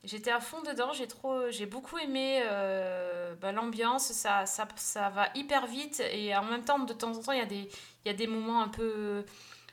J'étais 0.04 0.30
à 0.30 0.38
fond 0.38 0.60
dedans, 0.62 0.92
j'ai 0.92 1.08
trop, 1.08 1.50
j'ai 1.50 1.64
beaucoup 1.64 1.96
aimé 1.96 2.42
euh, 2.44 3.34
bah, 3.40 3.52
l'ambiance, 3.52 4.12
ça, 4.12 4.44
ça, 4.44 4.68
ça 4.76 5.08
va 5.08 5.28
hyper 5.34 5.66
vite 5.66 6.02
et 6.12 6.36
en 6.36 6.44
même 6.44 6.62
temps 6.62 6.78
de 6.78 6.92
temps 6.92 7.16
en 7.16 7.22
temps 7.22 7.32
il 7.32 7.38
y 7.38 7.42
a 7.42 7.46
des, 7.46 7.68
il 8.04 8.08
y 8.08 8.10
a 8.10 8.12
des 8.12 8.26
moments 8.26 8.60
un 8.60 8.68
peu, 8.68 9.24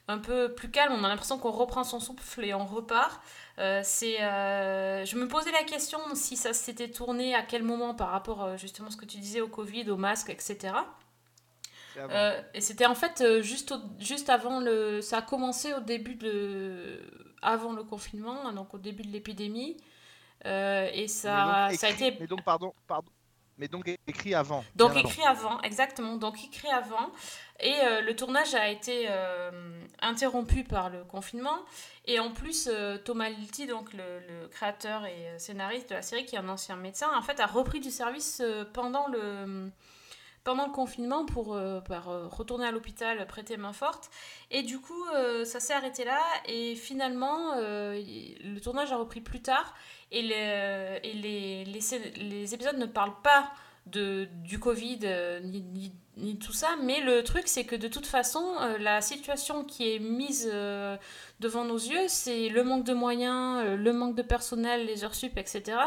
un 0.08 0.18
peu 0.18 0.54
plus 0.56 0.72
calmes, 0.72 0.94
on 0.94 1.04
a 1.04 1.10
l'impression 1.10 1.38
qu'on 1.38 1.52
reprend 1.52 1.84
son 1.84 2.00
souffle 2.00 2.46
et 2.46 2.54
on 2.54 2.66
repart. 2.66 3.22
Euh, 3.60 3.82
c'est, 3.84 4.24
euh, 4.24 5.04
je 5.04 5.18
me 5.18 5.28
posais 5.28 5.52
la 5.52 5.64
question 5.64 6.00
si 6.16 6.38
ça 6.38 6.54
s'était 6.54 6.90
tourné 6.90 7.36
à 7.36 7.44
quel 7.44 7.62
moment 7.62 7.94
par 7.94 8.10
rapport 8.10 8.58
justement 8.58 8.88
à 8.88 8.92
ce 8.92 8.98
que 8.98 9.06
tu 9.06 9.18
disais 9.18 9.42
au 9.42 9.50
Covid, 9.50 9.92
au 9.92 9.98
masque, 9.98 10.30
etc. 10.30 10.74
Euh, 11.98 12.42
et 12.54 12.62
c'était 12.62 12.86
en 12.86 12.96
fait 12.96 13.22
euh, 13.22 13.42
juste, 13.42 13.72
au- 13.72 13.82
juste 14.00 14.30
avant 14.30 14.60
le. 14.60 15.02
Ça 15.02 15.18
a 15.18 15.22
commencé 15.22 15.74
au 15.74 15.80
début 15.80 16.16
de. 16.16 17.02
avant 17.42 17.74
le 17.74 17.84
confinement, 17.84 18.52
donc 18.52 18.74
au 18.74 18.78
début 18.78 19.04
de 19.04 19.10
l'épidémie. 19.12 19.78
Euh, 20.46 20.90
et 20.94 21.08
ça, 21.08 21.68
donc 21.70 21.80
ça 21.80 21.88
a 21.88 21.90
été. 21.92 22.18
Mais 22.20 22.28
donc, 22.28 22.44
pardon, 22.44 22.74
pardon. 22.88 23.10
Mais 23.60 23.68
donc 23.68 23.88
écrit 24.08 24.34
avant. 24.34 24.64
Donc 24.76 24.92
avant. 24.92 25.00
écrit 25.00 25.24
avant, 25.24 25.62
exactement. 25.62 26.16
Donc 26.18 26.44
écrit 26.44 26.70
avant. 26.70 27.12
Et 27.60 27.76
le 28.02 28.16
tournage 28.16 28.56
a 28.56 28.68
été 28.68 29.08
interrompu 30.02 30.64
par 30.64 30.90
le 30.90 31.04
confinement. 31.04 31.60
Et 32.06 32.20
en 32.20 32.32
plus, 32.32 32.68
Thomas 33.06 33.30
Lilti, 33.30 33.68
donc 33.68 33.94
le, 33.94 34.20
le 34.28 34.48
créateur 34.48 35.06
et 35.06 35.38
scénariste 35.38 35.90
de 35.92 35.96
la 35.96 36.02
série, 36.02 36.26
qui 36.26 36.36
est 36.36 36.40
un 36.40 36.50
ancien 36.50 36.76
médecin, 36.76 37.08
en 37.16 37.22
fait, 37.22 37.40
a 37.40 37.46
repris 37.46 37.80
du 37.80 37.92
service 37.92 38.42
pendant 38.74 39.08
le 39.08 39.70
pendant 40.44 40.66
le 40.66 40.72
confinement 40.72 41.26
pour 41.26 41.56
euh, 41.56 41.80
euh, 41.90 42.28
retourner 42.28 42.66
à 42.66 42.72
l'hôpital 42.72 43.26
prêter 43.28 43.58
main 43.58 43.74
forte. 43.74 44.10
Et 44.52 44.64
du 44.64 44.80
coup, 44.80 45.06
euh, 45.16 45.46
ça 45.46 45.60
s'est 45.60 45.74
arrêté 45.74 46.04
là. 46.04 46.20
Et 46.48 46.76
finalement, 46.76 47.54
euh, 47.58 48.02
le 48.44 48.60
tournage 48.60 48.92
a 48.92 48.98
repris 48.98 49.22
plus 49.22 49.42
tard. 49.42 49.74
Et, 50.12 50.22
les, 50.22 51.94
épisodes 52.54 52.78
ne 52.78 52.86
parlent 52.86 53.22
pas 53.24 53.52
de, 53.88 54.28
du 54.44 54.60
Covid 54.60 55.00
ni, 55.44 55.92
ni, 56.18 56.38
tout 56.38 56.54
ça. 56.54 56.76
Mais 56.84 57.00
le 57.00 57.24
truc, 57.24 57.48
c'est 57.48 57.64
que 57.64 57.76
de 57.76 57.88
toute 57.88 58.06
façon, 58.06 58.54
la 58.80 59.02
situation 59.02 59.64
qui 59.64 59.96
est 59.96 60.00
mise 60.00 60.46
devant 61.40 61.66
nos 61.66 61.78
yeux, 61.78 62.08
c'est 62.08 62.50
le 62.50 62.64
manque 62.64 62.84
de 62.84 62.94
moyens, 62.94 63.76
le 63.76 63.94
manque 63.94 64.16
de 64.16 64.22
personnel, 64.22 64.86
les 64.86 65.04
heures 65.04 65.16
sup, 65.16 65.38
etc. 65.38 65.78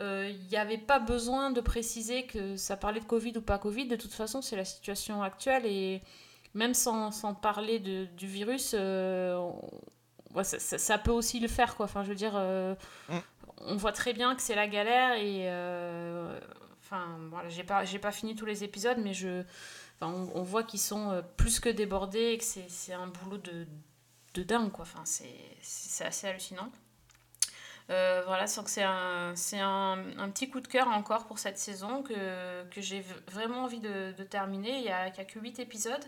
Euh, 0.00 0.28
Il 0.30 0.48
n'y 0.48 0.56
avait 0.56 0.78
pas 0.78 0.98
besoin 0.98 1.50
de 1.50 1.60
préciser 1.60 2.26
que 2.26 2.56
ça 2.56 2.76
parlait 2.76 3.00
de 3.00 3.04
Covid 3.04 3.32
ou 3.38 3.42
pas 3.42 3.58
Covid. 3.58 3.86
De 3.86 3.96
toute 3.96 4.12
façon, 4.12 4.42
c'est 4.42 4.56
la 4.56 4.64
situation 4.64 5.22
actuelle 5.22 5.66
et 5.66 6.02
même 6.54 6.74
sans, 6.74 7.10
sans 7.12 7.34
parler 7.34 7.78
de, 7.78 8.06
du 8.16 8.26
virus, 8.26 8.74
euh, 8.78 9.50
ça, 10.42 10.58
ça- 10.58 10.78
ça 10.78 10.98
peut 10.98 11.10
aussi 11.12 11.38
le 11.40 11.48
faire. 11.48 11.76
Quoi. 11.76 11.84
Enfin, 11.86 12.02
je 12.04 12.08
veux 12.08 12.14
dire, 12.14 12.34
euh, 12.36 12.74
Mm. 13.08 13.18
on 13.66 13.76
voit 13.76 13.92
très 13.92 14.12
bien 14.12 14.34
que 14.34 14.42
c'est 14.42 14.54
la 14.56 14.66
galère 14.68 15.14
et. 15.16 15.48
euh, 15.50 16.38
Enfin, 16.86 17.16
voilà, 17.30 17.48
j'ai 17.48 17.64
pas, 17.64 17.84
j'ai 17.86 17.98
pas 17.98 18.12
fini 18.12 18.36
tous 18.36 18.44
les 18.44 18.62
épisodes, 18.62 18.98
mais 19.02 19.14
je, 19.14 19.42
enfin, 19.96 20.12
on, 20.12 20.38
on 20.38 20.42
voit 20.42 20.62
qu'ils 20.64 20.78
sont 20.80 21.10
euh, 21.12 21.22
plus 21.38 21.58
que 21.58 21.70
débordés 21.70 22.32
et 22.32 22.38
que 22.38 22.44
c'est, 22.44 22.92
un 22.92 23.06
boulot 23.06 23.38
de, 23.38 23.66
de 24.34 24.42
dingue, 24.42 24.70
quoi. 24.70 24.82
Enfin, 24.82 25.02
c'est 25.06 26.04
assez 26.04 26.26
hallucinant. 26.28 26.68
Euh, 27.90 28.22
voilà, 28.26 28.46
c'est 28.46 28.82
un, 28.82 29.32
c'est 29.36 29.60
un, 29.60 29.98
un 30.18 30.30
petit 30.30 30.48
coup 30.48 30.60
de 30.60 30.68
cœur 30.68 30.88
encore 30.88 31.26
pour 31.26 31.38
cette 31.38 31.58
saison 31.58 32.02
que, 32.02 32.64
que 32.70 32.80
j'ai 32.80 33.04
vraiment 33.30 33.64
envie 33.64 33.80
de, 33.80 34.12
terminer. 34.30 34.76
Il 34.78 34.82
n'y 34.82 34.90
a, 34.90 35.02
a 35.04 35.24
que 35.24 35.38
8 35.38 35.58
épisodes 35.58 36.04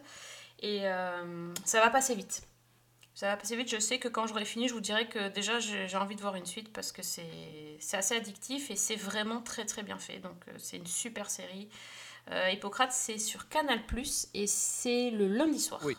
et 0.60 0.82
euh, 0.84 1.52
ça 1.64 1.80
va 1.80 1.90
passer 1.90 2.14
vite. 2.14 2.42
Ça 3.14 3.28
va 3.28 3.36
passer 3.36 3.56
vite. 3.56 3.70
Je 3.70 3.78
sais 3.78 3.98
que 3.98 4.08
quand 4.08 4.26
j'aurai 4.26 4.44
fini, 4.44 4.68
je 4.68 4.74
vous 4.74 4.80
dirai 4.80 5.08
que 5.08 5.28
déjà 5.28 5.58
j'ai 5.60 5.96
envie 5.96 6.16
de 6.16 6.20
voir 6.20 6.36
une 6.36 6.46
suite 6.46 6.72
parce 6.72 6.92
que 6.92 7.02
c'est 7.02 7.78
assez 7.92 8.16
addictif 8.16 8.70
et 8.70 8.76
c'est 8.76 8.96
vraiment 8.96 9.42
très 9.42 9.66
très 9.66 9.82
bien 9.82 9.98
fait. 9.98 10.18
Donc 10.18 10.48
euh, 10.48 10.52
c'est 10.58 10.78
une 10.78 10.86
super 10.86 11.30
série. 11.30 11.68
Hippocrate, 12.50 12.90
c'est 12.90 13.18
sur 13.18 13.48
Canal 13.48 13.80
et 14.34 14.48
c'est 14.48 15.10
le 15.10 15.28
lundi 15.28 15.60
soir. 15.60 15.80
Oui. 15.84 15.96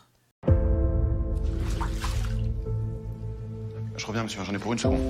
Je 3.98 4.06
reviens, 4.06 4.22
monsieur, 4.22 4.42
j'en 4.44 4.54
ai 4.54 4.58
pour 4.58 4.72
une 4.72 4.78
seconde. 4.78 5.00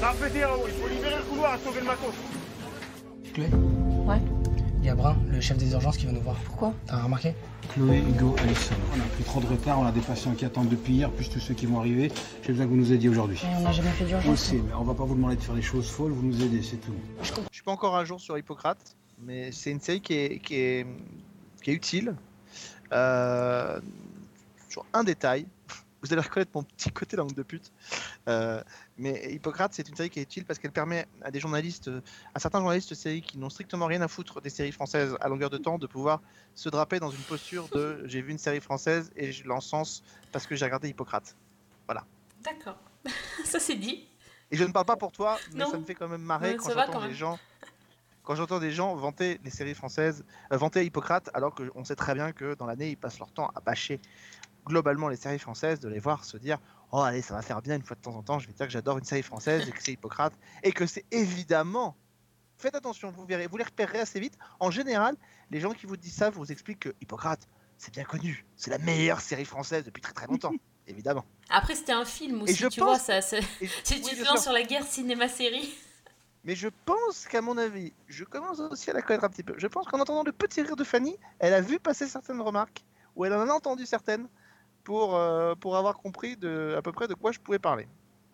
Ça 0.00 0.12
va 0.12 0.26
péter 0.26 0.40
là-haut, 0.40 0.64
il 0.64 0.72
faut 0.80 0.88
libérer 0.88 1.16
le 1.16 1.22
couloir 1.24 1.56
et 1.56 1.58
sauver 1.64 1.80
le 1.80 1.86
matos. 1.86 2.14
Chloé 3.34 3.48
Ouais. 4.06 4.20
Il 4.78 4.86
y 4.86 4.88
a 4.88 4.94
Brun, 4.94 5.16
le 5.28 5.40
chef 5.40 5.56
des 5.58 5.72
urgences, 5.72 5.96
qui 5.96 6.06
va 6.06 6.12
nous 6.12 6.20
voir. 6.20 6.36
Pourquoi 6.46 6.72
T'as 6.86 7.02
remarqué 7.02 7.34
Chloé, 7.74 7.98
Hugo, 7.98 8.36
Alexandre. 8.38 8.80
On 8.96 9.00
a 9.00 9.04
pris 9.14 9.24
trop 9.24 9.40
de 9.40 9.46
retard, 9.46 9.80
on 9.80 9.84
a 9.84 9.90
des 9.92 10.00
patients 10.00 10.32
qui 10.34 10.44
attendent 10.44 10.68
depuis 10.68 10.94
hier, 10.94 11.10
plus 11.10 11.28
tous 11.28 11.40
ceux 11.40 11.54
qui 11.54 11.66
vont 11.66 11.80
arriver. 11.80 12.10
J'ai 12.42 12.52
besoin 12.52 12.66
que 12.66 12.70
vous 12.70 12.76
nous 12.76 12.92
aidiez 12.92 13.08
aujourd'hui. 13.08 13.42
On 13.58 13.62
n'a 13.62 13.72
jamais 13.72 13.90
fait 13.90 14.04
d'urgence. 14.04 14.38
sait, 14.38 14.62
mais 14.64 14.74
on 14.74 14.84
va 14.84 14.94
pas 14.94 15.04
vous 15.04 15.16
demander 15.16 15.34
de 15.36 15.42
faire 15.42 15.56
des 15.56 15.62
choses 15.62 15.90
folles, 15.90 16.12
vous 16.12 16.24
nous 16.24 16.40
aidez, 16.42 16.62
c'est 16.62 16.76
tout. 16.76 16.94
Je 17.22 17.32
suis 17.52 17.62
pas 17.64 17.72
encore 17.72 17.96
à 17.96 18.04
jour 18.04 18.20
sur 18.20 18.38
Hippocrate, 18.38 18.96
mais 19.22 19.50
c'est 19.50 19.72
une 19.72 19.80
série 19.80 20.00
qui 20.00 20.14
est, 20.14 20.38
qui 20.38 20.54
est, 20.54 20.86
qui 21.62 21.72
est 21.72 21.74
utile. 21.74 22.14
Euh, 22.92 23.80
sur 24.68 24.84
un 24.92 25.02
détail, 25.04 25.46
vous 26.02 26.12
allez 26.12 26.22
reconnaître 26.22 26.50
mon 26.54 26.62
petit 26.62 26.90
côté 26.90 27.16
langue 27.16 27.34
de 27.34 27.42
pute. 27.42 27.72
Euh, 28.28 28.62
mais 28.96 29.32
Hippocrate, 29.32 29.72
c'est 29.74 29.88
une 29.88 29.96
série 29.96 30.10
qui 30.10 30.18
est 30.18 30.22
utile 30.22 30.44
parce 30.44 30.58
qu'elle 30.58 30.72
permet 30.72 31.06
à 31.22 31.30
des 31.30 31.40
journalistes, 31.40 31.88
euh, 31.88 32.00
à 32.34 32.40
certains 32.40 32.60
journalistes 32.60 32.90
de 32.90 32.94
séries 32.94 33.22
qui 33.22 33.38
n'ont 33.38 33.50
strictement 33.50 33.86
rien 33.86 34.00
à 34.02 34.08
foutre 34.08 34.40
des 34.40 34.50
séries 34.50 34.72
françaises 34.72 35.16
à 35.20 35.28
longueur 35.28 35.50
de 35.50 35.58
temps, 35.58 35.78
de 35.78 35.86
pouvoir 35.86 36.20
se 36.54 36.68
draper 36.68 37.00
dans 37.00 37.10
une 37.10 37.22
posture 37.22 37.68
de 37.68 38.02
j'ai 38.06 38.22
vu 38.22 38.30
une 38.30 38.38
série 38.38 38.60
française 38.60 39.10
et 39.16 39.32
je 39.32 39.46
l'encense 39.46 40.02
parce 40.32 40.46
que 40.46 40.56
j'ai 40.56 40.64
regardé 40.64 40.88
Hippocrate. 40.88 41.36
Voilà. 41.86 42.04
D'accord. 42.42 42.78
Ça 43.44 43.58
c'est 43.58 43.76
dit. 43.76 44.06
Et 44.50 44.56
je 44.56 44.64
ne 44.64 44.72
parle 44.72 44.86
pas 44.86 44.96
pour 44.96 45.12
toi, 45.12 45.38
mais 45.52 45.60
Non. 45.60 45.70
ça 45.70 45.78
me 45.78 45.84
fait 45.84 45.94
quand 45.94 46.08
même 46.08 46.22
marrer 46.22 46.56
quand 46.56 46.72
j'entends 46.72 47.06
des 47.06 47.14
gens 47.14 47.38
quand 48.30 48.36
j'entends 48.36 48.60
des 48.60 48.70
gens 48.70 48.94
vanter 48.94 49.40
les 49.42 49.50
séries 49.50 49.74
françaises, 49.74 50.24
euh, 50.52 50.56
vanter 50.56 50.84
Hippocrate, 50.84 51.30
alors 51.34 51.52
qu'on 51.52 51.84
sait 51.84 51.96
très 51.96 52.14
bien 52.14 52.30
que 52.30 52.54
dans 52.54 52.66
l'année, 52.66 52.90
ils 52.90 52.96
passent 52.96 53.18
leur 53.18 53.32
temps 53.32 53.50
à 53.56 53.60
bâcher 53.60 54.00
globalement 54.66 55.08
les 55.08 55.16
séries 55.16 55.38
françaises, 55.38 55.80
de 55.80 55.88
les 55.88 55.98
voir 56.00 56.24
se 56.24 56.36
dire 56.36 56.58
Oh, 56.92 56.98
allez, 57.00 57.22
ça 57.22 57.34
va 57.34 57.42
faire 57.42 57.62
bien 57.62 57.76
une 57.76 57.82
fois 57.84 57.94
de 57.96 58.00
temps 58.00 58.16
en 58.16 58.22
temps, 58.22 58.38
je 58.38 58.46
vais 58.48 58.52
dire 58.52 58.66
que 58.66 58.72
j'adore 58.72 58.98
une 58.98 59.04
série 59.04 59.22
française 59.22 59.68
et 59.68 59.70
que 59.72 59.82
c'est 59.82 59.92
Hippocrate, 59.92 60.32
et 60.62 60.72
que 60.72 60.86
c'est 60.86 61.04
évidemment. 61.12 61.96
Faites 62.58 62.74
attention, 62.74 63.10
vous 63.10 63.24
verrez, 63.24 63.46
vous 63.46 63.56
les 63.56 63.64
repérerez 63.64 64.00
assez 64.00 64.20
vite. 64.20 64.36
En 64.58 64.70
général, 64.70 65.16
les 65.50 65.60
gens 65.60 65.72
qui 65.72 65.86
vous 65.86 65.96
disent 65.96 66.14
ça 66.14 66.30
vous 66.30 66.50
expliquent 66.52 66.80
que 66.80 66.94
Hippocrate, 67.00 67.48
c'est 67.78 67.92
bien 67.92 68.04
connu, 68.04 68.44
c'est 68.56 68.70
la 68.70 68.78
meilleure 68.78 69.20
série 69.20 69.44
française 69.46 69.84
depuis 69.84 70.02
très 70.02 70.12
très 70.12 70.26
longtemps, 70.26 70.52
évidemment. 70.86 71.24
Après, 71.48 71.74
c'était 71.74 71.92
un 71.92 72.04
film 72.04 72.42
aussi, 72.42 72.54
je 72.54 72.66
tu 72.68 72.80
pense- 72.80 73.06
vois. 73.06 73.20
Ça, 73.22 73.38
Et- 73.38 73.68
si 73.84 74.02
oui, 74.04 74.38
sur 74.40 74.52
la 74.52 74.62
guerre 74.62 74.84
cinéma-série. 74.84 75.72
Mais 76.44 76.54
je 76.56 76.68
pense 76.86 77.26
qu'à 77.26 77.40
mon 77.42 77.56
avis, 77.58 77.92
je 78.08 78.24
commence 78.24 78.60
aussi 78.60 78.90
à 78.90 78.94
la 78.94 79.02
connaître 79.02 79.24
un 79.24 79.28
petit 79.28 79.42
peu. 79.42 79.54
Je 79.58 79.66
pense 79.66 79.86
qu'en 79.86 80.00
entendant 80.00 80.22
le 80.24 80.32
petit 80.32 80.62
rire 80.62 80.76
de 80.76 80.84
Fanny, 80.84 81.16
elle 81.38 81.52
a 81.54 81.60
vu 81.60 81.78
passer 81.78 82.08
certaines 82.08 82.40
remarques, 82.40 82.84
ou 83.14 83.24
elle 83.24 83.34
en 83.34 83.46
a 83.48 83.52
entendu 83.52 83.84
certaines, 83.86 84.26
pour, 84.84 85.16
euh, 85.16 85.54
pour 85.54 85.76
avoir 85.76 85.96
compris 85.98 86.36
de, 86.36 86.74
à 86.76 86.82
peu 86.82 86.92
près 86.92 87.08
de 87.08 87.14
quoi 87.14 87.32
je 87.32 87.38
pouvais 87.38 87.58
parler. 87.58 87.86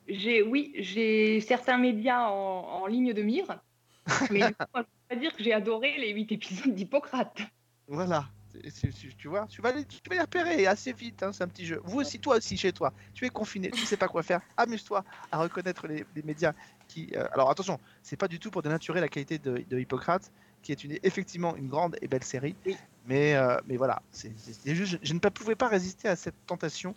J'ai, 0.08 0.42
oui, 0.42 0.72
j'ai 0.78 1.40
certains 1.40 1.78
médias 1.78 2.28
en, 2.28 2.82
en 2.82 2.86
ligne 2.86 3.12
de 3.12 3.22
mire, 3.22 3.60
mais 4.30 4.40
je 4.40 4.48
peux 4.48 4.84
pas 5.08 5.16
dire 5.16 5.34
que 5.34 5.42
j'ai 5.42 5.52
adoré 5.52 5.96
les 5.98 6.10
huit 6.10 6.30
épisodes 6.30 6.74
d'Hippocrate. 6.74 7.38
Voilà. 7.88 8.26
Tu 9.18 9.28
vois, 9.28 9.46
tu 9.46 9.60
vas, 9.60 9.72
les, 9.72 9.84
tu 9.84 10.00
vas 10.08 10.14
les 10.14 10.20
repérer 10.22 10.66
assez 10.66 10.92
vite, 10.92 11.22
hein, 11.22 11.32
c'est 11.32 11.44
un 11.44 11.48
petit 11.48 11.66
jeu. 11.66 11.80
Vous 11.84 12.00
aussi, 12.00 12.18
toi 12.18 12.36
aussi, 12.36 12.56
chez 12.56 12.72
toi, 12.72 12.92
tu 13.12 13.26
es 13.26 13.28
confiné, 13.28 13.70
tu 13.70 13.84
sais 13.84 13.98
pas 13.98 14.08
quoi 14.08 14.22
faire. 14.22 14.40
Amuse-toi 14.56 15.04
à 15.30 15.38
reconnaître 15.38 15.86
les, 15.86 16.06
les 16.14 16.22
médias 16.22 16.52
qui. 16.88 17.10
euh, 17.14 17.26
alors 17.32 17.50
attention, 17.50 17.78
c'est 18.02 18.16
pas 18.16 18.28
du 18.28 18.38
tout 18.38 18.50
pour 18.50 18.62
dénaturer 18.62 19.00
la 19.00 19.08
qualité 19.08 19.38
de, 19.38 19.62
de 19.68 19.78
Hippocrate, 19.78 20.32
qui 20.66 20.72
est 20.72 20.82
une, 20.82 20.98
effectivement 21.04 21.54
une 21.54 21.68
grande 21.68 21.96
et 22.02 22.08
belle 22.08 22.24
série. 22.24 22.56
Mais, 23.06 23.36
euh, 23.36 23.56
mais 23.68 23.76
voilà, 23.76 24.02
c'est 24.10 24.32
c'est- 24.36 24.52
c'est 24.52 24.74
juste, 24.74 24.98
je, 25.00 25.08
je 25.08 25.14
ne 25.14 25.20
pouvais 25.20 25.54
pas 25.54 25.68
résister 25.68 26.08
à 26.08 26.16
cette 26.16 26.34
tentation. 26.44 26.96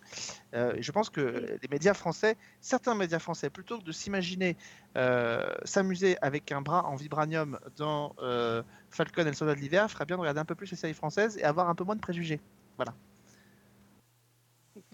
Euh, 0.55 0.74
je 0.80 0.91
pense 0.91 1.11
que 1.11 1.22
les 1.61 1.67
médias 1.70 1.93
français, 1.93 2.36
certains 2.61 2.95
médias 2.95 3.20
français, 3.20 3.51
plutôt 3.51 3.78
que 3.78 3.84
de 3.84 3.91
s'imaginer 3.91 4.57
euh, 4.97 5.53
s'amuser 5.65 6.17
avec 6.24 6.51
un 6.51 6.61
bras 6.61 6.84
en 6.88 6.95
vibranium 6.95 7.59
dans 7.78 8.15
euh, 8.24 8.63
Falcon 8.89 9.22
et 9.22 9.26
le 9.26 9.34
soldat 9.34 9.53
de 9.53 9.59
l'hiver, 9.59 9.91
ferait 9.91 10.05
bien 10.05 10.15
de 10.15 10.22
regarder 10.22 10.39
un 10.39 10.45
peu 10.45 10.55
plus 10.55 10.72
les 10.72 10.78
séries 10.78 10.95
françaises 10.95 11.38
et 11.38 11.43
avoir 11.43 11.70
un 11.70 11.76
peu 11.76 11.84
moins 11.84 11.95
de 11.95 12.01
préjugés. 12.01 12.39
Voilà. 12.76 12.95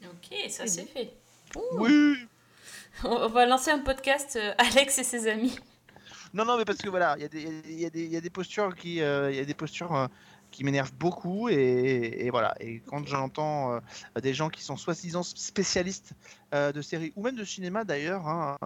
Ok, 0.04 0.50
ça 0.50 0.68
c'est 0.68 0.84
fait. 0.86 1.14
Oui 1.78 2.18
On 3.06 3.10
on 3.10 3.30
va 3.30 3.46
lancer 3.46 3.72
un 3.72 3.80
podcast 3.80 4.36
euh, 4.36 4.54
Alex 4.58 4.98
et 4.98 5.04
ses 5.06 5.28
amis. 5.30 5.58
Non, 6.36 6.44
non, 6.46 6.58
mais 6.58 6.66
parce 6.66 6.80
que 6.80 6.90
voilà, 6.90 7.16
il 7.18 7.22
y, 7.22 7.26
a 7.26 7.30
des- 7.30 7.62
il 7.66 7.80
y, 7.80 7.86
a 7.86 7.90
des- 7.90 8.04
il 8.04 8.12
y 8.12 8.18
a 8.18 8.22
des 8.22 8.30
postures 8.30 8.76
qui, 8.76 9.02
euh, 9.02 9.32
y 9.32 9.40
a 9.40 9.46
des 9.46 9.54
postures 9.54 9.96
euh, 9.96 10.08
qui 10.52 10.64
m'énervent 10.66 10.94
beaucoup 10.94 11.48
et, 11.50 11.56
et 12.26 12.30
voilà. 12.30 12.54
Et 12.60 12.82
quand 12.86 13.08
j'entends 13.08 13.74
euh, 13.74 13.80
des 14.22 14.34
gens 14.34 14.50
qui 14.50 14.62
sont 14.62 14.76
soi-disant 14.76 15.24
spécialistes 15.24 16.12
de 16.52 16.82
séries 16.82 17.12
ou 17.16 17.24
même 17.24 17.36
de 17.36 17.44
cinéma 17.46 17.84
d'ailleurs, 17.86 18.28
hein, 18.28 18.58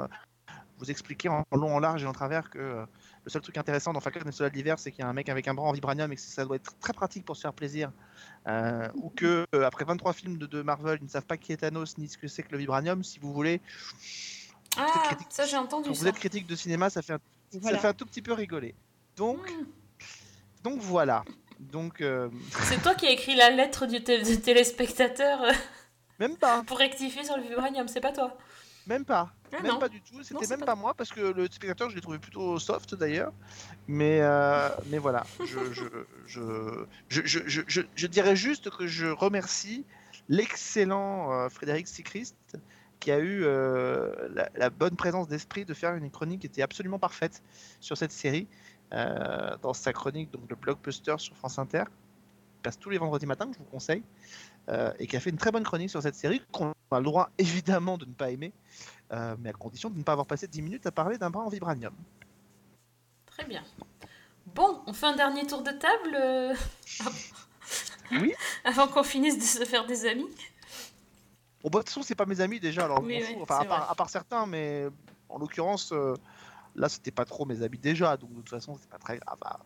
vous 0.79 0.89
expliquer 0.91 1.29
en 1.29 1.43
long, 1.51 1.75
en 1.75 1.79
large 1.79 2.03
et 2.03 2.07
en 2.07 2.11
travers 2.13 2.49
que 2.49 2.57
le 3.25 3.29
seul 3.29 3.41
truc 3.41 3.57
intéressant 3.57 3.93
dans 3.93 3.99
Falcon 3.99 4.21
et 4.27 4.31
Soldat 4.31 4.49
de 4.49 4.55
l'hiver, 4.55 4.79
c'est 4.79 4.91
qu'il 4.91 5.01
y 5.03 5.05
a 5.05 5.09
un 5.09 5.13
mec 5.13 5.29
avec 5.29 5.47
un 5.47 5.53
bras 5.53 5.67
en 5.67 5.71
vibranium 5.73 6.11
et 6.11 6.15
que 6.15 6.21
ça 6.21 6.45
doit 6.45 6.55
être 6.55 6.73
très 6.79 6.93
pratique 6.93 7.25
pour 7.25 7.35
se 7.35 7.41
faire 7.41 7.53
plaisir. 7.53 7.91
Euh, 8.47 8.87
ou 8.95 9.09
que 9.09 9.45
euh, 9.53 9.65
après 9.65 9.85
23 9.85 10.13
films 10.13 10.37
de, 10.37 10.45
de 10.47 10.61
Marvel, 10.61 10.97
ils 11.01 11.05
ne 11.05 11.09
savent 11.09 11.25
pas 11.25 11.37
qui 11.37 11.51
est 11.51 11.57
Thanos 11.57 11.97
ni 11.97 12.07
ce 12.07 12.17
que 12.17 12.27
c'est 12.27 12.41
que 12.43 12.51
le 12.51 12.57
vibranium. 12.59 13.03
Si 13.03 13.19
vous 13.19 13.33
voulez, 13.33 13.61
Ah, 14.77 14.87
ça 15.29 15.45
j'ai 15.45 15.57
entendu 15.57 15.89
vous 15.89 15.95
ça. 15.95 16.07
êtes 16.07 16.15
critique 16.15 16.47
de 16.47 16.55
cinéma, 16.55 16.89
ça 16.89 17.01
fait 17.01 17.13
un, 17.13 17.19
Voilà. 17.53 17.77
ça 17.77 17.81
fait 17.81 17.87
un 17.87 17.93
tout 17.93 18.05
petit 18.05 18.21
peu 18.21 18.33
rigoler. 18.33 18.75
Donc, 19.15 19.39
donc 20.63 20.79
voilà. 20.79 21.23
Donc, 21.59 22.01
euh, 22.01 22.29
C'est 22.63 22.81
toi 22.81 22.95
qui 22.95 23.05
as 23.05 23.11
écrit 23.11 23.35
la 23.35 23.49
lettre 23.49 23.85
du, 23.85 24.01
té- 24.03 24.21
du 24.21 24.39
téléspectateur 24.39 25.43
euh, 25.43 25.51
même 26.19 26.37
pas, 26.37 26.63
pour 26.63 26.77
rectifier 26.77 27.23
sur 27.23 27.35
le 27.37 27.43
vibranium, 27.43 27.87
c'est 27.87 27.99
pas 28.01 28.11
toi. 28.13 28.37
même 28.87 29.03
pas, 29.05 29.33
Ah, 29.51 29.61
même 29.61 29.73
non. 29.73 29.79
pas 29.79 29.89
du 29.89 30.01
tout. 30.01 30.21
C'était 30.23 30.47
même 30.47 30.59
pas 30.59 30.67
pas 30.67 30.75
moi 30.75 30.93
parce 30.93 31.09
que 31.11 31.19
le 31.21 31.45
spectateur, 31.47 31.89
je 31.89 31.95
l'ai 31.95 32.01
trouvé 32.01 32.17
plutôt 32.19 32.59
soft 32.59 32.95
d'ailleurs. 32.95 33.33
Mais, 33.87 34.19
euh, 34.21 34.69
mais 34.87 34.97
voilà. 34.99 35.25
Je, 35.45 35.73
je, 35.73 35.83
je, 36.27 37.21
je, 37.25 37.81
je, 37.95 38.07
dirais 38.07 38.35
juste 38.35 38.69
que 38.69 38.87
je 38.87 39.07
remercie 39.07 39.85
l'excellent 40.29 41.49
Frédéric 41.49 41.87
Sicrist 41.87 42.35
qui 42.99 43.11
a 43.11 43.19
eu 43.19 43.43
euh, 43.43 44.27
la, 44.33 44.49
la 44.55 44.69
bonne 44.69 44.95
présence 44.95 45.27
d'esprit 45.27 45.63
de 45.65 45.73
faire 45.73 45.95
une 45.95 46.09
chronique 46.11 46.41
qui 46.41 46.47
était 46.47 46.61
absolument 46.61 46.99
parfaite 46.99 47.41
sur 47.79 47.97
cette 47.97 48.11
série. 48.11 48.47
euh, 48.93 49.55
dans 49.61 49.73
sa 49.73 49.93
chronique, 49.93 50.31
donc 50.31 50.49
le 50.49 50.55
blockbuster 50.55 51.15
sur 51.17 51.35
France 51.37 51.59
Inter, 51.59 51.83
qui 51.85 52.61
passe 52.63 52.79
tous 52.79 52.89
les 52.89 52.97
vendredis 52.97 53.27
matins, 53.27 53.47
que 53.47 53.53
je 53.53 53.59
vous 53.59 53.65
conseille, 53.65 54.01
euh, 54.69 54.91
et 54.99 55.05
qui 55.07 55.15
a 55.15 55.19
fait 55.19 55.29
une 55.29 55.37
très 55.37 55.51
bonne 55.51 55.63
chronique 55.63 55.91
sur 55.91 56.01
cette 56.01 56.15
série, 56.15 56.41
qu'on 56.51 56.73
a 56.91 56.97
le 56.97 57.03
droit 57.03 57.29
évidemment 57.37 57.97
de 57.99 58.05
ne 58.05 58.13
pas 58.13 58.31
aimer, 58.31 58.51
mais 59.39 59.49
à 59.49 59.53
condition 59.53 59.89
de 59.91 59.97
ne 59.97 60.03
pas 60.03 60.13
avoir 60.13 60.25
passé 60.27 60.47
10 60.47 60.61
minutes 60.63 60.85
à 60.87 60.91
parler 60.91 61.17
d'un 61.19 61.29
bras 61.29 61.43
en 61.43 61.49
vibranium. 61.49 61.93
Très 63.27 63.45
bien. 63.45 63.63
Bon, 64.55 64.81
on 64.87 64.93
fait 64.93 65.05
un 65.05 65.15
dernier 65.15 65.45
tour 65.45 65.61
de 65.61 65.71
table 65.71 66.57
Oui. 68.11 68.33
avant 68.63 68.87
qu'on 68.87 69.03
finisse 69.03 69.37
de 69.37 69.43
se 69.43 69.65
faire 69.69 69.85
des 69.85 70.07
amis. 70.07 70.27
Bon, 71.63 71.69
bah, 71.69 71.79
de 71.79 71.83
toute 71.83 71.89
façon, 71.89 72.01
c'est 72.03 72.15
pas 72.15 72.25
mes 72.25 72.39
amis 72.41 72.59
déjà, 72.59 72.85
alors 72.85 73.01
je 73.01 73.07
Oui, 73.07 73.13
m'en 73.15 73.19
oui, 73.19 73.25
fous. 73.33 73.39
Enfin, 73.41 73.59
à 73.59 73.65
part, 73.65 73.79
vrai. 73.79 73.87
à 73.89 73.95
part 73.95 74.09
certains, 74.09 74.45
mais 74.45 74.87
en 75.27 75.37
l'occurrence, 75.37 75.91
euh, 75.91 76.13
là, 76.75 76.87
c'était 76.89 77.11
pas 77.11 77.25
trop 77.25 77.45
mes 77.45 77.61
amis 77.61 77.77
déjà, 77.77 78.15
donc 78.17 78.29
de 78.31 78.37
toute 78.37 78.49
façon, 78.49 78.77
c'est 78.79 78.89
pas 78.89 78.97
très 78.97 79.17
grave. 79.17 79.37
À, 79.43 79.59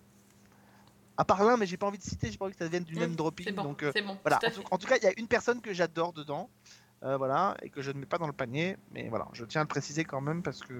à 1.17 1.25
part 1.25 1.43
l'un, 1.43 1.57
mais 1.57 1.65
j'ai 1.67 1.77
pas 1.77 1.85
envie 1.87 1.99
de 1.99 2.03
citer, 2.03 2.31
j'ai 2.31 2.37
pas 2.37 2.45
envie 2.45 2.53
que 2.53 2.59
ça 2.59 2.65
devienne 2.65 2.83
du 2.83 2.95
Mm, 2.95 2.99
même 2.99 3.15
dropping. 3.15 3.45
c'est 3.45 3.51
bon, 3.51 3.63
donc, 3.63 3.83
euh, 3.83 3.91
bon, 4.03 4.17
voilà. 4.23 4.37
tout 4.39 4.47
En 4.47 4.49
tout, 4.49 4.61
fait. 4.61 4.67
en 4.71 4.77
tout 4.79 4.87
cas, 4.87 4.97
il 4.97 5.03
y 5.03 5.07
a 5.07 5.13
une 5.17 5.27
personne 5.27 5.61
que 5.61 5.71
j'adore 5.73 6.11
dedans, 6.13 6.49
euh, 7.03 7.17
voilà, 7.17 7.55
et 7.61 7.69
que 7.69 7.81
je 7.83 7.91
ne 7.91 7.99
mets 7.99 8.05
pas 8.07 8.17
dans 8.17 8.27
le 8.27 8.33
panier, 8.33 8.77
mais 8.91 9.09
voilà, 9.09 9.27
je 9.33 9.45
tiens 9.45 9.61
à 9.61 9.63
le 9.63 9.67
préciser 9.67 10.03
quand 10.05 10.21
même 10.21 10.41
parce 10.41 10.61
que 10.61 10.73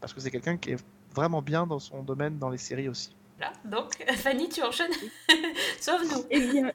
parce 0.00 0.12
que 0.12 0.20
c'est 0.20 0.32
quelqu'un 0.32 0.56
qui 0.56 0.72
est 0.72 0.84
vraiment 1.14 1.42
bien 1.42 1.64
dans 1.64 1.78
son 1.78 2.02
domaine, 2.02 2.38
dans 2.40 2.50
les 2.50 2.58
séries 2.58 2.88
aussi. 2.88 3.14
Là, 3.38 3.52
donc, 3.64 3.94
Fanny, 4.16 4.48
tu 4.48 4.62
enchaînes 4.64 4.90
Sauve-nous. 5.80 6.24
Eh 6.30 6.40
bien, 6.40 6.72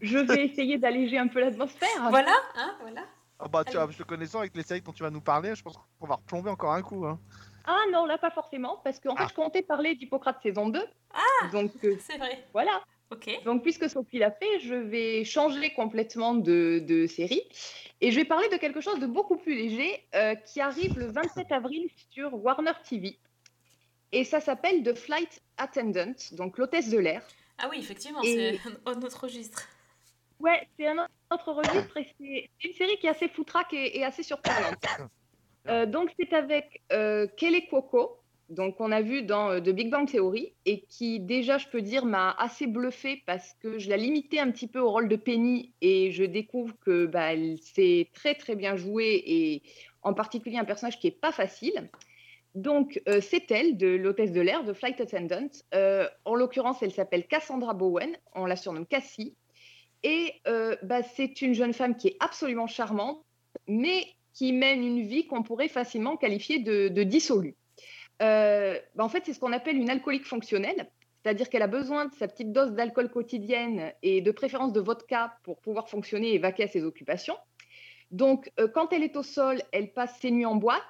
je 0.00 0.18
vais 0.18 0.46
essayer 0.46 0.78
d'alléger 0.78 1.18
un 1.18 1.28
peu 1.28 1.40
l'atmosphère. 1.40 2.08
Voilà, 2.10 2.34
hein, 2.56 2.76
voilà. 2.80 3.02
Ah 3.38 3.48
bah, 3.48 3.64
tu 3.64 3.76
vois, 3.76 3.88
je 3.90 3.98
te 3.98 4.02
connaissant 4.02 4.38
avec 4.40 4.56
les 4.56 4.62
séries 4.62 4.80
dont 4.80 4.92
tu 4.92 5.02
vas 5.02 5.10
nous 5.10 5.20
parler, 5.20 5.54
je 5.54 5.62
pense 5.62 5.76
qu'on 6.00 6.06
va 6.06 6.14
replomber 6.16 6.50
encore 6.50 6.72
un 6.72 6.82
coup. 6.82 7.04
Hein. 7.06 7.18
Ah 7.66 7.82
non, 7.92 8.06
là 8.06 8.16
pas 8.16 8.30
forcément, 8.30 8.80
parce 8.84 8.98
qu'en 9.00 9.14
fait, 9.16 9.28
je 9.28 9.34
comptais 9.34 9.62
parler 9.62 9.94
d'Hippocrate 9.94 10.40
saison 10.42 10.68
2. 10.68 10.82
Ah 11.12 11.48
Donc, 11.52 11.72
euh, 11.84 11.96
C'est 12.00 12.16
vrai. 12.16 12.44
voilà. 12.52 12.82
Ok. 13.10 13.28
Donc, 13.44 13.62
puisque 13.62 13.88
Sophie 13.90 14.18
l'a 14.18 14.30
fait, 14.30 14.60
je 14.60 14.74
vais 14.74 15.24
changer 15.24 15.72
complètement 15.74 16.34
de, 16.34 16.82
de 16.86 17.06
série. 17.06 17.42
Et 18.00 18.10
je 18.10 18.16
vais 18.16 18.24
parler 18.24 18.48
de 18.48 18.56
quelque 18.56 18.80
chose 18.80 18.98
de 18.98 19.06
beaucoup 19.06 19.36
plus 19.36 19.54
léger 19.54 20.06
euh, 20.14 20.34
qui 20.34 20.60
arrive 20.60 20.98
le 20.98 21.06
27 21.06 21.52
avril 21.52 21.88
sur 22.10 22.34
Warner 22.34 22.72
TV. 22.88 23.18
Et 24.12 24.24
ça 24.24 24.40
s'appelle 24.40 24.82
The 24.82 24.94
Flight 24.94 25.42
Attendant, 25.58 26.14
donc 26.32 26.58
l'hôtesse 26.58 26.90
de 26.90 26.98
l'air. 26.98 27.22
Ah 27.58 27.68
oui, 27.70 27.78
effectivement, 27.78 28.22
Et- 28.22 28.58
c'est 28.64 28.70
un 28.86 29.02
autre 29.02 29.24
registre. 29.24 29.68
Ouais, 30.40 30.68
c'est 30.76 30.86
un 30.86 31.06
autre 31.30 31.52
registre 31.52 31.96
et 31.96 32.06
c'est 32.18 32.68
une 32.68 32.74
série 32.74 32.96
qui 32.98 33.06
est 33.06 33.10
assez 33.10 33.28
foutraque 33.28 33.72
et, 33.72 33.98
et 33.98 34.04
assez 34.04 34.22
surprenante. 34.22 34.84
Euh, 35.68 35.84
donc, 35.84 36.14
c'est 36.16 36.32
avec 36.32 36.80
euh, 36.92 37.26
Kelly 37.36 37.66
Cuoco, 37.66 38.20
donc 38.48 38.76
on 38.80 38.92
a 38.92 39.00
vu 39.00 39.22
dans 39.22 39.50
euh, 39.50 39.60
The 39.60 39.70
Big 39.70 39.90
Bang 39.90 40.08
Theory, 40.08 40.54
et 40.64 40.82
qui 40.82 41.18
déjà, 41.18 41.58
je 41.58 41.66
peux 41.66 41.82
dire, 41.82 42.04
m'a 42.04 42.30
assez 42.38 42.66
bluffé 42.66 43.22
parce 43.26 43.54
que 43.60 43.78
je 43.78 43.90
la 43.90 43.96
limitais 43.96 44.38
un 44.38 44.50
petit 44.52 44.68
peu 44.68 44.78
au 44.78 44.90
rôle 44.90 45.08
de 45.08 45.16
Penny 45.16 45.72
et 45.80 46.12
je 46.12 46.22
découvre 46.22 46.72
que 46.78 47.06
bah, 47.06 47.32
elle 47.32 47.58
s'est 47.58 48.10
très 48.14 48.34
très 48.34 48.54
bien 48.54 48.76
jouée 48.76 49.22
et 49.26 49.62
en 50.02 50.14
particulier 50.14 50.58
un 50.58 50.64
personnage 50.64 51.00
qui 51.00 51.08
est 51.08 51.20
pas 51.20 51.32
facile. 51.32 51.90
Donc, 52.54 53.02
euh, 53.08 53.20
c'est 53.20 53.50
elle, 53.50 53.76
de 53.76 53.88
l'hôtesse 53.88 54.32
de 54.32 54.40
l'air, 54.40 54.64
de 54.64 54.72
Flight 54.72 55.00
Attendant. 55.00 55.50
Euh, 55.74 56.08
en 56.24 56.34
l'occurrence, 56.34 56.82
elle 56.82 56.92
s'appelle 56.92 57.26
Cassandra 57.26 57.74
Bowen, 57.74 58.16
on 58.34 58.46
la 58.46 58.56
surnomme 58.56 58.86
Cassie. 58.86 59.34
Et 60.02 60.34
euh, 60.46 60.76
bah, 60.82 61.02
c'est 61.02 61.42
une 61.42 61.54
jeune 61.54 61.72
femme 61.72 61.96
qui 61.96 62.08
est 62.08 62.16
absolument 62.20 62.66
charmante, 62.66 63.24
mais 63.66 64.04
qui 64.34 64.52
mène 64.52 64.84
une 64.84 65.06
vie 65.06 65.26
qu'on 65.26 65.42
pourrait 65.42 65.68
facilement 65.68 66.16
qualifier 66.16 66.58
de, 66.58 67.02
dissolue. 67.02 67.56
Euh, 68.22 68.78
bah, 68.94 69.04
en 69.04 69.08
fait, 69.08 69.22
c'est 69.24 69.32
ce 69.32 69.40
qu'on 69.40 69.52
appelle 69.52 69.76
une 69.76 69.90
alcoolique 69.90 70.26
fonctionnelle, 70.26 70.90
c'est-à-dire 71.22 71.48
qu'elle 71.48 71.62
a 71.62 71.68
besoin 71.68 72.06
de 72.06 72.14
sa 72.14 72.28
petite 72.28 72.52
dose 72.52 72.72
d'alcool 72.72 73.10
quotidienne 73.10 73.92
et 74.02 74.20
de 74.20 74.30
préférence 74.30 74.72
de 74.72 74.80
vodka 74.80 75.36
pour 75.42 75.60
pouvoir 75.60 75.88
fonctionner 75.88 76.34
et 76.34 76.38
vaquer 76.38 76.64
à 76.64 76.68
ses 76.68 76.84
occupations. 76.84 77.36
Donc, 78.12 78.52
euh, 78.60 78.68
quand 78.68 78.92
elle 78.92 79.02
est 79.02 79.16
au 79.16 79.24
sol, 79.24 79.60
elle 79.72 79.92
passe 79.92 80.20
ses 80.20 80.30
nuits 80.30 80.46
en 80.46 80.56
boîte 80.56 80.82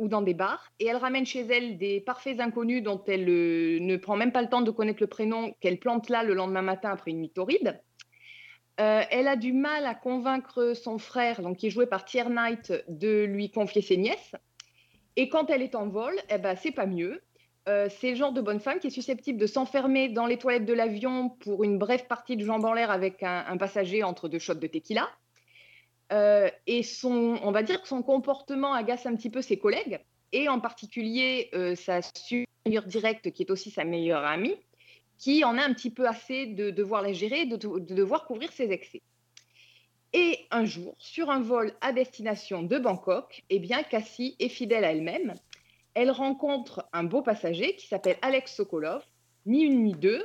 ou 0.00 0.08
dans 0.08 0.22
des 0.22 0.34
bars 0.34 0.72
et 0.80 0.86
elle 0.86 0.96
ramène 0.96 1.24
chez 1.24 1.42
elle 1.42 1.78
des 1.78 2.00
parfaits 2.00 2.40
inconnus 2.40 2.82
dont 2.82 3.00
elle 3.06 3.26
ne 3.26 3.96
prend 3.96 4.16
même 4.16 4.32
pas 4.32 4.42
le 4.42 4.48
temps 4.48 4.60
de 4.60 4.72
connaître 4.72 5.00
le 5.00 5.06
prénom, 5.06 5.54
qu'elle 5.60 5.78
plante 5.78 6.08
là 6.08 6.24
le 6.24 6.34
lendemain 6.34 6.62
matin 6.62 6.90
après 6.90 7.12
une 7.12 7.20
nuit. 7.20 7.32
Euh, 8.80 9.02
elle 9.10 9.26
a 9.26 9.36
du 9.36 9.52
mal 9.52 9.86
à 9.86 9.94
convaincre 9.94 10.72
son 10.74 10.98
frère, 10.98 11.42
donc 11.42 11.56
qui 11.56 11.66
est 11.66 11.70
joué 11.70 11.86
par 11.86 12.04
Tier 12.04 12.28
Knight, 12.28 12.72
de 12.88 13.24
lui 13.24 13.50
confier 13.50 13.82
ses 13.82 13.96
nièces. 13.96 14.36
Et 15.16 15.28
quand 15.28 15.50
elle 15.50 15.62
est 15.62 15.74
en 15.74 15.88
vol, 15.88 16.14
eh 16.30 16.38
ben, 16.38 16.54
c'est 16.54 16.70
pas 16.70 16.86
mieux. 16.86 17.20
Euh, 17.68 17.88
c'est 17.90 18.10
le 18.10 18.16
genre 18.16 18.32
de 18.32 18.40
bonne 18.40 18.60
femme 18.60 18.78
qui 18.78 18.86
est 18.86 18.90
susceptible 18.90 19.38
de 19.38 19.46
s'enfermer 19.46 20.08
dans 20.08 20.26
les 20.26 20.38
toilettes 20.38 20.64
de 20.64 20.72
l'avion 20.72 21.28
pour 21.28 21.64
une 21.64 21.76
brève 21.76 22.06
partie 22.06 22.36
de 22.36 22.44
jambes 22.44 22.64
en 22.64 22.72
l'air 22.72 22.90
avec 22.90 23.22
un, 23.22 23.56
passager 23.56 24.04
entre 24.04 24.28
deux 24.28 24.38
shots 24.38 24.54
de 24.54 24.66
tequila. 24.68 25.08
Euh, 26.12 26.48
et 26.66 26.84
son, 26.84 27.38
on 27.42 27.50
va 27.50 27.64
dire 27.64 27.82
que 27.82 27.88
son 27.88 28.02
comportement 28.02 28.72
agace 28.72 29.06
un 29.06 29.16
petit 29.16 29.28
peu 29.28 29.42
ses 29.42 29.58
collègues, 29.58 30.00
et 30.30 30.48
en 30.48 30.60
particulier 30.60 31.50
sa 31.74 32.00
supérieure 32.02 32.84
directe, 32.86 33.32
qui 33.32 33.42
est 33.42 33.50
aussi 33.50 33.70
sa 33.70 33.84
meilleure 33.84 34.24
amie, 34.24 34.56
qui 35.18 35.44
en 35.44 35.58
a 35.58 35.62
un 35.62 35.74
petit 35.74 35.90
peu 35.90 36.06
assez 36.06 36.46
de 36.46 36.70
devoir 36.70 37.02
la 37.02 37.12
gérer, 37.12 37.46
de, 37.46 37.56
de 37.56 37.94
devoir 37.94 38.24
couvrir 38.24 38.52
ses 38.52 38.70
excès. 38.70 39.02
Et 40.12 40.46
un 40.50 40.64
jour, 40.64 40.94
sur 40.98 41.30
un 41.30 41.40
vol 41.40 41.74
à 41.80 41.92
destination 41.92 42.62
de 42.62 42.78
Bangkok, 42.78 43.42
eh 43.50 43.58
bien, 43.58 43.82
Cassie 43.82 44.36
est 44.38 44.48
fidèle 44.48 44.84
à 44.84 44.92
elle-même. 44.92 45.34
Elle 45.94 46.10
rencontre 46.10 46.88
un 46.92 47.04
beau 47.04 47.20
passager 47.20 47.76
qui 47.76 47.86
s'appelle 47.86 48.16
Alex 48.22 48.54
Sokolov, 48.54 49.04
ni 49.44 49.62
une 49.62 49.82
ni 49.82 49.92
deux, 49.92 50.24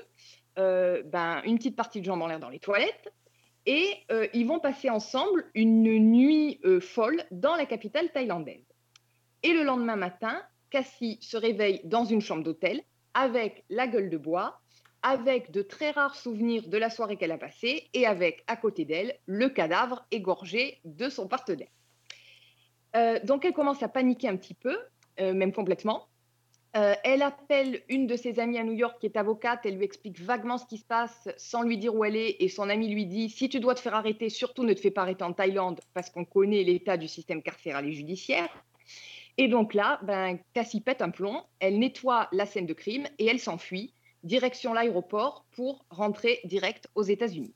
euh, 0.57 1.03
ben, 1.03 1.41
une 1.45 1.57
petite 1.57 1.76
partie 1.76 1.99
de 1.99 2.06
jambes 2.06 2.22
en 2.22 2.28
l'air 2.28 2.40
dans 2.40 2.49
les 2.49 2.60
toilettes. 2.60 3.11
Et 3.65 3.90
euh, 4.11 4.28
ils 4.34 4.45
vont 4.45 4.60
passer 4.60 4.90
ensemble 4.90 5.49
une 5.53 5.84
nuit 5.84 6.60
euh, 6.65 6.80
folle 6.80 7.24
dans 7.32 7.56
la 7.56 7.65
capitale 7.65 8.11
thaïlandaise. 8.11 8.65
Et 9.41 9.53
le 9.53 9.64
lendemain 9.64 9.95
matin, 9.95 10.41
Cassie 10.70 11.18
se 11.22 11.38
réveille 11.38 11.82
dans 11.84 12.06
une 12.06 12.22
chambre 12.22 12.44
d'hôtel 12.44 12.82
avec 13.14 13.64
la 13.70 13.88
gueule 13.88 14.10
de 14.10 14.18
bois, 14.18 14.61
avec 15.03 15.51
de 15.51 15.61
très 15.61 15.91
rares 15.91 16.15
souvenirs 16.15 16.67
de 16.67 16.77
la 16.77 16.89
soirée 16.89 17.17
qu'elle 17.17 17.31
a 17.31 17.38
passée 17.38 17.89
et 17.93 18.07
avec 18.07 18.43
à 18.47 18.55
côté 18.55 18.85
d'elle 18.85 19.19
le 19.25 19.49
cadavre 19.49 20.05
égorgé 20.11 20.80
de 20.85 21.09
son 21.09 21.27
partenaire. 21.27 21.67
Euh, 22.95 23.19
donc 23.23 23.43
elle 23.45 23.53
commence 23.53 23.84
à 23.84 23.89
paniquer 23.89 24.30
un 24.30 24.38
petit 24.38 24.53
peu, 24.53 24.77
euh, 25.19 25.34
même 25.34 25.51
complètement. 25.51 26.07
Euh, 26.75 26.95
elle 27.03 27.21
appelle 27.21 27.84
une 27.88 28.07
de 28.07 28.15
ses 28.15 28.39
amies 28.39 28.57
à 28.57 28.63
New 28.63 28.73
York 28.73 28.97
qui 28.99 29.05
est 29.05 29.17
avocate, 29.17 29.59
elle 29.65 29.77
lui 29.77 29.85
explique 29.85 30.19
vaguement 30.19 30.57
ce 30.57 30.65
qui 30.65 30.77
se 30.77 30.85
passe 30.85 31.30
sans 31.38 31.61
lui 31.61 31.77
dire 31.77 31.93
où 31.93 32.03
elle 32.03 32.15
est 32.15 32.38
et 32.39 32.49
son 32.49 32.67
amie 32.67 32.88
lui 32.88 33.05
dit 33.05 33.30
si 33.30 33.47
tu 33.47 33.59
dois 33.59 33.75
te 33.75 33.80
faire 33.80 33.93
arrêter, 33.93 34.30
surtout 34.30 34.63
ne 34.63 34.73
te 34.73 34.80
fais 34.80 34.89
pas 34.89 35.01
arrêter 35.01 35.23
en 35.23 35.34
Thaïlande 35.34 35.81
parce 35.93 36.09
qu'on 36.09 36.25
connaît 36.25 36.63
l'état 36.63 36.97
du 36.97 37.07
système 37.07 37.43
carcéral 37.43 37.85
et 37.85 37.91
judiciaire. 37.91 38.49
Et 39.38 39.47
donc 39.47 39.73
là, 39.73 39.99
ben, 40.03 40.39
Cassie 40.53 40.81
pète 40.81 41.01
un 41.01 41.09
plomb, 41.09 41.43
elle 41.59 41.77
nettoie 41.77 42.27
la 42.31 42.45
scène 42.45 42.65
de 42.65 42.73
crime 42.73 43.07
et 43.19 43.27
elle 43.27 43.39
s'enfuit 43.39 43.93
direction 44.24 44.74
l'aéroport 44.74 45.45
pour 45.52 45.86
rentrer 45.90 46.40
direct 46.45 46.88
aux 46.95 47.04
États-Unis. 47.04 47.54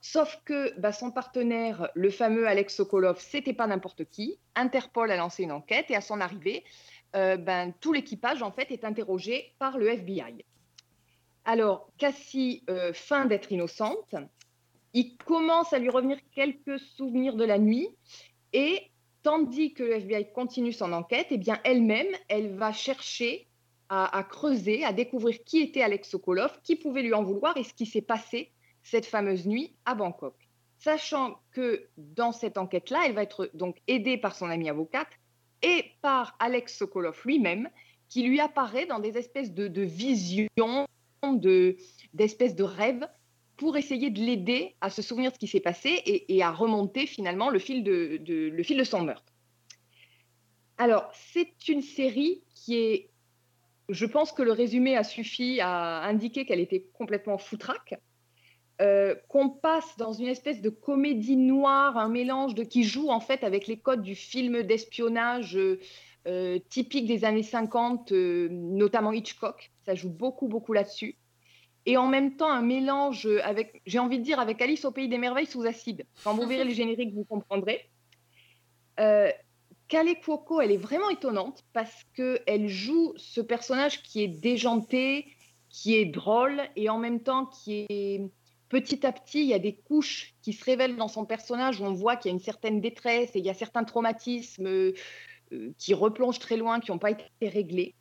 Sauf 0.00 0.40
que 0.44 0.78
bah, 0.78 0.92
son 0.92 1.10
partenaire, 1.10 1.88
le 1.94 2.10
fameux 2.10 2.46
Alex 2.46 2.76
Sokolov, 2.76 3.18
c'était 3.20 3.52
pas 3.52 3.66
n'importe 3.66 4.04
qui. 4.04 4.38
Interpol 4.54 5.10
a 5.10 5.16
lancé 5.16 5.42
une 5.42 5.52
enquête 5.52 5.90
et 5.90 5.96
à 5.96 6.00
son 6.00 6.20
arrivée, 6.20 6.64
euh, 7.16 7.36
ben, 7.36 7.72
tout 7.80 7.92
l'équipage 7.92 8.42
en 8.42 8.52
fait 8.52 8.70
est 8.70 8.84
interrogé 8.84 9.54
par 9.58 9.78
le 9.78 9.88
FBI. 9.88 10.44
Alors 11.44 11.90
Cassie 11.98 12.62
euh, 12.70 12.92
feint 12.92 13.24
d'être 13.24 13.50
innocente. 13.50 14.14
Il 14.94 15.16
commence 15.16 15.72
à 15.72 15.78
lui 15.78 15.88
revenir 15.88 16.18
quelques 16.34 16.78
souvenirs 16.78 17.34
de 17.34 17.44
la 17.44 17.58
nuit 17.58 17.88
et 18.52 18.90
tandis 19.22 19.72
que 19.72 19.82
le 19.82 19.94
FBI 19.94 20.32
continue 20.32 20.72
son 20.72 20.92
enquête, 20.92 21.26
eh 21.30 21.38
bien 21.38 21.58
elle-même, 21.64 22.06
elle 22.28 22.54
va 22.54 22.72
chercher 22.72 23.47
à, 23.88 24.22
creuser, 24.28 24.84
à 24.84 24.92
découvrir 24.92 25.42
qui 25.44 25.60
était 25.60 25.82
Alex 25.82 26.10
Sokolov, 26.10 26.60
qui 26.62 26.76
pouvait 26.76 27.02
lui 27.02 27.14
en 27.14 27.22
vouloir 27.22 27.56
et 27.56 27.64
ce 27.64 27.72
qui 27.72 27.86
s'est 27.86 28.02
passé 28.02 28.52
cette 28.82 29.06
fameuse 29.06 29.46
nuit 29.46 29.76
à 29.84 29.94
Bangkok. 29.94 30.34
Sachant 30.78 31.40
que 31.52 31.88
dans 31.96 32.32
cette 32.32 32.58
enquête-là, 32.58 33.02
elle 33.06 33.14
va 33.14 33.22
être 33.22 33.50
donc 33.54 33.78
aidée 33.86 34.18
par 34.18 34.36
son 34.36 34.48
amie 34.48 34.68
avocate 34.68 35.08
et 35.62 35.92
par 36.02 36.36
Alex 36.38 36.76
Sokolov 36.76 37.20
lui-même, 37.24 37.68
qui 38.08 38.22
lui 38.22 38.40
apparaît 38.40 38.86
dans 38.86 39.00
des 39.00 39.16
espèces 39.16 39.52
de, 39.52 39.68
de 39.68 39.82
visions, 39.82 40.48
de, 41.22 41.76
d'espèces 42.14 42.54
de 42.54 42.64
rêves, 42.64 43.08
pour 43.56 43.76
essayer 43.76 44.10
de 44.10 44.20
l'aider 44.20 44.76
à 44.80 44.88
se 44.88 45.02
souvenir 45.02 45.30
de 45.30 45.34
ce 45.34 45.40
qui 45.40 45.48
s'est 45.48 45.60
passé 45.60 45.88
et, 45.88 46.36
et, 46.36 46.42
à 46.44 46.52
remonter 46.52 47.06
finalement 47.06 47.50
le 47.50 47.58
fil 47.58 47.82
de, 47.82 48.18
de, 48.20 48.48
le 48.48 48.62
fil 48.62 48.78
de 48.78 48.84
son 48.84 49.02
meurtre. 49.02 49.34
Alors, 50.78 51.10
c'est 51.12 51.68
une 51.68 51.82
série 51.82 52.44
qui 52.54 52.76
est, 52.76 53.10
je 53.88 54.06
pense 54.06 54.32
que 54.32 54.42
le 54.42 54.52
résumé 54.52 54.96
a 54.96 55.04
suffi 55.04 55.60
à 55.60 56.04
indiquer 56.04 56.44
qu'elle 56.44 56.60
était 56.60 56.86
complètement 56.92 57.38
foutraque. 57.38 57.94
Euh, 58.80 59.16
qu'on 59.28 59.48
passe 59.48 59.96
dans 59.96 60.12
une 60.12 60.28
espèce 60.28 60.60
de 60.60 60.68
comédie 60.70 61.36
noire, 61.36 61.96
un 61.96 62.08
mélange 62.08 62.54
de 62.54 62.62
qui 62.62 62.84
joue 62.84 63.08
en 63.08 63.18
fait 63.18 63.42
avec 63.42 63.66
les 63.66 63.76
codes 63.76 64.02
du 64.02 64.14
film 64.14 64.62
d'espionnage 64.62 65.56
euh, 65.56 65.80
euh, 66.28 66.60
typique 66.68 67.06
des 67.06 67.24
années 67.24 67.42
50, 67.42 68.12
notamment 68.12 69.10
Hitchcock. 69.10 69.72
Ça 69.84 69.96
joue 69.96 70.10
beaucoup, 70.10 70.46
beaucoup 70.46 70.72
là-dessus. 70.72 71.16
Et 71.86 71.96
en 71.96 72.06
même 72.06 72.36
temps, 72.36 72.52
un 72.52 72.62
mélange 72.62 73.26
avec, 73.42 73.82
j'ai 73.84 73.98
envie 73.98 74.18
de 74.18 74.24
dire, 74.24 74.38
avec 74.38 74.62
Alice 74.62 74.84
au 74.84 74.92
Pays 74.92 75.08
des 75.08 75.18
Merveilles 75.18 75.46
sous 75.46 75.66
acide. 75.66 76.06
Quand 76.22 76.34
vous 76.34 76.46
verrez 76.46 76.64
le 76.64 76.70
générique, 76.74 77.14
vous 77.14 77.24
comprendrez. 77.24 77.90
Euh, 79.88 80.04
Kale 80.04 80.20
Cuoco, 80.20 80.60
elle 80.60 80.72
est 80.72 80.76
vraiment 80.76 81.10
étonnante 81.10 81.64
parce 81.72 82.04
qu'elle 82.14 82.68
joue 82.68 83.12
ce 83.16 83.40
personnage 83.40 84.02
qui 84.02 84.22
est 84.22 84.28
déjanté, 84.28 85.26
qui 85.70 85.96
est 85.96 86.06
drôle 86.06 86.60
et 86.76 86.88
en 86.88 86.98
même 86.98 87.20
temps 87.20 87.46
qui 87.46 87.86
est 87.88 88.30
petit 88.68 89.06
à 89.06 89.12
petit, 89.12 89.40
il 89.40 89.46
y 89.46 89.54
a 89.54 89.58
des 89.58 89.74
couches 89.74 90.34
qui 90.42 90.52
se 90.52 90.64
révèlent 90.64 90.96
dans 90.96 91.08
son 91.08 91.24
personnage 91.24 91.80
où 91.80 91.84
on 91.84 91.94
voit 91.94 92.16
qu'il 92.16 92.30
y 92.30 92.32
a 92.32 92.36
une 92.36 92.42
certaine 92.42 92.80
détresse 92.80 93.34
et 93.34 93.38
il 93.38 93.44
y 93.44 93.50
a 93.50 93.54
certains 93.54 93.84
traumatismes 93.84 94.66
euh, 94.66 94.92
qui 95.78 95.94
replongent 95.94 96.38
très 96.38 96.56
loin, 96.56 96.80
qui 96.80 96.90
n'ont 96.90 96.98
pas 96.98 97.10
été 97.10 97.24
réglés. 97.42 97.94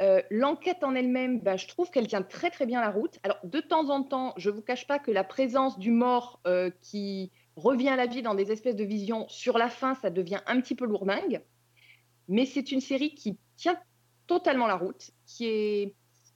Euh, 0.00 0.22
L'enquête 0.30 0.82
en 0.82 0.94
elle-même, 0.94 1.40
bah, 1.40 1.56
je 1.56 1.66
trouve 1.66 1.90
qu'elle 1.90 2.06
tient 2.06 2.22
très 2.22 2.50
très 2.50 2.66
bien 2.66 2.80
la 2.80 2.90
route. 2.90 3.18
Alors 3.22 3.38
de 3.44 3.60
temps 3.60 3.90
en 3.90 4.02
temps, 4.02 4.32
je 4.36 4.48
ne 4.48 4.54
vous 4.54 4.62
cache 4.62 4.86
pas 4.86 4.98
que 4.98 5.10
la 5.10 5.24
présence 5.24 5.78
du 5.78 5.90
mort 5.90 6.40
euh, 6.46 6.70
qui 6.82 7.32
revient 7.60 7.90
à 7.90 7.96
la 7.96 8.06
vie 8.06 8.22
dans 8.22 8.34
des 8.34 8.50
espèces 8.50 8.76
de 8.76 8.84
visions, 8.84 9.28
sur 9.28 9.58
la 9.58 9.68
fin, 9.68 9.94
ça 9.94 10.10
devient 10.10 10.40
un 10.46 10.60
petit 10.60 10.74
peu 10.74 10.86
lourdingue. 10.86 11.42
Mais 12.28 12.46
c'est 12.46 12.72
une 12.72 12.80
série 12.80 13.14
qui 13.14 13.38
tient 13.56 13.78
totalement 14.26 14.66
la 14.66 14.76
route, 14.76 15.10
qui 15.26 15.46
est, 15.46 15.94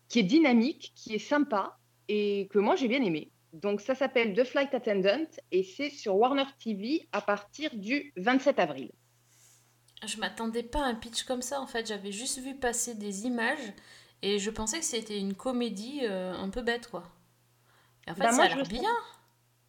qui 0.08 0.18
est 0.20 0.24
dynamique, 0.24 0.92
qui 0.94 1.14
est 1.14 1.18
sympa 1.18 1.78
et 2.08 2.48
que 2.50 2.58
moi 2.58 2.76
j'ai 2.76 2.88
bien 2.88 3.02
aimé. 3.02 3.30
Donc 3.52 3.80
ça 3.80 3.94
s'appelle 3.94 4.34
The 4.34 4.44
Flight 4.44 4.74
Attendant 4.74 5.26
et 5.52 5.62
c'est 5.62 5.90
sur 5.90 6.16
Warner 6.16 6.44
TV 6.58 7.08
à 7.12 7.20
partir 7.20 7.70
du 7.74 8.12
27 8.16 8.58
avril. 8.58 8.90
Je 10.04 10.18
m'attendais 10.18 10.64
pas 10.64 10.80
à 10.80 10.88
un 10.88 10.94
pitch 10.96 11.22
comme 11.22 11.40
ça 11.40 11.60
en 11.60 11.66
fait, 11.66 11.86
j'avais 11.86 12.10
juste 12.10 12.40
vu 12.40 12.56
passer 12.56 12.94
des 12.94 13.26
images 13.26 13.72
et 14.22 14.38
je 14.40 14.50
pensais 14.50 14.80
que 14.80 14.84
c'était 14.84 15.18
une 15.18 15.34
comédie 15.34 16.00
euh, 16.02 16.32
un 16.32 16.50
peu 16.50 16.62
bête 16.62 16.88
quoi. 16.88 17.04
Et 18.06 18.10
en 18.10 18.14
fait 18.14 18.22
bah 18.22 18.30
ça 18.30 18.36
moi, 18.36 18.44
a 18.46 18.48
l'air 18.56 18.66
bien. 18.66 18.96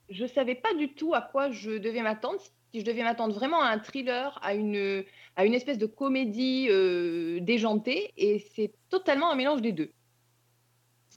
Je 0.09 0.25
savais 0.25 0.55
pas 0.55 0.73
du 0.75 0.93
tout 0.93 1.13
à 1.13 1.21
quoi 1.21 1.51
je 1.51 1.71
devais 1.71 2.01
m'attendre, 2.01 2.39
si 2.71 2.79
je 2.79 2.85
devais 2.85 3.03
m'attendre 3.03 3.33
vraiment 3.33 3.61
à 3.61 3.69
un 3.69 3.79
thriller, 3.79 4.37
à 4.43 4.53
une, 4.53 5.03
à 5.35 5.45
une 5.45 5.53
espèce 5.53 5.77
de 5.77 5.85
comédie 5.87 6.67
euh, 6.69 7.39
déjantée 7.41 8.13
et 8.17 8.39
c'est 8.55 8.71
totalement 8.89 9.31
un 9.31 9.35
mélange 9.35 9.61
des 9.61 9.71
deux. 9.71 9.91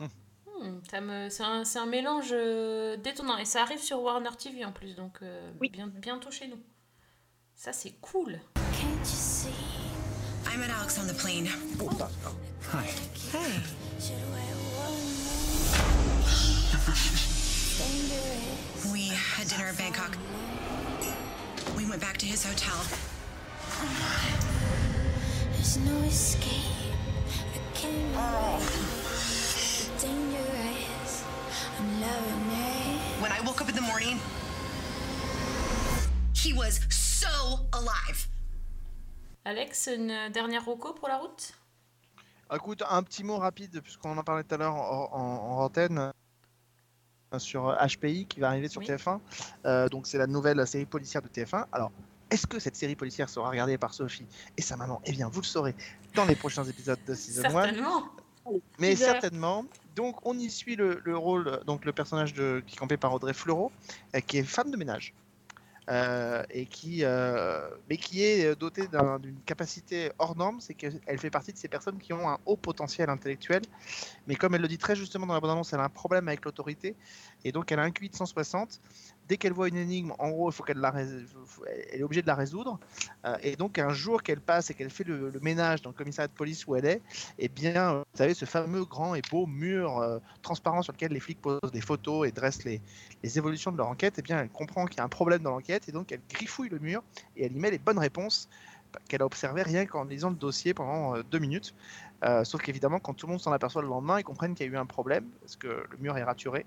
Hmm, 0.00 0.80
ça 0.90 1.00
me- 1.00 1.28
c'est 1.28 1.42
un, 1.44 1.64
c'est 1.64 1.78
un 1.78 1.86
mélange 1.86 2.30
euh, 2.32 2.96
détonnant 2.96 3.36
et 3.38 3.44
ça 3.44 3.62
arrive 3.62 3.78
sur 3.78 4.00
Warner 4.02 4.30
TV 4.36 4.64
en 4.64 4.72
plus 4.72 4.96
donc 4.96 5.18
euh, 5.22 5.52
bien, 5.60 5.86
bientôt 5.86 6.30
chez 6.32 6.48
nous. 6.48 6.58
Ça 7.54 7.72
c'est 7.72 7.92
cool. 8.00 8.40
I 10.50 10.56
met 10.58 10.64
Alex 10.80 10.98
on 10.98 11.06
the 11.06 11.16
plane. 11.16 11.46
Hi. 12.72 12.86
Hey. 13.32 13.52
We 17.78 19.08
had 19.14 19.46
dinner 19.46 19.68
in 19.68 19.76
Bangkok. 19.76 20.16
We 21.76 21.88
went 21.88 22.00
back 22.00 22.16
to 22.18 22.26
his 22.26 22.44
hotel. 22.44 22.74
There's 25.52 25.76
no 25.78 25.96
escape. 26.02 26.96
I 27.54 27.58
can't 27.74 27.94
away. 28.16 28.64
The 29.78 30.06
dangerous. 30.06 31.24
I'm 31.78 32.00
loving 32.00 32.50
it. 32.50 33.22
When 33.22 33.30
I 33.30 33.40
woke 33.46 33.60
up 33.62 33.68
in 33.68 33.76
the 33.76 33.82
morning, 33.82 34.18
he 36.34 36.52
was 36.52 36.80
so 36.90 37.60
alive. 37.72 38.26
Alex, 39.46 39.86
une 39.86 40.30
dernière 40.32 40.64
roco 40.64 40.94
pour 40.94 41.08
la 41.08 41.18
route 41.18 41.52
Écoute, 42.52 42.82
un 42.90 43.02
petit 43.04 43.22
mot 43.22 43.36
rapide, 43.38 43.80
puisqu'on 43.82 44.18
en 44.18 44.24
parlait 44.24 44.42
tout 44.42 44.54
à 44.56 44.58
l'heure 44.58 44.74
en, 44.74 45.10
en, 45.12 45.58
en 45.58 45.64
antenne, 45.64 45.98
euh, 45.98 46.10
sur 47.36 47.76
HPI 47.76 48.26
qui 48.26 48.40
va 48.40 48.48
arriver 48.48 48.68
sur 48.68 48.80
TF1. 48.80 49.20
Euh, 49.66 49.88
donc, 49.88 50.06
c'est 50.06 50.18
la 50.18 50.26
nouvelle 50.26 50.66
série 50.66 50.86
policière 50.86 51.20
de 51.22 51.28
TF1. 51.28 51.66
Alors, 51.72 51.92
est-ce 52.30 52.46
que 52.46 52.58
cette 52.58 52.76
série 52.76 52.96
policière 52.96 53.28
sera 53.28 53.50
regardée 53.50 53.78
par 53.78 53.92
Sophie 53.92 54.26
et 54.56 54.62
sa 54.62 54.76
maman? 54.76 55.00
Eh 55.04 55.12
bien, 55.12 55.28
vous 55.28 55.40
le 55.40 55.46
saurez 55.46 55.74
dans 56.14 56.24
les 56.24 56.34
prochains 56.34 56.64
épisodes 56.64 56.98
de 57.06 57.14
Season 57.14 57.44
1. 57.44 57.50
Certainement. 57.50 58.04
Mais 58.78 58.96
certainement. 58.96 59.64
Donc, 59.94 60.16
on 60.26 60.38
y 60.38 60.48
suit 60.48 60.76
le, 60.76 61.00
le 61.04 61.16
rôle, 61.16 61.60
donc 61.66 61.84
le 61.84 61.92
personnage 61.92 62.32
de, 62.32 62.62
qui 62.66 62.76
est 62.76 62.78
campé 62.78 62.96
par 62.96 63.12
Audrey 63.12 63.34
Fleurot, 63.34 63.72
euh, 64.14 64.20
qui 64.20 64.38
est 64.38 64.42
femme 64.42 64.70
de 64.70 64.76
ménage. 64.76 65.12
Euh, 65.88 66.42
et 66.50 66.66
qui, 66.66 67.04
euh, 67.04 67.70
mais 67.88 67.96
qui 67.96 68.22
est 68.22 68.54
dotée 68.56 68.88
d'un- 68.88 69.18
d'une 69.18 69.42
capacité 69.42 70.10
hors 70.18 70.36
norme, 70.36 70.60
c'est 70.60 70.74
qu'elle 70.74 71.18
fait 71.18 71.30
partie 71.30 71.52
de 71.52 71.58
ces 71.58 71.68
personnes 71.68 71.98
qui 71.98 72.12
ont 72.12 72.28
un 72.28 72.38
haut 72.44 72.56
potentiel 72.58 73.10
intellectuel, 73.10 73.62
mais 74.26 74.36
comme 74.36 74.54
elle 74.54 74.62
le 74.62 74.68
dit 74.68 74.78
très 74.78 74.96
justement 74.96 75.26
dans 75.26 75.34
la 75.34 75.40
bande-annonce, 75.40 75.72
elle 75.72 75.80
a 75.80 75.84
un 75.84 75.88
problème 75.88 76.28
avec 76.28 76.44
l'autorité, 76.44 76.96
et 77.44 77.52
donc 77.52 77.72
elle 77.72 77.78
a 77.80 77.82
un 77.82 77.90
QI 77.90 78.10
de 78.10 78.16
160. 78.16 78.80
Dès 79.28 79.36
qu'elle 79.36 79.52
voit 79.52 79.68
une 79.68 79.76
énigme, 79.76 80.12
en 80.18 80.30
gros, 80.30 80.50
il 80.50 80.54
faut 80.54 80.62
qu'elle 80.62 80.82
elle 80.82 82.00
est 82.00 82.02
obligée 82.02 82.22
de 82.22 82.26
la 82.26 82.34
résoudre, 82.34 82.80
euh, 83.26 83.36
et 83.42 83.56
donc 83.56 83.78
un 83.78 83.90
jour 83.90 84.22
qu'elle 84.22 84.40
passe 84.40 84.70
et 84.70 84.74
qu'elle 84.74 84.88
fait 84.88 85.04
le, 85.04 85.30
ménage 85.42 85.82
dans 85.82 85.90
le 85.90 85.94
commissariat 85.94 86.28
de 86.28 86.32
police 86.32 86.66
où 86.66 86.74
elle 86.76 86.86
est, 86.86 87.02
eh 87.38 87.48
bien, 87.48 87.92
euh, 87.92 87.98
vous 87.98 88.16
savez, 88.16 88.32
ce 88.32 88.46
fameux 88.46 88.84
grand 88.84 89.14
et 89.14 89.22
beau 89.30 89.46
mur 89.46 89.98
euh, 89.98 90.18
transparent 90.40 90.80
sur 90.80 90.94
lequel 90.94 91.12
les 91.12 91.20
flics 91.20 91.42
posent 91.42 91.72
des 91.72 91.82
photos 91.82 92.26
et 92.26 92.32
dressent 92.32 92.64
les, 92.64 92.80
les 93.22 93.38
évolutions 93.38 93.70
de 93.70 93.76
leur 93.76 93.88
enquête, 93.88 94.14
eh 94.18 94.22
bien, 94.22 94.40
elle 94.40 94.48
comprend 94.48 94.86
qu'il 94.86 94.96
y 94.96 95.00
a 95.00 95.04
un 95.04 95.08
problème 95.08 95.42
dans 95.42 95.50
l'enquête 95.50 95.88
et 95.88 95.92
donc 95.92 96.10
elle 96.10 96.22
griffouille 96.30 96.70
le 96.70 96.78
mur 96.78 97.02
et 97.36 97.44
elle 97.44 97.52
y 97.54 97.58
met 97.58 97.70
les 97.70 97.78
bonnes 97.78 97.98
réponses 97.98 98.48
qu'elle 99.08 99.20
a 99.20 99.26
observé 99.26 99.62
rien 99.62 99.84
qu'en 99.84 100.04
lisant 100.04 100.30
le 100.30 100.36
dossier 100.36 100.72
pendant 100.72 101.20
deux 101.20 101.38
minutes. 101.38 101.74
Euh, 102.24 102.44
sauf 102.44 102.62
qu'évidemment, 102.62 102.98
quand 102.98 103.14
tout 103.14 103.26
le 103.26 103.32
monde 103.32 103.40
s'en 103.40 103.52
aperçoit 103.52 103.82
le 103.82 103.88
lendemain, 103.88 104.18
ils 104.18 104.24
comprennent 104.24 104.54
qu'il 104.54 104.66
y 104.66 104.68
a 104.68 104.72
eu 104.72 104.76
un 104.76 104.86
problème 104.86 105.24
parce 105.40 105.56
que 105.56 105.68
le 105.68 105.96
mur 105.98 106.16
est 106.16 106.24
raturé. 106.24 106.66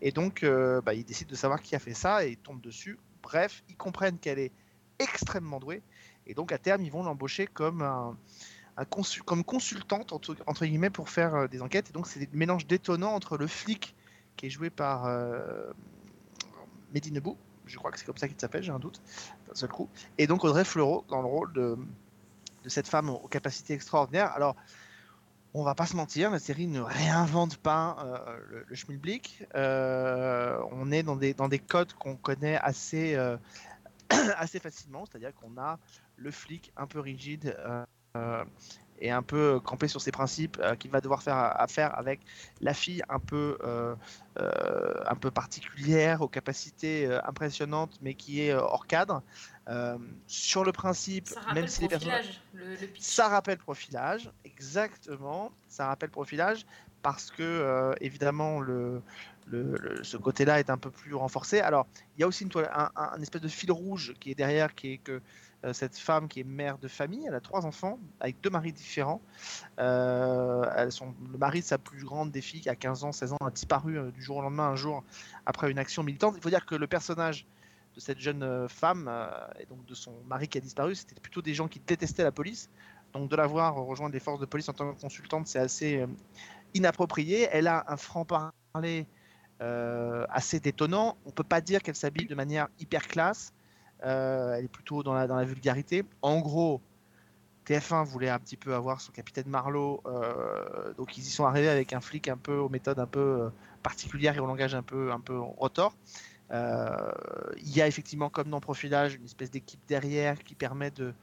Et 0.00 0.12
donc, 0.12 0.42
euh, 0.42 0.80
bah, 0.80 0.94
ils 0.94 1.04
décident 1.04 1.30
de 1.30 1.36
savoir 1.36 1.60
qui 1.60 1.74
a 1.74 1.78
fait 1.78 1.94
ça 1.94 2.24
et 2.24 2.30
ils 2.30 2.36
tombent 2.36 2.60
dessus. 2.60 2.98
Bref, 3.22 3.62
ils 3.68 3.76
comprennent 3.76 4.18
qu'elle 4.18 4.38
est 4.38 4.52
extrêmement 4.98 5.58
douée. 5.58 5.82
Et 6.26 6.34
donc, 6.34 6.52
à 6.52 6.58
terme, 6.58 6.82
ils 6.82 6.92
vont 6.92 7.02
l'embaucher 7.02 7.46
comme 7.46 8.16
comme 9.26 9.44
consultante 9.44 10.12
entre, 10.12 10.64
guillemets 10.64 10.88
pour 10.88 11.10
faire 11.10 11.34
euh, 11.34 11.46
des 11.46 11.60
enquêtes. 11.62 11.90
Et 11.90 11.92
donc, 11.92 12.06
c'est 12.06 12.20
des 12.20 12.28
mélanges 12.32 12.66
détonnants 12.66 13.14
entre 13.14 13.36
le 13.36 13.46
flic 13.46 13.94
qui 14.36 14.46
est 14.46 14.50
joué 14.50 14.70
par 14.70 15.06
euh, 15.06 15.72
Mehdi 16.94 17.12
Nebou, 17.12 17.36
je 17.66 17.76
crois 17.76 17.90
que 17.90 17.98
c'est 17.98 18.04
comme 18.04 18.16
ça 18.16 18.28
qu'il 18.28 18.38
s'appelle, 18.40 18.62
j'ai 18.62 18.72
un 18.72 18.78
doute, 18.78 19.00
d'un 19.46 19.54
seul 19.54 19.68
coup. 19.68 19.88
Et 20.18 20.26
donc 20.26 20.44
Audrey 20.44 20.64
Fleurot 20.64 21.04
dans 21.08 21.20
le 21.20 21.28
rôle 21.28 21.52
de, 21.52 21.76
de 22.64 22.68
cette 22.68 22.88
femme 22.88 23.10
aux 23.10 23.28
capacités 23.28 23.74
extraordinaires. 23.74 24.32
Alors, 24.32 24.56
on 25.54 25.62
va 25.62 25.74
pas 25.74 25.86
se 25.86 25.96
mentir, 25.96 26.30
la 26.30 26.38
série 26.38 26.66
ne 26.66 26.80
réinvente 26.80 27.56
pas 27.58 27.96
euh, 28.00 28.64
le, 28.66 28.74
schmilblick. 28.74 29.46
Euh, 29.54 30.58
on 30.70 30.90
est 30.90 31.02
dans 31.02 31.16
des, 31.16 31.34
dans 31.34 31.48
des 31.48 31.58
codes 31.58 31.92
qu'on 31.94 32.16
connaît 32.16 32.56
assez, 32.56 33.14
euh, 33.14 33.36
facilement, 34.62 35.04
c'est-à-dire 35.04 35.34
qu'on 35.34 35.58
a 35.58 35.78
le 36.16 36.30
flic 36.30 36.72
un 36.76 36.86
peu 36.86 37.00
rigide 37.00 37.56
et 39.02 39.10
un 39.10 39.22
peu 39.22 39.60
campé 39.60 39.88
sur 39.88 40.00
ses 40.00 40.12
principes, 40.12 40.58
euh, 40.60 40.76
qui 40.76 40.88
va 40.88 41.00
devoir 41.00 41.22
faire 41.22 41.36
affaire 41.60 41.98
avec 41.98 42.20
la 42.60 42.74
fille 42.74 43.02
un 43.08 43.18
peu, 43.20 43.58
euh, 43.64 43.94
euh, 44.38 44.94
un 45.06 45.16
peu 45.16 45.30
particulière, 45.30 46.22
aux 46.22 46.28
capacités 46.28 47.06
euh, 47.06 47.20
impressionnantes, 47.26 47.98
mais 48.00 48.14
qui 48.14 48.42
est 48.42 48.52
euh, 48.52 48.60
hors 48.60 48.86
cadre. 48.86 49.22
Euh, 49.68 49.98
sur 50.26 50.64
le 50.64 50.72
principe, 50.72 51.34
même 51.46 51.68
si 51.68 51.82
les 51.82 51.88
personnages 51.88 52.42
le, 52.52 52.76
le 52.76 52.88
ça 52.98 53.28
rappelle 53.28 53.58
profilage, 53.58 54.30
exactement. 54.44 55.52
Ça 55.68 55.86
rappelle 55.86 56.10
profilage 56.10 56.66
parce 57.02 57.30
que 57.30 57.42
euh, 57.42 57.94
évidemment 58.00 58.60
le, 58.60 59.02
le- 59.46 59.76
le- 59.78 60.04
ce 60.04 60.16
côté-là 60.16 60.60
est 60.60 60.70
un 60.70 60.78
peu 60.78 60.90
plus 60.90 61.14
renforcé. 61.14 61.60
Alors 61.60 61.86
il 62.16 62.20
y 62.20 62.24
a 62.24 62.26
aussi 62.28 62.44
une 62.44 62.50
toile, 62.50 62.70
un, 62.72 62.90
un- 62.96 63.10
un 63.16 63.22
espèce 63.22 63.40
de 63.42 63.48
fil 63.48 63.70
rouge 63.72 64.14
qui 64.20 64.30
est 64.30 64.34
derrière, 64.34 64.74
qui 64.74 64.92
est 64.94 64.98
que 64.98 65.12
euh, 65.12 65.20
cette 65.72 65.96
femme 65.96 66.28
qui 66.28 66.40
est 66.40 66.44
mère 66.44 66.78
de 66.78 66.88
famille, 66.88 67.24
elle 67.26 67.34
a 67.34 67.40
trois 67.40 67.66
enfants 67.66 67.98
avec 68.20 68.40
deux 68.40 68.50
maris 68.50 68.72
différents. 68.72 69.22
Euh, 69.78 70.64
le 71.32 71.38
mari 71.38 71.60
de 71.60 71.64
sa 71.64 71.78
plus 71.78 72.04
grande 72.04 72.30
des 72.30 72.40
filles 72.40 72.62
qui 72.62 72.68
a 72.68 72.74
15 72.74 73.04
ans, 73.04 73.12
16 73.12 73.34
ans 73.34 73.38
a 73.46 73.50
disparu 73.50 73.98
euh, 73.98 74.10
du 74.10 74.22
jour 74.22 74.38
au 74.38 74.42
lendemain 74.42 74.68
un 74.68 74.76
jour 74.76 75.04
après 75.46 75.70
une 75.70 75.78
action 75.78 76.02
militante. 76.02 76.34
Il 76.36 76.42
faut 76.42 76.50
dire 76.50 76.66
que 76.66 76.74
le 76.74 76.86
personnage 76.86 77.46
de 77.94 78.00
cette 78.00 78.18
jeune 78.18 78.42
euh, 78.42 78.68
femme 78.68 79.06
euh, 79.08 79.28
et 79.60 79.66
donc 79.66 79.84
de 79.86 79.94
son 79.94 80.12
mari 80.26 80.48
qui 80.48 80.58
a 80.58 80.60
disparu, 80.60 80.94
c'était 80.94 81.20
plutôt 81.20 81.42
des 81.42 81.54
gens 81.54 81.68
qui 81.68 81.80
détestaient 81.80 82.24
la 82.24 82.32
police. 82.32 82.70
Donc 83.12 83.30
de 83.30 83.36
la 83.36 83.46
voir 83.46 83.74
rejoindre 83.74 84.14
les 84.14 84.20
forces 84.20 84.40
de 84.40 84.46
police 84.46 84.68
en 84.68 84.72
tant 84.72 84.92
que 84.92 85.00
consultante, 85.00 85.46
c'est 85.46 85.58
assez 85.58 86.00
euh, 86.00 86.06
inapproprié. 86.74 87.48
Elle 87.52 87.66
a 87.66 87.84
un 87.88 87.96
franc-parler 87.96 89.06
euh, 89.60 90.24
assez 90.30 90.60
détonnant. 90.60 91.16
On 91.26 91.30
peut 91.30 91.44
pas 91.44 91.60
dire 91.60 91.82
qu'elle 91.82 91.94
s'habille 91.94 92.26
de 92.26 92.34
manière 92.34 92.68
hyper 92.80 93.06
classe. 93.06 93.52
Euh, 94.04 94.54
elle 94.54 94.64
est 94.64 94.68
plutôt 94.68 95.02
dans 95.02 95.14
la, 95.14 95.44
vulgarité. 95.44 96.04
En 96.22 96.40
gros, 96.40 96.80
TF1 97.66 98.04
voulait 98.04 98.30
un 98.30 98.38
petit 98.38 98.56
peu 98.56 98.74
avoir 98.74 99.00
son 99.00 99.12
capitaine 99.12 99.48
Marlowe, 99.48 100.00
euh, 100.06 100.92
donc 100.94 101.16
ils 101.16 101.22
y 101.22 101.30
sont 101.30 101.44
arrivés 101.44 101.68
avec 101.68 101.92
un 101.92 102.00
flic 102.00 102.28
un 102.28 102.36
peu 102.36 102.56
aux 102.56 102.68
méthodes 102.68 102.98
un 102.98 103.06
peu 103.06 103.20
euh, 103.20 103.50
particulières 103.82 104.36
et 104.36 104.40
au 104.40 104.46
langage 104.46 104.74
un 104.74 104.82
peu 104.82 105.12
un 105.12 105.20
peu 105.20 105.38
rotor. 105.38 105.94
Euh, 106.50 107.12
il 107.58 107.74
y 107.74 107.80
a 107.80 107.86
effectivement, 107.86 108.28
comme 108.28 108.50
dans 108.50 108.60
Profilage, 108.60 109.14
une 109.14 109.24
espèce 109.24 109.50
d'équipe 109.50 109.80
derrière 109.88 110.42
qui 110.42 110.54
permet 110.54 110.90
de, 110.90 111.14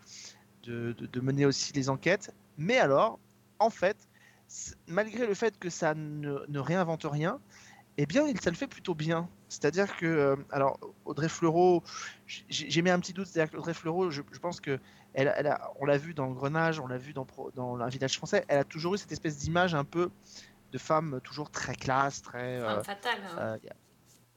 de, 0.65 1.21
mener 1.21 1.45
aussi 1.45 1.73
les 1.73 1.89
enquêtes. 1.89 2.33
Mais 2.57 2.77
alors, 2.77 3.19
en 3.59 3.69
fait, 3.69 3.97
malgré 4.87 5.27
le 5.27 5.33
fait 5.35 5.59
que 5.59 5.69
ça 5.69 5.93
ne, 5.93 6.39
ne 6.47 6.59
réinvente 6.59 7.05
rien, 7.05 7.39
eh 7.97 8.05
bien, 8.05 8.23
ça 8.41 8.49
le 8.49 8.55
fait 8.55 8.67
plutôt 8.67 8.95
bien. 8.95 9.29
C'est-à-dire 9.49 9.97
que, 9.97 10.05
euh, 10.05 10.35
alors, 10.51 10.79
Audrey 11.05 11.27
Fleurot, 11.27 11.83
j'ai 12.27 12.81
mis 12.81 12.91
un 12.91 12.99
petit 12.99 13.13
doute, 13.13 13.27
c'est-à-dire 13.27 13.51
qu'Audrey 13.51 13.73
Fleurot, 13.73 14.11
je, 14.11 14.21
je 14.31 14.39
pense 14.39 14.61
que 14.61 14.79
elle, 15.13 15.33
elle 15.35 15.47
a- 15.47 15.71
on 15.79 15.85
l'a 15.85 15.97
vu 15.97 16.13
dans 16.13 16.31
Grenage, 16.31 16.79
on 16.79 16.87
l'a 16.87 16.97
vu 16.97 17.13
dans, 17.13 17.25
un 17.79 17.89
village 17.89 18.15
français, 18.15 18.45
elle 18.47 18.59
a 18.59 18.63
toujours 18.63 18.93
eu 18.93 18.99
cette 18.99 19.11
espèce 19.11 19.37
d'image 19.37 19.73
un 19.73 19.83
peu 19.83 20.11
de 20.71 20.77
femme 20.77 21.19
toujours 21.23 21.49
très 21.49 21.73
classe, 21.73 22.21
très. 22.21 22.59
Femme 22.59 22.77
euh, 22.77 22.83
fatale. 22.83 23.19
hein. 23.37 23.57
euh, 23.63 23.69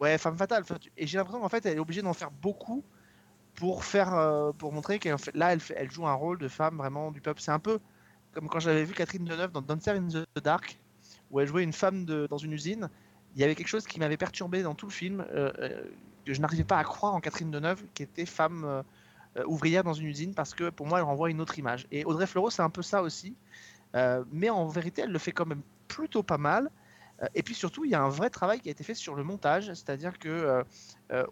Ouais, 0.01 0.19
femme 0.19 0.37
fatale. 0.37 0.65
Et 0.97 1.07
j'ai 1.07 1.19
l'impression 1.19 1.41
qu'en 1.41 1.49
fait, 1.49 1.65
elle 1.67 1.77
est 1.77 1.81
obligée 1.81 2.03
d'en 2.03 2.15
faire 2.15 2.31
beaucoup 2.31 2.83
pour 3.55 3.85
faire, 3.85 4.15
euh, 4.15 4.51
pour 4.53 4.73
montrer 4.73 4.99
qu'elle 4.99 5.19
fait, 5.19 5.35
là, 5.37 5.53
elle, 5.53 5.91
joue 5.91 6.07
un 6.07 6.15
rôle 6.15 6.39
de 6.39 6.49
femme 6.49 6.77
vraiment 6.79 7.13
du 7.13 7.21
peuple. 7.21 7.41
C'est 7.41 7.53
un 7.53 7.59
peu 7.59 7.79
comme 8.33 8.49
quand 8.49 8.61
j'avais 8.61 8.85
vu 8.85 8.95
Catherine 8.95 9.25
Deneuve 9.25 9.53
dans 9.53 9.61
Dancer 9.61 9.91
in 9.91 10.09
the 10.09 10.43
Dark, 10.43 10.81
où 11.31 11.39
elle 11.39 11.47
jouait 11.47 11.63
une 11.63 11.73
femme 11.73 12.05
de, 12.05 12.27
dans 12.27 12.39
une 12.39 12.53
usine. 12.53 12.89
Il 13.35 13.41
y 13.41 13.45
avait 13.45 13.55
quelque 13.55 13.69
chose 13.69 13.87
qui 13.87 13.99
m'avait 13.99 14.17
perturbé 14.17 14.63
dans 14.63 14.75
tout 14.75 14.87
le 14.87 14.93
film, 14.93 15.25
euh, 15.33 15.53
euh, 15.59 15.83
que 16.27 16.35
je 16.35 16.41
n'arrivais 16.41 16.65
pas 16.65 16.79
à 16.79 16.85
croire 16.85 17.15
en 17.15 17.21
Catherine 17.21 17.51
Deneuve, 17.51 17.83
qui 17.95 18.03
était 18.03 18.27
femme 18.27 18.65
euh, 18.65 19.45
ouvrière 19.47 19.85
dans 19.85 19.95
une 19.95 20.07
usine, 20.07 20.35
parce 20.35 20.55
que 20.55 20.71
pour 20.71 20.87
moi, 20.87 20.99
elle 20.99 21.05
renvoie 21.05 21.31
une 21.31 21.41
autre 21.41 21.59
image. 21.59 21.87
Et 21.91 22.05
Audrey 22.05 22.27
Fleurot, 22.27 22.51
c'est 22.51 22.63
un 22.63 22.71
peu 22.71 22.83
ça 22.83 23.03
aussi. 23.03 23.35
Mais 24.31 24.49
en 24.49 24.67
vérité, 24.69 25.03
elle 25.03 25.13
le 25.13 25.19
fait 25.19 25.33
quand 25.33 25.47
même 25.47 25.63
plutôt 25.89 26.23
pas 26.23 26.39
mal. 26.39 26.71
Et 27.35 27.43
puis 27.43 27.55
surtout, 27.55 27.85
il 27.85 27.91
y 27.91 27.95
a 27.95 28.03
un 28.03 28.09
vrai 28.09 28.31
travail 28.31 28.59
qui 28.61 28.69
a 28.69 28.73
été 28.73 28.83
fait 28.83 28.95
sur 28.95 29.15
le 29.15 29.23
montage, 29.23 29.67
c'est-à-dire 29.67 30.19
que 30.19 30.65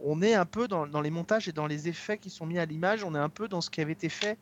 on 0.01 0.20
est 0.20 0.35
un 0.35 0.44
peu 0.44 0.68
dans, 0.68 1.01
les 1.01 1.10
montages 1.10 1.48
et 1.48 1.52
dans 1.52 1.66
les 1.66 1.89
effets 1.89 2.18
qui 2.18 2.28
sont 2.28 2.44
mis 2.44 2.59
à 2.59 2.66
l'image, 2.66 3.02
on 3.02 3.14
est 3.14 3.18
un 3.18 3.31
peu 3.31 3.48
dans 3.48 3.62
ce 3.62 3.70
qui 3.70 3.81
avait 3.81 3.93
été 3.93 4.10
fait. 4.10 4.39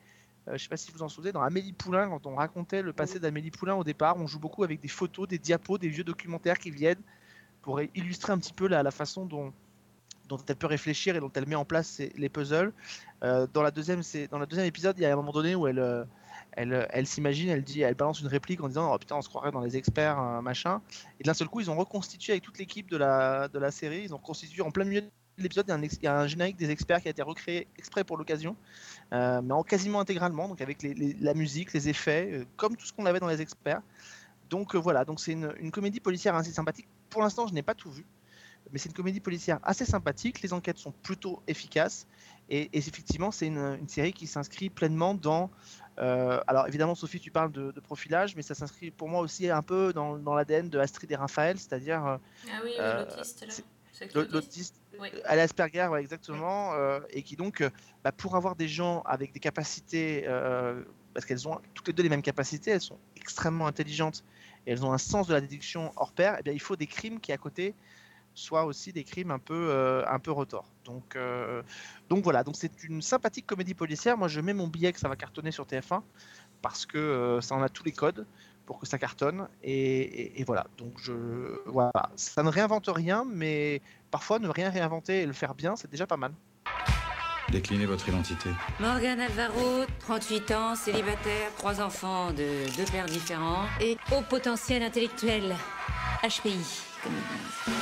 je 0.49 0.53
ne 0.53 0.59
sais 0.59 0.69
pas 0.69 0.77
si 0.77 0.91
vous 0.91 1.03
en 1.03 1.09
souvenez, 1.09 1.31
dans 1.31 1.43
Amélie 1.43 1.73
Poulain, 1.73 2.09
quand 2.09 2.27
on 2.27 2.35
racontait 2.35 2.83
le 2.83 2.93
passé 2.93 3.21
d'Amélie 3.21 3.53
Poulain 3.53 3.77
au 3.77 3.85
départ, 3.85 4.17
on 4.17 4.27
joue 4.27 4.41
beaucoup 4.41 4.65
avec 4.65 4.81
des 4.81 4.89
photos, 4.89 5.29
des 5.29 5.39
diapos, 5.39 5.79
des 5.79 5.89
vieux 5.89 6.05
documentaires 6.05 6.59
qui 6.59 6.73
viennent 6.73 7.03
pour 7.69 7.83
illustrer 7.83 8.33
un 8.33 8.39
petit 8.39 8.55
peu 8.55 8.67
la, 8.67 8.91
façon 8.91 9.27
dont, 9.27 9.53
elle 10.49 10.57
peut 10.57 10.67
réfléchir 10.67 11.17
et 11.17 11.21
dont 11.21 11.31
elle 11.35 11.47
met 11.47 11.55
en 11.55 11.67
place 11.67 12.01
les 12.17 12.31
puzzles. 12.31 12.73
Euh, 13.23 13.47
dans, 13.53 13.61
la 13.61 13.71
deuxième, 13.71 14.01
le 14.01 14.47
deuxième 14.47 14.65
épisode, 14.65 14.97
il 14.97 15.03
y 15.03 15.05
a 15.05 15.13
un 15.13 15.17
moment 15.17 15.33
donné 15.33 15.55
où 15.55 15.67
elle, 15.67 15.79
euh, 15.79 16.07
elle, 16.53 17.07
s'imagine, 17.07 17.51
elle 17.51 17.63
dit, 17.63 17.83
elle 17.83 17.95
balance 17.95 18.23
une 18.23 18.27
réplique 18.29 18.63
en 18.63 18.69
disant 18.69 18.91
oh 18.91 18.97
putain 18.97 19.17
on 19.17 19.21
se 19.21 19.29
croirait 19.29 19.53
dans 19.53 19.61
les 19.61 19.77
experts 19.77 20.19
euh, 20.19 20.41
machin. 20.41 20.81
Et 21.21 21.25
d'un 21.25 21.35
seul 21.35 21.49
coup 21.49 21.61
ils 21.61 21.71
ont 21.71 21.77
reconstitué 21.77 22.33
avec 22.33 22.43
toute 22.43 22.57
l'équipe 22.57 22.89
de 22.89 22.97
la, 22.97 23.71
série, 23.71 24.05
ils 24.05 24.15
ont 24.15 24.17
reconstitué 24.17 24.63
en 24.63 24.71
plein 24.71 24.85
milieu 24.85 25.03
de 25.03 25.11
l'épisode, 25.37 25.67
il 25.69 26.03
y 26.05 26.07
a 26.07 26.19
un 26.19 26.27
générique 26.27 26.57
des 26.57 26.71
experts 26.71 27.03
qui 27.03 27.09
a 27.09 27.11
été 27.11 27.21
recréé 27.21 27.69
exprès 27.77 28.03
pour 28.03 28.17
l'occasion, 28.17 28.57
euh, 29.13 29.43
mais 29.43 29.53
en 29.53 29.63
quasiment 29.63 30.01
intégralement, 30.01 30.49
donc 30.49 30.63
avec 30.63 30.79
la 31.21 31.35
musique, 31.35 31.75
les 31.75 31.91
effets, 31.91 32.31
euh, 32.33 32.45
comme 32.57 32.77
tout 32.77 32.87
ce 32.87 32.95
qu'on 32.95 33.05
avait 33.05 33.21
dans 33.21 33.29
les 33.29 33.43
experts. 33.43 33.83
Donc 34.49 34.75
euh, 34.75 34.79
voilà, 34.79 35.05
donc 35.05 35.21
c'est 35.21 35.33
une 35.33 35.71
comédie 35.71 36.01
policière 36.01 36.35
assez 36.35 36.51
sympathique. 36.51 36.89
Pour 37.11 37.23
l'instant 37.23 37.47
je 37.47 37.55
n'ai 37.55 37.63
pas 37.63 37.75
tout 37.75 37.91
vu, 37.91 38.05
mais 38.73 38.79
c'est 38.79 38.89
une 38.89 38.95
comédie 38.95 39.21
policière 39.21 39.59
assez 39.63 39.85
sympathique. 39.85 40.43
Les 40.43 40.53
enquêtes 40.53 40.79
sont 40.79 40.93
plutôt 40.93 41.43
efficaces 41.47 42.07
et, 42.51 42.63
et 42.73 42.79
effectivement, 42.79 43.31
c'est 43.31 43.47
une, 43.47 43.77
une 43.81 43.89
série 43.89 44.13
qui 44.13 44.27
s'inscrit 44.27 44.71
pleinement 44.71 45.15
dans. 45.15 45.51
euh, 45.99 46.41
alors 46.47 46.67
évidemment, 46.69 46.95
Sophie, 46.95 47.21
tu 47.21 47.31
parles 47.31 47.53
de, 47.53 47.71
de 47.73 47.81
profilage, 47.81 48.37
mais 48.37 48.43
ça 48.43 48.55
s'inscrit 48.55 48.91
pour 48.91 49.09
moi 49.09 49.21
aussi 49.21 49.49
un 49.51 49.63
peu 49.63 49.93
dans, 49.93 50.17
dans 50.19 50.35
l'ADN 50.35 50.69
de 50.69 50.79
Astrid 50.79 51.11
et 51.13 51.17
Raphaël, 51.17 51.59
c'est-à-dire. 51.59 52.05
euh, 52.07 52.17
Ah 52.51 52.61
oui, 52.65 52.73
euh, 52.79 53.05
l'autiste, 53.05 53.47
là. 53.47 54.23
l'autiste. 54.31 54.75
Oui. 55.01 55.09
à 55.27 55.37
l'Asperger, 55.37 55.87
ouais, 55.87 56.01
exactement, 56.01 56.73
euh, 56.75 56.99
et 57.11 57.23
qui 57.23 57.37
donc, 57.37 57.63
bah, 58.03 58.11
pour 58.11 58.35
avoir 58.35 58.57
des 58.57 58.67
gens 58.67 59.03
avec 59.03 59.33
des 59.33 59.39
capacités, 59.39 60.25
parce 61.15 61.25
qu'elles 61.25 61.47
ont 61.49 61.61
toutes 61.75 61.87
les 61.87 61.93
deux 61.93 62.03
les 62.03 62.09
mêmes 62.09 62.23
capacités, 62.23 62.73
elles 62.73 62.81
sont 62.81 62.99
extrêmement 63.17 63.67
intelligentes 63.69 64.25
et 64.67 64.73
elles 64.73 64.85
ont 64.85 64.93
un 64.93 64.99
sens 64.99 65.27
de 65.29 65.35
la 65.35 65.41
déduction 65.41 65.93
hors 65.97 66.13
pair, 66.13 66.37
eh 66.39 66.43
bien, 66.43 66.53
il 66.53 66.61
faut 66.61 66.77
des 66.77 66.87
crimes 66.87 67.21
qui 67.21 67.33
à 67.33 67.39
côté 67.39 67.75
soient 68.35 68.65
aussi 68.65 68.93
des 68.93 69.05
crimes 69.05 69.31
un 69.31 69.39
peu, 69.39 69.55
euh, 69.71 70.05
un 70.09 70.19
peu 70.21 70.31
retors. 70.31 70.73
Donc, 70.85 71.17
euh, 71.17 71.63
donc 72.09 72.23
voilà, 72.25 72.45
donc 72.45 72.57
c'est 72.57 72.85
une 72.85 73.03
sympathique 73.03 73.47
comédie 73.47 73.75
policière. 73.75 74.17
Moi, 74.17 74.29
je 74.29 74.41
mets 74.41 74.55
mon 74.55 74.69
billet 74.69 74.93
que 74.93 75.01
ça 75.01 75.09
va 75.09 75.17
cartonner 75.17 75.51
sur 75.51 75.67
TF1 75.67 76.05
parce 76.63 76.87
que 76.87 76.99
euh, 76.99 77.41
ça 77.41 77.55
en 77.57 77.63
a 77.63 77.69
tous 77.69 77.85
les 77.85 77.93
codes 77.93 78.27
pour 78.67 78.79
que 78.79 78.87
ça 78.87 78.99
cartonne. 78.99 79.49
Et, 79.63 80.41
et- 80.41 80.45
voilà, 80.45 80.67
donc 80.77 80.99
je 81.01 81.59
voilà, 81.67 81.93
ça 82.17 82.43
ne 82.43 82.49
réinvente 82.51 82.89
rien, 82.89 83.25
mais 83.27 83.83
parfois 84.11 84.39
ne 84.39 84.49
rien 84.49 84.71
réinventer 84.71 85.23
et 85.23 85.27
le 85.27 85.33
faire 85.33 85.55
bien, 85.55 85.75
c'est 85.77 85.91
déjà 85.91 86.07
pas 86.07 86.17
mal. 86.17 86.35
Déclinez 87.51 87.87
votre 87.87 88.07
identité. 88.09 88.51
Morgane 88.79 89.21
Alvaro, 89.21 89.85
38 90.01 90.51
ans, 90.53 90.77
célibataire, 90.77 91.51
trois 91.57 91.81
enfants 91.81 92.31
de 92.33 92.67
deux 92.77 92.85
pères 92.93 93.07
différents 93.07 93.65
et 93.81 93.97
haut 94.13 94.21
potentiel 94.23 94.83
intellectuel. 94.83 95.57
HPI, 96.23 96.53
comme 97.03 97.13
ils 97.13 97.39
disent. 97.39 97.75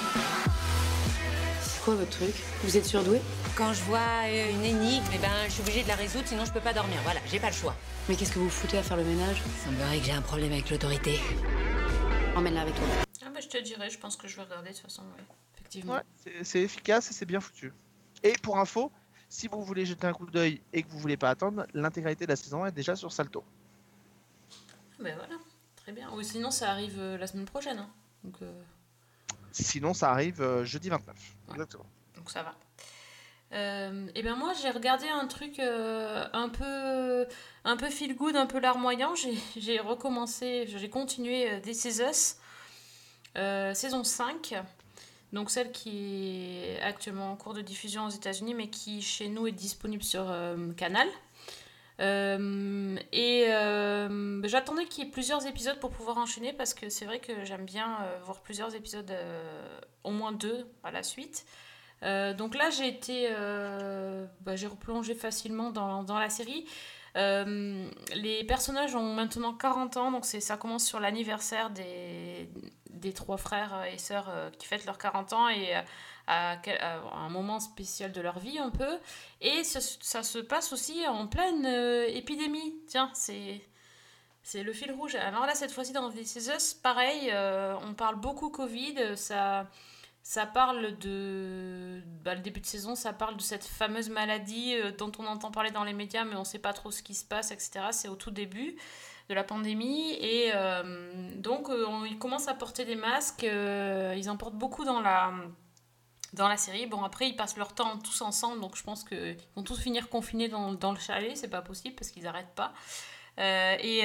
C'est 1.62 1.82
quoi 1.82 1.94
votre 1.97 2.10
truc? 2.10 2.34
Vous 2.62 2.76
êtes 2.76 2.84
surdoué? 2.84 3.20
Quand 3.56 3.72
je 3.72 3.82
vois 3.84 3.98
euh, 4.26 4.51
une 4.52 4.64
énigme, 4.64 5.02
eh 5.14 5.18
ben, 5.18 5.30
je 5.47 5.52
suis 5.52 5.62
obligée 5.62 5.82
de 5.82 5.88
la 5.88 5.94
résoudre, 5.97 6.26
sinon 6.28 6.44
je 6.44 6.52
peux 6.52 6.60
pas 6.60 6.72
dormir. 6.74 6.98
Voilà, 7.02 7.20
j'ai 7.30 7.40
pas 7.40 7.48
le 7.48 7.55
choix. 7.56 7.74
Mais 8.09 8.14
qu'est-ce 8.14 8.32
que 8.32 8.38
vous 8.38 8.51
foutez 8.51 8.78
à 8.78 8.82
faire 8.84 8.97
le 8.98 9.05
ménage? 9.05 9.38
Il 9.44 9.64
semblerait 9.64 9.98
que 9.98 10.05
j'ai 10.05 10.12
un 10.12 10.22
problème 10.22 10.52
avec 10.52 10.70
l'autorité. 10.70 11.18
Emmène-la 12.36 12.60
avec 12.60 12.74
toi. 12.76 12.84
Ah 13.24 13.30
bah 13.34 13.40
je 13.40 13.48
te 13.48 13.59
dirai, 13.62 13.90
je 13.90 13.98
pense 13.98 14.16
que 14.16 14.28
je 14.28 14.36
vais 14.36 14.43
regarder 14.43 14.68
de 14.70 14.74
toute 14.74 14.82
façon, 14.84 15.02
ouais. 15.02 15.24
Effectivement. 15.56 15.94
Ouais, 15.94 16.02
c'est- 16.22 16.44
c'est 16.44 16.60
efficace 16.60 17.10
et 17.10 17.14
c'est 17.14 17.26
bien 17.26 17.40
foutu. 17.40 17.72
Et 18.22 18.34
pour 18.43 18.59
info, 18.59 18.93
Si 19.28 19.48
vous 19.48 19.62
voulez 19.62 19.84
jeter 19.84 20.06
un 20.06 20.12
coup 20.12 20.26
d'œil 20.26 20.60
et 20.72 20.82
que 20.82 20.88
vous 20.88 20.98
voulez 20.98 21.16
pas 21.16 21.30
attendre, 21.30 21.66
l'intégralité 21.74 22.24
de 22.26 22.30
la 22.30 22.36
saison 22.36 22.64
est 22.64 22.72
déjà 22.72 22.94
sur 22.96 23.12
Salto. 23.12 23.44
Ben 25.00 25.14
voilà, 25.16 25.34
très 25.76 25.92
bien. 25.92 26.10
Ou 26.12 26.22
sinon, 26.22 26.50
ça 26.50 26.70
arrive 26.70 26.98
euh, 26.98 27.18
la 27.18 27.26
semaine 27.26 27.44
prochaine. 27.44 27.78
hein. 27.78 27.90
Donc, 28.24 28.36
euh, 28.42 28.62
Sinon, 29.52 29.94
ça 29.94 30.10
arrive 30.10 30.40
euh, 30.42 30.64
jeudi 30.64 30.88
29. 30.88 31.16
Exactement. 31.50 31.86
donc 32.16 32.30
ça 32.30 32.42
va. 32.42 32.54
Euh, 33.52 34.08
et 34.14 34.22
ben 34.22 34.34
moi, 34.34 34.52
j'ai 34.60 34.70
regardé 34.70 35.08
un 35.08 35.26
truc 35.28 35.60
euh, 35.60 36.26
un 36.32 36.48
peu 36.48 37.26
un 37.64 37.76
peu 37.76 37.88
feel 37.90 38.16
good, 38.16 38.34
un 38.36 38.46
peu 38.46 38.58
larmoyant. 38.58 39.14
J'ai 39.14 39.38
j'ai 39.56 39.78
recommencé, 39.80 40.66
j'ai 40.66 40.90
continué 40.90 41.50
euh, 41.50 41.60
This 41.60 41.84
Is 41.84 42.02
Us, 42.02 42.36
euh, 43.36 43.72
saison 43.72 44.02
5. 44.02 44.54
Donc 45.32 45.50
celle 45.50 45.72
qui 45.72 46.62
est 46.64 46.80
actuellement 46.82 47.32
en 47.32 47.36
cours 47.36 47.54
de 47.54 47.60
diffusion 47.60 48.06
aux 48.06 48.10
États-Unis, 48.10 48.54
mais 48.54 48.68
qui 48.68 49.02
chez 49.02 49.28
nous 49.28 49.46
est 49.46 49.52
disponible 49.52 50.02
sur 50.02 50.30
euh, 50.30 50.72
Canal. 50.76 51.08
Euh, 51.98 52.96
et 53.12 53.46
euh, 53.48 54.46
j'attendais 54.46 54.84
qu'il 54.84 55.04
y 55.04 55.08
ait 55.08 55.10
plusieurs 55.10 55.46
épisodes 55.46 55.80
pour 55.80 55.90
pouvoir 55.90 56.18
enchaîner 56.18 56.52
parce 56.52 56.74
que 56.74 56.90
c'est 56.90 57.06
vrai 57.06 57.20
que 57.20 57.44
j'aime 57.44 57.64
bien 57.64 57.98
voir 58.22 58.40
plusieurs 58.42 58.74
épisodes, 58.74 59.12
au 60.04 60.10
moins 60.10 60.32
deux 60.32 60.66
à 60.84 60.90
la 60.90 61.02
suite. 61.02 61.46
Donc 62.02 62.54
là, 62.54 62.70
j'ai 62.70 62.86
été, 62.86 63.30
bah, 64.40 64.56
j'ai 64.56 64.66
replongé 64.66 65.14
facilement 65.14 65.70
dans 65.70 66.18
la 66.18 66.30
série. 66.30 66.66
Euh, 67.16 67.88
les 68.14 68.44
personnages 68.44 68.94
ont 68.94 69.14
maintenant 69.14 69.55
40 69.55 69.97
ans, 69.97 70.12
donc 70.12 70.24
ça 70.24 70.56
commence 70.56 70.84
sur 70.84 71.01
l'anniversaire 71.01 71.70
des, 71.70 72.48
trois 73.14 73.36
frères 73.36 73.84
et 73.93 73.98
sœurs 73.98 74.28
euh, 74.28 74.51
qui 74.51 74.66
fêtent 74.66 74.84
leurs 74.84 74.98
40 74.98 75.32
ans 75.32 75.48
et 75.48 75.76
euh, 75.76 75.80
à, 76.26 76.59
un 77.14 77.28
moment 77.28 77.60
spécial 77.60 78.12
de 78.12 78.20
leur 78.20 78.38
vie 78.38 78.59
un 78.59 78.70
peu. 78.70 78.98
Et 79.40 79.64
ça, 79.64 79.80
se 80.22 80.38
passe 80.38 80.72
aussi 80.72 81.06
en 81.06 81.26
pleine 81.26 81.66
épidémie. 82.09 82.74
Tiens, 82.88 83.10
c'est... 83.14 83.62
Le 84.55 84.72
fil 84.72 84.93
rouge. 84.93 85.16
Alors 85.16 85.44
là, 85.44 85.56
cette 85.56 85.72
fois-ci, 85.72 85.93
dans 85.93 86.09
This 86.09 86.36
Is 86.36 86.76
pareil, 86.80 87.32
on 87.82 87.94
parle 87.94 88.14
beaucoup 88.14 88.48
Covid. 88.48 89.16
Ça, 89.16 89.66
ça 90.28 90.44
parle 90.44 90.98
de. 90.98 92.02
bah, 92.24 92.34
le 92.34 92.40
début 92.40 92.58
de 92.58 92.66
saison, 92.66 92.96
ça 92.96 93.12
parle 93.12 93.36
de 93.36 93.42
cette 93.42 93.64
fameuse 93.64 94.10
maladie 94.10 94.74
euh, 94.74 94.90
dont 94.90 95.12
on 95.20 95.24
entend 95.24 95.52
parler 95.52 95.70
dans 95.70 95.84
les 95.84 95.92
médias, 95.92 96.24
mais 96.24 96.34
on 96.34 96.40
ne 96.40 96.44
sait 96.44 96.58
pas 96.58 96.72
trop 96.72 96.90
ce 96.90 97.00
qui 97.00 97.14
se 97.14 97.24
passe, 97.24 97.52
etc. 97.52 97.86
C'est 97.92 98.08
au 98.08 98.16
tout 98.16 98.32
début 98.32 98.74
de 99.28 99.34
la 99.34 99.44
pandémie. 99.44 100.14
Et 100.14 100.50
euh, 100.52 101.30
donc, 101.36 101.70
euh, 101.70 101.86
ils 102.08 102.18
commencent 102.18 102.48
à 102.48 102.54
porter 102.54 102.84
des 102.84 102.96
masques. 102.96 103.44
ils 103.44 104.28
en 104.28 104.36
portent 104.36 104.56
beaucoup 104.56 104.84
dans 104.84 105.00
la 105.00 105.32
dans 106.32 106.48
la 106.48 106.56
série. 106.56 106.86
Bon, 106.86 107.04
après, 107.04 107.28
ils 107.28 107.36
passent 107.36 107.56
leur 107.56 107.72
temps 107.72 107.96
tous 107.98 108.20
ensemble, 108.20 108.60
donc 108.60 108.76
je 108.76 108.82
pense 108.82 109.04
qu'ils 109.04 109.36
vont 109.54 109.62
tous 109.62 109.78
finir 109.80 110.08
confinés 110.08 110.48
dans, 110.48 110.72
dans 110.72 110.90
le 110.90 110.98
chalet, 110.98 111.36
c'est 111.36 111.48
pas 111.48 111.62
possible 111.62 111.94
parce 111.94 112.10
qu'ils 112.10 112.24
n'arrêtent 112.24 112.56
pas. 112.56 112.72
Et 113.38 114.02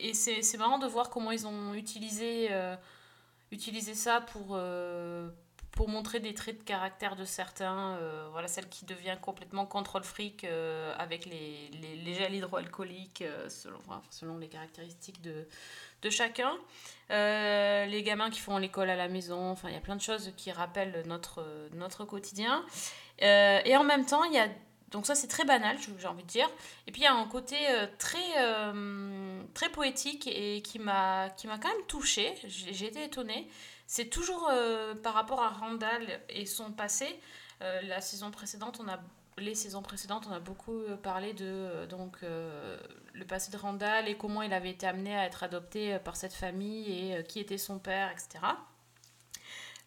et 0.00 0.14
c'est 0.14 0.56
marrant 0.56 0.78
de 0.78 0.86
voir 0.86 1.10
comment 1.10 1.30
ils 1.30 1.46
ont 1.46 1.74
utilisé, 1.74 2.48
utilisé 3.52 3.94
ça 3.94 4.20
pour, 4.20 4.50
euh, 4.52 5.28
pour 5.72 5.88
montrer 5.88 6.20
des 6.20 6.34
traits 6.34 6.58
de 6.58 6.64
caractère 6.64 7.16
de 7.16 7.24
certains. 7.24 7.96
euh, 7.96 8.28
voilà, 8.32 8.48
celle 8.48 8.68
qui 8.68 8.84
devient 8.84 9.16
complètement 9.20 9.66
contrôle 9.66 10.02
fric 10.02 10.44
euh, 10.44 10.94
avec 10.98 11.26
les, 11.26 11.70
les, 12.04 12.14
gels 12.14 12.34
hydroalcooliques 12.34 13.24
selon, 13.48 13.78
selon 14.10 14.38
les 14.38 14.48
caractéristiques 14.48 15.20
de, 15.22 15.46
de 16.02 16.10
chacun. 16.10 16.52
Les 17.10 18.02
gamins 18.02 18.30
qui 18.30 18.40
font 18.40 18.58
l'école 18.58 18.90
à 18.90 18.96
la 18.96 19.08
maison, 19.08 19.50
enfin 19.50 19.68
il 19.68 19.74
y 19.74 19.78
a 19.78 19.80
plein 19.80 19.96
de 19.96 20.00
choses 20.00 20.32
qui 20.36 20.50
rappellent 20.50 21.02
notre, 21.06 21.44
notre 21.74 22.04
quotidien. 22.04 22.64
Et 23.18 23.76
en 23.76 23.84
même 23.84 24.06
temps, 24.06 24.24
il 24.24 24.32
y 24.32 24.38
a 24.38 24.48
donc 24.92 25.06
ça 25.06 25.14
c'est 25.14 25.26
très 25.26 25.44
banal, 25.44 25.76
j'ai 25.98 26.06
envie 26.06 26.22
de 26.22 26.28
dire. 26.28 26.48
Et 26.86 26.92
puis 26.92 27.00
il 27.00 27.04
y 27.04 27.08
a 27.08 27.14
un 27.14 27.26
côté 27.26 27.56
euh, 27.70 27.86
très, 27.98 28.18
euh, 28.38 29.42
très 29.54 29.70
poétique 29.70 30.26
et 30.28 30.60
qui 30.62 30.78
m'a 30.78 31.30
quand 31.42 31.64
même 31.64 31.86
touchée. 31.88 32.34
J'ai 32.46 32.86
été 32.86 33.04
étonnée. 33.04 33.48
C'est 33.86 34.10
toujours 34.10 34.48
euh, 34.50 34.94
par 34.94 35.14
rapport 35.14 35.42
à 35.42 35.48
Randall 35.48 36.20
et 36.28 36.46
son 36.46 36.70
passé. 36.72 37.18
La 37.84 38.00
saison 38.00 38.32
précédente, 38.32 38.80
on 38.84 38.88
a 38.88 38.98
les 39.38 39.54
saisons 39.54 39.82
précédentes, 39.82 40.26
on 40.28 40.32
a 40.32 40.40
beaucoup 40.40 40.80
parlé 41.00 41.32
de 41.32 41.86
donc 41.86 42.18
le 42.22 43.24
passé 43.24 43.52
de 43.52 43.56
Randall 43.56 44.08
et 44.08 44.16
comment 44.16 44.42
il 44.42 44.52
avait 44.52 44.70
été 44.70 44.84
amené 44.84 45.16
à 45.16 45.26
être 45.26 45.44
adopté 45.44 45.96
par 46.00 46.16
cette 46.16 46.32
famille 46.32 46.90
et 46.90 47.22
qui 47.22 47.38
était 47.38 47.58
son 47.58 47.78
père, 47.78 48.10
etc. 48.10 48.40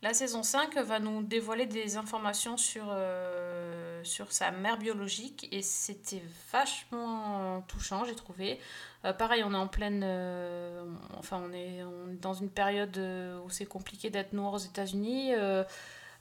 La 0.01 0.13
saison 0.13 0.43
5 0.43 0.77
va 0.77 0.99
nous 0.99 1.23
dévoiler 1.23 1.65
des 1.65 1.97
informations 1.97 2.57
sur, 2.57 2.85
euh, 2.89 4.03
sur 4.03 4.31
sa 4.31 4.51
mère 4.51 4.77
biologique 4.77 5.47
et 5.51 5.61
c'était 5.61 6.21
vachement 6.51 7.61
touchant, 7.67 8.03
j'ai 8.05 8.15
trouvé. 8.15 8.59
Euh, 9.03 9.13
pareil, 9.13 9.43
on 9.43 9.53
est 9.53 9.57
en 9.57 9.67
pleine. 9.67 10.03
euh, 10.03 10.85
enfin, 11.17 11.41
on 11.43 11.51
est, 11.53 11.83
dans 12.21 12.33
une 12.33 12.49
période 12.49 12.97
où 13.43 13.49
c'est 13.49 13.65
compliqué 13.65 14.09
d'être 14.09 14.33
noir 14.33 14.53
aux 14.53 14.59
États-Unis. 14.59 15.33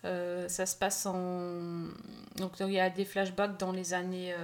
Ça 0.03 0.67
se 0.67 0.77
passe 0.77 1.07
en. 1.07 1.89
Donc, 2.37 2.61
il 2.61 2.73
y 2.73 2.81
a 2.81 2.91
des 2.91 3.05
flashbacks 3.05 3.59
dans 3.59 3.73
les 3.73 3.93
années. 3.93 4.35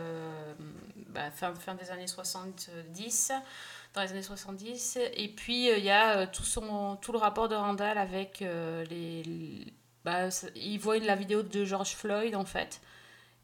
bah, 1.09 1.31
fin 1.31 1.75
des 1.75 1.91
années 1.91 2.07
70 2.07 3.33
dans 3.95 4.03
les 4.03 4.11
années 4.11 4.23
70. 4.23 4.99
Et 5.15 5.29
puis, 5.29 5.71
euh, 5.71 5.79
il 5.79 5.85
y 5.85 5.91
a 5.91 6.19
euh, 6.19 6.27
tout, 6.31 6.45
son, 6.45 6.97
tout 6.97 7.13
le 7.13 7.19
rapport 7.19 7.49
de 7.49 7.55
Randall 7.55 7.99
avec 7.99 8.43
euh, 8.43 8.85
les... 8.85 9.67
bah, 10.05 10.29
il 10.55 10.79
voit 10.79 10.99
la 10.99 11.17
vidéo 11.17 11.43
de 11.43 11.65
George 11.65 11.95
Floyd, 11.95 12.35
en 12.35 12.45
fait. 12.45 12.81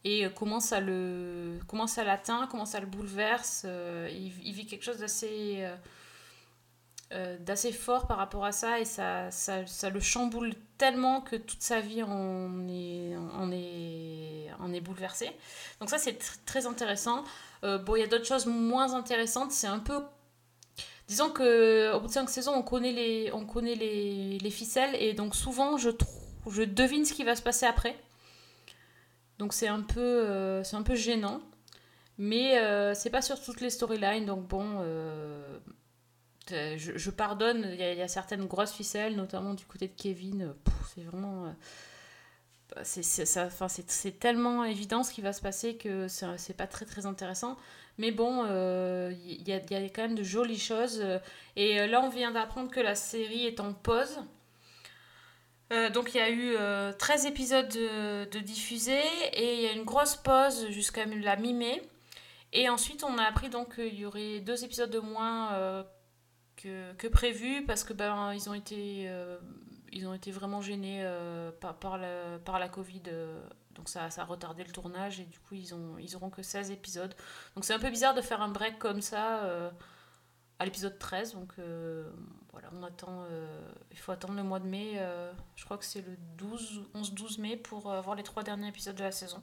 Et 0.05 0.29
comment 0.37 0.61
ça 0.61 0.81
l'atteint, 0.81 2.47
comment 2.49 2.65
ça 2.65 2.79
le 2.79 2.87
bouleverse. 2.87 3.67
il, 4.13 4.53
vit 4.53 4.65
quelque 4.65 4.85
chose 4.85 4.99
d'assez... 4.99 5.69
d'assez 7.41 7.73
fort 7.73 8.07
par 8.07 8.19
rapport 8.19 8.45
à 8.45 8.53
ça 8.53 8.79
et 8.79 8.85
ça, 8.85 9.33
ça, 9.33 9.67
ça 9.67 9.91
le 9.91 9.99
chamboule 9.99 10.55
tellement 10.79 11.23
que 11.23 11.35
toute 11.35 11.61
sa 11.61 11.81
vie 11.81 12.05
en 12.05 12.69
est, 12.69 13.17
en 13.17 13.51
est, 13.51 14.49
en 14.61 14.73
est 14.73 14.81
bouleversée. 14.81 15.33
Donc 15.81 15.91
ça 15.91 15.99
c'est 15.99 16.23
tr- 16.23 16.39
très 16.45 16.67
intéressant. 16.67 17.25
Bon, 17.63 17.97
il 17.97 18.01
y 18.01 18.05
a 18.05 18.07
d'autres 18.07 18.27
choses 18.27 18.47
moins 18.47 18.95
intéressantes. 18.95 19.51
C'est 19.51 19.67
un 19.67 19.81
peu 19.81 20.05
Disons 21.09 21.31
que 21.31 21.95
au 21.95 22.01
bout 22.01 22.09
de 22.09 22.13
cinq 22.13 22.29
saisons, 22.29 22.53
on 22.55 22.63
connaît 22.63 22.93
les, 22.93 23.31
on 23.33 23.45
connaît 23.47 23.77
les, 23.77 24.39
les 24.39 24.51
ficelles 24.51 24.97
et 25.01 25.13
donc 25.15 25.37
souvent 25.37 25.77
je, 25.77 25.91
je 26.51 26.63
devine 26.63 27.05
ce 27.05 27.13
qui 27.13 27.23
va 27.25 27.37
se 27.37 27.43
passer 27.43 27.67
après. 27.67 27.97
Donc 29.39 29.53
c'est 29.53 29.69
un 29.69 29.83
peu, 29.83 30.01
euh, 30.01 30.65
c'est 30.65 30.77
un 30.77 30.83
peu 30.83 30.95
gênant, 30.95 31.41
mais 32.19 32.59
euh, 32.59 32.95
c'est 32.95 33.11
pas 33.11 33.23
sur 33.23 33.41
toutes 33.41 33.61
les 33.61 33.71
storylines. 33.71 34.25
Donc 34.27 34.49
bon, 34.49 34.79
euh, 34.81 35.59
je, 36.49 37.11
pardonne. 37.11 37.69
Il 37.73 37.79
y, 37.81 38.03
a- 38.03 38.09
certaines 38.09 38.47
grosses 38.47 38.73
ficelles, 38.73 39.15
notamment 39.15 39.55
du 39.55 39.67
côté 39.67 39.89
de 39.89 39.93
Kevin. 39.95 40.55
C'est 40.95 41.03
vraiment, 41.03 41.47
euh, 41.47 41.51
bah, 42.75 42.83
c'est 42.85 44.19
tellement 44.19 44.65
évident 44.65 45.03
ce 45.03 45.13
qui 45.13 45.21
va 45.21 45.33
se 45.33 45.41
passer 45.43 45.77
que 45.77 46.09
c'est 46.09 46.57
pas 46.57 46.67
très 46.67 46.87
très 46.87 47.07
intéressant. 47.07 47.57
Mais 47.99 48.11
bon, 48.11 48.45
euh, 48.47 49.13
il 49.25 49.49
y, 49.49 49.53
a, 49.53 49.59
il 49.59 49.73
y 49.73 49.77
a 49.77 49.89
quand 49.89 50.03
même 50.03 50.15
de 50.15 50.23
jolies 50.23 50.59
choses. 50.59 51.01
euh, 51.03 51.19
Et 51.57 51.81
euh, 51.81 51.87
là, 51.87 52.03
on 52.03 52.09
vient 52.11 52.31
d'apprendre 52.31 52.71
que 52.71 52.81
la 52.81 52.95
série 52.95 53.47
est 53.47 53.61
en 53.61 53.73
pause. 53.73 54.19
Euh, 55.73 55.91
donc 55.91 56.15
il 56.15 56.19
y 56.19 56.21
a 56.21 56.31
eu 56.31 56.55
euh, 56.57 56.93
13 56.93 57.27
épisodes 57.27 57.69
de, 57.69 58.25
de 58.31 58.39
diffusés 58.39 59.03
et 59.33 59.55
il 59.55 59.61
y 59.63 59.67
a 59.67 59.73
une 59.73 59.83
grosse 59.85 60.15
pause 60.17 60.69
jusqu'à 60.71 61.05
la 61.07 61.37
mi-mai. 61.37 61.83
Et 62.53 62.69
ensuite, 62.69 63.03
on 63.05 63.19
a 63.19 63.25
appris 63.25 63.49
donc 63.51 63.75
qu'il 63.75 63.99
y 63.99 64.07
aurait 64.07 64.41
deux 64.41 64.65
épisodes 64.65 64.91
de 64.91 65.01
moins 65.01 65.53
euh, 65.55 65.83
que, 66.57 67.09
prévu 67.09 67.65
parce 67.67 67.85
que 67.85 67.93
ben, 67.93 68.33
ils, 68.35 68.49
ont 68.49 68.55
été, 68.55 69.07
euh, 69.09 69.39
ils 69.93 70.07
ont 70.07 70.15
été 70.15 70.31
vraiment 70.31 70.63
gênés 70.63 71.01
euh, 71.03 71.51
par 71.61 71.99
la 71.99 72.69
Covid. 72.69 73.03
Euh, 73.77 73.79
donc 73.79 73.89
ça, 73.89 74.11
ça 74.11 74.23
a 74.23 74.25
retardé 74.25 74.65
le 74.65 74.73
tournage 74.73 75.21
et 75.21 75.25
du 75.25 75.39
coup, 75.39 75.55
ils, 75.55 75.75
ont, 75.75 75.97
ils 75.99 76.17
auront 76.17 76.31
que 76.31 76.43
16 76.43 76.71
épisodes. 76.71 77.15
Donc 77.55 77.65
c'est 77.65 77.75
un 77.75 77.79
peu 77.79 77.91
bizarre 77.91 78.15
de 78.15 78.21
faire 78.23 78.41
un 78.43 78.49
break 78.49 78.79
comme 78.79 79.01
ça 79.01 79.45
euh, 79.45 79.71
à 80.59 80.65
l'épisode 80.65 80.99
13. 80.99 81.35
Donc 81.35 81.53
euh, 81.59 82.11
voilà, 82.53 82.69
on 82.73 82.83
attend, 82.83 83.25
euh, 83.31 83.69
il 83.91 83.99
faut 83.99 84.13
attendre 84.13 84.35
le 84.35 84.43
mois 84.43 84.61
de 84.61 84.67
mai. 84.67 84.95
euh, 84.97 85.33
je 85.55 85.65
crois 85.65 85.77
que 85.79 85.85
c'est 85.85 86.01
le 86.03 86.17
12, 86.39 86.83
11-12 86.95 87.41
mai 87.41 87.57
pour 87.57 87.91
euh, 87.91 88.01
voir 88.01 88.17
les 88.17 88.23
trois 88.23 88.43
derniers 88.43 88.69
épisodes 88.69 88.97
de 88.97 89.05
la 89.05 89.13
saison. 89.13 89.43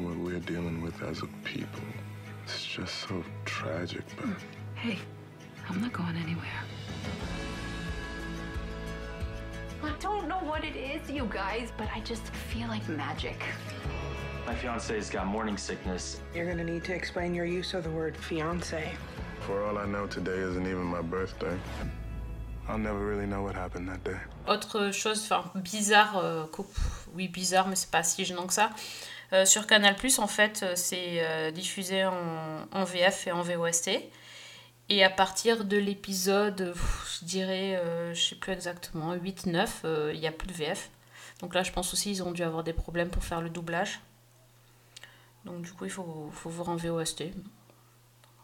What 0.00 0.16
we're 0.16 0.38
dealing 0.40 0.80
with 0.82 1.02
as 1.02 1.22
a 1.22 1.26
people, 1.44 1.82
it's 2.44 2.64
just 2.64 2.94
so 3.08 3.24
tragic, 3.44 4.04
but 4.16 4.26
Hey, 4.76 4.98
I'm 5.68 5.80
not 5.80 5.92
going 5.92 6.16
anywhere. 6.16 6.62
I 9.82 9.92
don't 10.00 10.28
know 10.28 10.38
what 10.38 10.64
it 10.64 10.76
is, 10.76 11.10
you 11.10 11.26
guys, 11.30 11.72
but 11.76 11.88
I 11.94 12.00
just 12.00 12.26
feel 12.50 12.68
like 12.68 12.86
magic. 12.88 13.42
My 14.46 14.54
fiance's 14.54 15.10
got 15.10 15.26
morning 15.26 15.56
sickness. 15.56 16.20
You're 16.34 16.46
gonna 16.46 16.64
need 16.64 16.84
to 16.84 16.94
explain 16.94 17.34
your 17.34 17.44
use 17.46 17.74
of 17.74 17.84
the 17.84 17.90
word 17.90 18.16
fiance. 18.16 18.92
for 19.40 19.62
all 19.64 19.78
I 19.78 19.86
know, 19.86 20.06
today 20.06 20.38
isn't 20.50 20.66
even 20.66 20.84
my 20.84 21.00
birthday. 21.00 21.56
I'll 22.68 22.76
never 22.78 22.98
really 22.98 23.26
know 23.26 23.42
what 23.42 23.54
happened 23.54 23.88
that 23.88 24.04
day. 24.04 24.18
Autre 24.46 24.90
chose, 24.92 25.22
enfin 25.22 25.50
bizarre, 25.54 26.18
euh, 26.18 26.44
oui 27.14 27.28
bizarre, 27.28 27.66
mais 27.66 27.76
c'est 27.76 27.90
pas 27.90 28.02
si 28.02 28.24
gênant 28.24 28.46
que 28.46 28.52
ça. 28.52 28.70
Euh, 29.32 29.44
sur 29.44 29.66
Canal 29.66 29.94
en 30.18 30.26
fait, 30.26 30.62
euh, 30.62 30.72
c'est 30.74 31.20
euh, 31.22 31.50
diffusé 31.50 32.04
en, 32.04 32.12
en 32.72 32.84
VF 32.84 33.26
et 33.26 33.32
en 33.32 33.42
VOST. 33.42 33.90
Et 34.90 35.04
à 35.04 35.10
partir 35.10 35.64
de 35.64 35.76
l'épisode, 35.76 36.60
euh, 36.60 36.74
je 37.20 37.24
dirais, 37.24 37.76
euh, 37.76 38.14
je 38.14 38.28
sais 38.28 38.36
plus 38.36 38.52
exactement, 38.52 39.14
8-9, 39.14 39.68
euh, 39.84 40.12
il 40.14 40.20
n'y 40.20 40.26
a 40.26 40.32
plus 40.32 40.48
de 40.48 40.52
VF. 40.52 40.90
Donc 41.40 41.54
là, 41.54 41.62
je 41.62 41.72
pense 41.72 41.92
aussi 41.92 42.10
ils 42.10 42.22
ont 42.22 42.32
dû 42.32 42.42
avoir 42.42 42.64
des 42.64 42.72
problèmes 42.72 43.10
pour 43.10 43.22
faire 43.22 43.40
le 43.40 43.50
doublage. 43.50 44.00
Donc 45.44 45.62
du 45.62 45.72
coup, 45.72 45.84
il 45.84 45.90
faut, 45.90 46.30
faut 46.32 46.50
voir 46.50 46.70
en 46.70 46.76
VOST. 46.76 47.24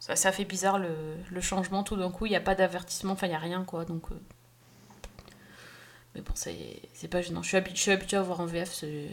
Ça, 0.04 0.16
ça 0.16 0.32
fait 0.32 0.44
bizarre 0.44 0.78
le, 0.78 1.40
changement, 1.40 1.82
tout 1.82 1.96
d'un 1.96 2.10
coup, 2.10 2.26
il 2.26 2.28
n'y 2.28 2.36
a 2.36 2.40
pas 2.40 2.54
d'avertissement, 2.54 3.14
enfin 3.14 3.26
il 3.26 3.30
n'y 3.30 3.36
a 3.36 3.38
rien 3.38 3.64
quoi. 3.64 3.86
Donc, 3.86 4.12
euh, 4.12 4.20
Mais 6.14 6.20
bon, 6.20 6.32
c'est 6.34 7.08
pas 7.10 7.22
gênant. 7.22 7.42
Je 7.42 7.48
suis, 7.48 7.90
habituée 7.90 8.18
à 8.18 8.22
voir 8.22 8.40
en 8.40 8.44
VF, 8.44 8.80
euh, 8.82 9.08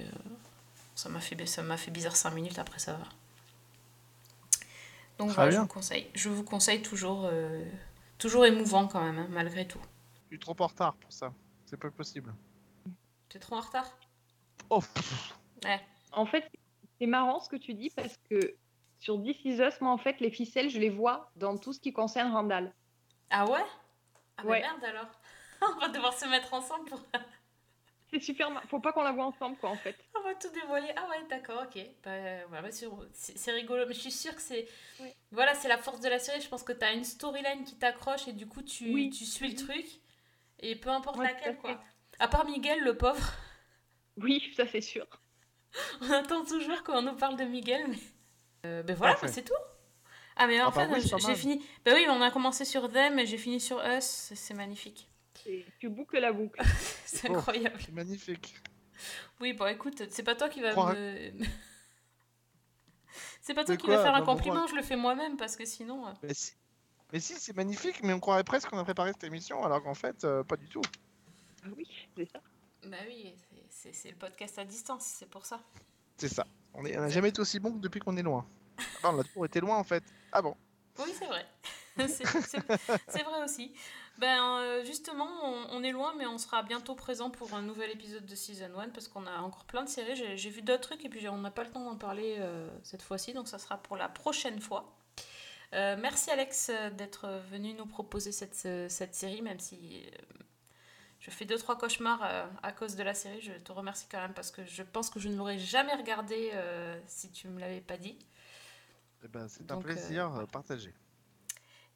ça 0.96 1.08
m'a 1.08 1.22
fait, 1.22 1.38
fait 1.46 1.92
bizarre 1.92 2.18
5 2.18 2.32
minutes, 2.32 2.60
après 2.60 2.80
ça 2.80 2.92
va. 2.92 3.06
Donc 5.22 5.30
Très 5.30 5.36
voilà, 5.36 5.52
je 5.52 5.56
bien. 5.58 5.62
vous 5.62 5.68
conseille. 5.68 6.10
Je 6.16 6.30
vous 6.30 6.44
conseille 6.44 6.82
toujours, 6.82 7.26
euh, 7.26 7.64
toujours 8.18 8.44
émouvant 8.44 8.88
quand 8.88 9.04
même, 9.04 9.20
hein, 9.20 9.28
malgré 9.30 9.68
tout. 9.68 9.78
Je 10.24 10.36
suis 10.36 10.40
trop 10.40 10.56
en 10.60 10.66
retard 10.66 10.96
pour 10.96 11.14
ça. 11.14 11.32
C'est 11.68 11.78
pas 11.78 11.92
possible. 11.92 12.34
T'es 13.30 13.38
trop 13.38 13.58
en 13.58 13.60
retard? 13.62 13.86
Oh. 14.72 14.82
Ouais. 15.64 15.80
En 16.12 16.26
fait, 16.26 16.50
c'est 17.00 17.06
marrant 17.06 17.40
ce 17.40 17.50
que 17.50 17.56
tu 17.56 17.76
dis 17.76 17.92
parce 17.92 18.16
que 18.32 18.56
sur 18.98 19.22
This 19.22 19.38
Is 19.46 19.62
Us, 19.62 19.80
moi, 19.80 19.92
en 19.92 20.00
fait, 20.00 20.20
les 20.22 20.32
ficelles, 20.32 20.72
je 20.72 20.80
les 20.80 20.90
vois 20.90 21.32
dans 21.36 21.56
tout 21.56 21.72
ce 21.72 21.80
qui 21.80 21.94
concerne 21.94 22.32
Randall. 22.32 22.74
Ah 23.30 23.46
ouais? 23.46 23.60
Ah 24.38 24.44
bah 24.44 24.50
Ouais. 24.50 24.62
merde 24.62 24.84
alors 24.84 25.22
On 25.76 25.80
va 25.80 25.90
devoir 25.90 26.14
se 26.14 26.26
mettre 26.26 26.52
ensemble 26.56 26.86
pour... 26.90 27.00
C'est 28.14 28.20
super. 28.20 28.50
mar- 28.52 28.64
Faut 28.70 28.80
pas 28.80 28.92
qu'on 28.92 29.04
la 29.04 29.12
voit 29.12 29.26
ensemble, 29.26 29.58
quoi, 29.58 29.70
en 29.70 29.76
fait. 29.78 29.96
On 30.20 30.24
va 30.24 30.36
tout 30.36 30.50
dévoiler. 30.50 30.92
Ah 30.98 31.08
ouais, 31.10 31.24
d'accord, 31.30 31.64
ok. 31.64 31.82
Bah, 32.04 32.12
voilà, 32.50 32.70
c'est 32.72 33.52
rigolo, 33.52 33.86
mais 33.88 33.94
je 33.94 34.00
suis 34.02 34.12
sûre 34.12 34.36
que 34.36 34.42
c'est. 34.42 34.68
Voilà, 35.32 35.54
c'est 35.56 35.68
la 35.70 35.78
force 35.78 36.02
de 36.02 36.10
la 36.10 36.20
série. 36.20 36.42
Je 36.42 36.50
pense 36.50 36.64
que 36.64 36.74
tu 36.74 36.84
as 36.84 36.92
une 36.92 37.04
storyline 37.06 37.64
qui 37.64 37.78
t'accroche 37.78 38.28
et 38.28 38.34
du 38.34 38.48
coup, 38.48 38.62
tu, 38.64 38.94
Oui. 38.94 39.10
tu 39.10 39.26
suis 39.26 39.50
le 39.50 39.56
truc. 39.56 39.86
Et 40.60 40.76
peu 40.76 40.90
importe 40.90 41.18
Ouais, 41.18 41.26
laquelle, 41.26 41.58
quoi. 41.58 41.82
À 42.20 42.28
part 42.28 42.46
Miguel, 42.46 42.82
le 42.82 42.96
pauvre. 42.98 43.34
Oui, 44.18 44.54
ça 44.56 44.68
c'est 44.68 44.82
sûr. 44.82 45.08
On 46.02 46.12
attend 46.12 46.44
toujours 46.44 46.84
qu'on 46.84 47.02
nous 47.02 47.16
parle 47.16 47.38
de 47.38 47.46
Miguel, 47.46 47.88
mais. 47.88 47.98
Euh, 48.66 48.84
ben 48.84 48.96
voilà, 48.96 49.16
bah, 49.22 49.28
c'est 49.30 49.44
tout. 49.44 49.54
Ah, 50.36 50.46
mais 50.48 50.62
en 50.62 50.68
Ah 50.68 50.72
bah 50.72 50.88
fait, 50.88 50.94
oui, 51.02 51.10
pas 51.10 51.18
j'ai 51.18 51.36
fini. 51.36 51.66
Bah 51.86 51.92
oui, 51.96 52.06
on 52.10 52.22
a 52.22 52.30
commencé 52.30 52.66
sur 52.66 52.92
Them 52.92 53.18
et 53.20 53.26
j'ai 53.26 53.38
fini 53.38 53.60
sur 53.60 53.80
Us. 53.84 54.34
C'est 54.36 54.54
magnifique. 54.54 55.08
Tu 55.80 55.90
boucles 55.90 56.20
la 56.20 56.32
boucle. 56.32 56.62
C'est 57.06 57.30
Oh, 57.30 57.36
incroyable. 57.36 57.80
C'est 57.84 57.92
magnifique. 57.94 58.56
Oui, 59.40 59.54
bon, 59.54 59.66
écoute, 59.68 60.04
c'est 60.10 60.24
pas 60.24 60.36
toi 60.36 60.50
qui 60.50 60.62
vas 60.62 60.72
Crois- 60.72 60.94
me. 60.94 61.32
c'est 63.42 63.54
pas 63.54 63.64
toi 63.66 63.76
qui 63.76 63.88
vas 63.88 63.96
quoi 63.96 64.04
faire 64.04 64.16
un 64.16 64.20
pourquoi 64.20 64.36
compliment, 64.36 64.68
je 64.68 64.76
le 64.76 64.84
fais 64.84 64.96
moi-même 64.96 65.38
parce 65.38 65.56
que 65.56 65.66
sinon. 65.66 66.08
euh, 66.08 66.12
Mais 66.24 66.34
si, 66.34 66.54
mais 67.12 67.20
si 67.20 67.34
c'est 67.36 67.56
magnifique, 67.56 68.02
mais 68.04 68.14
on 68.14 68.20
croirait 68.20 68.44
presque 68.44 68.70
qu'on 68.70 68.78
a 68.78 68.84
préparé 68.84 69.12
cette 69.14 69.24
émission, 69.24 69.64
alors 69.66 69.82
qu'en 69.84 69.96
fait, 69.96 70.24
euh, 70.24 70.44
pas 70.44 70.58
du 70.58 70.68
tout. 70.70 70.82
Ah 71.66 71.70
oui, 71.76 71.88
c'est 72.16 72.30
ça. 72.32 72.42
Bah 72.86 72.98
oui, 73.08 73.36
c'est- 73.70 74.10
le 74.12 74.18
podcast 74.18 74.58
à 74.60 74.66
distance, 74.66 75.04
c'est 75.20 75.30
pour 75.30 75.46
ça. 75.46 75.62
C'est 76.18 76.30
ça. 76.30 76.46
On 76.74 76.84
n'a 76.84 77.10
jamais 77.10 77.30
été 77.30 77.42
aussi 77.42 77.60
bon 77.60 77.74
que 77.74 77.80
depuis 77.80 78.00
qu'on 78.00 78.16
est 78.18 78.24
loin. 78.24 78.48
Ah 78.78 78.84
bah, 79.04 79.10
on 79.14 79.20
a 79.20 79.24
toujours 79.24 79.46
été 79.46 79.60
loin 79.60 79.78
en 79.78 79.84
fait. 79.84 80.04
Ah 80.32 80.42
bon 80.42 80.56
Oui, 81.00 81.12
c'est 81.18 81.26
vrai. 81.26 81.46
c'est 81.98 82.08
c'est- 82.26 82.60
c'est 83.08 83.24
vrai 83.24 83.44
aussi. 83.44 83.74
Ben, 84.22 84.60
euh, 84.60 84.84
justement, 84.86 85.28
on, 85.44 85.66
on 85.72 85.84
est 85.84 85.92
loin, 85.92 86.14
mais 86.16 86.28
on 86.28 86.38
sera 86.38 86.62
bientôt 86.62 86.94
présent 86.94 87.32
pour 87.32 87.56
un 87.56 87.64
nouvel 87.64 87.90
épisode 87.90 88.24
de 88.24 88.36
Season 88.36 88.70
1 88.78 88.90
parce 88.90 89.08
qu'on 89.08 89.26
a 89.26 89.40
encore 89.40 89.66
plein 89.66 89.84
de 89.84 89.90
séries. 89.90 90.16
J'ai 90.16 90.38
j'ai 90.38 90.52
vu 90.52 90.62
d'autres 90.62 90.82
trucs 90.90 91.04
et 91.04 91.10
puis 91.10 91.28
on 91.28 91.40
n'a 91.40 91.50
pas 91.50 91.64
le 91.64 91.72
temps 91.72 91.84
d'en 91.84 91.98
parler 91.98 92.36
euh, 92.38 92.70
cette 92.84 93.02
fois-ci, 93.02 93.34
donc 93.34 93.48
ça 93.48 93.58
sera 93.58 93.78
pour 93.78 93.98
la 93.98 94.08
prochaine 94.10 94.62
fois. 94.62 94.96
Euh, 95.74 95.98
merci 96.00 96.30
Alex 96.30 96.70
d'être 96.98 97.28
venu 97.50 97.74
nous 97.74 97.88
proposer 97.88 98.32
cette, 98.32 98.54
cette 98.92 99.16
série, 99.16 99.42
même 99.42 99.60
si 99.60 100.06
je 101.20 101.32
fais 101.32 101.46
deux 101.46 101.58
trois 101.58 101.76
cauchemars 101.76 102.22
à 102.62 102.72
cause 102.74 102.96
de 102.96 103.02
la 103.02 103.16
série. 103.16 103.42
Je 103.42 103.54
te 103.54 103.72
remercie 103.72 104.06
quand 104.12 104.22
même 104.22 104.36
parce 104.36 104.52
que 104.52 104.64
je 104.66 104.84
pense 104.84 105.10
que 105.10 105.20
je 105.20 105.30
ne 105.30 105.36
l'aurais 105.36 105.58
jamais 105.58 105.96
regardé 105.96 106.52
euh, 106.54 107.00
si 107.08 107.32
tu 107.32 107.48
me 107.48 107.60
l'avais 107.60 107.82
pas 107.82 107.98
dit. 107.98 108.20
Eh 109.24 109.28
ben, 109.28 109.48
C'est 109.48 109.72
un 109.72 109.82
plaisir 109.82 110.36
euh, 110.36 110.46
partagé. 110.46 110.94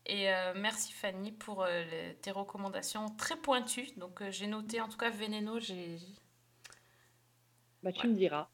Et 0.08 0.32
euh, 0.32 0.54
merci 0.56 0.94
Fanny 0.94 1.32
pour 1.32 1.64
euh, 1.64 1.84
les- 1.86 2.16
tes 2.16 2.32
recommandations 2.32 3.10
très 3.16 3.36
pointues. 3.38 3.88
Donc 3.98 4.22
euh, 4.22 4.30
j'ai 4.32 4.48
noté 4.48 4.80
en 4.82 4.88
tout 4.88 4.98
cas 4.98 5.10
Veneno, 5.10 5.60
j'ai... 5.60 5.98
Bah, 7.82 7.92
tu 7.92 8.08
me 8.08 8.16
diras. 8.16 8.50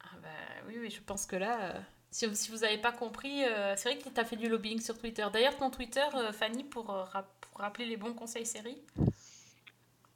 Ah 0.00 0.16
bah, 0.22 0.28
oui, 0.66 0.78
oui, 0.78 0.90
je 0.90 1.00
pense 1.02 1.26
que 1.26 1.36
là, 1.36 1.76
euh, 1.76 1.80
si, 2.10 2.34
si 2.36 2.50
vous 2.50 2.58
n'avez 2.58 2.78
pas 2.78 2.92
compris, 2.92 3.44
euh, 3.44 3.74
c'est 3.76 3.92
vrai 3.92 3.98
que 4.02 4.08
tu 4.08 4.20
as 4.20 4.24
fait 4.24 4.36
du 4.36 4.48
lobbying 4.48 4.80
sur 4.80 4.98
Twitter. 4.98 5.26
D'ailleurs, 5.32 5.56
ton 5.56 5.70
Twitter, 5.70 6.06
euh, 6.14 6.32
Fanny, 6.32 6.64
pour, 6.64 6.86
rap- 6.86 7.34
pour 7.40 7.60
rappeler 7.60 7.86
les 7.86 7.96
bons 7.96 8.14
conseils 8.14 8.46
séries. 8.46 8.82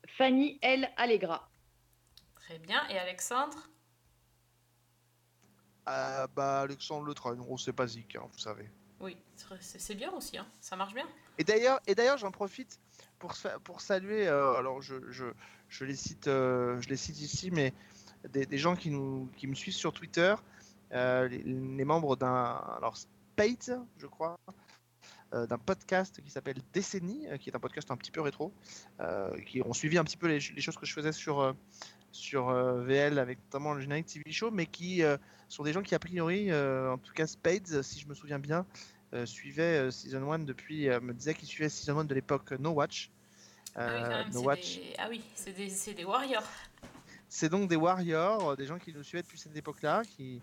Fanny 0.07 0.59
L. 0.63 0.91
Allegra. 0.97 1.49
Très 2.37 2.59
bien. 2.59 2.87
Et 2.89 2.99
Alexandre? 2.99 3.69
Ah 5.87 6.27
bah 6.29 6.61
Alexandre 6.61 7.05
Le 7.07 7.15
Train, 7.15 7.39
on 7.49 7.57
c'est 7.57 7.73
basique, 7.73 8.17
hein, 8.17 8.29
vous 8.33 8.39
savez. 8.39 8.71
Oui, 9.01 9.17
c'est 9.61 9.95
bien 9.95 10.13
aussi, 10.13 10.37
hein. 10.37 10.47
ça 10.61 10.77
marche 10.77 10.93
bien. 10.93 11.07
Et 11.39 11.45
d'ailleurs, 11.45 11.81
et 11.87 11.95
d'ailleurs, 11.95 12.19
j'en 12.19 12.31
profite 12.31 12.79
pour, 13.19 13.35
pour 13.65 13.81
saluer. 13.81 14.29
euh, 14.29 14.53
alors, 14.55 14.83
je, 14.83 14.97
je, 15.11 15.25
je 15.69 15.85
les 15.87 15.97
cite, 15.97 16.29
euh, 16.29 16.79
je 16.83 16.89
les 16.91 16.97
cite 16.97 17.19
ici, 17.21 17.51
mais 17.51 17.73
des, 18.29 18.45
des 18.45 18.59
gens 18.59 18.77
qui 18.77 18.91
nous, 18.91 19.31
qui 19.37 19.47
me 19.47 19.55
suivent 19.55 19.75
sur 19.75 19.95
Twitter, 19.95 20.35
euh, 20.93 21.29
les, 21.29 21.85
membres 21.85 22.15
d'un, 22.17 22.63
alors 22.77 22.97
Spade, 22.97 23.81
je 23.97 24.07
crois, 24.07 24.39
d'un 25.33 25.59
podcast 25.59 26.21
qui 26.21 26.31
s'appelle 26.31 26.57
Décennie, 26.73 27.27
qui 27.39 27.51
est 27.51 27.57
un 27.57 27.61
podcast 27.61 27.91
un 27.93 27.97
petit 27.97 28.11
peu 28.11 28.21
rétro, 28.21 28.53
qui 29.47 29.63
ont 29.63 29.73
suivi 29.73 29.97
un 29.97 30.03
petit 30.03 30.17
peu 30.17 30.27
les, 30.27 30.41
choses 30.41 30.77
que 30.77 30.85
je 30.85 30.93
faisais 30.93 31.13
sur 31.13 31.55
sur 32.11 32.51
VL 32.51 33.21
avec 33.21 33.39
notamment 33.45 33.73
le 33.75 33.81
générique 33.81 34.07
TV 34.07 34.33
show, 34.33 34.51
mais 34.51 34.67
qui 34.67 35.05
sont 35.51 35.65
des 35.65 35.73
gens 35.73 35.83
qui 35.83 35.95
a 35.95 35.99
priori, 35.99 36.51
euh, 36.51 36.93
en 36.93 36.99
tout 36.99 37.13
cas 37.13 37.27
Spades, 37.27 37.83
si 37.83 38.01
je 38.01 38.09
me 38.09 38.15
souviens 38.15 38.39
bien, 38.39 38.67
euh, 39.13 39.27
suivait 39.27 39.79
euh, 39.79 39.91
Season 39.91 40.31
1 40.33 40.41
depuis, 40.41 40.89
me 40.89 41.13
disait 41.13 41.35
qu'il 41.35 41.49
suivait 41.49 41.69
Season 41.69 41.99
1 41.99 42.05
de 42.05 42.15
l'époque 42.15 42.53
No 42.53 42.71
Watch. 42.71 43.11
ah 43.75 43.87
oui, 43.87 44.33
no 44.33 44.41
c'est 44.41 44.47
Watch. 44.47 44.77
des... 44.77 44.95
Ah 44.99 45.07
oui, 45.11 45.23
c'est 45.35 45.53
des, 45.53 45.95
des 45.95 46.05
warriors. 46.05 46.49
C'est 47.29 47.49
donc 47.49 47.69
des 47.69 47.77
warriors, 47.77 48.57
des 48.57 48.67
gens 48.67 48.79
qui 48.79 48.93
nous 48.93 49.03
suivaient 49.03 49.23
depuis 49.23 49.39
cette 49.39 49.57
époque-là, 49.57 50.03
qui 50.05 50.41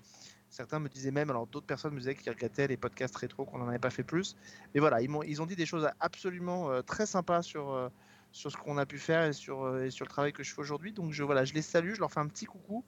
certains 0.50 0.80
me 0.80 0.90
disaient 0.90 1.12
même, 1.12 1.30
alors 1.30 1.48
d'autres 1.48 1.66
personnes 1.66 1.94
me 1.94 2.00
disaient 2.00 2.16
qu'ils 2.16 2.32
regrettaient 2.32 2.68
les 2.68 2.78
podcasts 2.78 3.16
rétro 3.16 3.46
qu'on 3.46 3.60
n'en 3.60 3.68
avait 3.68 3.80
pas 3.80 3.90
fait 3.90 4.04
plus. 4.04 4.36
Mais 4.74 4.80
voilà, 4.80 5.02
ils, 5.02 5.10
m'ont, 5.10 5.24
ils 5.24 5.42
ont 5.42 5.46
dit 5.46 5.56
des 5.56 5.66
choses 5.66 5.88
absolument 6.00 6.72
euh, 6.72 6.82
très 6.82 7.06
sympas 7.06 7.42
sur, 7.42 7.72
euh, 7.72 7.90
sur 8.38 8.51
ce 8.51 8.57
qu'on 8.57 8.77
a 8.77 8.85
pu 8.85 8.99
faire 8.99 9.23
et 9.26 9.34
sur, 9.34 9.64
euh, 9.64 9.85
et 9.85 9.89
sur 9.89 10.05
le 10.05 10.09
travail 10.09 10.31
que 10.31 10.43
je 10.43 10.53
fais 10.53 10.61
aujourd'hui. 10.61 10.93
Donc 10.93 11.11
je, 11.11 11.23
voilà, 11.23 11.43
je 11.43 11.53
les 11.53 11.61
salue, 11.64 11.93
je 11.95 11.99
leur 11.99 12.11
fais 12.11 12.19
un 12.19 12.27
petit 12.27 12.45
coucou 12.45 12.85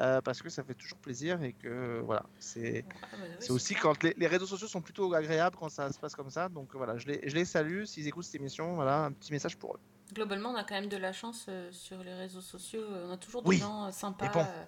euh, 0.00 0.20
parce 0.20 0.40
que 0.40 0.48
ça 0.48 0.62
fait 0.62 0.74
toujours 0.74 0.98
plaisir 0.98 1.42
et 1.42 1.52
que 1.52 2.00
voilà, 2.04 2.24
c'est, 2.38 2.84
Ah, 3.02 3.16
bah 3.16 3.24
oui, 3.40 3.50
aussi 3.50 3.74
quand 3.74 4.02
les, 4.04 4.14
les 4.16 4.26
réseaux 4.28 4.46
sociaux 4.46 4.68
sont 4.68 4.80
plutôt 4.80 5.12
agréables 5.12 5.56
quand 5.56 5.68
ça 5.68 5.92
se 5.92 5.98
passe 5.98 6.14
comme 6.14 6.30
ça. 6.30 6.48
Donc 6.48 6.74
voilà, 6.76 6.96
je 6.96 7.06
les, 7.08 7.28
je 7.28 7.34
les 7.34 7.44
salue. 7.44 7.84
S'ils 7.84 8.06
écoutent 8.06 8.24
cette 8.24 8.36
émission, 8.40 8.76
voilà, 8.76 9.04
un 9.06 9.12
petit 9.12 9.32
message 9.32 9.56
pour 9.56 9.74
eux. 9.74 9.80
Globalement, 10.12 10.50
on 10.50 10.54
a 10.56 10.62
quand 10.64 10.74
même 10.76 10.88
de 10.88 10.96
la 10.96 11.12
chance 11.12 11.46
euh, 11.48 11.72
sur 11.72 12.02
les 12.04 12.14
réseaux 12.14 12.40
sociaux. 12.40 12.84
On 12.88 13.10
a 13.10 13.16
toujours 13.16 13.42
des 13.42 13.48
Oui, 13.48 13.58
gens 13.58 13.90
sympas. 13.90 14.28
bon. 14.28 14.40
euh, 14.40 14.64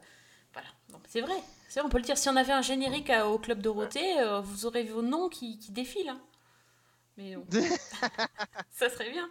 voilà. 0.52 0.68
C'est 1.06 1.20
vrai. 1.20 1.34
Vrai, 1.70 1.82
on 1.84 1.88
peut 1.88 1.98
le 1.98 2.04
dire. 2.04 2.18
Si 2.18 2.28
on 2.28 2.36
avait 2.36 2.52
un 2.52 2.62
générique 2.62 3.10
à- 3.10 3.28
au 3.28 3.38
Club 3.38 3.60
Dorothée, 3.60 4.14
vous 4.42 4.66
aurez 4.66 4.82
vos 4.84 5.02
noms 5.02 5.28
qui, 5.28 5.58
qui 5.58 5.70
défilent. 5.70 6.08
hein. 6.08 6.20
Mais 7.16 7.36
bon. 7.36 7.46
ça 8.70 8.88
serait 8.90 9.10
bien. 9.10 9.28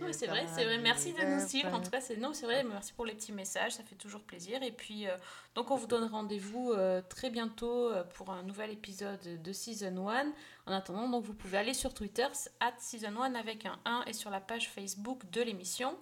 Mais 0.00 0.12
c'est 0.12 0.26
vrai, 0.26 0.46
c'est 0.54 0.64
vrai. 0.64 0.78
Merci 0.78 1.12
de 1.12 1.22
nous 1.22 1.46
suivre. 1.46 1.72
En 1.74 1.80
tout 1.80 1.90
cas, 1.90 2.00
c'est 2.00 2.16
non, 2.16 2.32
c'est 2.32 2.46
vrai. 2.46 2.64
Merci 2.64 2.92
pour 2.92 3.04
les 3.06 3.14
petits 3.14 3.32
messages, 3.32 3.72
ça 3.72 3.82
fait 3.82 3.94
toujours 3.96 4.22
plaisir. 4.22 4.62
Et 4.62 4.72
puis, 4.72 5.06
euh, 5.08 5.16
donc, 5.54 5.70
on 5.70 5.76
vous 5.76 5.86
donne 5.86 6.04
rendez-vous 6.10 6.72
euh, 6.72 7.02
très 7.08 7.30
bientôt 7.30 7.90
euh, 7.90 8.04
pour 8.14 8.30
un 8.30 8.42
nouvel 8.42 8.70
épisode 8.70 9.42
de 9.42 9.52
Season 9.52 10.08
1. 10.08 10.32
En 10.66 10.72
attendant, 10.72 11.08
donc, 11.08 11.24
vous 11.24 11.34
pouvez 11.34 11.58
aller 11.58 11.74
sur 11.74 11.94
Twitter, 11.94 12.26
at 12.60 12.72
Season 12.78 13.20
1 13.20 13.34
avec 13.34 13.66
un 13.66 13.78
1 13.84 14.04
et 14.06 14.12
sur 14.12 14.30
la 14.30 14.40
page 14.40 14.68
Facebook 14.70 15.28
de 15.30 15.42
l'émission. 15.42 15.96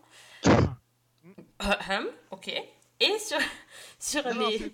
Ahem, 1.59 2.07
ok. 2.31 2.49
Et 3.01 3.19
sur, 3.19 3.39
sur 3.99 4.35
Non, 4.35 4.49
les. 4.49 4.73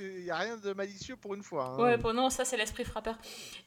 Il 0.00 0.24
n'y 0.24 0.30
a 0.30 0.36
rien 0.36 0.56
de 0.56 0.72
malicieux 0.72 1.16
pour 1.16 1.34
une 1.34 1.42
fois. 1.42 1.66
hein. 1.66 1.78
Ouais, 1.78 1.96
bon, 1.96 2.12
non, 2.12 2.28
ça 2.28 2.44
c'est 2.44 2.56
l'esprit 2.56 2.84
frappeur. 2.84 3.16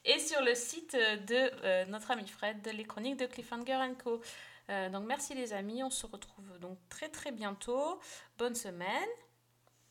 Et 0.03 0.19
sur 0.19 0.41
le 0.41 0.53
site 0.53 0.93
de 0.93 1.85
notre 1.89 2.11
ami 2.11 2.27
Fred, 2.27 2.67
les 2.73 2.83
chroniques 2.83 3.17
de 3.17 3.25
Cliffhanger 3.25 3.79
Co. 4.03 4.21
Euh, 4.69 4.89
donc 4.89 5.05
merci 5.05 5.35
les 5.35 5.53
amis, 5.53 5.83
on 5.83 5.89
se 5.89 6.05
retrouve 6.07 6.57
donc 6.59 6.77
très 6.89 7.09
très 7.09 7.31
bientôt. 7.31 7.99
Bonne 8.37 8.55
semaine. 8.55 9.09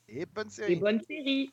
Et 0.09 0.27
bonne 0.27 0.51
série. 0.51 0.73
Et 0.73 0.77
bonne 0.77 1.01
série. 1.01 1.53